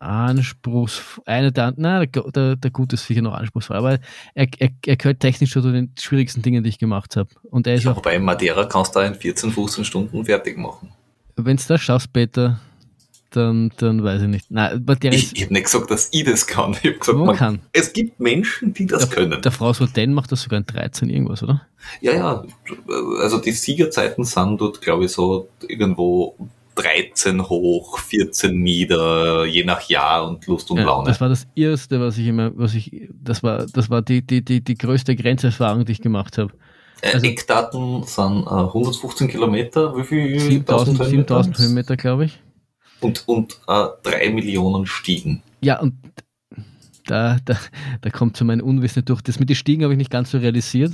anspruchsvoll, 0.00 1.24
eine 1.26 1.52
der, 1.52 1.74
na, 1.76 2.06
der, 2.06 2.56
der, 2.56 2.70
Gute 2.70 2.94
ist 2.94 3.06
sicher 3.06 3.20
noch 3.20 3.34
anspruchsvoll, 3.34 3.76
aber 3.76 3.98
er, 4.34 4.46
er, 4.58 4.70
er 4.86 4.96
gehört 4.96 5.20
technisch 5.20 5.52
zu 5.52 5.60
den 5.60 5.92
schwierigsten 5.98 6.40
Dingen, 6.40 6.64
die 6.64 6.70
ich 6.70 6.78
gemacht 6.78 7.16
habe. 7.16 7.28
Und 7.42 7.66
er 7.66 7.74
ist 7.74 7.84
ja, 7.84 7.92
auch, 7.92 7.96
wobei 7.96 8.18
Madeira 8.18 8.64
kannst 8.64 8.96
du 8.96 9.00
da 9.00 9.06
in 9.06 9.14
14, 9.14 9.50
15 9.50 9.84
Stunden 9.84 10.24
fertig 10.24 10.56
machen. 10.56 10.90
Wenn 11.44 11.56
du 11.56 11.62
das 11.68 11.80
schaffst, 11.80 12.12
Peter, 12.12 12.60
dann, 13.30 13.70
dann 13.76 14.02
weiß 14.02 14.22
ich 14.22 14.28
nicht. 14.28 14.50
Nein, 14.50 14.84
Ich, 15.02 15.36
ich 15.36 15.42
habe 15.44 15.52
nicht 15.54 15.64
gesagt, 15.64 15.90
dass 15.90 16.08
ich 16.12 16.24
das 16.24 16.46
kann. 16.46 16.72
Ich 16.72 16.78
habe 16.90 16.98
gesagt, 16.98 17.18
Man 17.18 17.26
man, 17.28 17.36
kann. 17.36 17.60
es 17.72 17.92
gibt 17.92 18.18
Menschen, 18.18 18.74
die 18.74 18.86
das 18.86 19.08
können. 19.10 19.40
der 19.40 19.52
Frau 19.52 19.72
Soden 19.72 20.14
macht 20.14 20.32
das 20.32 20.42
sogar 20.42 20.58
in 20.58 20.66
13 20.66 21.08
irgendwas, 21.10 21.42
oder? 21.42 21.62
Ja, 22.00 22.12
ja, 22.12 22.44
also 23.20 23.38
die 23.38 23.52
Siegerzeiten 23.52 24.24
sind 24.24 24.60
dort, 24.60 24.80
glaube 24.80 25.04
ich, 25.04 25.12
so 25.12 25.48
irgendwo 25.68 26.34
13 26.74 27.48
hoch, 27.48 27.98
14 27.98 28.58
nieder, 28.60 29.44
je 29.44 29.64
nach 29.64 29.82
Jahr 29.88 30.26
und 30.26 30.46
Lust 30.46 30.70
und 30.70 30.78
Ja, 30.78 30.84
Laune. 30.86 31.06
das 31.08 31.20
war 31.20 31.28
das 31.28 31.46
erste, 31.54 32.00
was 32.00 32.18
ich 32.18 32.26
immer, 32.26 32.50
was 32.56 32.74
ich, 32.74 33.08
das 33.22 33.42
war, 33.42 33.66
das 33.66 33.90
war 33.90 34.02
die, 34.02 34.22
die, 34.26 34.44
die, 34.44 34.60
die 34.62 34.76
größte 34.76 35.14
Grenzerfahrung, 35.14 35.84
die 35.84 35.92
ich 35.92 36.00
gemacht 36.00 36.38
habe. 36.38 36.52
Äh, 37.02 37.14
also- 37.14 37.26
Eckdaten 37.26 38.02
sind 38.04 38.46
äh, 38.46 38.50
115 38.50 39.28
Kilometer, 39.28 39.96
wie 39.96 40.04
viel? 40.04 40.40
7000, 40.40 41.00
1000 41.00 41.10
7000 41.10 41.58
Höhenmeter, 41.58 41.96
glaube 41.96 42.26
ich. 42.26 42.40
Und, 43.00 43.26
und 43.26 43.60
äh, 43.66 43.86
drei 44.02 44.30
Millionen 44.30 44.86
Stiegen. 44.86 45.42
Ja, 45.62 45.80
und 45.80 45.94
da, 47.06 47.38
da, 47.44 47.56
da 48.00 48.10
kommt 48.10 48.36
so 48.36 48.44
mein 48.44 48.60
Unwissen 48.60 49.04
durch. 49.04 49.22
Das 49.22 49.40
mit 49.40 49.48
den 49.48 49.56
Stiegen 49.56 49.82
habe 49.82 49.94
ich 49.94 49.98
nicht 49.98 50.10
ganz 50.10 50.30
so 50.30 50.38
realisiert. 50.38 50.92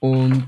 Und 0.00 0.44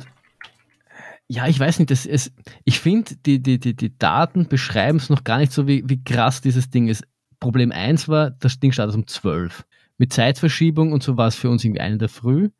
ja, 1.28 1.46
ich 1.46 1.58
weiß 1.58 1.78
nicht, 1.78 1.90
das 1.90 2.06
ist, 2.06 2.32
ich 2.64 2.80
finde, 2.80 3.16
die, 3.26 3.42
die, 3.42 3.58
die, 3.58 3.74
die 3.74 3.98
Daten 3.98 4.48
beschreiben 4.48 4.98
es 4.98 5.10
noch 5.10 5.24
gar 5.24 5.38
nicht 5.38 5.52
so, 5.52 5.66
wie, 5.66 5.82
wie 5.86 6.02
krass 6.02 6.40
dieses 6.40 6.70
Ding 6.70 6.88
ist. 6.88 7.04
Problem 7.40 7.70
1 7.70 8.08
war, 8.08 8.30
das 8.30 8.58
Ding 8.60 8.72
startet 8.72 8.96
um 8.96 9.06
12. 9.06 9.64
Mit 9.98 10.12
Zeitverschiebung 10.12 10.92
und 10.92 11.02
so 11.02 11.16
war 11.16 11.28
es 11.28 11.36
für 11.36 11.50
uns 11.50 11.64
irgendwie 11.64 11.80
eine 11.80 11.98
der 11.98 12.08
Früh. 12.08 12.50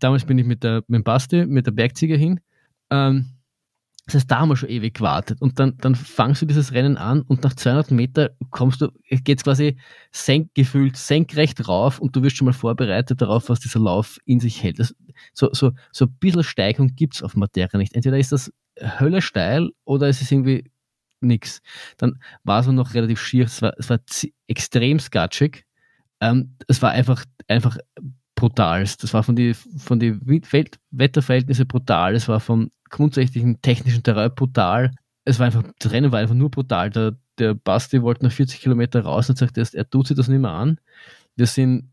Damals 0.00 0.24
bin 0.24 0.38
ich 0.38 0.46
mit, 0.46 0.62
der, 0.62 0.84
mit 0.86 0.98
dem 0.98 1.04
Basti, 1.04 1.46
mit 1.46 1.66
der 1.66 1.72
Bergziege 1.72 2.16
hin. 2.16 2.40
Ähm, 2.90 3.34
das 4.06 4.16
heißt, 4.16 4.30
da 4.30 4.40
haben 4.40 4.50
wir 4.50 4.56
schon 4.56 4.68
ewig 4.68 4.94
gewartet. 4.94 5.40
Und 5.40 5.58
dann, 5.58 5.78
dann 5.78 5.94
fangst 5.94 6.42
du 6.42 6.46
dieses 6.46 6.72
Rennen 6.72 6.98
an 6.98 7.22
und 7.22 7.42
nach 7.42 7.54
200 7.54 7.90
Meter 7.90 8.30
kommst 8.50 8.82
du, 8.82 8.88
geht's 9.08 9.44
quasi 9.44 9.78
senk, 10.12 10.50
gefühlt 10.54 10.96
senkrecht 10.96 11.66
rauf 11.66 12.00
und 12.00 12.14
du 12.14 12.22
wirst 12.22 12.36
schon 12.36 12.44
mal 12.44 12.52
vorbereitet 12.52 13.22
darauf, 13.22 13.48
was 13.48 13.60
dieser 13.60 13.80
Lauf 13.80 14.18
in 14.26 14.40
sich 14.40 14.62
hält. 14.62 14.78
Das, 14.78 14.94
so, 15.32 15.48
so, 15.52 15.72
so 15.90 16.04
ein 16.04 16.12
bisschen 16.20 16.42
Steigung 16.44 16.94
gibt's 16.94 17.22
auf 17.22 17.34
Materia 17.34 17.78
nicht. 17.78 17.94
Entweder 17.94 18.18
ist 18.18 18.32
das 18.32 18.52
Hölle 18.78 19.22
steil 19.22 19.70
oder 19.84 20.08
es 20.08 20.20
ist 20.20 20.30
irgendwie 20.30 20.70
nix. 21.20 21.62
Dann 21.96 22.18
war 22.42 22.60
es 22.60 22.66
noch 22.66 22.92
relativ 22.92 23.20
schier, 23.20 23.46
es 23.46 23.62
war, 23.62 23.72
es 23.78 23.88
war 23.88 24.00
extrem 24.48 24.98
skatschig. 24.98 25.64
Ähm, 26.20 26.56
es 26.68 26.82
war 26.82 26.90
einfach, 26.90 27.24
einfach 27.48 27.78
brutal. 28.34 28.82
Das 28.82 29.14
war 29.14 29.22
von 29.22 29.36
die, 29.36 29.54
von 29.54 29.98
die 30.00 30.18
Welt 30.52 30.78
Wetterverhältnisse 30.90 31.66
brutal. 31.66 32.14
Es 32.14 32.28
war 32.28 32.40
vom 32.40 32.70
grundsätzlichen 32.90 33.60
technischen 33.62 34.02
Terrain 34.02 34.34
brutal. 34.34 34.92
Es 35.24 35.38
war 35.38 35.46
einfach, 35.46 35.64
das 35.78 35.92
Rennen 35.92 36.12
war 36.12 36.20
einfach 36.20 36.34
nur 36.34 36.50
brutal. 36.50 36.90
Der, 36.90 37.16
der 37.38 37.54
Basti 37.54 38.02
wollte 38.02 38.24
nach 38.24 38.32
40 38.32 38.60
Kilometer 38.60 39.02
raus 39.02 39.28
und 39.30 39.38
sagt 39.38 39.58
erst, 39.58 39.74
er 39.74 39.88
tut 39.88 40.08
sich 40.08 40.16
das 40.16 40.28
nicht 40.28 40.40
mehr 40.40 40.52
an. 40.52 40.78
Wir 41.36 41.46
sind 41.46 41.90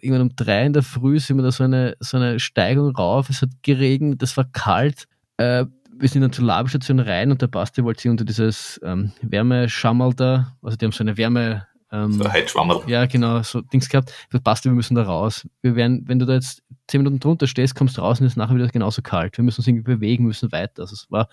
irgendwann 0.00 0.22
um 0.22 0.36
drei 0.36 0.66
in 0.66 0.72
der 0.72 0.82
Früh 0.82 1.18
sind 1.18 1.36
wir 1.36 1.42
da 1.42 1.50
so 1.50 1.64
eine, 1.64 1.96
so 2.00 2.16
eine 2.16 2.38
Steigung 2.40 2.94
rauf. 2.94 3.30
Es 3.30 3.42
hat 3.42 3.50
geregnet, 3.62 4.22
es 4.22 4.36
war 4.36 4.44
kalt. 4.52 5.06
Äh, 5.36 5.66
wir 6.00 6.08
sind 6.08 6.22
dann 6.22 6.32
zur 6.32 6.44
Labstation 6.44 7.00
rein 7.00 7.30
und 7.30 7.42
der 7.42 7.48
Basti 7.48 7.82
wollte 7.82 8.02
sich 8.02 8.10
unter 8.10 8.24
dieses 8.24 8.80
ähm, 8.84 9.12
Wärmeschammerl 9.22 10.14
da, 10.14 10.56
also 10.62 10.76
die 10.76 10.84
haben 10.84 10.92
so 10.92 11.02
eine 11.02 11.16
Wärme, 11.16 11.66
ähm, 11.92 12.12
So 12.12 12.30
Heidschwammerl. 12.30 12.82
ja, 12.86 13.06
genau, 13.06 13.42
so 13.42 13.60
Dings 13.60 13.88
gehabt. 13.88 14.12
Sag, 14.30 14.44
Basti, 14.44 14.68
wir 14.68 14.74
müssen 14.74 14.94
da 14.94 15.02
raus. 15.02 15.46
Wir 15.62 15.76
werden, 15.76 16.04
wenn 16.06 16.18
du 16.18 16.26
da 16.26 16.34
jetzt 16.34 16.62
zehn 16.86 17.00
Minuten 17.02 17.20
drunter 17.20 17.46
stehst, 17.46 17.74
kommst 17.74 17.96
du 17.96 18.02
raus 18.02 18.20
und 18.20 18.26
ist 18.26 18.36
nachher 18.36 18.54
wieder 18.54 18.68
genauso 18.68 19.02
kalt. 19.02 19.36
Wir 19.36 19.44
müssen 19.44 19.60
uns 19.60 19.68
irgendwie 19.68 19.94
bewegen, 19.94 20.24
müssen 20.24 20.52
weiter. 20.52 20.82
Also 20.82 20.94
es 20.94 21.10
war, 21.10 21.28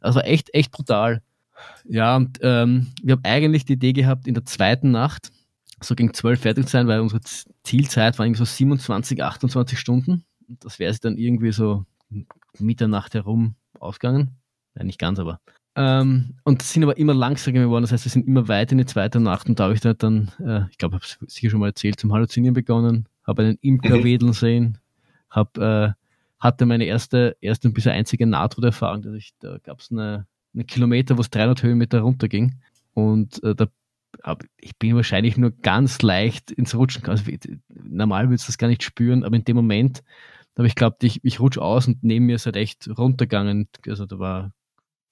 das 0.00 0.14
war 0.14 0.24
echt, 0.24 0.52
echt 0.54 0.70
brutal. 0.70 1.22
Ja, 1.88 2.16
und 2.16 2.38
ähm, 2.42 2.88
wir 3.02 3.12
haben 3.12 3.24
eigentlich 3.24 3.64
die 3.64 3.72
Idee 3.74 3.92
gehabt, 3.92 4.26
in 4.28 4.34
der 4.34 4.44
zweiten 4.44 4.90
Nacht 4.90 5.30
so 5.80 5.94
gegen 5.94 6.12
zwölf 6.14 6.40
fertig 6.40 6.66
zu 6.66 6.72
sein, 6.72 6.88
weil 6.88 7.00
unsere 7.00 7.20
Zielzeit 7.62 8.18
war 8.18 8.26
irgendwie 8.26 8.38
so 8.38 8.44
27, 8.44 9.22
28 9.22 9.78
Stunden. 9.78 10.24
Und 10.48 10.64
das 10.64 10.78
wäre 10.78 10.92
sich 10.92 11.00
dann 11.00 11.16
irgendwie 11.16 11.52
so 11.52 11.84
Mitternacht 12.58 13.14
herum 13.14 13.54
ausgegangen. 13.78 14.36
Ja, 14.74 14.84
nicht 14.84 14.98
ganz, 14.98 15.18
aber. 15.18 15.40
Ähm, 15.78 16.34
und 16.42 16.62
sind 16.62 16.82
aber 16.82 16.96
immer 16.98 17.14
langsamer 17.14 17.60
geworden. 17.60 17.82
Das 17.82 17.92
heißt, 17.92 18.04
wir 18.04 18.10
sind 18.10 18.26
immer 18.26 18.48
weiter 18.48 18.72
in 18.72 18.78
die 18.78 18.86
zweite 18.86 19.20
Nacht 19.20 19.48
und 19.48 19.60
da 19.60 19.64
habe 19.64 19.74
ich 19.74 19.80
da 19.80 19.94
dann, 19.94 20.32
äh, 20.44 20.62
ich 20.70 20.78
glaube, 20.78 20.98
ich 21.02 21.14
habe 21.14 21.26
es 21.26 21.34
sicher 21.34 21.50
schon 21.50 21.60
mal 21.60 21.68
erzählt, 21.68 22.00
zum 22.00 22.12
Halluzinieren 22.12 22.54
begonnen, 22.54 23.06
habe 23.24 23.42
einen 23.42 23.58
Imker 23.60 23.98
Mhm. 23.98 24.04
wedeln 24.04 24.32
sehen, 24.32 24.78
hab, 25.30 25.56
äh, 25.56 25.92
hatte 26.40 26.66
meine 26.66 26.84
erste, 26.84 27.36
erste 27.40 27.68
und 27.68 27.74
bisher 27.74 27.92
einzige 27.92 28.26
Nahtoderfahrung. 28.26 29.02
dass 29.02 29.14
ich, 29.14 29.34
da 29.38 29.58
gab 29.58 29.78
es 29.78 29.92
eine, 29.92 30.26
eine 30.52 30.64
Kilometer, 30.64 31.16
wo 31.16 31.20
es 31.20 31.30
300 31.30 31.62
Höhenmeter 31.62 32.00
runterging 32.00 32.56
und 32.94 33.42
äh, 33.44 33.54
da 33.54 33.68
ich 34.56 34.76
bin 34.78 34.96
wahrscheinlich 34.96 35.36
nur 35.36 35.52
ganz 35.52 36.02
leicht 36.02 36.50
ins 36.50 36.74
Rutschen. 36.74 37.06
Also, 37.06 37.30
normal 37.68 38.30
würdest 38.30 38.48
du 38.48 38.50
das 38.50 38.58
gar 38.58 38.66
nicht 38.66 38.82
spüren, 38.82 39.22
aber 39.22 39.36
in 39.36 39.44
dem 39.44 39.54
Moment 39.54 40.02
da 40.54 40.62
habe 40.62 40.66
ich 40.66 40.74
geglaubt, 40.74 41.04
ich, 41.04 41.20
ich 41.22 41.38
rutsche 41.38 41.62
aus 41.62 41.86
und 41.86 42.02
neben 42.02 42.26
mir 42.26 42.34
ist 42.34 42.46
halt 42.46 42.56
echt 42.56 42.88
runtergegangen. 42.98 43.68
Also 43.86 44.06
da 44.06 44.18
war 44.18 44.50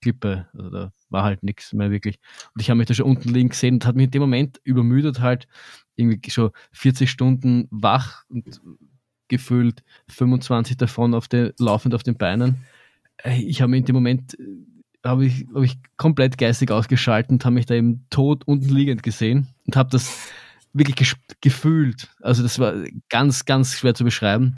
Klippe, 0.01 0.49
also 0.53 0.71
da 0.71 0.93
war 1.11 1.25
halt 1.25 1.43
nichts 1.43 1.73
mehr 1.73 1.91
wirklich. 1.91 2.19
Und 2.55 2.61
ich 2.61 2.71
habe 2.71 2.79
mich 2.79 2.87
da 2.87 2.95
schon 2.95 3.07
unten 3.07 3.31
liegen 3.31 3.49
gesehen 3.51 3.75
und 3.75 3.87
hat 3.87 3.97
mich 3.97 4.07
in 4.07 4.11
dem 4.11 4.23
Moment 4.23 4.61
übermüdet 4.65 5.21
halt 5.21 5.47
irgendwie 5.97 6.31
schon 6.31 6.51
40 6.73 7.11
Stunden 7.11 7.69
wach 7.71 8.25
und 8.29 8.61
gefühlt 9.29 9.83
25 10.09 10.77
davon 10.77 11.15
auf 11.15 11.29
den, 11.29 11.53
laufend 11.59 11.95
auf 11.95 12.03
den 12.03 12.17
Beinen. 12.17 12.65
Äh, 13.23 13.41
Ich 13.43 13.61
habe 13.61 13.71
mich 13.71 13.81
in 13.81 13.87
dem 13.87 13.95
Moment 13.95 14.39
äh, 14.39 14.45
habe 15.05 15.27
ich, 15.27 15.47
hab 15.55 15.63
ich 15.63 15.79
komplett 15.97 16.39
geistig 16.39 16.71
ausgeschaltet 16.71 17.31
und 17.31 17.45
habe 17.45 17.55
mich 17.55 17.67
da 17.67 17.75
eben 17.75 18.07
tot 18.11 18.43
unten 18.47 18.69
liegend 18.69 19.03
gesehen 19.03 19.49
und 19.67 19.77
habe 19.77 19.91
das 19.91 20.31
wirklich 20.73 21.15
gefühlt. 21.41 22.09
Also 22.21 22.43
das 22.43 22.59
war 22.59 22.75
ganz, 23.09 23.45
ganz 23.45 23.79
schwer 23.79 23.95
zu 23.95 24.05
beschreiben. 24.05 24.57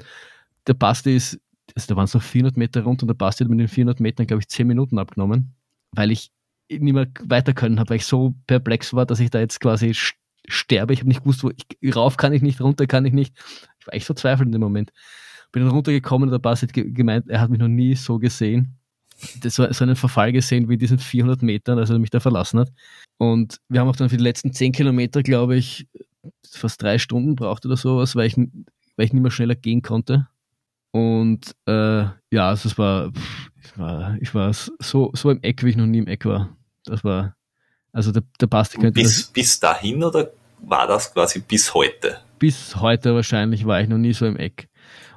Der 0.66 0.74
Basti 0.74 1.14
ist, 1.14 1.40
also 1.74 1.86
da 1.88 1.96
waren 1.96 2.04
es 2.04 2.14
noch 2.14 2.22
400 2.22 2.56
Meter 2.56 2.82
runter 2.82 3.04
und 3.04 3.08
der 3.08 3.14
Basti 3.14 3.44
hat 3.44 3.50
mit 3.50 3.60
den 3.60 3.68
400 3.68 4.00
Metern, 4.00 4.26
glaube 4.26 4.40
ich, 4.40 4.48
10 4.48 4.66
Minuten 4.66 4.98
abgenommen, 4.98 5.54
weil 5.94 6.10
ich 6.10 6.30
nicht 6.70 6.82
mehr 6.94 7.06
weiter 7.24 7.54
können 7.54 7.78
habe, 7.80 7.90
weil 7.90 7.96
ich 7.96 8.04
so 8.06 8.34
perplex 8.46 8.92
war, 8.94 9.06
dass 9.06 9.20
ich 9.20 9.30
da 9.30 9.38
jetzt 9.40 9.60
quasi 9.60 9.88
st- 9.90 10.14
sterbe. 10.48 10.92
Ich 10.92 11.00
habe 11.00 11.08
nicht 11.08 11.20
gewusst, 11.22 11.42
wo 11.44 11.50
ich 11.50 11.96
rauf 11.96 12.16
kann 12.16 12.32
ich 12.32 12.42
nicht, 12.42 12.60
runter 12.60 12.86
kann 12.86 13.04
ich 13.06 13.12
nicht. 13.12 13.34
Ich 13.80 13.86
war 13.86 13.94
echt 13.94 14.06
verzweifelt 14.06 14.46
in 14.46 14.52
dem 14.52 14.60
Moment. 14.60 14.92
Bin 15.52 15.62
dann 15.62 15.72
runtergekommen 15.72 16.28
und 16.28 16.32
der 16.32 16.38
Basti 16.38 16.66
hat 16.66 16.74
ge- 16.74 16.90
gemeint, 16.90 17.28
er 17.28 17.40
hat 17.40 17.50
mich 17.50 17.58
noch 17.60 17.68
nie 17.68 17.94
so 17.94 18.18
gesehen. 18.18 18.74
Das 19.40 19.58
war 19.58 19.72
so 19.72 19.82
einen 19.84 19.96
Verfall 19.96 20.30
gesehen 20.32 20.68
wie 20.68 20.74
in 20.74 20.78
diesen 20.78 20.98
400 20.98 21.42
Metern, 21.42 21.78
als 21.78 21.90
er 21.90 21.98
mich 21.98 22.10
da 22.10 22.20
verlassen 22.20 22.60
hat. 22.60 22.70
Und 23.16 23.58
wir 23.68 23.80
haben 23.80 23.88
auch 23.88 23.96
dann 23.96 24.10
für 24.10 24.16
die 24.16 24.22
letzten 24.22 24.52
10 24.52 24.72
Kilometer, 24.72 25.22
glaube 25.22 25.56
ich, 25.56 25.88
fast 26.48 26.80
drei 26.82 26.98
Stunden 26.98 27.34
braucht 27.34 27.64
oder 27.66 27.76
sowas, 27.76 28.14
weil 28.14 28.26
ich, 28.26 28.36
weil 28.36 29.06
ich 29.06 29.12
nicht 29.12 29.22
mehr 29.22 29.30
schneller 29.30 29.54
gehen 29.56 29.82
konnte. 29.82 30.28
Und 30.90 31.54
äh, 31.66 32.02
ja, 32.30 32.48
also 32.48 32.68
es 32.68 32.78
war, 32.78 33.12
pff, 33.12 33.50
ich 33.62 33.78
war, 33.78 34.16
ich 34.20 34.34
war 34.34 34.52
so, 34.52 35.10
so 35.14 35.30
im 35.30 35.42
Eck, 35.42 35.62
wie 35.62 35.70
ich 35.70 35.76
noch 35.76 35.86
nie 35.86 35.98
im 35.98 36.06
Eck 36.06 36.24
war. 36.24 36.56
Das 36.84 37.04
war, 37.04 37.36
also 37.92 38.12
der, 38.12 38.22
der 38.40 38.46
Basti 38.46 38.78
könnte 38.78 39.02
das, 39.02 39.12
Bis, 39.12 39.26
bis 39.26 39.60
dahin 39.60 40.02
oder 40.02 40.30
war 40.60 40.86
das 40.86 41.12
quasi 41.12 41.40
bis 41.40 41.72
heute? 41.74 42.18
bis 42.38 42.76
heute 42.76 43.14
wahrscheinlich 43.14 43.66
war 43.66 43.80
ich 43.80 43.88
noch 43.88 43.98
nie 43.98 44.12
so 44.12 44.26
im 44.26 44.36
Eck. 44.36 44.68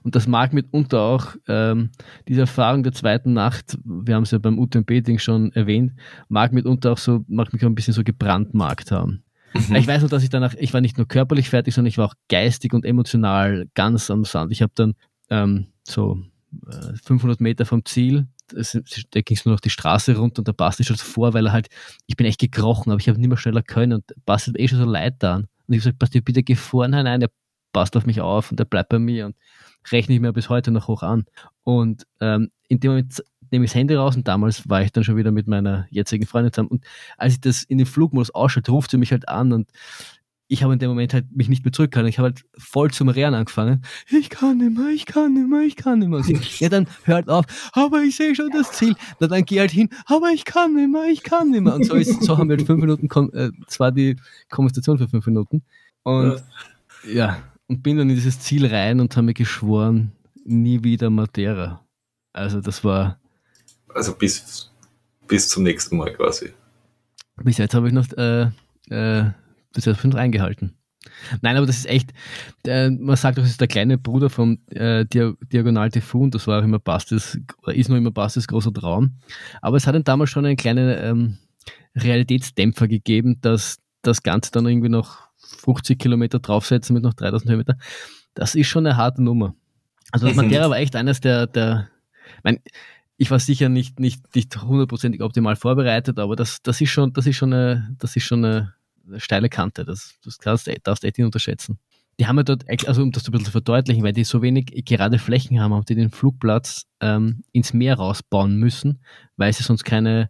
Und 0.03 0.15
das 0.15 0.27
mag 0.27 0.51
mitunter 0.51 0.99
auch 0.99 1.35
ähm, 1.47 1.91
diese 2.27 2.41
Erfahrung 2.41 2.81
der 2.81 2.91
zweiten 2.91 3.33
Nacht, 3.33 3.77
wir 3.83 4.15
haben 4.15 4.23
es 4.23 4.31
ja 4.31 4.39
beim 4.39 4.57
UTMB-Ding 4.57 5.19
schon 5.19 5.51
erwähnt, 5.53 5.93
mag 6.27 6.53
mitunter 6.53 6.91
auch 6.93 6.97
so, 6.97 7.23
mag 7.27 7.53
mich 7.53 7.63
auch 7.63 7.67
ein 7.69 7.75
bisschen 7.75 7.93
so 7.93 8.03
gebrandmarkt 8.03 8.91
haben. 8.91 9.23
Mhm. 9.53 9.75
Ich 9.75 9.85
weiß 9.85 10.01
nur, 10.01 10.09
dass 10.09 10.23
ich 10.23 10.29
danach, 10.29 10.55
ich 10.57 10.73
war 10.73 10.81
nicht 10.81 10.97
nur 10.97 11.07
körperlich 11.07 11.49
fertig, 11.49 11.75
sondern 11.75 11.89
ich 11.89 11.97
war 11.99 12.07
auch 12.07 12.15
geistig 12.29 12.73
und 12.73 12.83
emotional 12.83 13.67
ganz 13.75 14.09
am 14.09 14.23
Sand. 14.25 14.51
Ich 14.51 14.61
habe 14.61 14.71
dann 14.75 14.95
ähm, 15.31 15.67
so 15.83 16.19
äh, 16.67 16.95
500 17.03 17.41
Meter 17.41 17.65
vom 17.65 17.83
Ziel, 17.85 18.27
da 18.53 19.21
ging 19.21 19.37
es 19.37 19.45
nur 19.45 19.55
noch 19.55 19.61
die 19.61 19.69
Straße 19.69 20.15
runter 20.15 20.39
und 20.39 20.47
der 20.47 20.53
Basti 20.53 20.83
schon 20.83 20.97
vor, 20.97 21.33
weil 21.33 21.47
er 21.47 21.53
halt, 21.53 21.69
ich 22.05 22.17
bin 22.17 22.27
echt 22.27 22.39
gekrochen, 22.39 22.91
aber 22.91 22.99
ich 22.99 23.07
habe 23.07 23.17
nicht 23.17 23.29
mehr 23.29 23.37
schneller 23.37 23.63
können 23.63 23.93
und 23.93 24.03
hat 24.27 24.59
eh 24.59 24.67
schon 24.67 24.77
so 24.77 24.85
leid 24.85 25.15
da. 25.19 25.37
Und 25.37 25.47
ich 25.67 25.75
habe 25.75 25.77
gesagt, 25.77 25.99
Basti, 25.99 26.21
bitte 26.21 26.43
geh 26.43 26.55
vor, 26.55 26.87
nein, 26.87 27.05
nein, 27.05 27.21
der 27.21 27.31
passt 27.71 27.95
auf 27.95 28.05
mich 28.05 28.19
auf 28.19 28.51
und 28.51 28.59
der 28.59 28.65
bleibt 28.65 28.89
bei 28.89 28.99
mir 28.99 29.27
und 29.27 29.35
rechne 29.89 30.15
ich 30.15 30.21
mir 30.21 30.33
bis 30.33 30.49
heute 30.49 30.71
noch 30.71 30.89
hoch 30.89 31.01
an. 31.01 31.23
Und 31.63 32.05
ähm, 32.19 32.51
in 32.67 32.81
dem 32.81 32.91
Moment 32.91 33.23
nehme 33.51 33.65
ich 33.65 33.71
das 33.71 33.75
Handy 33.75 33.95
raus 33.95 34.15
und 34.15 34.27
damals 34.27 34.67
war 34.69 34.81
ich 34.81 34.91
dann 34.91 35.03
schon 35.03 35.17
wieder 35.17 35.31
mit 35.31 35.47
meiner 35.47 35.87
jetzigen 35.89 36.25
Freundin 36.25 36.51
zusammen. 36.51 36.69
Und 36.69 36.85
als 37.17 37.33
ich 37.33 37.41
das 37.41 37.63
in 37.63 37.77
den 37.77 37.87
Flugmodus 37.87 38.31
ausschalte, 38.31 38.71
ruft 38.71 38.91
sie 38.91 38.97
mich 38.97 39.11
halt 39.11 39.29
an 39.29 39.53
und 39.53 39.69
ich 40.51 40.63
habe 40.63 40.73
in 40.73 40.79
dem 40.79 40.89
Moment 40.89 41.13
halt 41.13 41.33
mich 41.33 41.47
nicht 41.47 41.63
mehr 41.63 41.71
zurückgehalten. 41.71 42.09
Ich 42.09 42.17
habe 42.17 42.27
halt 42.27 42.43
voll 42.57 42.91
zum 42.91 43.07
Rehren 43.07 43.33
angefangen. 43.35 43.83
Ich 44.09 44.29
kann 44.29 44.57
nicht 44.57 44.77
mehr, 44.77 44.89
ich 44.89 45.05
kann 45.05 45.33
nicht 45.33 45.47
mehr, 45.47 45.61
ich 45.61 45.77
kann 45.77 45.99
nicht 45.99 46.09
mehr. 46.09 46.21
Ja, 46.59 46.67
dann 46.67 46.87
hört 47.05 47.29
auf, 47.29 47.45
aber 47.71 48.03
ich 48.03 48.17
sehe 48.17 48.35
schon 48.35 48.49
das 48.49 48.73
Ziel. 48.73 48.93
Na, 49.21 49.27
dann 49.27 49.45
geh 49.45 49.61
halt 49.61 49.71
hin, 49.71 49.87
aber 50.07 50.31
ich 50.31 50.43
kann 50.43 50.75
nicht 50.75 50.91
mehr, 50.91 51.05
ich 51.09 51.23
kann 51.23 51.51
nicht 51.51 51.61
mehr. 51.61 51.73
Und 51.73 51.85
so, 51.85 51.93
ist, 51.93 52.21
so 52.21 52.37
haben 52.37 52.49
wir 52.49 52.57
halt 52.57 52.67
fünf 52.67 52.81
Minuten, 52.81 53.07
äh, 53.33 53.49
zwar 53.67 53.93
die 53.93 54.17
Konversation 54.49 54.97
für 54.97 55.07
fünf 55.07 55.25
Minuten. 55.25 55.63
Und 56.03 56.41
ja. 57.05 57.11
ja, 57.13 57.37
und 57.67 57.81
bin 57.81 57.95
dann 57.95 58.09
in 58.09 58.15
dieses 58.15 58.41
Ziel 58.41 58.65
rein 58.65 58.99
und 58.99 59.15
habe 59.15 59.27
mir 59.27 59.33
geschworen, 59.33 60.11
nie 60.43 60.83
wieder 60.83 61.09
Madeira. 61.09 61.81
Also 62.33 62.59
das 62.59 62.83
war. 62.83 63.17
Also 63.93 64.13
bis, 64.13 64.69
bis 65.29 65.47
zum 65.47 65.63
nächsten 65.63 65.95
Mal 65.95 66.13
quasi. 66.13 66.51
Bis 67.37 67.57
jetzt 67.57 67.73
habe 67.73 67.87
ich 67.87 67.93
noch 67.93 68.11
äh, 68.17 68.49
äh, 68.89 69.31
bis 69.73 69.85
jetzt 69.85 69.99
fünf 69.99 70.15
eingehalten. 70.15 70.77
Nein, 71.41 71.57
aber 71.57 71.65
das 71.65 71.77
ist 71.77 71.87
echt, 71.87 72.13
äh, 72.65 72.89
man 72.91 73.15
sagt 73.15 73.37
doch, 73.37 73.43
das 73.43 73.51
ist 73.51 73.61
der 73.61 73.67
kleine 73.67 73.97
Bruder 73.97 74.29
vom 74.29 74.59
äh, 74.69 75.05
Diagonal 75.05 75.89
TV 75.89 76.19
und 76.19 76.35
das 76.35 76.45
war 76.45 76.59
auch 76.59 76.63
immer 76.63 76.77
Bastis, 76.77 77.39
ist 77.67 77.89
noch 77.89 77.97
immer 77.97 78.11
Bastis 78.11 78.47
großer 78.47 78.71
Traum. 78.71 79.17
Aber 79.61 79.77
es 79.77 79.87
hat 79.87 79.95
dann 79.95 80.03
damals 80.03 80.29
schon 80.29 80.45
einen 80.45 80.57
kleinen 80.57 80.95
ähm, 81.01 81.37
Realitätsdämpfer 81.95 82.87
gegeben, 82.87 83.39
dass 83.41 83.79
das 84.03 84.21
Ganze 84.21 84.51
dann 84.51 84.67
irgendwie 84.67 84.89
noch 84.89 85.29
50 85.37 85.97
Kilometer 85.97 86.39
draufsetzen 86.39 86.93
mit 86.93 87.03
noch 87.03 87.13
3000 87.13 87.49
Höhenmeter. 87.49 87.77
Das 88.35 88.55
ist 88.55 88.67
schon 88.67 88.85
eine 88.85 88.95
harte 88.95 89.23
Nummer. 89.23 89.55
Also 90.11 90.27
das 90.27 90.35
Madeira 90.35 90.69
war 90.69 90.77
echt 90.77 90.95
eines 90.95 91.19
der, 91.19 91.47
der 91.47 91.89
mein, 92.43 92.59
ich 93.17 93.29
war 93.31 93.39
sicher 93.39 93.69
nicht, 93.69 93.99
nicht, 93.99 94.35
nicht 94.35 94.61
hundertprozentig 94.61 95.21
optimal 95.21 95.55
vorbereitet, 95.55 96.19
aber 96.19 96.35
das, 96.35 96.61
das 96.63 96.81
ist 96.81 96.89
schon, 96.89 97.13
das 97.13 97.27
ist 97.27 97.35
schon 97.35 97.53
eine, 97.53 97.95
das 97.99 98.15
ist 98.15 98.23
schon 98.23 98.43
eine, 98.43 98.73
eine 99.07 99.19
steile 99.19 99.49
Kante. 99.49 99.85
Das, 99.85 100.15
das 100.23 100.37
darfst, 100.37 100.69
darfst 100.83 101.03
echt 101.03 101.17
nicht 101.17 101.25
unterschätzen. 101.25 101.79
Die 102.19 102.27
haben 102.27 102.37
ja 102.37 102.43
dort, 102.43 102.65
also 102.87 103.01
um 103.01 103.11
das 103.11 103.25
ein 103.25 103.31
bisschen 103.31 103.45
zu 103.45 103.51
verdeutlichen, 103.51 104.03
weil 104.03 104.13
die 104.13 104.23
so 104.23 104.41
wenig 104.41 104.85
gerade 104.85 105.17
Flächen 105.17 105.59
haben, 105.59 105.73
haben 105.73 105.85
die 105.85 105.95
den 105.95 106.11
Flugplatz 106.11 106.85
ähm, 106.99 107.43
ins 107.51 107.73
Meer 107.73 107.95
rausbauen 107.95 108.57
müssen, 108.57 108.99
weil 109.37 109.53
sie 109.53 109.63
sonst 109.63 109.83
keine 109.83 110.29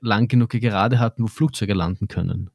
lang 0.00 0.28
genug 0.28 0.50
Gerade 0.50 0.98
hatten, 0.98 1.24
wo 1.24 1.26
Flugzeuge 1.26 1.74
landen 1.74 2.08
können. 2.08 2.50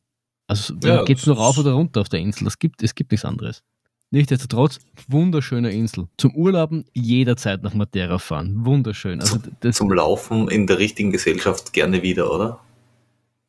Also 0.47 0.75
ja, 0.83 1.03
geht 1.03 1.17
es 1.17 1.25
nur 1.25 1.37
rauf 1.37 1.57
oder 1.57 1.73
runter 1.73 2.01
auf 2.01 2.09
der 2.09 2.19
Insel. 2.19 2.47
Es 2.47 2.59
gibt, 2.59 2.81
es 2.83 2.95
gibt 2.95 3.11
nichts 3.11 3.25
anderes. 3.25 3.63
Nichtsdestotrotz, 4.11 4.79
wunderschöne 5.07 5.71
Insel. 5.71 6.07
Zum 6.17 6.35
Urlauben 6.35 6.85
jederzeit 6.93 7.63
nach 7.63 7.73
Madeira 7.73 8.19
fahren. 8.19 8.65
Wunderschön. 8.65 9.19
Also, 9.19 9.39
das, 9.59 9.77
Zum 9.77 9.91
Laufen 9.91 10.47
in 10.47 10.67
der 10.67 10.77
richtigen 10.77 11.11
Gesellschaft 11.11 11.73
gerne 11.73 12.01
wieder, 12.03 12.31
oder? 12.31 12.59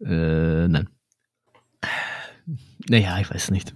Äh, 0.01 0.67
nein. 0.69 0.89
Naja, 2.89 3.19
ich 3.21 3.31
weiß 3.31 3.51
nicht. 3.51 3.75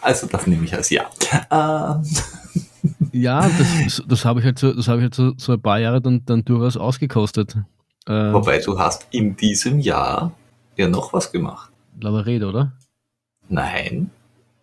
Also 0.00 0.26
das 0.26 0.46
nehme 0.46 0.64
ich 0.64 0.74
als 0.74 0.90
Ja. 0.90 1.10
Ähm. 1.50 2.02
Ja, 3.12 3.48
das, 3.84 4.02
das 4.06 4.24
habe 4.24 4.40
ich 4.40 4.46
halt, 4.46 4.58
so, 4.58 4.72
das 4.72 4.88
hab 4.88 4.96
ich 4.96 5.02
halt 5.02 5.14
so, 5.14 5.32
so 5.36 5.52
ein 5.52 5.60
paar 5.60 5.78
Jahre 5.78 6.00
dann, 6.00 6.24
dann 6.24 6.44
durchaus 6.44 6.76
ausgekostet. 6.76 7.56
Äh, 8.06 8.32
Wobei 8.32 8.58
du 8.60 8.78
hast 8.78 9.06
in 9.10 9.36
diesem 9.36 9.80
Jahr 9.80 10.32
ja 10.76 10.88
noch 10.88 11.12
was 11.12 11.32
gemacht. 11.32 11.70
Lavaredo, 12.00 12.50
oder? 12.50 12.72
Nein, 13.48 14.10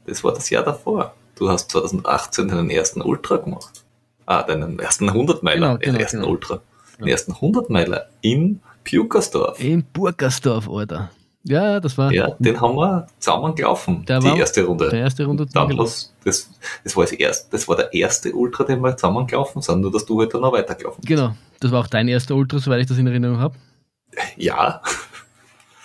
das 0.05 0.23
war 0.23 0.33
das 0.33 0.49
Jahr 0.49 0.63
davor. 0.63 1.13
Du 1.35 1.49
hast 1.49 1.71
2018 1.71 2.47
deinen 2.47 2.69
ersten 2.69 3.01
Ultra 3.01 3.37
gemacht. 3.37 3.83
Ah, 4.25 4.43
deinen 4.43 4.79
ersten 4.79 5.09
100 5.09 5.43
Meiler, 5.43 5.77
genau, 5.77 5.79
genau, 5.79 5.99
ersten 5.99 6.19
genau. 6.19 6.31
Ultra. 6.31 6.61
Den 6.99 7.07
ersten 7.07 7.33
100 7.33 7.69
Meiler 7.69 8.07
in 8.21 8.61
Pukersdorf. 8.83 9.59
In 9.59 9.83
Burgersdorf, 9.83 10.69
Alter. 10.69 11.09
Ja, 11.45 11.79
das 11.81 11.97
war. 11.97 12.11
Ja, 12.13 12.31
den 12.39 12.59
haben 12.59 12.75
wir 12.75 13.07
zusammen 13.19 13.53
gelaufen, 13.53 14.05
der 14.05 14.19
die 14.19 14.39
erste 14.39 14.63
Runde. 14.63 14.89
Der 14.89 14.99
erste 15.01 15.25
Runde 15.25 15.45
Damals, 15.45 16.13
das, 16.23 16.49
das, 16.83 16.95
war 16.95 17.03
das, 17.03 17.11
erste, 17.11 17.51
das 17.51 17.67
war 17.67 17.75
der 17.75 17.93
erste 17.93 18.33
Ultra, 18.33 18.63
den 18.63 18.79
wir 18.81 18.95
zusammen 18.95 19.27
gelaufen 19.27 19.61
sind, 19.61 19.81
nur 19.81 19.91
dass 19.91 20.05
du 20.05 20.19
halt 20.19 20.33
dann 20.33 20.41
noch 20.41 20.53
weitergelaufen 20.53 21.01
bist. 21.01 21.09
Genau, 21.09 21.35
das 21.59 21.71
war 21.71 21.81
auch 21.81 21.87
dein 21.87 22.07
erster 22.07 22.35
Ultra, 22.35 22.59
soweit 22.59 22.81
ich 22.81 22.87
das 22.87 22.97
in 22.97 23.07
Erinnerung 23.07 23.39
habe. 23.39 23.55
Ja. 24.37 24.81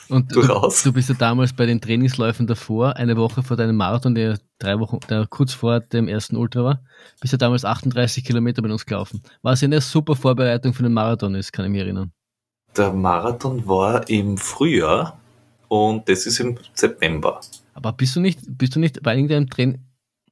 Und. 0.08 0.34
Du, 0.34 0.42
du 0.42 0.92
bist 0.92 1.08
ja 1.08 1.14
damals 1.18 1.52
bei 1.52 1.66
den 1.66 1.80
Trainingsläufen 1.80 2.46
davor, 2.46 2.96
eine 2.96 3.16
Woche 3.16 3.42
vor 3.42 3.56
deinem 3.56 3.76
Marathon, 3.76 4.14
der 4.14 4.38
drei 4.58 4.78
Wochen, 4.78 5.00
der 5.10 5.26
kurz 5.26 5.52
vor 5.52 5.80
dem 5.80 6.08
ersten 6.08 6.36
Ultra 6.36 6.64
war, 6.64 6.82
bist 7.20 7.32
du 7.32 7.36
damals 7.36 7.64
38 7.64 8.24
Kilometer 8.24 8.62
bei 8.62 8.70
uns 8.70 8.86
gelaufen. 8.86 9.22
Was 9.42 9.60
ja 9.60 9.66
eine 9.66 9.80
super 9.80 10.14
Vorbereitung 10.14 10.72
für 10.72 10.84
den 10.84 10.92
Marathon 10.92 11.34
ist, 11.34 11.52
kann 11.52 11.64
ich 11.64 11.72
mich 11.72 11.80
erinnern. 11.80 12.12
Der 12.76 12.92
Marathon 12.92 13.66
war 13.66 14.08
im 14.08 14.38
Frühjahr 14.38 15.18
und 15.68 16.08
das 16.08 16.26
ist 16.26 16.40
im 16.40 16.58
September. 16.74 17.40
Aber 17.74 17.92
bist 17.92 18.16
du 18.16 18.20
nicht, 18.20 18.40
bist 18.46 18.74
du 18.74 18.80
nicht 18.80 19.02
bei 19.02 19.14
irgendeinem 19.14 19.48
Training? 19.48 19.80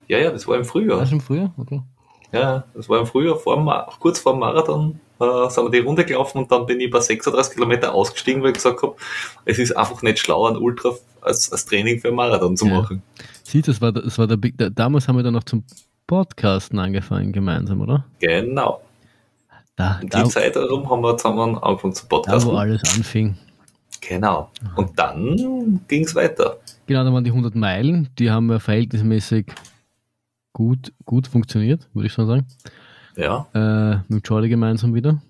Ja, 0.09 0.19
ja, 0.19 0.31
das 0.31 0.47
war 0.47 0.57
im 0.57 0.65
Frühjahr. 0.65 0.99
Das 0.99 1.13
im 1.13 1.21
Frühjahr? 1.21 1.53
Okay. 1.57 1.83
Ja, 2.33 2.65
das 2.75 2.89
war 2.89 2.99
im 2.99 3.07
Frühjahr, 3.07 3.37
vor, 3.37 3.87
kurz 4.01 4.19
vor 4.19 4.33
dem 4.33 4.41
Marathon 4.41 5.01
äh, 5.21 5.49
sind 5.51 5.65
wir 5.65 5.71
die 5.71 5.79
Runde 5.79 6.05
gelaufen 6.05 6.39
und 6.39 6.53
dann 6.53 6.67
bin 6.67 6.81
ich 6.81 6.91
bei 6.91 7.01
36 7.01 7.55
Kilometer 7.55 7.95
ausgestiegen, 7.95 8.43
weil 8.43 8.51
ich 8.51 8.55
gesagt 8.55 8.83
habe, 8.83 8.97
es 9.45 9.59
ist 9.59 9.77
einfach 9.77 10.03
nicht 10.03 10.19
schlau, 10.19 10.47
ein 10.47 10.57
Ultra 10.57 10.93
als, 11.21 11.51
als 11.51 11.65
Training 11.67 12.01
für 12.01 12.09
einen 12.09 12.17
Marathon 12.17 12.57
zu 12.57 12.67
ja. 12.67 12.81
machen. 12.81 13.03
Siehst 13.43 13.69
das 13.69 13.81
war, 13.81 13.93
das 13.93 14.19
war 14.19 14.27
der 14.27 14.37
Big, 14.37 14.55
damals 14.75 15.09
haben 15.09 15.17
wir 15.17 15.23
dann 15.23 15.35
noch 15.35 15.45
zum 15.45 15.65
Podcasten 16.07 16.79
angefangen 16.79 17.33
gemeinsam, 17.33 17.81
oder? 17.81 18.05
Genau. 18.21 18.83
Da, 19.75 19.99
In 20.01 20.09
die 20.09 20.17
da, 20.17 20.25
Zeit 20.25 20.55
herum 20.55 20.89
haben 20.89 21.03
wir 21.03 21.17
zusammen 21.17 21.59
angefangen 21.59 21.95
zu 21.95 22.07
podcasten. 22.07 22.51
Da, 22.51 22.57
wo 22.57 22.59
alles 22.59 22.83
anfing. 22.95 23.37
Genau. 24.01 24.51
Und 24.77 24.99
dann 24.99 25.81
ging 25.89 26.05
es 26.05 26.15
weiter. 26.15 26.59
Genau, 26.87 27.05
da 27.05 27.13
waren 27.13 27.25
die 27.25 27.31
100 27.31 27.55
Meilen, 27.55 28.09
die 28.19 28.31
haben 28.31 28.51
ja 28.51 28.59
verhältnismäßig 28.59 29.47
gut, 30.53 30.93
gut 31.05 31.27
funktioniert, 31.27 31.89
würde 31.93 32.07
ich 32.07 32.13
so 32.13 32.25
sagen. 32.27 32.47
Ja. 33.17 33.47
Äh, 33.55 34.13
mit 34.13 34.25
Charlie 34.25 34.49
gemeinsam 34.49 34.95
wieder. 34.95 35.21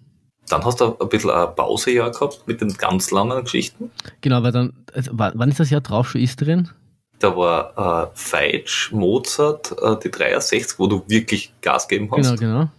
Dann 0.48 0.64
hast 0.64 0.80
du 0.80 0.96
ein 0.98 1.08
bisschen 1.08 1.30
ein 1.30 1.54
Pausejahr 1.56 2.10
gehabt 2.10 2.42
mit 2.46 2.60
den 2.60 2.72
ganz 2.74 3.10
langen 3.10 3.42
Geschichten. 3.42 3.90
Genau, 4.20 4.42
weil 4.42 4.52
dann, 4.52 4.72
also, 4.94 5.10
wann 5.14 5.48
ist 5.48 5.58
das 5.58 5.70
Jahr 5.70 5.80
drauf 5.80 6.10
schon 6.10 6.20
Istrien? 6.20 6.70
Da 7.18 7.34
war 7.36 8.04
äh, 8.04 8.10
Feitsch, 8.14 8.92
Mozart, 8.92 9.74
äh, 9.82 9.96
die 10.02 10.10
63, 10.10 10.78
wo 10.78 10.86
du 10.86 11.02
wirklich 11.08 11.52
Gas 11.62 11.88
geben 11.88 12.10
hast. 12.10 12.38
Genau, 12.38 12.52
genau. 12.52 12.70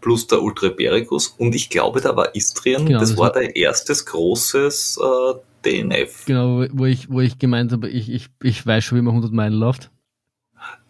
Plus 0.00 0.26
der 0.26 0.42
Ultra 0.42 0.68
Bericus. 0.68 1.28
Und 1.38 1.54
ich 1.54 1.70
glaube, 1.70 2.00
da 2.00 2.14
war 2.14 2.34
Istrien, 2.34 2.86
genau, 2.86 3.00
das, 3.00 3.10
das, 3.10 3.18
war 3.18 3.32
dein 3.32 3.50
erstes 3.50 4.06
großes 4.06 4.98
äh, 5.02 5.34
DNF. 5.64 6.26
Genau, 6.26 6.64
wo 6.72 6.84
ich, 6.84 7.10
wo 7.10 7.20
ich 7.20 7.38
gemeint 7.38 7.72
habe, 7.72 7.88
ich, 7.88 8.10
ich, 8.10 8.28
ich 8.42 8.64
weiß 8.64 8.84
schon, 8.84 8.98
wie 8.98 9.02
man 9.02 9.14
100 9.14 9.32
Meilen 9.32 9.54
läuft. 9.54 9.90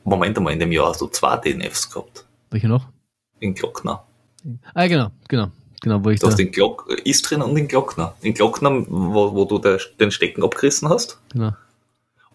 Moment 0.04 0.36
einmal, 0.36 0.52
in 0.52 0.58
dem 0.58 0.72
Jahr 0.72 0.88
hast 0.88 1.00
du 1.00 1.06
zwei 1.06 1.36
DNFs 1.36 1.90
gehabt. 1.90 2.26
Welche 2.50 2.68
noch? 2.68 2.86
In 3.40 3.54
Glockner. 3.54 4.04
Ah, 4.74 4.86
genau, 4.86 5.10
genau. 5.28 5.50
Genau, 5.80 6.04
wo 6.04 6.10
ich 6.10 6.18
du 6.18 6.26
da 6.26 6.30
hast 6.30 6.38
den 6.38 6.50
Glock, 6.50 6.88
Istrien 7.04 7.42
und 7.42 7.54
den 7.54 7.68
Glockner. 7.68 8.14
In 8.22 8.34
Glockner, 8.34 8.84
wo, 8.88 9.34
wo 9.34 9.44
du 9.44 9.58
der, 9.58 9.78
den 10.00 10.10
Stecken 10.10 10.42
abgerissen 10.42 10.88
hast. 10.88 11.20
Genau. 11.32 11.52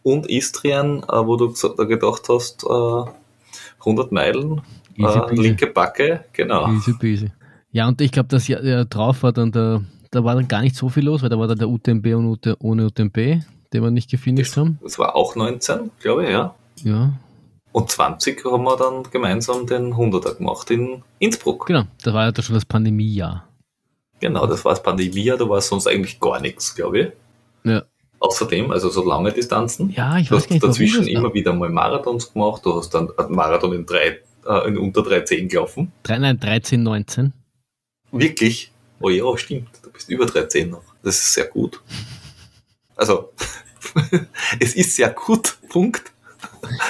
Und 0.02 0.30
Istrien, 0.30 1.04
äh, 1.04 1.26
wo 1.26 1.36
du 1.36 1.48
da 1.48 1.84
gedacht 1.84 2.30
hast, 2.30 2.64
äh, 2.64 3.12
100 3.80 4.12
Meilen, 4.12 4.62
äh, 4.98 5.36
linke 5.36 5.68
Backe, 5.68 6.26
genau. 6.34 6.72
Easy 6.74 6.94
peasy. 6.94 7.32
Ja, 7.72 7.88
und 7.88 8.00
ich 8.02 8.12
glaube, 8.12 8.30
das 8.30 8.48
Jahr 8.48 8.64
ja, 8.64 8.86
drauf 8.86 9.24
war 9.24 9.34
dann 9.34 9.52
der, 9.52 9.82
da 10.12 10.24
war 10.24 10.36
dann 10.36 10.48
gar 10.48 10.62
nicht 10.62 10.76
so 10.76 10.90
viel 10.90 11.06
los, 11.06 11.22
weil 11.24 11.30
da 11.30 11.40
war 11.40 11.48
dann 11.48 11.58
der 11.58 11.70
UTMB 11.70 12.06
und 12.16 12.26
UT, 12.28 12.58
ohne 12.60 12.86
UTMB, 12.86 13.16
den 13.16 13.84
wir 13.84 13.92
nicht 13.92 14.10
gefinisht 14.12 14.58
haben. 14.58 14.78
Das 14.84 15.00
war 15.00 15.16
auch 15.16 15.36
19, 15.36 15.92
glaube 16.00 16.26
ich, 16.26 16.30
ja. 16.30 16.54
Ja, 16.84 17.14
und 17.74 17.90
20 17.90 18.46
haben 18.46 18.64
wir 18.64 18.78
dann 18.78 19.04
gemeinsam 19.12 19.66
den 19.66 19.96
100er 19.96 20.36
gemacht 20.36 20.70
in 20.70 21.04
Innsbruck. 21.18 21.66
Genau, 21.66 21.84
das 22.04 22.14
war 22.14 22.26
ja 22.32 22.42
schon 22.42 22.54
das 22.54 22.66
Pandemiejahr. 22.66 23.48
Genau, 24.20 24.46
das 24.46 24.64
war 24.64 24.74
das 24.74 24.84
Pandemiejahr, 24.84 25.38
da 25.38 25.50
war 25.50 25.60
sonst 25.60 25.88
eigentlich 25.88 26.20
gar 26.20 26.40
nichts, 26.40 26.76
glaube 26.76 27.00
ich. 27.00 27.08
Ja. 27.64 27.84
Außerdem, 28.20 28.72
also 28.72 28.90
so 28.90 29.04
lange 29.04 29.32
Distanzen. 29.32 29.90
Ja, 29.90 30.18
ich 30.18 30.32
weiß 30.32 30.48
du 30.48 30.54
hast 30.54 30.64
dazwischen 30.64 31.08
immer 31.08 31.34
wieder 31.34 31.52
mal 31.52 31.70
Marathons 31.70 32.32
gemacht. 32.32 32.64
Du 32.64 32.76
hast 32.76 32.94
dann 32.94 33.10
einen 33.18 33.36
Marathon 33.36 33.74
in, 33.74 33.86
drei, 33.88 34.20
äh, 34.48 34.68
in 34.68 34.78
unter 34.78 35.02
3,10 35.02 35.48
gelaufen. 35.48 35.92
Drei, 36.04 36.18
nein, 36.18 36.40
13, 36.40 36.82
19. 36.82 37.34
Wirklich? 38.12 38.72
Oh 39.00 39.10
ja, 39.10 39.38
stimmt. 39.38 39.70
Du 39.82 39.92
bist 39.92 40.10
über 40.10 40.26
3,10 40.26 40.68
noch. 40.68 40.84
Das 41.02 41.16
ist 41.16 41.34
sehr 41.34 41.46
gut. 41.46 41.82
Also, 42.96 43.34
es 44.60 44.76
ist 44.76 44.96
sehr 44.96 45.10
gut. 45.10 45.58
Punkt. 45.70 46.12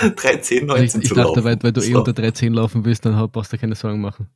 13, 0.16 0.66
19 0.66 0.86
ich, 0.86 0.96
ich 0.96 1.10
zu 1.10 1.16
dachte, 1.16 1.30
laufen. 1.30 1.44
Weil, 1.44 1.64
weil 1.64 1.72
du 1.72 1.82
eh 1.82 1.86
so. 1.86 1.92
eh 1.92 1.96
unter 1.96 2.14
13 2.14 2.54
laufen 2.54 2.86
willst, 2.86 3.06
dann 3.06 3.30
brauchst 3.32 3.54
du 3.54 3.58
keine 3.58 3.76
Sorgen 3.76 4.02
machen. 4.02 4.28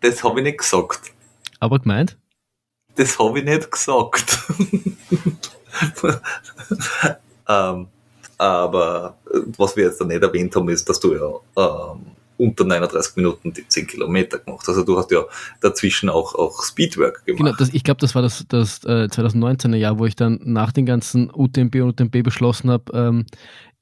Das 0.00 0.22
habe 0.22 0.40
ich 0.40 0.44
nicht 0.44 0.58
gesagt. 0.58 1.12
Aber 1.58 1.78
gemeint? 1.78 2.16
Das 2.96 3.18
habe 3.18 3.38
ich 3.38 3.44
nicht 3.44 3.70
gesagt. 3.70 4.38
ähm, 7.48 7.88
aber 8.38 9.18
was 9.58 9.76
wir 9.76 9.84
jetzt 9.84 10.00
da 10.00 10.04
nicht 10.04 10.22
erwähnt 10.22 10.54
haben, 10.56 10.68
ist, 10.68 10.88
dass 10.88 11.00
du 11.00 11.14
ja 11.14 11.92
ähm, 11.92 12.06
unter 12.40 12.64
39 12.64 13.16
Minuten 13.16 13.52
die 13.52 13.66
10 13.66 13.86
Kilometer 13.86 14.38
gemacht. 14.38 14.66
Also 14.66 14.82
du 14.82 14.96
hast 14.96 15.10
ja 15.10 15.24
dazwischen 15.60 16.08
auch, 16.08 16.34
auch 16.34 16.62
Speedwork 16.64 17.24
gemacht. 17.26 17.38
Genau, 17.38 17.56
das, 17.56 17.74
ich 17.74 17.84
glaube, 17.84 18.00
das 18.00 18.14
war 18.14 18.22
das, 18.22 18.44
das 18.48 18.82
äh, 18.84 19.08
2019er 19.10 19.76
Jahr, 19.76 19.98
wo 19.98 20.06
ich 20.06 20.16
dann 20.16 20.40
nach 20.42 20.72
den 20.72 20.86
ganzen 20.86 21.30
UTMB 21.32 21.74
und 21.76 22.00
UTMB 22.00 22.22
beschlossen 22.22 22.70
habe, 22.70 22.84
ähm, 22.94 23.26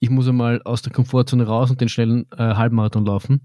ich 0.01 0.11
muss 0.11 0.29
einmal 0.29 0.63
aus 0.63 0.83
der 0.83 0.93
Komfortzone 0.93 1.47
raus 1.47 1.71
und 1.71 1.81
den 1.81 1.89
schnellen 1.89 2.27
äh, 2.37 2.55
Halbmarathon 2.55 3.05
laufen, 3.05 3.41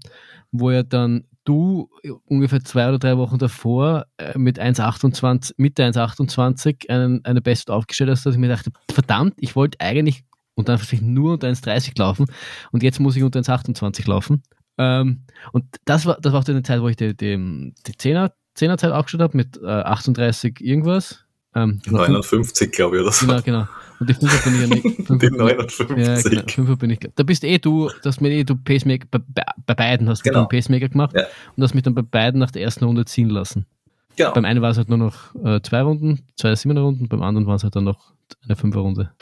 wo 0.52 0.70
ja 0.70 0.82
dann 0.82 1.24
du 1.44 1.90
ungefähr 2.26 2.62
zwei 2.64 2.88
oder 2.88 2.98
drei 2.98 3.18
Wochen 3.18 3.38
davor 3.38 4.06
äh, 4.18 4.38
mit 4.38 4.60
1,28, 4.60 5.54
Mitte 5.56 5.84
1,28 5.84 6.88
einen, 6.88 7.24
eine 7.24 7.40
Best 7.40 7.70
aufgestellt 7.70 8.10
hast, 8.10 8.24
dass 8.24 8.34
ich 8.34 8.40
mir 8.40 8.48
dachte, 8.48 8.70
verdammt, 8.90 9.34
ich 9.36 9.56
wollte 9.56 9.80
eigentlich 9.80 10.24
und 10.54 10.68
dann 10.68 10.78
vielleicht 10.78 11.02
nur 11.02 11.34
unter 11.34 11.48
1,30 11.48 11.98
laufen 11.98 12.26
und 12.72 12.82
jetzt 12.82 13.00
muss 13.00 13.16
ich 13.16 13.22
unter 13.22 13.40
1,28 13.40 14.08
laufen. 14.08 14.42
Ähm, 14.78 15.20
und 15.52 15.64
das 15.84 16.06
war, 16.06 16.18
das 16.20 16.32
war 16.32 16.40
auch 16.40 16.48
eine 16.48 16.62
Zeit, 16.62 16.80
wo 16.80 16.88
ich 16.88 16.96
die, 16.96 17.16
die, 17.16 17.72
die 17.86 17.92
10er, 17.92 18.32
10er 18.56 18.76
Zeit 18.76 18.92
aufgestellt 18.92 19.22
habe 19.22 19.36
mit 19.36 19.60
äh, 19.62 19.66
38 19.66 20.60
irgendwas. 20.60 21.24
Ähm, 21.54 21.80
59, 21.86 22.72
glaube 22.72 22.96
ich, 22.96 23.02
oder 23.02 23.12
so. 23.12 23.26
Genau, 23.26 23.40
genau. 23.42 23.68
Und 24.00 24.08
die 24.10 24.14
5er 24.14 24.44
bin 24.44 24.54
ich 24.54 24.60
ja 24.60 24.66
nicht. 24.66 25.08
die 25.22 25.30
59. 25.30 25.88
Ja, 25.96 26.20
genau, 26.20 26.72
5er 26.72 26.76
bin 26.76 26.90
ich. 26.90 26.98
Da 27.14 27.22
bist 27.22 27.44
eh 27.44 27.58
du, 27.58 27.90
dass 28.02 28.20
mir 28.20 28.30
eh 28.30 28.42
du 28.42 28.56
Pacemaker, 28.56 29.06
bei, 29.10 29.44
bei 29.64 29.74
beiden 29.74 30.08
hast 30.08 30.24
genau. 30.24 30.34
du 30.34 30.38
einen 30.40 30.48
Pacemaker 30.48 30.88
gemacht 30.88 31.14
ja. 31.14 31.24
und 31.56 31.62
hast 31.62 31.74
mich 31.74 31.84
dann 31.84 31.94
bei 31.94 32.02
beiden 32.02 32.40
nach 32.40 32.50
der 32.50 32.62
ersten 32.62 32.84
Runde 32.84 33.04
ziehen 33.04 33.30
lassen. 33.30 33.66
Genau. 34.16 34.32
Beim 34.32 34.44
einen 34.44 34.62
war 34.62 34.70
es 34.70 34.76
halt 34.76 34.88
nur 34.88 34.98
noch 34.98 35.34
äh, 35.44 35.60
zwei 35.62 35.82
Runden, 35.82 36.20
zwei 36.36 36.54
Siebener 36.54 36.82
Runden, 36.82 37.08
beim 37.08 37.22
anderen 37.22 37.46
war 37.46 37.56
es 37.56 37.64
halt 37.64 37.74
dann 37.76 37.84
noch 37.84 38.13
eine 38.44 38.56
Fünfer 38.56 38.80
Runde. 38.80 39.12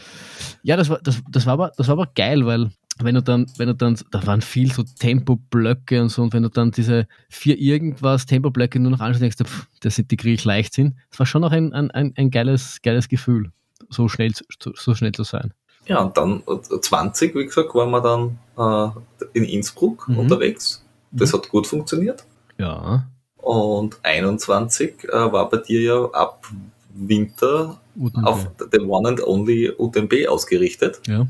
Ja, 0.62 0.77
das 0.77 0.89
war, 0.89 0.99
das, 1.03 1.23
das 1.31 1.47
war 1.47 1.55
aber, 1.55 1.73
das 1.77 1.89
war 1.89 1.95
aber 1.95 2.07
geil, 2.15 2.47
weil 2.47 2.70
wenn 2.99 3.15
du 3.15 3.23
dann, 3.23 3.47
wenn 3.57 3.69
du 3.69 3.74
dann, 3.74 3.99
da 4.11 4.27
waren 4.27 4.43
viel 4.43 4.73
so 4.73 4.83
Tempoblöcke 4.83 6.01
und 6.01 6.11
so, 6.11 6.23
und 6.23 6.33
wenn 6.33 6.43
du 6.43 6.51
dann 6.51 6.70
diese 6.70 7.07
vier 7.29 7.59
irgendwas 7.59 8.27
Tempoblöcke 8.27 8.79
nur 8.79 8.93
noch 8.93 9.01
anschaust, 9.01 9.23
denkst 9.23 9.37
du, 9.39 9.45
pff, 9.45 9.66
das 9.81 9.97
sind 9.97 10.11
die 10.11 10.16
Krieg 10.16 10.45
leicht 10.45 10.74
sind. 10.74 10.97
Das 11.11 11.19
war 11.19 11.27
schon 11.27 11.41
noch 11.41 11.53
ein, 11.53 11.73
ein, 11.73 12.12
ein 12.16 12.31
geiles, 12.31 12.81
geiles 12.83 13.09
Gefühl, 13.09 13.51
so 13.89 14.09
schnell, 14.09 14.33
so 14.59 14.95
schnell 14.95 15.12
zu 15.12 15.24
sein. 15.24 15.53
Ja, 15.87 16.01
und 16.01 16.16
dann 16.16 16.43
20, 16.81 17.35
wie 17.35 17.45
gesagt, 17.45 17.74
waren 17.74 17.91
wir 17.91 18.01
dann 18.01 18.39
äh, 18.57 19.29
in 19.33 19.45
Innsbruck 19.45 20.09
mhm. 20.09 20.19
unterwegs. 20.19 20.85
Das 21.11 21.33
mhm. 21.33 21.39
hat 21.39 21.49
gut 21.49 21.66
funktioniert. 21.66 22.24
Ja. 22.59 23.07
Und 23.37 23.99
21 24.05 25.05
äh, 25.05 25.09
war 25.11 25.49
bei 25.51 25.57
dir 25.57 25.81
ja 25.81 26.05
ab 26.12 26.47
Winter 26.95 27.81
UTMB. 27.97 28.27
auf 28.27 28.48
den 28.73 28.89
One 28.89 29.09
and 29.09 29.27
Only 29.27 29.73
UTMB 29.77 30.28
ausgerichtet. 30.28 31.01
Ja. 31.06 31.27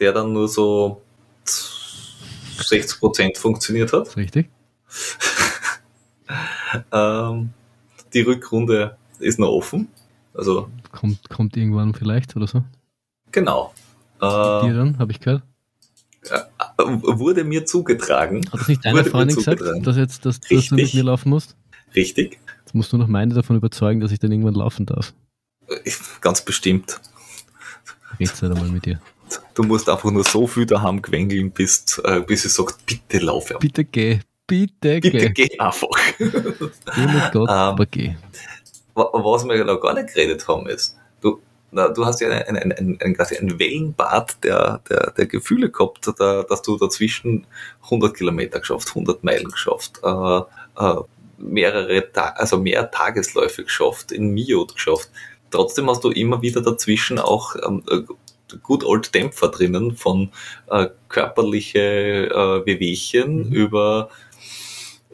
Der 0.00 0.12
dann 0.12 0.32
nur 0.32 0.48
so 0.48 1.02
60% 1.46 3.38
funktioniert 3.38 3.92
hat. 3.92 4.16
Richtig. 4.16 4.48
ähm, 6.92 7.50
die 8.12 8.20
Rückrunde 8.20 8.96
ist 9.18 9.38
noch 9.38 9.48
offen. 9.48 9.88
Also 10.34 10.68
kommt, 10.92 11.28
kommt 11.30 11.56
irgendwann 11.56 11.94
vielleicht 11.94 12.36
oder 12.36 12.46
so. 12.46 12.62
Genau. 13.32 13.72
Äh, 14.16 14.20
Dir 14.20 14.74
dann, 14.74 14.98
habe 14.98 15.12
ich 15.12 15.20
gehört. 15.20 15.42
Äh, 16.30 16.38
wurde 16.78 17.44
mir 17.44 17.64
zugetragen. 17.64 18.44
Hat 18.52 18.60
das 18.60 18.68
nicht 18.68 18.84
deine 18.84 19.04
Freundin 19.04 19.36
gesagt, 19.36 19.60
dass, 19.60 19.96
jetzt, 19.96 20.26
dass, 20.26 20.40
dass 20.40 20.68
du 20.68 20.74
mit 20.74 20.94
mir 20.94 21.04
laufen 21.04 21.30
musst? 21.30 21.56
Richtig. 21.94 22.38
Jetzt 22.60 22.74
musst 22.74 22.92
du 22.92 22.98
noch 22.98 23.06
meine 23.06 23.34
davon 23.34 23.56
überzeugen, 23.56 24.00
dass 24.00 24.12
ich 24.12 24.18
dann 24.18 24.32
irgendwann 24.32 24.54
laufen 24.54 24.86
darf. 24.86 25.14
Ganz 26.20 26.42
bestimmt. 26.42 27.00
Red's 28.18 28.40
halt 28.42 28.52
einmal 28.52 28.68
mit 28.68 28.86
dir. 28.86 29.00
Du 29.54 29.62
musst 29.64 29.88
einfach 29.88 30.10
nur 30.10 30.24
so 30.24 30.46
viel 30.46 30.66
daheim 30.66 31.02
quengeln, 31.02 31.50
bis, 31.50 31.98
äh, 32.04 32.20
bis 32.20 32.42
sie 32.42 32.48
sagt, 32.48 32.86
bitte 32.86 33.18
lauf. 33.18 33.52
Bitte 33.58 33.84
geh. 33.84 34.20
Bitte, 34.46 35.00
bitte 35.00 35.30
geh. 35.32 35.48
geh 35.48 35.58
einfach. 35.58 35.88
Geh 36.18 36.24
mit 36.24 37.32
Gott, 37.32 37.48
ähm, 37.48 37.54
aber 37.54 37.86
geh. 37.86 38.14
Was 38.94 39.44
wir 39.44 39.64
noch 39.64 39.80
gar 39.80 39.94
nicht 39.94 40.14
geredet 40.14 40.46
haben, 40.46 40.68
ist, 40.68 40.96
du, 41.20 41.40
na, 41.72 41.88
du 41.88 42.06
hast 42.06 42.20
ja 42.20 42.28
einen, 42.28 42.56
einen, 42.56 42.72
einen, 42.72 43.00
einen, 43.00 43.16
quasi 43.16 43.36
einen 43.36 43.58
Wellenbad 43.58 44.44
der, 44.44 44.80
der, 44.88 45.10
der 45.10 45.26
Gefühle 45.26 45.70
gehabt, 45.70 46.08
da, 46.18 46.44
dass 46.44 46.62
du 46.62 46.76
dazwischen 46.76 47.46
100 47.84 48.16
Kilometer 48.16 48.60
geschafft, 48.60 48.90
100 48.90 49.24
Meilen 49.24 49.50
geschafft, 49.50 50.00
äh, 50.04 50.40
äh, 50.78 51.02
mehrere, 51.38 52.12
Ta 52.12 52.28
also 52.36 52.58
mehr 52.58 52.90
Tagesläufe 52.90 53.64
geschafft, 53.64 54.12
in 54.12 54.28
Miot 54.32 54.74
geschafft. 54.74 55.10
Trotzdem 55.50 55.88
hast 55.88 56.04
du 56.04 56.10
immer 56.10 56.42
wieder 56.42 56.60
dazwischen 56.60 57.18
auch 57.18 57.56
ähm, 57.64 57.82
äh, 57.88 58.02
gut 58.62 58.84
old 58.84 59.14
Dämpfer 59.14 59.48
drinnen 59.48 59.96
von 59.96 60.30
äh, 60.70 60.88
körperliche 61.08 62.30
äh, 62.30 62.66
Wehwehchen 62.66 63.48
mhm. 63.48 63.52
über 63.52 64.10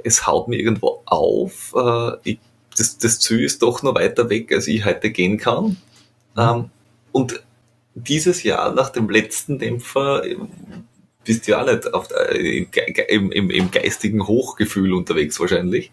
es 0.05 0.27
haut 0.27 0.49
mir 0.49 0.57
irgendwo 0.57 1.03
auf, 1.07 1.75
äh, 1.77 2.13
ich, 2.25 2.39
das, 2.77 2.99
das 2.99 3.21
Ziel 3.21 3.45
ist 3.45 3.63
doch 3.63 3.83
noch 3.83 3.95
weiter 3.95 4.31
weg, 4.31 4.53
als 4.53 4.67
ich 4.67 4.85
heute 4.85 5.11
gehen 5.11 5.37
kann. 5.37 5.65
Mhm. 5.65 5.77
Ähm, 6.37 6.71
und 7.13 7.43
dieses 7.95 8.43
Jahr 8.43 8.73
nach 8.75 8.91
dem 8.91 9.09
letzten 9.09 9.59
Dämpfer 9.59 10.25
äh, 10.25 10.37
bist 11.25 11.47
du 11.47 11.53
ja 11.53 11.63
auch 11.63 11.67
nicht 11.67 11.93
auf, 11.95 12.09
äh, 12.11 12.67
im, 13.09 13.31
im, 13.31 13.51
im 13.51 13.71
geistigen 13.71 14.27
Hochgefühl 14.27 14.93
unterwegs 14.93 15.39
wahrscheinlich 15.39 15.93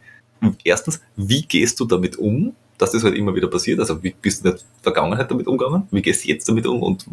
erstens, 0.63 1.01
wie 1.15 1.41
gehst 1.41 1.79
du 1.79 1.85
damit 1.85 2.17
um, 2.17 2.55
dass 2.79 2.93
das 2.93 3.03
halt 3.03 3.15
immer 3.15 3.35
wieder 3.35 3.47
passiert? 3.47 3.79
Also 3.79 4.01
wie 4.01 4.15
bist 4.19 4.43
du 4.43 4.49
in 4.49 4.55
der 4.55 4.61
Vergangenheit 4.81 5.29
damit 5.29 5.47
umgegangen? 5.47 5.83
Wie 5.91 6.01
gehst 6.01 6.23
du 6.23 6.29
jetzt 6.29 6.49
damit 6.49 6.65
um 6.65 6.81
und 6.81 7.05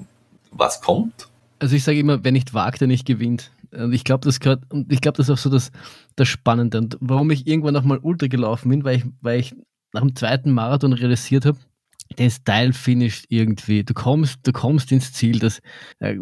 was 0.51 0.81
kommt? 0.81 1.29
Also 1.59 1.77
ich 1.77 1.85
sage 1.85 1.99
immer, 1.99 2.23
wer 2.25 2.33
nicht 2.33 2.55
wagt, 2.55 2.81
der 2.81 2.89
nicht 2.89 3.07
gewinnt. 3.07 3.51
Und 3.73 3.93
ich 3.93 4.05
glaube, 4.05 4.25
das 4.25 4.41
gehört, 4.41 4.63
und 4.73 4.93
ich 4.93 5.01
glaube, 5.01 5.17
das 5.17 5.29
ist 5.29 5.33
auch 5.33 5.39
so 5.39 5.51
das, 5.51 5.71
das 6.15 6.29
Spannende. 6.29 6.79
Und 6.79 6.97
warum 7.01 7.31
ich 7.31 7.47
irgendwann 7.47 7.75
nochmal 7.75 7.99
Ultra 7.99 8.29
gelaufen 8.29 8.71
bin, 8.71 8.85
weil 8.85 8.99
ich, 8.99 9.05
weil 9.21 9.41
ich 9.41 9.55
nach 9.93 10.03
dem 10.03 10.15
zweiten 10.15 10.53
Marathon 10.53 10.93
realisiert 10.93 11.45
habe, 11.45 11.59
der 12.19 12.31
Style 12.31 12.73
finisht 12.73 13.27
irgendwie. 13.29 13.83
Du 13.83 13.93
kommst, 13.93 14.39
du 14.45 14.53
kommst 14.53 14.93
ins 14.93 15.13
Ziel. 15.13 15.39
Das, 15.39 15.61
äh, 15.99 16.17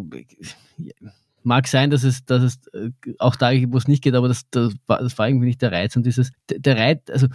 Mag 1.45 1.69
sein, 1.69 1.91
dass 1.91 2.03
es, 2.03 2.25
dass 2.25 2.43
es 2.43 2.67
äh, 2.73 2.91
auch 3.19 3.37
da, 3.37 3.53
wo 3.69 3.77
es 3.77 3.87
nicht 3.87 4.03
geht, 4.03 4.15
aber 4.15 4.29
das, 4.29 4.49
das, 4.51 4.75
war, 4.87 4.99
das 4.99 5.17
war 5.19 5.29
irgendwie 5.29 5.47
nicht 5.47 5.63
der 5.63 5.73
Reiz. 5.73 5.95
Und 5.95 6.05
dieses, 6.05 6.33
der 6.51 6.77
Reiz, 6.77 7.03
also 7.11 7.29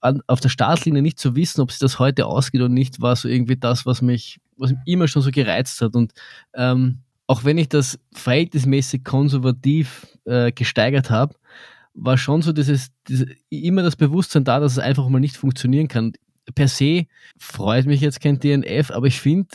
an, 0.00 0.22
auf 0.26 0.40
der 0.40 0.48
Startlinie 0.48 1.02
nicht 1.02 1.18
zu 1.18 1.36
wissen, 1.36 1.60
ob 1.60 1.70
sich 1.70 1.78
das 1.78 1.98
heute 1.98 2.26
ausgeht 2.26 2.60
oder 2.60 2.70
nicht, 2.70 3.00
war 3.00 3.14
so 3.14 3.28
irgendwie 3.28 3.56
das, 3.56 3.86
was 3.86 4.02
mich, 4.02 4.40
was 4.56 4.70
mich 4.70 4.80
immer 4.86 5.06
schon 5.06 5.22
so 5.22 5.30
gereizt 5.30 5.80
hat. 5.82 5.94
Und 5.94 6.12
ähm, 6.54 7.00
auch 7.26 7.44
wenn 7.44 7.58
ich 7.58 7.68
das 7.68 7.98
verhältnismäßig 8.12 9.04
konservativ 9.04 10.06
äh, 10.24 10.50
gesteigert 10.50 11.10
habe, 11.10 11.36
war 11.94 12.18
schon 12.18 12.42
so 12.42 12.52
dieses, 12.52 12.90
dieses, 13.08 13.28
immer 13.50 13.82
das 13.82 13.96
Bewusstsein 13.96 14.44
da, 14.44 14.58
dass 14.58 14.72
es 14.72 14.78
einfach 14.78 15.08
mal 15.08 15.20
nicht 15.20 15.36
funktionieren 15.36 15.86
kann. 15.86 16.14
Per 16.54 16.66
se 16.66 17.06
freut 17.38 17.86
mich 17.86 18.00
jetzt 18.00 18.20
kein 18.20 18.40
DNF, 18.40 18.90
aber 18.90 19.06
ich 19.06 19.20
finde, 19.20 19.48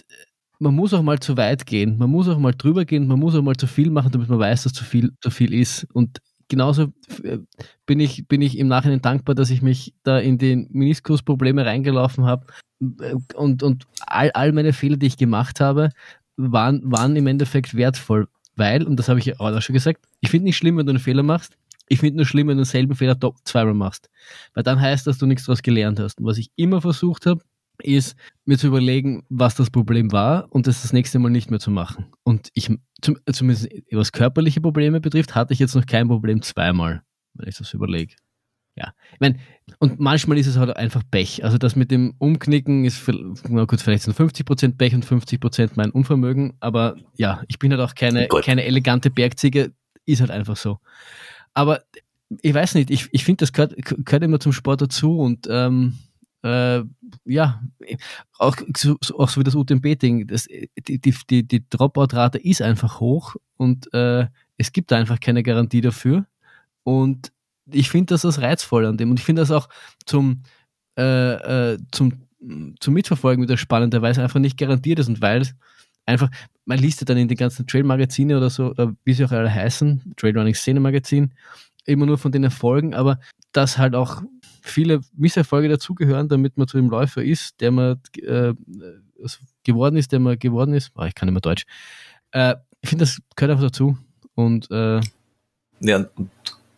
man 0.60 0.76
muss 0.76 0.94
auch 0.94 1.02
mal 1.02 1.20
zu 1.20 1.38
weit 1.38 1.66
gehen, 1.66 1.98
man 1.98 2.10
muss 2.10 2.28
auch 2.28 2.40
mal 2.40 2.54
drüber 2.54 2.86
gehen, 2.86 3.08
man 3.08 3.20
muss 3.20 3.36
auch 3.36 3.42
mal 3.42 3.56
zu 3.56 3.68
viel 3.68 3.90
machen, 3.90 4.12
damit 4.12 4.30
man 4.30 4.40
weiß, 4.40 4.64
dass 4.64 4.74
zu 4.74 4.84
viel 4.84 5.12
zu 5.22 5.30
viel 5.30 5.54
ist. 5.54 5.88
Und 5.94 6.20
genauso 6.48 6.94
äh, 7.24 7.40
bin 7.86 8.00
ich, 8.00 8.28
bin 8.28 8.42
ich 8.42 8.58
im 8.58 8.68
Nachhinein 8.68 9.02
dankbar, 9.02 9.36
dass 9.36 9.50
ich 9.50 9.62
mich 9.62 9.94
da 10.04 10.20
in 10.20 10.38
den 10.38 10.68
Meniskusprobleme 10.72 11.66
reingelaufen 11.66 12.26
habe. 12.26 12.46
Und, 13.36 13.64
und 13.64 13.86
all, 14.06 14.32
all 14.32 14.52
meine 14.52 14.74
Fehler, 14.74 14.98
die 14.98 15.08
ich 15.08 15.18
gemacht 15.18 15.60
habe, 15.60 15.90
waren, 16.38 16.82
waren 16.84 17.16
im 17.16 17.28
Endeffekt 17.28 17.76
wertvoll. 17.76 18.28
Weil, 18.56 18.84
und 18.84 18.98
das 18.98 19.10
habe 19.10 19.20
ich 19.20 19.40
auch 19.40 19.62
schon 19.62 19.74
gesagt, 19.74 20.06
ich 20.22 20.30
finde 20.30 20.46
nicht 20.46 20.58
schlimm, 20.58 20.78
wenn 20.78 20.86
du 20.86 20.92
einen 20.92 21.00
Fehler 21.00 21.24
machst. 21.24 21.58
Ich 21.88 22.00
finde 22.00 22.18
nur 22.18 22.26
schlimm, 22.26 22.48
wenn 22.48 22.58
du 22.58 22.64
denselben 22.64 22.96
Fehler 22.96 23.18
zweimal 23.44 23.74
machst. 23.74 24.10
Weil 24.54 24.64
dann 24.64 24.80
heißt 24.80 25.06
das, 25.06 25.16
dass 25.16 25.20
du 25.20 25.26
nichts 25.26 25.46
daraus 25.46 25.62
gelernt 25.62 26.00
hast. 26.00 26.20
Und 26.20 26.26
was 26.26 26.38
ich 26.38 26.50
immer 26.56 26.82
versucht 26.82 27.26
habe, 27.26 27.42
ist 27.82 28.16
mir 28.46 28.58
zu 28.58 28.68
überlegen, 28.68 29.24
was 29.30 29.56
das 29.56 29.70
Problem 29.70 30.12
war 30.12 30.48
und 30.50 30.68
das 30.68 30.82
das 30.82 30.94
nächste 30.94 31.20
Mal 31.20 31.30
nicht 31.30 31.50
mehr 31.50 31.60
zu 31.60 31.72
machen. 31.72 32.06
Und 32.24 32.50
ich, 32.54 32.70
zum, 33.02 33.18
zumindest 33.32 33.70
was 33.92 34.12
körperliche 34.12 34.62
Probleme 34.62 35.02
betrifft, 35.02 35.36
hatte 35.36 35.54
ich 35.54 35.60
jetzt 35.60 35.76
noch 35.76 35.86
kein 35.86 36.08
Problem 36.08 36.42
zweimal, 36.42 37.04
wenn 37.34 37.50
ich 37.50 37.58
das 37.58 37.74
überlege. 37.74 38.16
Ja, 38.78 38.94
ich 39.14 39.20
meine, 39.22 39.40
und 39.80 40.02
manchmal 40.02 40.38
ist 40.38 40.48
es 40.48 40.58
halt 40.58 40.76
einfach 40.76 41.02
Pech. 41.10 41.46
Also 41.46 41.58
das 41.58 41.78
mit 41.78 41.92
dem 41.92 42.14
Umknicken 42.18 42.84
ist, 42.84 43.02
na 43.48 43.64
gut, 43.64 43.80
vielleicht 43.80 44.04
sind 44.04 44.18
50% 44.18 44.78
Pech 44.78 44.94
und 44.94 45.06
50% 45.06 45.72
mein 45.76 45.92
Unvermögen, 45.92 46.56
aber 46.60 46.98
ja, 47.16 47.42
ich 47.48 47.58
bin 47.58 47.72
halt 47.72 47.82
auch 47.82 47.96
keine, 47.96 48.28
keine 48.28 48.66
elegante 48.66 49.10
Bergziege, 49.10 49.72
ist 50.06 50.20
halt 50.20 50.32
einfach 50.32 50.58
so. 50.58 50.80
Aber 51.54 51.84
ich 52.42 52.54
weiß 52.54 52.76
nicht, 52.76 52.92
ich, 52.92 53.08
ich 53.12 53.24
finde, 53.24 53.44
das 53.44 53.54
gehört, 53.54 53.76
gehört 53.78 54.24
immer 54.24 54.42
zum 54.42 54.52
Sport 54.52 54.82
dazu 54.82 55.20
und 55.20 55.48
ähm, 55.50 55.98
äh, 56.46 56.84
ja, 57.26 57.60
auch 58.38 58.56
so, 58.78 58.98
auch 59.18 59.30
so 59.30 59.40
wie 59.40 59.44
das 59.44 59.56
UTMB-Ding, 59.56 60.28
die, 60.28 61.02
die, 61.30 61.44
die, 61.44 61.70
Dropout-Rate 61.70 62.38
ist 62.38 62.62
einfach 62.62 63.00
hoch 63.00 63.36
und 63.58 63.92
äh, 63.94 64.28
es 64.58 64.72
gibt 64.72 64.94
einfach 64.94 65.20
keine 65.20 65.42
Garantie 65.42 65.82
dafür. 65.82 66.28
Und 66.84 67.32
ich 67.72 67.90
finde 67.90 68.14
das 68.14 68.22
das 68.22 68.42
reizvoll 68.42 68.86
an 68.86 68.98
dem. 68.98 69.10
Und 69.10 69.20
ich 69.20 69.26
finde 69.26 69.42
das 69.42 69.50
auch 69.50 69.68
zum, 70.06 70.44
äh, 71.00 71.74
äh, 71.74 71.80
zum, 71.92 72.14
zum 72.80 72.94
Mitverfolgen 72.94 73.44
wieder 73.44 73.58
spannend, 73.58 74.00
weil 74.00 74.12
es 74.12 74.20
einfach 74.20 74.40
nicht 74.40 74.60
garantiert 74.60 75.00
ist 75.00 75.08
und 75.08 75.22
weil 75.22 75.42
es 75.42 75.56
einfach, 76.06 76.30
man 76.66 76.78
liest 76.78 77.02
ja 77.02 77.06
dann 77.06 77.18
in 77.18 77.28
den 77.28 77.38
ganzen 77.38 77.66
Trail-Magazine 77.66 78.38
oder 78.38 78.52
so, 78.52 78.70
oder 78.70 78.96
wie 79.04 79.14
sie 79.14 79.26
auch 79.26 79.32
alle 79.32 79.52
heißen, 79.52 80.14
Trail 80.16 80.38
Running 80.38 80.54
Szene-Magazin, 80.54 81.34
immer 81.86 82.06
nur 82.06 82.18
von 82.18 82.32
den 82.32 82.44
Erfolgen, 82.44 82.94
aber 82.94 83.20
dass 83.52 83.78
halt 83.78 83.96
auch 83.96 84.22
viele 84.62 85.02
Misserfolge 85.16 85.70
dazugehören, 85.70 86.28
damit 86.28 86.58
man 86.58 86.68
zu 86.68 86.78
dem 86.78 86.90
Läufer 86.90 87.24
ist, 87.24 87.62
der 87.62 87.72
man 87.72 88.02
äh, 88.22 88.54
geworden 89.64 89.98
ist, 89.98 90.12
der 90.12 90.20
man 90.20 90.38
geworden 90.38 90.74
ist. 90.74 90.92
Oh, 90.96 91.04
ich 91.04 91.16
kann 91.16 91.28
nicht 91.28 91.34
mehr 91.34 91.42
Deutsch. 91.42 91.66
Äh, 92.32 92.56
ich 92.82 92.90
finde, 92.90 93.06
das 93.06 93.20
gehört 93.36 93.52
einfach 93.52 93.68
dazu. 93.68 93.98
Und 94.36 94.70
äh, 94.72 95.00
ja, 95.80 96.06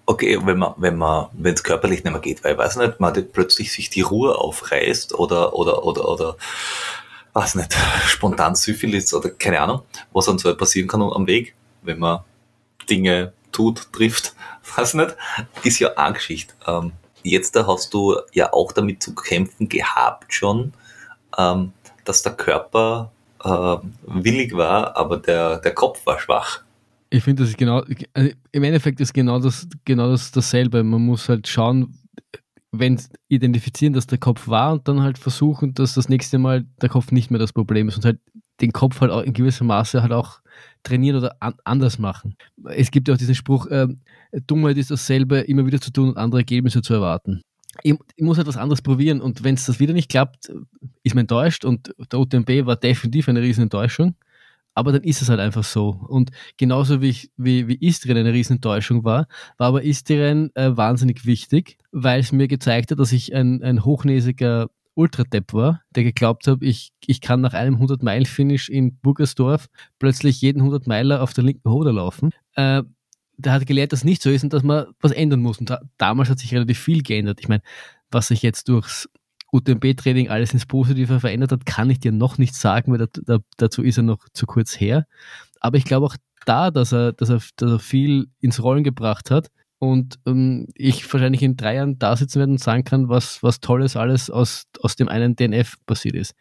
okay, 0.05 0.39
wenn 0.43 0.57
man, 0.57 0.73
wenn 0.77 0.97
man, 0.97 1.27
wenn 1.33 1.53
es 1.53 1.63
körperlich 1.63 2.03
nicht 2.03 2.11
mehr 2.11 2.21
geht, 2.21 2.43
weil 2.43 2.53
ich 2.53 2.57
weiß 2.57 2.77
nicht, 2.77 2.99
man 2.99 3.13
plötzlich 3.31 3.71
sich 3.71 3.89
die 3.89 4.01
Ruhe 4.01 4.35
aufreißt 4.37 5.13
oder 5.17 5.53
oder 5.53 5.83
oder 5.85 6.07
oder 6.07 6.37
weiß 7.33 7.55
nicht, 7.55 7.75
spontan 8.07 8.55
Syphilis 8.55 9.13
oder 9.13 9.29
keine 9.29 9.59
Ahnung, 9.59 9.81
was 10.11 10.25
dann 10.25 10.39
so 10.39 10.55
passieren 10.55 10.87
kann 10.87 11.01
am 11.01 11.27
Weg, 11.27 11.55
wenn 11.83 11.99
man 11.99 12.21
Dinge 12.89 13.33
tut, 13.51 13.91
trifft, 13.91 14.35
weiß 14.75 14.95
nicht, 14.95 15.15
ist 15.63 15.79
ja 15.79 15.93
eine 15.95 16.13
Geschichte. 16.13 16.53
Ähm, 16.65 16.93
jetzt 17.23 17.55
da 17.55 17.67
hast 17.67 17.93
du 17.93 18.17
ja 18.33 18.53
auch 18.53 18.71
damit 18.71 19.03
zu 19.03 19.13
kämpfen 19.13 19.69
gehabt 19.69 20.33
schon, 20.33 20.73
ähm, 21.37 21.73
dass 22.05 22.23
der 22.23 22.33
Körper 22.33 23.11
äh, 23.43 23.77
willig 24.05 24.55
war, 24.55 24.95
aber 24.97 25.17
der, 25.17 25.57
der 25.57 25.73
Kopf 25.73 26.05
war 26.05 26.19
schwach. 26.19 26.61
Ich 27.09 27.23
finde, 27.23 27.43
das 27.43 27.51
ist 27.51 27.57
genau, 27.57 27.83
also 28.13 28.31
im 28.51 28.63
Endeffekt 28.63 28.99
ist 28.99 29.13
genau 29.13 29.39
das, 29.39 29.67
genau 29.85 30.09
das 30.09 30.31
dasselbe. 30.31 30.83
Man 30.83 31.01
muss 31.01 31.29
halt 31.29 31.47
schauen, 31.47 31.97
wenn 32.71 33.01
identifizieren, 33.29 33.93
dass 33.93 34.07
der 34.07 34.17
Kopf 34.17 34.47
war 34.47 34.73
und 34.73 34.87
dann 34.87 35.01
halt 35.01 35.17
versuchen, 35.17 35.73
dass 35.73 35.93
das 35.93 36.09
nächste 36.09 36.37
Mal 36.37 36.65
der 36.81 36.89
Kopf 36.89 37.11
nicht 37.11 37.31
mehr 37.31 37.39
das 37.39 37.53
Problem 37.53 37.87
ist 37.87 37.95
und 37.95 38.05
halt 38.05 38.19
den 38.61 38.71
Kopf 38.71 39.01
halt 39.01 39.11
auch 39.11 39.21
in 39.21 39.33
gewissem 39.33 39.67
Maße 39.67 40.01
halt 40.01 40.11
auch 40.11 40.39
trainieren 40.83 41.17
oder 41.17 41.35
an, 41.39 41.55
anders 41.63 41.99
machen. 41.99 42.35
Es 42.65 42.91
gibt 42.91 43.07
ja 43.07 43.13
auch 43.13 43.17
diesen 43.17 43.35
Spruch, 43.35 43.67
äh, 43.67 43.87
Dummheit 44.47 44.77
ist 44.77 44.91
dasselbe, 44.91 45.39
immer 45.39 45.65
wieder 45.65 45.81
zu 45.81 45.91
tun 45.91 46.09
und 46.09 46.17
andere 46.17 46.41
Ergebnisse 46.41 46.81
zu 46.81 46.93
erwarten. 46.93 47.41
Ich, 47.83 47.95
ich 48.15 48.23
muss 48.23 48.37
etwas 48.37 48.57
anderes 48.57 48.81
probieren 48.81 49.21
und 49.21 49.43
wenn 49.43 49.55
es 49.55 49.65
das 49.65 49.79
wieder 49.79 49.93
nicht 49.93 50.09
klappt, 50.09 50.51
ist 51.03 51.15
man 51.15 51.23
enttäuscht 51.23 51.65
und 51.65 51.93
der 52.11 52.19
UTMB 52.19 52.65
war 52.65 52.75
definitiv 52.75 53.29
eine 53.29 53.41
riesen 53.41 53.63
Enttäuschung 53.63 54.15
aber 54.77 54.91
dann 54.91 55.01
ist 55.01 55.23
es 55.23 55.29
halt 55.29 55.39
einfach 55.39 55.63
so. 55.63 55.89
Und 56.07 56.29
genauso 56.57 57.01
wie, 57.01 57.09
ich, 57.09 57.31
wie, 57.35 57.67
wie 57.67 57.79
Istrien 57.81 58.15
eine 58.15 58.31
Riesenenttäuschung 58.31 59.03
war, 59.03 59.27
war 59.57 59.69
aber 59.69 59.83
Istrien 59.83 60.55
äh, 60.55 60.77
wahnsinnig 60.77 61.25
wichtig, 61.25 61.79
weil 61.91 62.19
es 62.19 62.31
mir 62.31 62.47
gezeigt 62.47 62.91
hat, 62.91 62.99
dass 62.99 63.11
ich 63.11 63.33
ein, 63.33 63.63
ein 63.63 63.83
hochnäsiger 63.83 64.67
Ultradepp 64.97 65.53
war, 65.53 65.81
der 65.95 66.03
geglaubt 66.03 66.47
hat, 66.47 66.59
ich, 66.61 66.91
ich 67.05 67.21
kann 67.21 67.41
nach 67.41 67.53
einem 67.53 67.75
100-Meilen-Finish 67.75 68.69
in 68.69 68.97
Burgersdorf 68.99 69.67
plötzlich 69.99 70.41
jeden 70.41 70.61
100-Meiler 70.61 71.21
auf 71.21 71.33
der 71.33 71.43
linken 71.43 71.69
Hoder 71.69 71.93
laufen. 71.93 72.31
Äh, 72.55 72.83
der 73.37 73.53
hat 73.53 73.67
gelehrt, 73.67 73.93
dass 73.93 74.03
nicht 74.03 74.21
so 74.21 74.31
ist 74.31 74.43
und 74.43 74.53
dass 74.53 74.63
man 74.63 74.87
was 74.99 75.11
ändern 75.11 75.41
muss. 75.41 75.59
Und 75.59 75.69
da, 75.69 75.81
damals 75.97 76.29
hat 76.29 76.39
sich 76.39 76.53
relativ 76.53 76.79
viel 76.79 77.03
geändert. 77.03 77.39
Ich 77.39 77.47
meine, 77.47 77.61
was 78.09 78.27
sich 78.27 78.41
jetzt 78.41 78.67
durchs 78.69 79.07
UTMB-Training 79.51 80.29
alles 80.29 80.53
ins 80.53 80.65
Positive 80.65 81.19
verändert 81.19 81.51
hat, 81.51 81.65
kann 81.65 81.89
ich 81.89 81.99
dir 81.99 82.11
noch 82.11 82.39
nicht 82.39 82.55
sagen, 82.55 82.91
weil 82.91 82.97
da, 82.99 83.05
da, 83.23 83.37
dazu 83.57 83.83
ist 83.83 83.97
er 83.97 84.03
noch 84.03 84.25
zu 84.33 84.47
kurz 84.47 84.79
her. 84.79 85.05
Aber 85.59 85.77
ich 85.77 85.85
glaube 85.85 86.07
auch 86.07 86.15
da, 86.45 86.71
dass 86.71 86.91
er, 86.91 87.13
dass, 87.13 87.29
er, 87.29 87.41
dass 87.57 87.71
er 87.71 87.79
viel 87.79 88.27
ins 88.39 88.61
Rollen 88.61 88.83
gebracht 88.83 89.29
hat 89.29 89.51
und 89.79 90.19
ähm, 90.25 90.67
ich 90.73 91.11
wahrscheinlich 91.11 91.43
in 91.43 91.57
drei 91.57 91.75
Jahren 91.75 91.99
da 91.99 92.15
sitzen 92.15 92.39
werde 92.39 92.51
und 92.53 92.59
sagen 92.59 92.83
kann, 92.83 93.09
was, 93.09 93.43
was 93.43 93.59
Tolles 93.59 93.95
alles 93.95 94.29
aus, 94.29 94.65
aus 94.81 94.95
dem 94.95 95.07
einen 95.07 95.35
DNF 95.35 95.75
passiert 95.85 96.15
ist. 96.15 96.35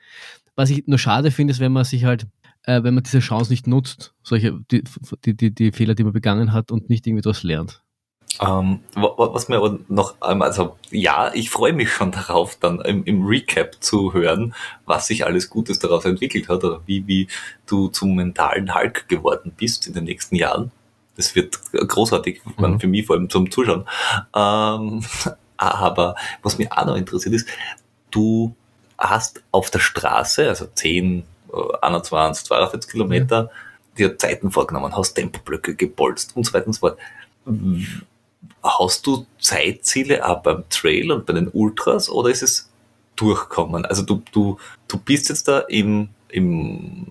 Was 0.54 0.70
ich 0.70 0.86
nur 0.86 0.98
schade 0.98 1.30
finde, 1.30 1.52
ist, 1.52 1.60
wenn 1.60 1.72
man 1.72 1.84
sich 1.84 2.04
halt, 2.04 2.26
äh, 2.62 2.82
wenn 2.82 2.94
man 2.94 3.04
diese 3.04 3.20
Chance 3.20 3.52
nicht 3.52 3.66
nutzt, 3.66 4.14
solche, 4.22 4.58
die, 4.70 4.84
die, 5.24 5.36
die, 5.36 5.54
die 5.54 5.72
Fehler, 5.72 5.94
die 5.94 6.04
man 6.04 6.14
begangen 6.14 6.52
hat 6.52 6.70
und 6.70 6.88
nicht 6.88 7.06
irgendwie 7.06 7.22
daraus 7.22 7.42
lernt. 7.42 7.82
Ähm, 8.40 8.80
was 8.94 9.48
mir 9.48 9.56
aber 9.56 9.78
noch, 9.88 10.14
ähm, 10.26 10.42
also 10.42 10.76
ja, 10.90 11.30
ich 11.32 11.48
freue 11.48 11.72
mich 11.72 11.90
schon 11.90 12.10
darauf, 12.10 12.56
dann 12.56 12.80
im, 12.80 13.04
im, 13.04 13.24
Recap 13.24 13.82
zu 13.82 14.12
hören, 14.12 14.54
was 14.84 15.06
sich 15.06 15.24
alles 15.24 15.48
Gutes 15.48 15.78
daraus 15.78 16.04
entwickelt 16.04 16.48
hat 16.48 16.62
oder 16.62 16.82
wie, 16.84 17.06
wie 17.06 17.28
du 17.66 17.88
zum 17.88 18.14
mentalen 18.14 18.74
Hulk 18.74 19.08
geworden 19.08 19.52
bist 19.56 19.86
in 19.86 19.94
den 19.94 20.04
nächsten 20.04 20.36
Jahren. 20.36 20.70
Das 21.16 21.34
wird 21.34 21.59
großartig, 21.72 22.43
mhm. 22.56 22.80
für 22.80 22.86
mich 22.86 23.06
vor 23.06 23.16
allem 23.16 23.30
zum 23.30 23.51
Zuschauen. 23.51 23.84
Ähm, 24.34 25.05
aber 25.56 26.14
was 26.43 26.59
mich 26.59 26.70
auch 26.70 26.86
noch 26.86 26.97
interessiert 26.97 27.34
ist, 27.34 27.48
du 28.10 28.55
hast 28.98 29.43
auf 29.51 29.70
der 29.70 29.78
Straße, 29.78 30.48
also 30.48 30.66
10, 30.66 31.24
21, 31.80 32.44
42 32.47 32.90
Kilometer, 32.90 33.44
mhm. 33.44 33.97
dir 33.97 34.18
Zeiten 34.18 34.51
vorgenommen, 34.51 34.97
hast 34.97 35.14
Tempoblöcke 35.14 35.74
gepolst 35.74 36.36
und 36.36 36.44
so 36.44 36.52
weiter 36.52 36.66
und 36.66 36.74
so 36.74 36.80
fort 36.80 36.98
hast 38.62 39.06
du 39.06 39.26
Zeitziele 39.38 40.26
auch 40.26 40.43
beim 40.43 40.64
Trail 40.68 41.12
und 41.12 41.26
bei 41.26 41.32
den 41.32 41.48
Ultras 41.48 42.10
oder 42.10 42.30
ist 42.30 42.43
es 42.43 42.70
durchkommen? 43.14 43.84
Also 43.84 44.02
du, 44.02 44.22
du, 44.32 44.59
du 44.88 44.98
bist 44.98 45.28
jetzt 45.28 45.48
da 45.48 45.60
im, 45.60 46.09
im 46.28 47.06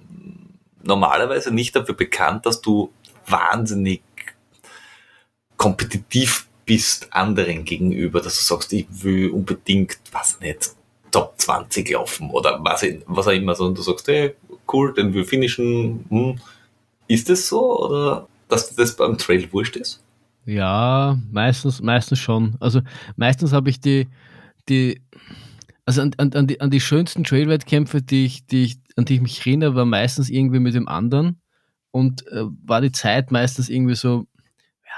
normalerweise 0.84 1.53
nicht 1.53 1.76
dafür 1.76 1.95
bekannt, 1.95 2.45
dass 2.45 2.61
du 2.61 2.91
wahnsinnig 3.27 4.02
kompetitiv 5.57 6.47
bist 6.65 7.14
anderen 7.14 7.64
gegenüber, 7.64 8.22
dass 8.22 8.38
du 8.38 8.43
sagst, 8.43 8.73
ich 8.73 8.88
will 8.89 9.30
unbedingt, 9.30 9.97
was 10.11 10.39
nicht, 10.39 10.72
Top 11.11 11.35
20 11.38 11.89
laufen 11.91 12.30
oder 12.31 12.60
was, 12.61 12.85
was 13.06 13.27
auch 13.27 13.31
immer, 13.31 13.56
sondern 13.56 13.76
du 13.76 13.81
sagst, 13.84 14.07
hey, 14.07 14.35
cool, 14.72 14.93
den 14.93 15.14
will 15.14 15.23
finishen. 15.23 16.03
Hm. 16.10 16.39
Ist 17.07 17.30
es 17.30 17.47
so 17.47 17.85
oder 17.85 18.27
dass 18.49 18.76
das 18.76 18.95
beim 18.95 19.18
Trail 19.18 19.47
wurscht 19.53 19.77
ist? 19.77 20.03
Ja, 20.45 21.18
meistens, 21.31 21.81
meistens 21.81 22.19
schon. 22.19 22.56
Also 22.60 22.81
meistens 23.15 23.53
habe 23.53 23.69
ich 23.69 23.80
die, 23.80 24.07
die, 24.68 25.02
also 25.85 26.02
an, 26.02 26.11
an, 26.18 26.34
an, 26.34 26.47
die, 26.47 26.60
an 26.60 26.69
die 26.69 26.81
schönsten 26.81 27.23
Trail-Wettkämpfe, 27.23 28.02
die 28.02 28.26
ich, 28.26 28.45
die 28.45 28.64
ich, 28.65 28.77
an 28.97 29.06
die 29.06 29.15
ich 29.15 29.22
mich 29.22 29.39
erinnere, 29.39 29.76
war 29.76 29.85
meistens 29.85 30.30
irgendwie 30.30 30.60
mit 30.60 30.76
dem 30.76 30.88
anderen 30.88 31.39
und 31.95 32.27
äh, 32.27 32.43
war 32.65 32.81
die 32.81 32.91
Zeit 32.91 33.31
meistens 33.31 33.69
irgendwie 33.69 33.95
so, 33.95 34.27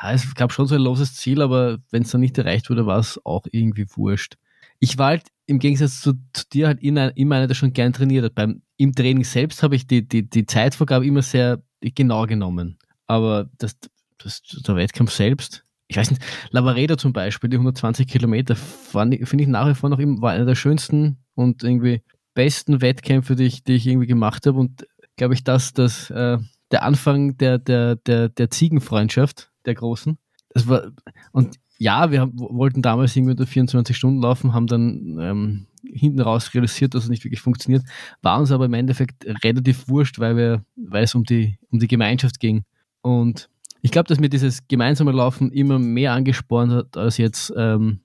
ja, 0.01 0.13
es 0.13 0.33
gab 0.33 0.51
schon 0.51 0.65
so 0.65 0.73
ein 0.73 0.81
loses 0.81 1.13
Ziel, 1.13 1.43
aber 1.43 1.77
wenn 1.91 2.01
es 2.01 2.09
dann 2.09 2.21
nicht 2.21 2.35
erreicht 2.39 2.71
wurde, 2.71 2.87
war 2.87 2.97
es 2.97 3.23
auch 3.23 3.45
irgendwie 3.51 3.85
wurscht. 3.93 4.37
Ich 4.79 4.97
war 4.97 5.09
halt 5.09 5.27
im 5.45 5.59
Gegensatz 5.59 6.01
zu, 6.01 6.13
zu 6.33 6.45
dir 6.51 6.65
halt 6.65 6.81
immer, 6.81 7.11
einer, 7.15 7.45
der 7.45 7.53
schon 7.53 7.73
gern 7.73 7.93
trainiert 7.93 8.25
hat. 8.25 8.33
Beim, 8.33 8.63
Im 8.77 8.95
Training 8.95 9.23
selbst 9.25 9.61
habe 9.61 9.75
ich 9.75 9.85
die, 9.85 10.07
die, 10.07 10.27
die 10.27 10.47
Zeitvorgabe 10.47 11.05
immer 11.05 11.21
sehr 11.21 11.61
genau 11.81 12.25
genommen. 12.25 12.79
Aber 13.05 13.47
das, 13.59 13.77
das, 14.17 14.41
der 14.41 14.75
Wettkampf 14.75 15.11
selbst, 15.11 15.65
ich 15.87 15.97
weiß 15.97 16.09
nicht, 16.09 16.23
Lavareda 16.49 16.97
zum 16.97 17.13
Beispiel, 17.13 17.51
die 17.51 17.57
120 17.57 18.07
Kilometer, 18.07 18.55
finde 18.55 19.19
ich 19.21 19.47
nach 19.47 19.69
wie 19.69 19.75
vor 19.75 19.91
noch 19.91 19.99
immer, 19.99 20.19
war 20.23 20.31
einer 20.31 20.45
der 20.45 20.55
schönsten 20.55 21.17
und 21.35 21.63
irgendwie 21.63 22.01
besten 22.33 22.81
Wettkämpfe, 22.81 23.35
die 23.35 23.43
ich, 23.43 23.63
die 23.63 23.73
ich 23.73 23.85
irgendwie 23.85 24.07
gemacht 24.07 24.47
habe. 24.47 24.57
Und 24.57 24.87
glaube 25.15 25.35
ich, 25.35 25.43
dass 25.43 25.73
das 25.73 26.09
äh, 26.09 26.39
der 26.71 26.83
Anfang 26.83 27.37
der, 27.37 27.57
der, 27.57 27.95
der, 27.95 28.29
der 28.29 28.49
Ziegenfreundschaft, 28.49 29.51
der 29.65 29.75
großen. 29.75 30.17
Das 30.49 30.67
war, 30.67 30.91
und 31.31 31.57
ja, 31.77 32.11
wir 32.11 32.21
haben, 32.21 32.33
wollten 32.37 32.81
damals 32.81 33.15
irgendwie 33.15 33.31
unter 33.31 33.45
24 33.45 33.95
Stunden 33.95 34.21
laufen, 34.21 34.53
haben 34.53 34.67
dann 34.67 35.17
ähm, 35.19 35.67
hinten 35.83 36.21
raus 36.21 36.53
realisiert, 36.53 36.93
dass 36.93 37.03
es 37.03 37.09
nicht 37.09 37.23
wirklich 37.23 37.41
funktioniert, 37.41 37.83
war 38.21 38.39
uns 38.39 38.51
aber 38.51 38.65
im 38.65 38.73
Endeffekt 38.73 39.25
relativ 39.43 39.87
wurscht, 39.87 40.19
weil 40.19 40.35
wir, 40.35 40.65
weil 40.75 41.03
es 41.03 41.15
um 41.15 41.23
die, 41.23 41.57
um 41.71 41.79
die 41.79 41.87
Gemeinschaft 41.87 42.39
ging. 42.39 42.63
Und 43.01 43.49
ich 43.81 43.91
glaube, 43.91 44.07
dass 44.07 44.19
mir 44.19 44.29
dieses 44.29 44.67
gemeinsame 44.67 45.11
Laufen 45.11 45.51
immer 45.51 45.79
mehr 45.79 46.13
angespornt 46.13 46.71
hat 46.73 46.97
als 46.97 47.17
jetzt 47.17 47.53
ähm, 47.55 47.99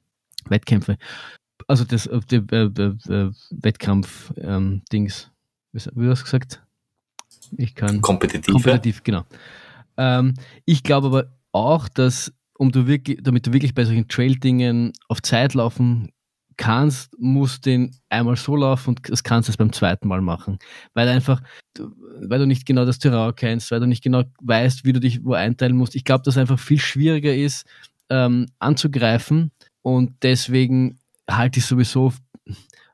Wettkämpfe. 0.49 0.99
Also 1.67 1.85
das 1.85 2.07
äh, 2.07 2.21
die, 2.31 2.37
äh, 2.37 2.67
äh, 2.67 3.31
Wettkampf-Dings. 3.51 5.31
Ähm, 5.73 5.81
wie 5.95 6.09
hast 6.09 6.21
du 6.21 6.25
gesagt? 6.25 6.63
Ich 7.57 7.75
kann. 7.75 8.01
Kompetitiv. 8.01 8.53
Kompetitiv, 8.53 9.03
genau. 9.03 9.25
Ähm, 9.97 10.35
ich 10.65 10.83
glaube 10.83 11.09
aber 11.09 11.27
auch, 11.53 11.89
dass 11.89 12.33
um 12.59 12.71
du 12.71 12.87
wirklich, 12.87 13.19
damit 13.23 13.47
du 13.47 13.53
wirklich 13.53 13.75
bei 13.75 13.85
solchen 13.85 14.09
Trail-Dingen 14.09 14.93
auf 15.09 15.21
Zeit 15.23 15.55
laufen 15.55 16.11
kannst, 16.57 17.19
musst 17.19 17.67
den 17.67 17.91
einmal 18.09 18.37
so 18.37 18.55
laufen 18.57 18.91
und 18.91 19.11
das 19.11 19.23
kannst 19.23 19.49
du 19.49 19.53
es 19.53 19.57
beim 19.57 19.73
zweiten 19.73 20.07
Mal 20.07 20.21
machen. 20.21 20.59
Weil 20.95 21.09
einfach, 21.09 21.43
weil 22.21 22.39
du 22.39 22.47
nicht 22.47 22.67
genau 22.67 22.85
das 22.85 22.99
Terrain 22.99 23.35
kennst, 23.35 23.71
weil 23.71 23.81
du 23.81 23.87
nicht 23.87 24.03
genau 24.03 24.23
weißt, 24.43 24.85
wie 24.85 24.93
du 24.93 25.01
dich 25.01 25.25
wo 25.25 25.33
einteilen 25.33 25.77
musst. 25.77 25.97
Ich 25.97 26.05
glaube, 26.05 26.23
dass 26.25 26.35
es 26.35 26.41
einfach 26.41 26.59
viel 26.59 26.79
schwieriger 26.79 27.35
ist, 27.35 27.67
ähm, 28.11 28.47
anzugreifen 28.59 29.51
und 29.83 30.13
deswegen 30.23 30.99
halte 31.29 31.59
ich 31.59 31.67
sowieso, 31.67 32.13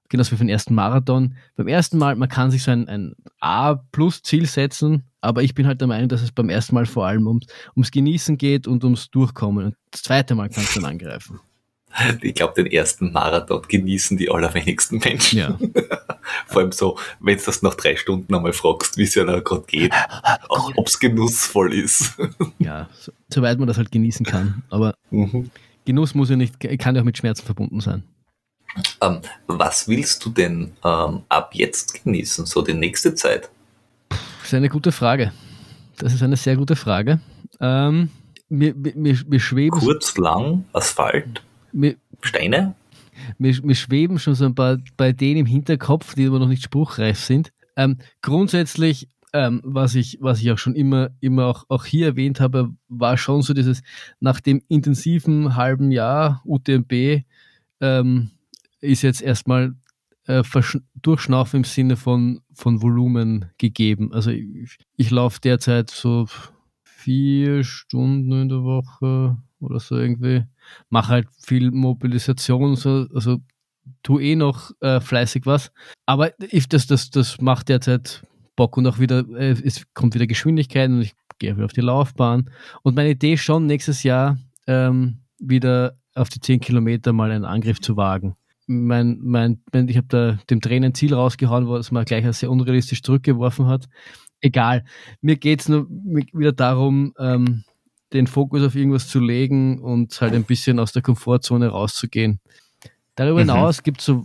genauso 0.08 0.32
wie 0.32 0.36
für 0.36 0.44
den 0.44 0.48
ersten 0.48 0.74
Marathon, 0.74 1.34
beim 1.56 1.68
ersten 1.68 1.98
Mal, 1.98 2.16
man 2.16 2.28
kann 2.28 2.50
sich 2.50 2.62
so 2.62 2.70
ein, 2.70 2.88
ein 2.88 3.14
A-Plus-Ziel 3.40 4.46
setzen, 4.46 5.04
aber 5.20 5.42
ich 5.42 5.54
bin 5.54 5.66
halt 5.66 5.80
der 5.80 5.88
Meinung, 5.88 6.08
dass 6.08 6.22
es 6.22 6.32
beim 6.32 6.48
ersten 6.48 6.74
Mal 6.74 6.86
vor 6.86 7.06
allem 7.06 7.26
ums, 7.26 7.46
ums 7.76 7.90
Genießen 7.90 8.38
geht 8.38 8.66
und 8.66 8.84
ums 8.84 9.10
Durchkommen. 9.10 9.66
Und 9.66 9.74
das 9.90 10.02
zweite 10.02 10.34
Mal 10.34 10.48
kannst 10.48 10.76
du 10.76 10.80
dann 10.80 10.90
angreifen. 10.90 11.40
Ich 12.20 12.34
glaube, 12.34 12.52
den 12.54 12.70
ersten 12.70 13.12
Marathon 13.12 13.62
genießen 13.66 14.18
die 14.18 14.30
allerwenigsten 14.30 14.98
Menschen. 14.98 15.38
Ja. 15.38 15.58
Vor 16.46 16.60
allem 16.60 16.70
so, 16.70 16.98
wenn 17.18 17.38
du 17.38 17.42
das 17.44 17.62
nach 17.62 17.74
drei 17.74 17.96
Stunden 17.96 18.32
einmal 18.34 18.52
fragst, 18.52 18.98
wie 18.98 19.04
es 19.04 19.14
ja 19.14 19.24
da 19.24 19.40
gerade 19.40 19.64
geht, 19.66 19.92
ob 20.48 20.86
es 20.86 21.00
genussvoll 21.00 21.72
ist. 21.72 22.14
Ja, 22.58 22.90
so, 23.00 23.10
soweit 23.32 23.58
man 23.58 23.66
das 23.66 23.78
halt 23.78 23.90
genießen 23.90 24.26
kann. 24.26 24.62
Aber 24.68 24.94
Mhm. 25.10 25.50
Genuss 25.86 26.14
muss 26.14 26.28
ja 26.28 26.36
nicht, 26.36 26.60
kann 26.78 26.94
ja 26.94 27.00
auch 27.00 27.06
mit 27.06 27.16
Schmerzen 27.16 27.46
verbunden 27.46 27.80
sein. 27.80 28.02
Ähm, 29.00 29.20
was 29.46 29.88
willst 29.88 30.24
du 30.24 30.30
denn 30.30 30.72
ähm, 30.84 31.22
ab 31.28 31.50
jetzt 31.54 32.02
genießen, 32.04 32.46
so 32.46 32.62
die 32.62 32.74
nächste 32.74 33.14
Zeit? 33.14 33.50
Das 34.08 34.18
ist 34.44 34.54
eine 34.54 34.68
gute 34.68 34.92
Frage. 34.92 35.32
Das 35.98 36.14
ist 36.14 36.22
eine 36.22 36.36
sehr 36.36 36.56
gute 36.56 36.76
Frage. 36.76 37.20
Ähm, 37.60 38.10
mir, 38.48 38.74
mir, 38.74 39.18
mir, 39.26 39.40
schweben, 39.40 39.78
Kurz, 39.78 40.16
lang, 40.16 40.64
Asphalt, 40.72 41.42
mir, 41.72 41.96
Steine? 42.22 42.74
mir, 43.38 43.54
mir 43.62 43.74
schweben 43.74 44.18
schon 44.18 44.34
so 44.34 44.44
ein 44.44 44.54
paar, 44.54 44.78
paar 44.96 45.08
Ideen 45.08 45.38
im 45.38 45.46
Hinterkopf, 45.46 46.14
die 46.14 46.26
aber 46.26 46.38
noch 46.38 46.48
nicht 46.48 46.62
spruchreif 46.62 47.18
sind. 47.18 47.52
Ähm, 47.76 47.98
grundsätzlich, 48.22 49.08
ähm, 49.32 49.60
was, 49.64 49.94
ich, 49.94 50.18
was 50.20 50.40
ich 50.40 50.50
auch 50.50 50.58
schon 50.58 50.74
immer, 50.74 51.10
immer 51.20 51.46
auch, 51.46 51.64
auch 51.68 51.84
hier 51.84 52.06
erwähnt 52.06 52.40
habe, 52.40 52.70
war 52.88 53.18
schon 53.18 53.42
so 53.42 53.52
dieses, 53.54 53.82
nach 54.20 54.40
dem 54.40 54.62
intensiven 54.68 55.54
halben 55.56 55.92
Jahr 55.92 56.42
UTMB 56.44 57.24
ähm, 57.80 58.30
ist 58.80 59.02
jetzt 59.02 59.22
erstmal 59.22 59.74
äh, 60.26 60.42
Durchschnaufen 60.94 61.58
im 61.58 61.64
Sinne 61.64 61.96
von, 61.96 62.40
von 62.52 62.82
Volumen 62.82 63.46
gegeben. 63.58 64.12
Also 64.12 64.30
ich, 64.30 64.76
ich 64.96 65.10
laufe 65.10 65.40
derzeit 65.40 65.90
so 65.90 66.26
vier 66.84 67.64
Stunden 67.64 68.32
in 68.42 68.48
der 68.48 68.62
Woche 68.62 69.38
oder 69.60 69.80
so 69.80 69.96
irgendwie. 69.96 70.44
Mache 70.90 71.08
halt 71.08 71.28
viel 71.44 71.70
Mobilisation, 71.70 72.76
so, 72.76 73.06
also 73.14 73.38
tu 74.02 74.18
eh 74.18 74.36
noch 74.36 74.70
äh, 74.80 75.00
fleißig 75.00 75.46
was. 75.46 75.72
Aber 76.06 76.32
ich, 76.50 76.68
das, 76.68 76.86
das, 76.86 77.10
das 77.10 77.40
macht 77.40 77.68
derzeit 77.68 78.22
Bock 78.56 78.76
und 78.76 78.86
auch 78.86 78.98
wieder, 78.98 79.24
äh, 79.36 79.56
es 79.64 79.86
kommt 79.94 80.14
wieder 80.14 80.26
Geschwindigkeit 80.26 80.90
und 80.90 81.00
ich 81.00 81.14
gehe 81.38 81.56
wieder 81.56 81.64
auf 81.64 81.72
die 81.72 81.80
Laufbahn. 81.80 82.50
Und 82.82 82.96
meine 82.96 83.10
Idee 83.10 83.34
ist 83.34 83.42
schon, 83.42 83.66
nächstes 83.66 84.02
Jahr 84.02 84.36
ähm, 84.66 85.20
wieder 85.38 85.96
auf 86.14 86.28
die 86.28 86.40
10 86.40 86.60
Kilometer 86.60 87.12
mal 87.12 87.30
einen 87.30 87.44
Angriff 87.44 87.80
zu 87.80 87.96
wagen. 87.96 88.34
Mein, 88.68 89.18
mein, 89.22 89.60
ich 89.72 89.96
habe 89.96 90.06
da 90.08 90.38
dem 90.50 90.60
Trainer 90.60 90.86
ein 90.86 90.94
Ziel 90.94 91.14
rausgehauen, 91.14 91.68
was 91.68 91.90
man 91.90 92.04
gleich 92.04 92.24
als 92.24 92.40
sehr 92.40 92.50
unrealistisch 92.50 93.02
zurückgeworfen 93.02 93.66
hat. 93.66 93.88
Egal. 94.40 94.84
Mir 95.20 95.36
geht's 95.36 95.68
nur 95.68 95.88
wieder 95.88 96.52
darum, 96.52 97.14
ähm, 97.18 97.64
den 98.12 98.26
Fokus 98.26 98.62
auf 98.62 98.74
irgendwas 98.74 99.08
zu 99.08 99.20
legen 99.20 99.80
und 99.80 100.20
halt 100.20 100.34
ein 100.34 100.44
bisschen 100.44 100.78
aus 100.78 100.92
der 100.92 101.02
Komfortzone 101.02 101.68
rauszugehen. 101.68 102.40
Darüber 103.16 103.42
Mhm. 103.42 103.50
hinaus 103.50 103.82
gibt 103.82 104.00
es 104.00 104.06
so 104.06 104.24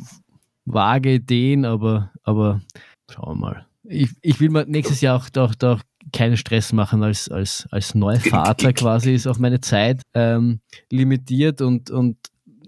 vage 0.65 1.15
Ideen, 1.15 1.65
aber, 1.65 2.11
aber 2.23 2.61
schauen 3.09 3.37
wir 3.37 3.41
mal. 3.41 3.65
Ich, 3.85 4.09
ich 4.21 4.39
will 4.39 4.49
mir 4.49 4.65
nächstes 4.65 5.01
Jahr 5.01 5.17
auch, 5.17 5.27
auch, 5.37 5.53
auch 5.63 5.81
keinen 6.11 6.37
Stress 6.37 6.71
machen 6.73 7.01
als, 7.03 7.29
als, 7.29 7.67
als 7.71 7.95
Neuvater 7.95 8.71
quasi 8.73 9.13
ist 9.13 9.27
auch 9.27 9.39
meine 9.39 9.61
Zeit 9.61 10.01
ähm, 10.13 10.59
limitiert 10.91 11.61
und, 11.61 11.89
und 11.91 12.17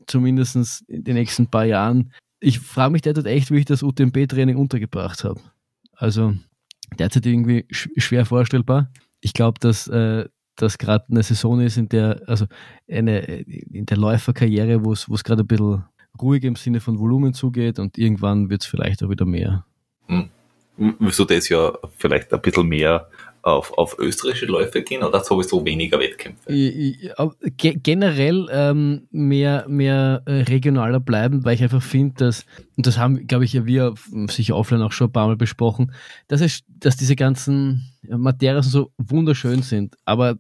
zumindest 0.07 0.83
in 0.87 1.03
den 1.03 1.15
nächsten 1.15 1.47
paar 1.47 1.65
Jahren. 1.65 2.11
Ich 2.39 2.59
frage 2.59 2.91
mich 2.91 3.01
derzeit 3.01 3.25
echt, 3.25 3.51
wie 3.51 3.59
ich 3.59 3.65
das 3.65 3.83
UTMB-Training 3.83 4.57
untergebracht 4.57 5.23
habe. 5.23 5.39
Also 5.93 6.33
derzeit 6.99 7.25
irgendwie 7.25 7.65
sch 7.71 7.89
schwer 7.97 8.25
vorstellbar. 8.25 8.91
Ich 9.21 9.33
glaube, 9.33 9.59
dass 9.59 9.87
äh, 9.87 10.25
das 10.55 10.77
gerade 10.77 11.05
eine 11.09 11.23
Saison 11.23 11.59
ist, 11.59 11.77
in 11.77 11.89
der, 11.89 12.21
also 12.27 12.45
eine, 12.89 13.19
in 13.19 13.85
der 13.85 13.97
Läuferkarriere, 13.97 14.83
wo 14.85 14.93
es 14.93 15.23
gerade 15.23 15.43
ein 15.43 15.47
bisschen 15.47 15.83
ruhig 16.21 16.43
im 16.43 16.55
Sinne 16.55 16.79
von 16.79 16.99
Volumen 16.99 17.33
zugeht 17.33 17.79
und 17.79 17.97
irgendwann 17.97 18.49
wird 18.49 18.61
es 18.61 18.67
vielleicht 18.67 19.03
auch 19.03 19.09
wieder 19.09 19.25
mehr. 19.25 19.65
Willst 20.77 21.19
du 21.19 21.25
das 21.25 21.49
ja 21.49 21.73
vielleicht 21.97 22.33
ein 22.33 22.41
bisschen 22.41 22.67
mehr 22.67 23.09
auf, 23.45 23.77
auf 23.77 23.99
österreichische 23.99 24.47
Läufe 24.47 24.81
gehen 24.81 25.03
oder 25.03 25.23
sowieso 25.23 25.63
weniger 25.63 25.99
Wettkämpfe? 25.99 26.51
Generell 27.51 28.47
ähm, 28.51 29.07
mehr, 29.11 29.65
mehr 29.67 30.23
äh, 30.25 30.41
regionaler 30.41 30.99
bleiben, 30.99 31.45
weil 31.45 31.53
ich 31.53 31.61
einfach 31.61 31.83
finde, 31.83 32.15
dass, 32.15 32.45
und 32.75 32.87
das 32.87 32.97
haben, 32.97 33.27
glaube 33.27 33.45
ich, 33.45 33.53
ja 33.53 33.67
wir 33.67 33.93
sicher 34.29 34.55
offline 34.55 34.81
auch 34.81 34.91
schon 34.91 35.09
ein 35.09 35.13
paar 35.13 35.27
Mal 35.27 35.37
besprochen, 35.37 35.93
dass, 36.27 36.41
es, 36.41 36.63
dass 36.67 36.97
diese 36.97 37.15
ganzen 37.15 37.91
Materias 38.01 38.65
so 38.71 38.91
wunderschön 38.97 39.61
sind. 39.61 39.95
Aber 40.05 40.39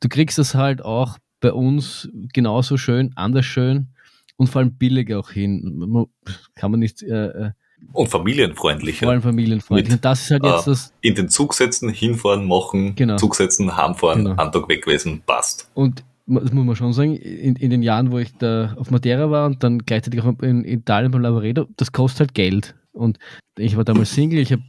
du 0.00 0.08
kriegst 0.08 0.38
das 0.38 0.54
halt 0.54 0.82
auch 0.82 1.18
bei 1.40 1.52
uns 1.52 2.08
genauso 2.32 2.78
schön, 2.78 3.12
anders 3.16 3.44
schön 3.44 3.88
und 4.36 4.46
vor 4.46 4.62
allem 4.62 4.78
billig 4.78 5.12
auch 5.14 5.30
hin. 5.30 6.08
Kann 6.54 6.70
man 6.70 6.80
nicht, 6.80 7.02
äh, 7.02 7.26
äh, 7.26 7.50
Und 7.92 8.08
familienfreundlicher. 8.08 9.06
vor 9.06 9.12
allem 9.12 9.22
familienfreundlich. 9.22 9.88
Mit, 9.88 9.98
Und 9.98 10.04
das 10.04 10.22
ist 10.22 10.30
halt 10.30 10.44
jetzt 10.44 10.66
äh, 10.66 10.70
das, 10.70 10.92
In 11.00 11.14
den 11.14 11.28
Zug 11.28 11.54
setzen, 11.54 11.88
hinfahren, 11.88 12.46
machen, 12.46 12.94
Genau. 12.94 13.16
Zug 13.16 13.34
setzen, 13.34 13.76
heimfahren, 13.76 14.24
Genau. 14.24 14.36
einen 14.42 14.52
Tag 14.52 14.68
weg 14.68 14.84
gewesen, 14.84 15.22
passt. 15.26 15.70
Und 15.74 16.04
das 16.28 16.52
muss 16.52 16.64
man 16.66 16.74
schon 16.76 16.92
sagen, 16.92 17.14
in, 17.16 17.54
in 17.56 17.70
den 17.70 17.82
Jahren, 17.82 18.10
wo 18.10 18.18
ich 18.18 18.32
da 18.36 18.74
auf 18.78 18.90
Madeira 18.90 19.30
war 19.30 19.46
und 19.46 19.62
dann 19.62 19.78
gleichzeitig 19.80 20.20
auch 20.22 20.38
in 20.42 20.64
Italien 20.64 21.12
beim 21.12 21.22
Lavaredo, 21.22 21.66
das 21.76 21.92
kostet 21.92 22.20
halt 22.20 22.34
Geld. 22.34 22.74
Und 22.92 23.18
ich 23.58 23.76
war 23.76 23.84
damals 23.84 24.12
Single, 24.14 24.38
ich 24.40 24.52
habe 24.52 24.62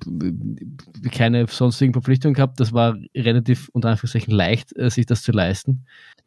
keine 1.12 1.48
sonstigen 1.48 1.94
Verpflichtungen 1.94 2.36
gehabt, 2.36 2.60
das 2.60 2.74
war 2.74 2.96
relativ 3.16 3.70
unter 3.74 3.90
Anführungszeichen 3.90 4.34
leicht, 4.34 4.76
äh, 4.78 4.90
sich 4.90 5.06
das 5.06 5.24
zu 5.24 5.32
leisten. 5.32 5.86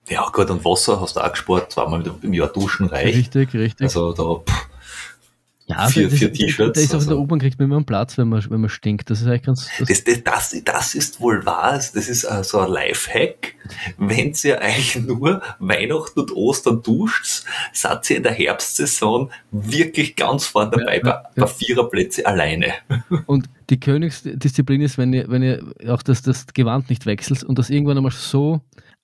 Ja, 0.08 0.26
gut, 0.32 0.50
und 0.50 0.64
Wasser 0.64 1.00
hast 1.00 1.16
du 1.16 1.20
auch 1.20 1.30
gespart, 1.30 1.70
zweimal 1.72 2.02
im 2.22 2.32
Jahr 2.32 2.48
duschen 2.48 2.86
reicht. 2.86 3.16
Richtig, 3.16 3.54
richtig. 3.54 3.84
Also 3.84 4.12
da, 4.12 4.42
pff, 4.50 4.68
ja, 5.70 5.88
vier 5.88 6.09
das- 6.09 6.18
T-Shirts, 6.18 6.78
Da 6.78 6.80
ist 6.80 6.94
auch 6.94 7.01
in 7.01 7.06
der 7.06 7.10
also. 7.12 7.22
U-Bahn 7.22 7.38
kriegt 7.38 7.59
man 7.59 7.66
immer 7.66 7.76
einen 7.76 7.84
Platz, 7.86 8.18
wenn 8.18 8.28
man, 8.28 8.44
wenn 8.51 8.60
man 8.60 8.70
stinkt. 8.70 9.10
Das 9.10 9.20
ist 9.20 9.26
eigentlich 9.26 9.42
ganz. 9.42 9.68
Das, 9.78 10.05
das, 10.05 10.24
das, 10.24 10.64
das, 10.64 10.94
ist 10.94 11.20
wohl 11.20 11.44
wahr, 11.47 11.72
das 11.72 11.94
ist 11.94 12.24
äh, 12.24 12.44
so 12.44 12.60
ein 12.60 12.70
Lifehack. 12.70 13.55
Wenn 13.98 14.34
ihr 14.42 14.60
eigentlich 14.60 14.97
nur 14.97 15.42
Weihnachten 15.59 16.20
und 16.20 16.32
Ostern 16.32 16.82
duscht, 16.82 17.44
seid 17.72 18.10
ihr 18.10 18.16
in 18.18 18.22
der 18.22 18.32
Herbstsaison 18.32 19.30
wirklich 19.51 20.16
ganz 20.16 20.47
vorne 20.47 20.72
dabei 20.72 20.97
Ja, 20.97 21.02
bei, 21.02 21.09
ja, 21.10 21.22
bei 21.36 21.42
ja. 21.42 21.47
Viererplätze 21.47 22.26
alleine. 22.26 22.72
Und 23.26 23.48
die 23.70 23.78
Königsdisziplin 23.78 24.80
ist, 24.80 24.98
wenn 24.98 25.12
ihr, 25.12 25.28
wenn 25.28 25.42
ihr 25.42 25.62
auch 25.88 26.02
das, 26.02 26.22
das 26.22 26.47
Gewand 26.48 26.90
nicht 26.90 27.06
wechselt 27.06 27.44
und 27.44 27.59
das 27.59 27.70
irgendwann 27.70 27.97
einmal 27.97 28.12
so 28.12 28.60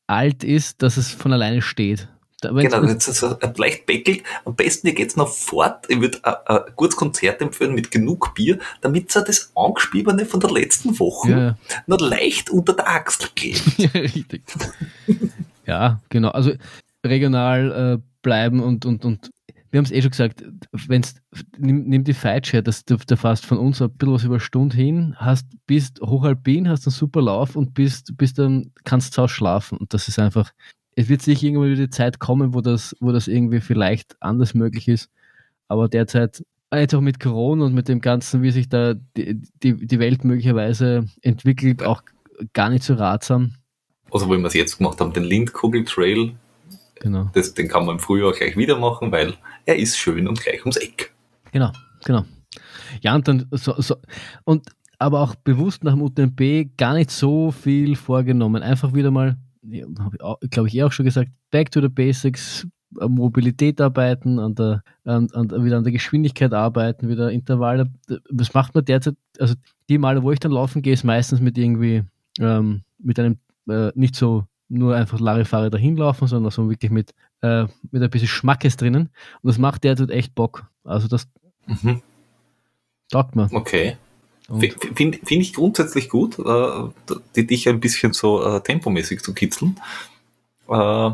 alt 0.06 0.44
ist, 0.44 0.82
dass 0.82 0.96
es 0.96 1.10
von 1.10 1.32
alleine 1.32 1.62
steht. 1.62 2.08
Genau, 2.42 2.84
jetzt 2.84 3.08
ist 3.08 3.22
es 3.22 3.58
leicht 3.58 3.86
beckelt. 3.86 4.22
Am 4.44 4.54
besten, 4.54 4.88
ihr 4.88 4.94
geht's 4.94 5.16
noch 5.16 5.28
fort. 5.28 5.86
Ich 5.88 6.00
würde 6.00 6.18
ein, 6.24 6.60
gutes 6.76 6.96
Konzert 6.96 7.40
empfehlen 7.40 7.74
mit 7.74 7.90
genug 7.90 8.34
Bier, 8.34 8.58
damit 8.82 9.16
ihr 9.16 9.22
das 9.22 9.52
Angespiebene 9.54 10.26
von 10.26 10.40
der 10.40 10.50
letzten 10.50 10.98
Woche 10.98 11.30
Ja, 11.30 11.58
noch 11.86 12.00
leicht 12.00 12.50
unter 12.50 12.74
der 12.74 12.88
Achsel 12.88 13.30
geht. 13.34 13.62
ja, 13.78 13.88
richtig. 13.88 14.42
ja, 15.66 16.00
genau. 16.10 16.28
Also 16.30 16.52
regional 17.04 17.94
äh, 17.94 18.02
bleiben 18.20 18.62
und, 18.62 18.84
und, 18.84 19.04
und 19.04 19.30
wir 19.70 19.78
haben 19.78 19.84
es 19.84 19.92
eh 19.92 20.00
schon 20.00 20.10
gesagt, 20.10 20.44
wenn's, 20.72 21.16
nimm, 21.58 21.84
nimm 21.86 22.04
die 22.04 22.14
her, 22.14 22.62
dass 22.62 22.84
du 22.84 22.96
da 22.96 23.16
fast 23.16 23.44
von 23.44 23.58
uns 23.58 23.82
ein 23.82 23.90
bisschen 23.90 24.14
was 24.14 24.24
über 24.24 24.34
eine 24.34 24.40
Stunde 24.40 24.76
hin, 24.76 25.14
hast, 25.18 25.46
bist 25.66 26.00
hochalpin, 26.00 26.68
hast 26.68 26.86
einen 26.86 26.92
super 26.92 27.20
Lauf 27.20 27.56
und 27.56 27.74
bist, 27.74 28.16
bist 28.16 28.38
dann, 28.38 28.72
kannst 28.84 29.12
zu 29.12 29.22
Hause 29.22 29.34
schlafen. 29.34 29.78
Und 29.78 29.92
das 29.92 30.08
ist 30.08 30.18
einfach, 30.18 30.50
es 30.96 31.08
wird 31.08 31.22
sicher 31.22 31.44
irgendwann 31.46 31.70
wieder 31.70 31.84
die 31.84 31.90
Zeit 31.90 32.18
kommen, 32.18 32.54
wo 32.54 32.60
das, 32.60 32.96
wo 33.00 33.12
das 33.12 33.28
irgendwie 33.28 33.60
vielleicht 33.60 34.16
anders 34.20 34.54
möglich 34.54 34.88
ist. 34.88 35.10
Aber 35.68 35.88
derzeit, 35.88 36.42
jetzt 36.74 36.94
auch 36.94 37.00
mit 37.00 37.20
Corona 37.20 37.66
und 37.66 37.74
mit 37.74 37.88
dem 37.88 38.00
Ganzen, 38.00 38.42
wie 38.42 38.50
sich 38.50 38.68
da 38.68 38.94
die, 39.16 39.40
die, 39.62 39.86
die 39.86 39.98
Welt 39.98 40.24
möglicherweise 40.24 41.06
entwickelt, 41.22 41.82
auch 41.82 42.02
gar 42.52 42.70
nicht 42.70 42.82
so 42.82 42.94
ratsam. 42.94 43.54
Also, 44.10 44.26
wie 44.28 44.38
wir 44.38 44.46
es 44.46 44.54
jetzt 44.54 44.78
gemacht 44.78 45.00
haben, 45.00 45.12
den 45.12 45.24
Lindkugel 45.24 45.84
Trail, 45.84 46.32
Genau. 47.00 47.30
das, 47.34 47.52
den 47.54 47.68
kann 47.68 47.84
man 47.84 47.96
im 47.96 48.00
Frühjahr 48.00 48.32
gleich 48.32 48.56
wieder 48.56 48.78
machen, 48.78 49.12
weil 49.12 49.34
er 49.66 49.76
ist 49.76 49.98
schön 49.98 50.26
und 50.26 50.40
gleich 50.40 50.60
ums 50.60 50.76
Eck. 50.76 51.12
Genau, 51.52 51.70
genau. 52.04 52.24
Ja, 53.02 53.14
und 53.14 53.28
dann 53.28 53.46
so, 53.50 53.74
so 53.80 53.96
und 54.44 54.66
aber 54.98 55.20
auch 55.20 55.34
bewusst 55.34 55.84
nach 55.84 55.92
dem 55.92 56.02
UTMB 56.02 56.76
gar 56.78 56.94
nicht 56.94 57.10
so 57.10 57.50
viel 57.50 57.96
vorgenommen. 57.96 58.62
Einfach 58.62 58.94
wieder 58.94 59.10
mal, 59.10 59.36
ja, 59.68 59.86
habe 59.98 60.38
ich 60.40 60.50
glaube 60.50 60.68
ich, 60.68 60.74
eh 60.76 60.82
auch 60.82 60.92
schon 60.92 61.04
gesagt, 61.04 61.30
back 61.50 61.70
to 61.70 61.80
the 61.80 61.88
basics, 61.88 62.66
an 63.00 63.12
Mobilität 63.12 63.80
arbeiten, 63.80 64.38
an 64.38 64.54
der, 64.54 64.82
an, 65.04 65.28
an, 65.32 65.64
wieder 65.64 65.76
an 65.76 65.84
der 65.84 65.92
Geschwindigkeit 65.92 66.52
arbeiten, 66.52 67.08
wieder 67.08 67.30
Intervalle. 67.30 67.90
Was 68.30 68.54
macht 68.54 68.74
man 68.74 68.84
derzeit? 68.84 69.16
Also 69.38 69.54
die 69.88 69.98
Male, 69.98 70.22
wo 70.22 70.32
ich 70.32 70.38
dann 70.40 70.52
laufen 70.52 70.82
gehe, 70.82 70.92
ist 70.92 71.04
meistens 71.04 71.40
mit 71.40 71.58
irgendwie, 71.58 72.04
ähm, 72.38 72.82
mit 72.98 73.18
einem 73.18 73.38
äh, 73.68 73.90
nicht 73.94 74.14
so 74.16 74.46
nur 74.68 74.96
einfach 74.96 75.20
Larifare 75.20 75.70
dahin 75.70 75.96
laufen, 75.96 76.26
sondern 76.26 76.50
so 76.50 76.68
wirklich 76.70 76.90
mit, 76.90 77.12
äh, 77.42 77.66
mit 77.90 78.02
ein 78.02 78.10
bisschen 78.10 78.28
Schmackes 78.28 78.76
drinnen. 78.76 79.10
Und 79.42 79.48
das 79.48 79.58
macht 79.58 79.84
derzeit 79.84 80.10
echt 80.10 80.34
Bock. 80.34 80.66
Also 80.84 81.08
das 81.08 81.28
Mhm. 81.66 82.02
taugt 83.10 83.34
mir. 83.36 83.48
Okay. 83.52 83.96
Finde 84.48 85.18
find 85.18 85.42
ich 85.42 85.54
grundsätzlich 85.54 86.08
gut, 86.08 86.38
äh, 86.38 87.16
die, 87.34 87.46
dich 87.46 87.68
ein 87.68 87.80
bisschen 87.80 88.12
so 88.12 88.44
äh, 88.44 88.60
tempomäßig 88.60 89.20
zu 89.20 89.34
kitzeln. 89.34 89.80
Äh, 90.68 91.10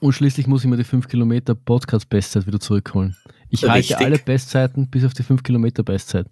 Und 0.00 0.12
schließlich 0.12 0.48
muss 0.48 0.64
ich 0.64 0.70
mir 0.70 0.76
die 0.76 0.84
5 0.84 1.06
Kilometer 1.06 1.54
Podcast-Bestzeit 1.54 2.46
wieder 2.46 2.58
zurückholen. 2.58 3.16
Ich 3.48 3.64
Richtig. 3.64 3.92
halte 3.92 4.04
alle 4.04 4.18
Bestzeiten 4.18 4.88
bis 4.88 5.04
auf 5.04 5.12
die 5.12 5.22
5 5.22 5.42
Kilometer 5.42 5.82
Bestzeit. 5.82 6.26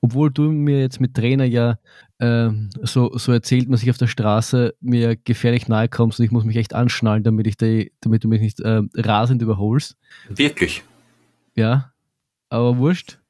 Obwohl 0.00 0.30
du 0.30 0.50
mir 0.50 0.80
jetzt 0.80 1.00
mit 1.00 1.14
Trainer 1.14 1.44
ja 1.44 1.78
ähm, 2.18 2.70
so, 2.82 3.16
so 3.16 3.32
erzählt 3.32 3.68
man 3.68 3.78
sich 3.78 3.88
auf 3.88 3.98
der 3.98 4.08
Straße 4.08 4.74
mir 4.80 5.16
gefährlich 5.16 5.68
nahe 5.68 5.88
kommst 5.88 6.18
und 6.18 6.24
ich 6.24 6.32
muss 6.32 6.44
mich 6.44 6.56
echt 6.56 6.74
anschnallen, 6.74 7.22
damit 7.22 7.46
ich 7.46 7.56
die, 7.56 7.92
damit 8.00 8.24
du 8.24 8.28
mich 8.28 8.40
nicht 8.40 8.60
ähm, 8.64 8.90
rasend 8.94 9.42
überholst. 9.42 9.96
Wirklich. 10.28 10.82
Ja, 11.54 11.92
aber 12.48 12.78
wurscht. 12.78 13.20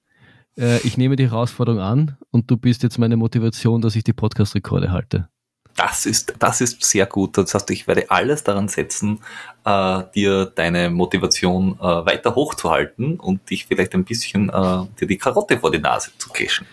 Äh, 0.59 0.79
ich 0.79 0.97
nehme 0.97 1.17
die 1.17 1.31
Herausforderung 1.31 1.81
an 1.81 2.17
und 2.31 2.51
du 2.51 2.57
bist 2.57 2.83
jetzt 2.83 2.99
meine 2.99 3.17
Motivation, 3.17 3.81
dass 3.81 3.97
ich 3.97 4.05
die 4.05 4.13
Podcast-Rekorde 4.13 4.91
halte. 4.93 5.29
Das 5.77 6.07
ist, 6.07 6.35
das 6.39 6.63
ist 6.63 6.83
sehr 6.83 7.05
gut. 7.05 7.37
Das 7.37 7.55
heißt, 7.55 7.71
ich 7.71 7.87
werde 7.87 8.11
alles 8.11 8.43
daran 8.43 8.69
setzen, 8.69 9.21
äh, 9.65 10.03
dir 10.15 10.47
deine 10.47 10.89
Motivation 10.89 11.79
äh, 11.79 11.83
weiter 11.83 12.35
hochzuhalten 12.35 13.21
und 13.21 13.51
dich 13.51 13.67
vielleicht 13.67 13.95
ein 13.95 14.05
bisschen 14.05 14.49
äh, 14.49 14.87
dir 14.99 15.07
die 15.07 15.19
Karotte 15.19 15.59
vor 15.59 15.71
die 15.71 15.79
Nase 15.79 16.13
zu 16.17 16.31
cashen. 16.31 16.67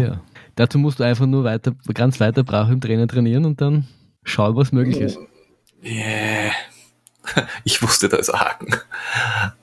Ja. 0.00 0.20
Dazu 0.56 0.78
musst 0.78 0.98
du 0.98 1.04
einfach 1.04 1.26
nur 1.26 1.44
weiter, 1.44 1.72
ganz 1.94 2.18
weiter 2.18 2.42
brav 2.42 2.68
im 2.70 2.80
Trainer 2.80 3.06
trainieren 3.06 3.44
und 3.44 3.60
dann 3.60 3.86
schauen, 4.24 4.56
was 4.56 4.72
möglich 4.72 5.00
ist. 5.00 5.18
Yeah. 5.82 6.52
Ich 7.64 7.80
wusste, 7.82 8.08
da 8.08 8.16
ist 8.16 8.30
ein 8.30 8.40
Haken. 8.40 8.74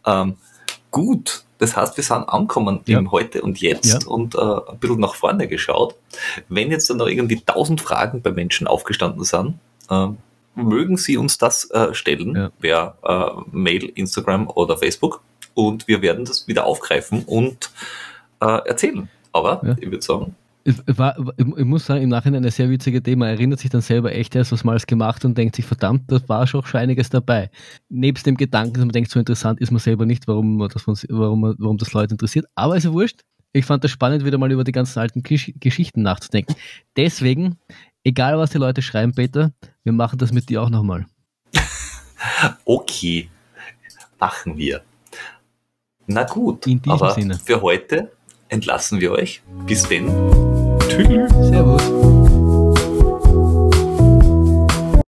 Ähm, 0.05 0.37
gut, 0.91 1.43
das 1.59 1.75
heißt, 1.75 1.97
wir 1.97 2.03
sind 2.03 2.29
angekommen 2.29 2.81
Ja. 2.85 2.99
im 2.99 3.11
Heute 3.11 3.41
und 3.41 3.59
Jetzt 3.61 4.03
Ja. 4.03 4.07
und 4.09 4.35
äh, 4.35 4.39
ein 4.39 4.77
bisschen 4.79 4.99
nach 4.99 5.15
vorne 5.15 5.47
geschaut. 5.47 5.95
Wenn 6.49 6.71
jetzt 6.71 6.89
dann 6.89 6.97
noch 6.97 7.07
irgendwie 7.07 7.41
tausend 7.45 7.81
Fragen 7.81 8.21
bei 8.21 8.31
Menschen 8.31 8.67
aufgestanden 8.67 9.23
sind, 9.23 9.55
äh, 9.89 10.07
mögen 10.55 10.97
Sie 10.97 11.17
uns 11.17 11.37
das 11.37 11.69
äh, 11.71 11.93
stellen, 11.93 12.35
Ja. 12.35 12.51
per 12.59 12.97
äh, 13.03 13.41
Mail, 13.51 13.85
Instagram 13.95 14.47
oder 14.49 14.77
Facebook. 14.77 15.21
Und 15.53 15.87
wir 15.87 16.01
werden 16.01 16.25
das 16.25 16.47
wieder 16.47 16.65
aufgreifen 16.65 17.23
und 17.25 17.71
äh, 18.41 18.45
erzählen. 18.67 19.09
Aber 19.33 19.61
ich 19.79 19.89
würde 19.89 20.03
sagen, 20.03 20.35
war, 20.87 21.15
ich 21.37 21.45
muss 21.65 21.85
sagen, 21.85 22.01
im 22.03 22.09
Nachhinein 22.09 22.43
eine 22.43 22.51
sehr 22.51 22.69
witzige 22.69 22.97
Idee. 22.97 23.15
Man 23.15 23.29
erinnert 23.29 23.59
sich 23.59 23.69
dann 23.69 23.81
selber 23.81 24.13
echt 24.13 24.35
erst 24.35 24.51
was 24.51 24.63
Mals 24.63 24.85
gemacht 24.85 25.23
und 25.23 25.37
denkt 25.37 25.55
sich, 25.55 25.65
verdammt, 25.65 26.11
da 26.11 26.19
war 26.27 26.45
schon 26.47 26.63
schon 26.65 26.79
einiges 26.81 27.09
dabei. 27.09 27.49
Nebst 27.89 28.25
dem 28.25 28.35
Gedanken, 28.37 28.73
dass 28.73 28.81
man 28.85 28.91
denkt, 28.91 29.09
so 29.11 29.19
interessant 29.19 29.59
ist 29.61 29.71
man 29.71 29.79
selber 29.79 30.05
nicht, 30.05 30.27
warum, 30.27 30.57
man 30.57 30.69
das, 30.69 30.85
warum, 30.87 31.41
man- 31.41 31.55
warum 31.59 31.77
das 31.77 31.93
Leute 31.93 32.13
interessiert. 32.13 32.45
Aber 32.55 32.75
ist 32.75 32.83
ja 32.83 32.91
wurscht. 32.93 33.21
Ich 33.53 33.65
fand 33.65 33.83
das 33.83 33.91
spannend, 33.91 34.25
wieder 34.25 34.37
mal 34.37 34.51
über 34.51 34.63
die 34.65 34.71
ganzen 34.73 34.99
alten 34.99 35.23
Gesch 35.23 35.53
Geschichten 35.59 36.01
nachzudenken. 36.01 36.55
Deswegen, 36.97 37.57
egal 38.03 38.37
was 38.37 38.49
die 38.51 38.57
Leute 38.57 38.81
schreiben, 38.81 39.13
Peter, 39.13 39.53
wir 39.83 39.93
machen 39.93 40.19
das 40.19 40.31
mit 40.33 40.49
dir 40.49 40.61
auch 40.61 40.69
nochmal. 40.69 41.05
okay, 42.65 43.29
machen 44.19 44.57
wir. 44.57 44.81
Na 46.07 46.23
gut, 46.23 46.67
In 46.67 46.81
diesem 46.81 46.91
aber 46.91 47.11
Sinne. 47.13 47.35
für 47.43 47.61
heute 47.61 48.11
entlassen 48.49 48.99
wir 48.99 49.11
euch. 49.11 49.41
Bis 49.65 49.83
denn. 49.87 50.56
Tschüss. 50.87 51.31
Servus. 51.49 52.16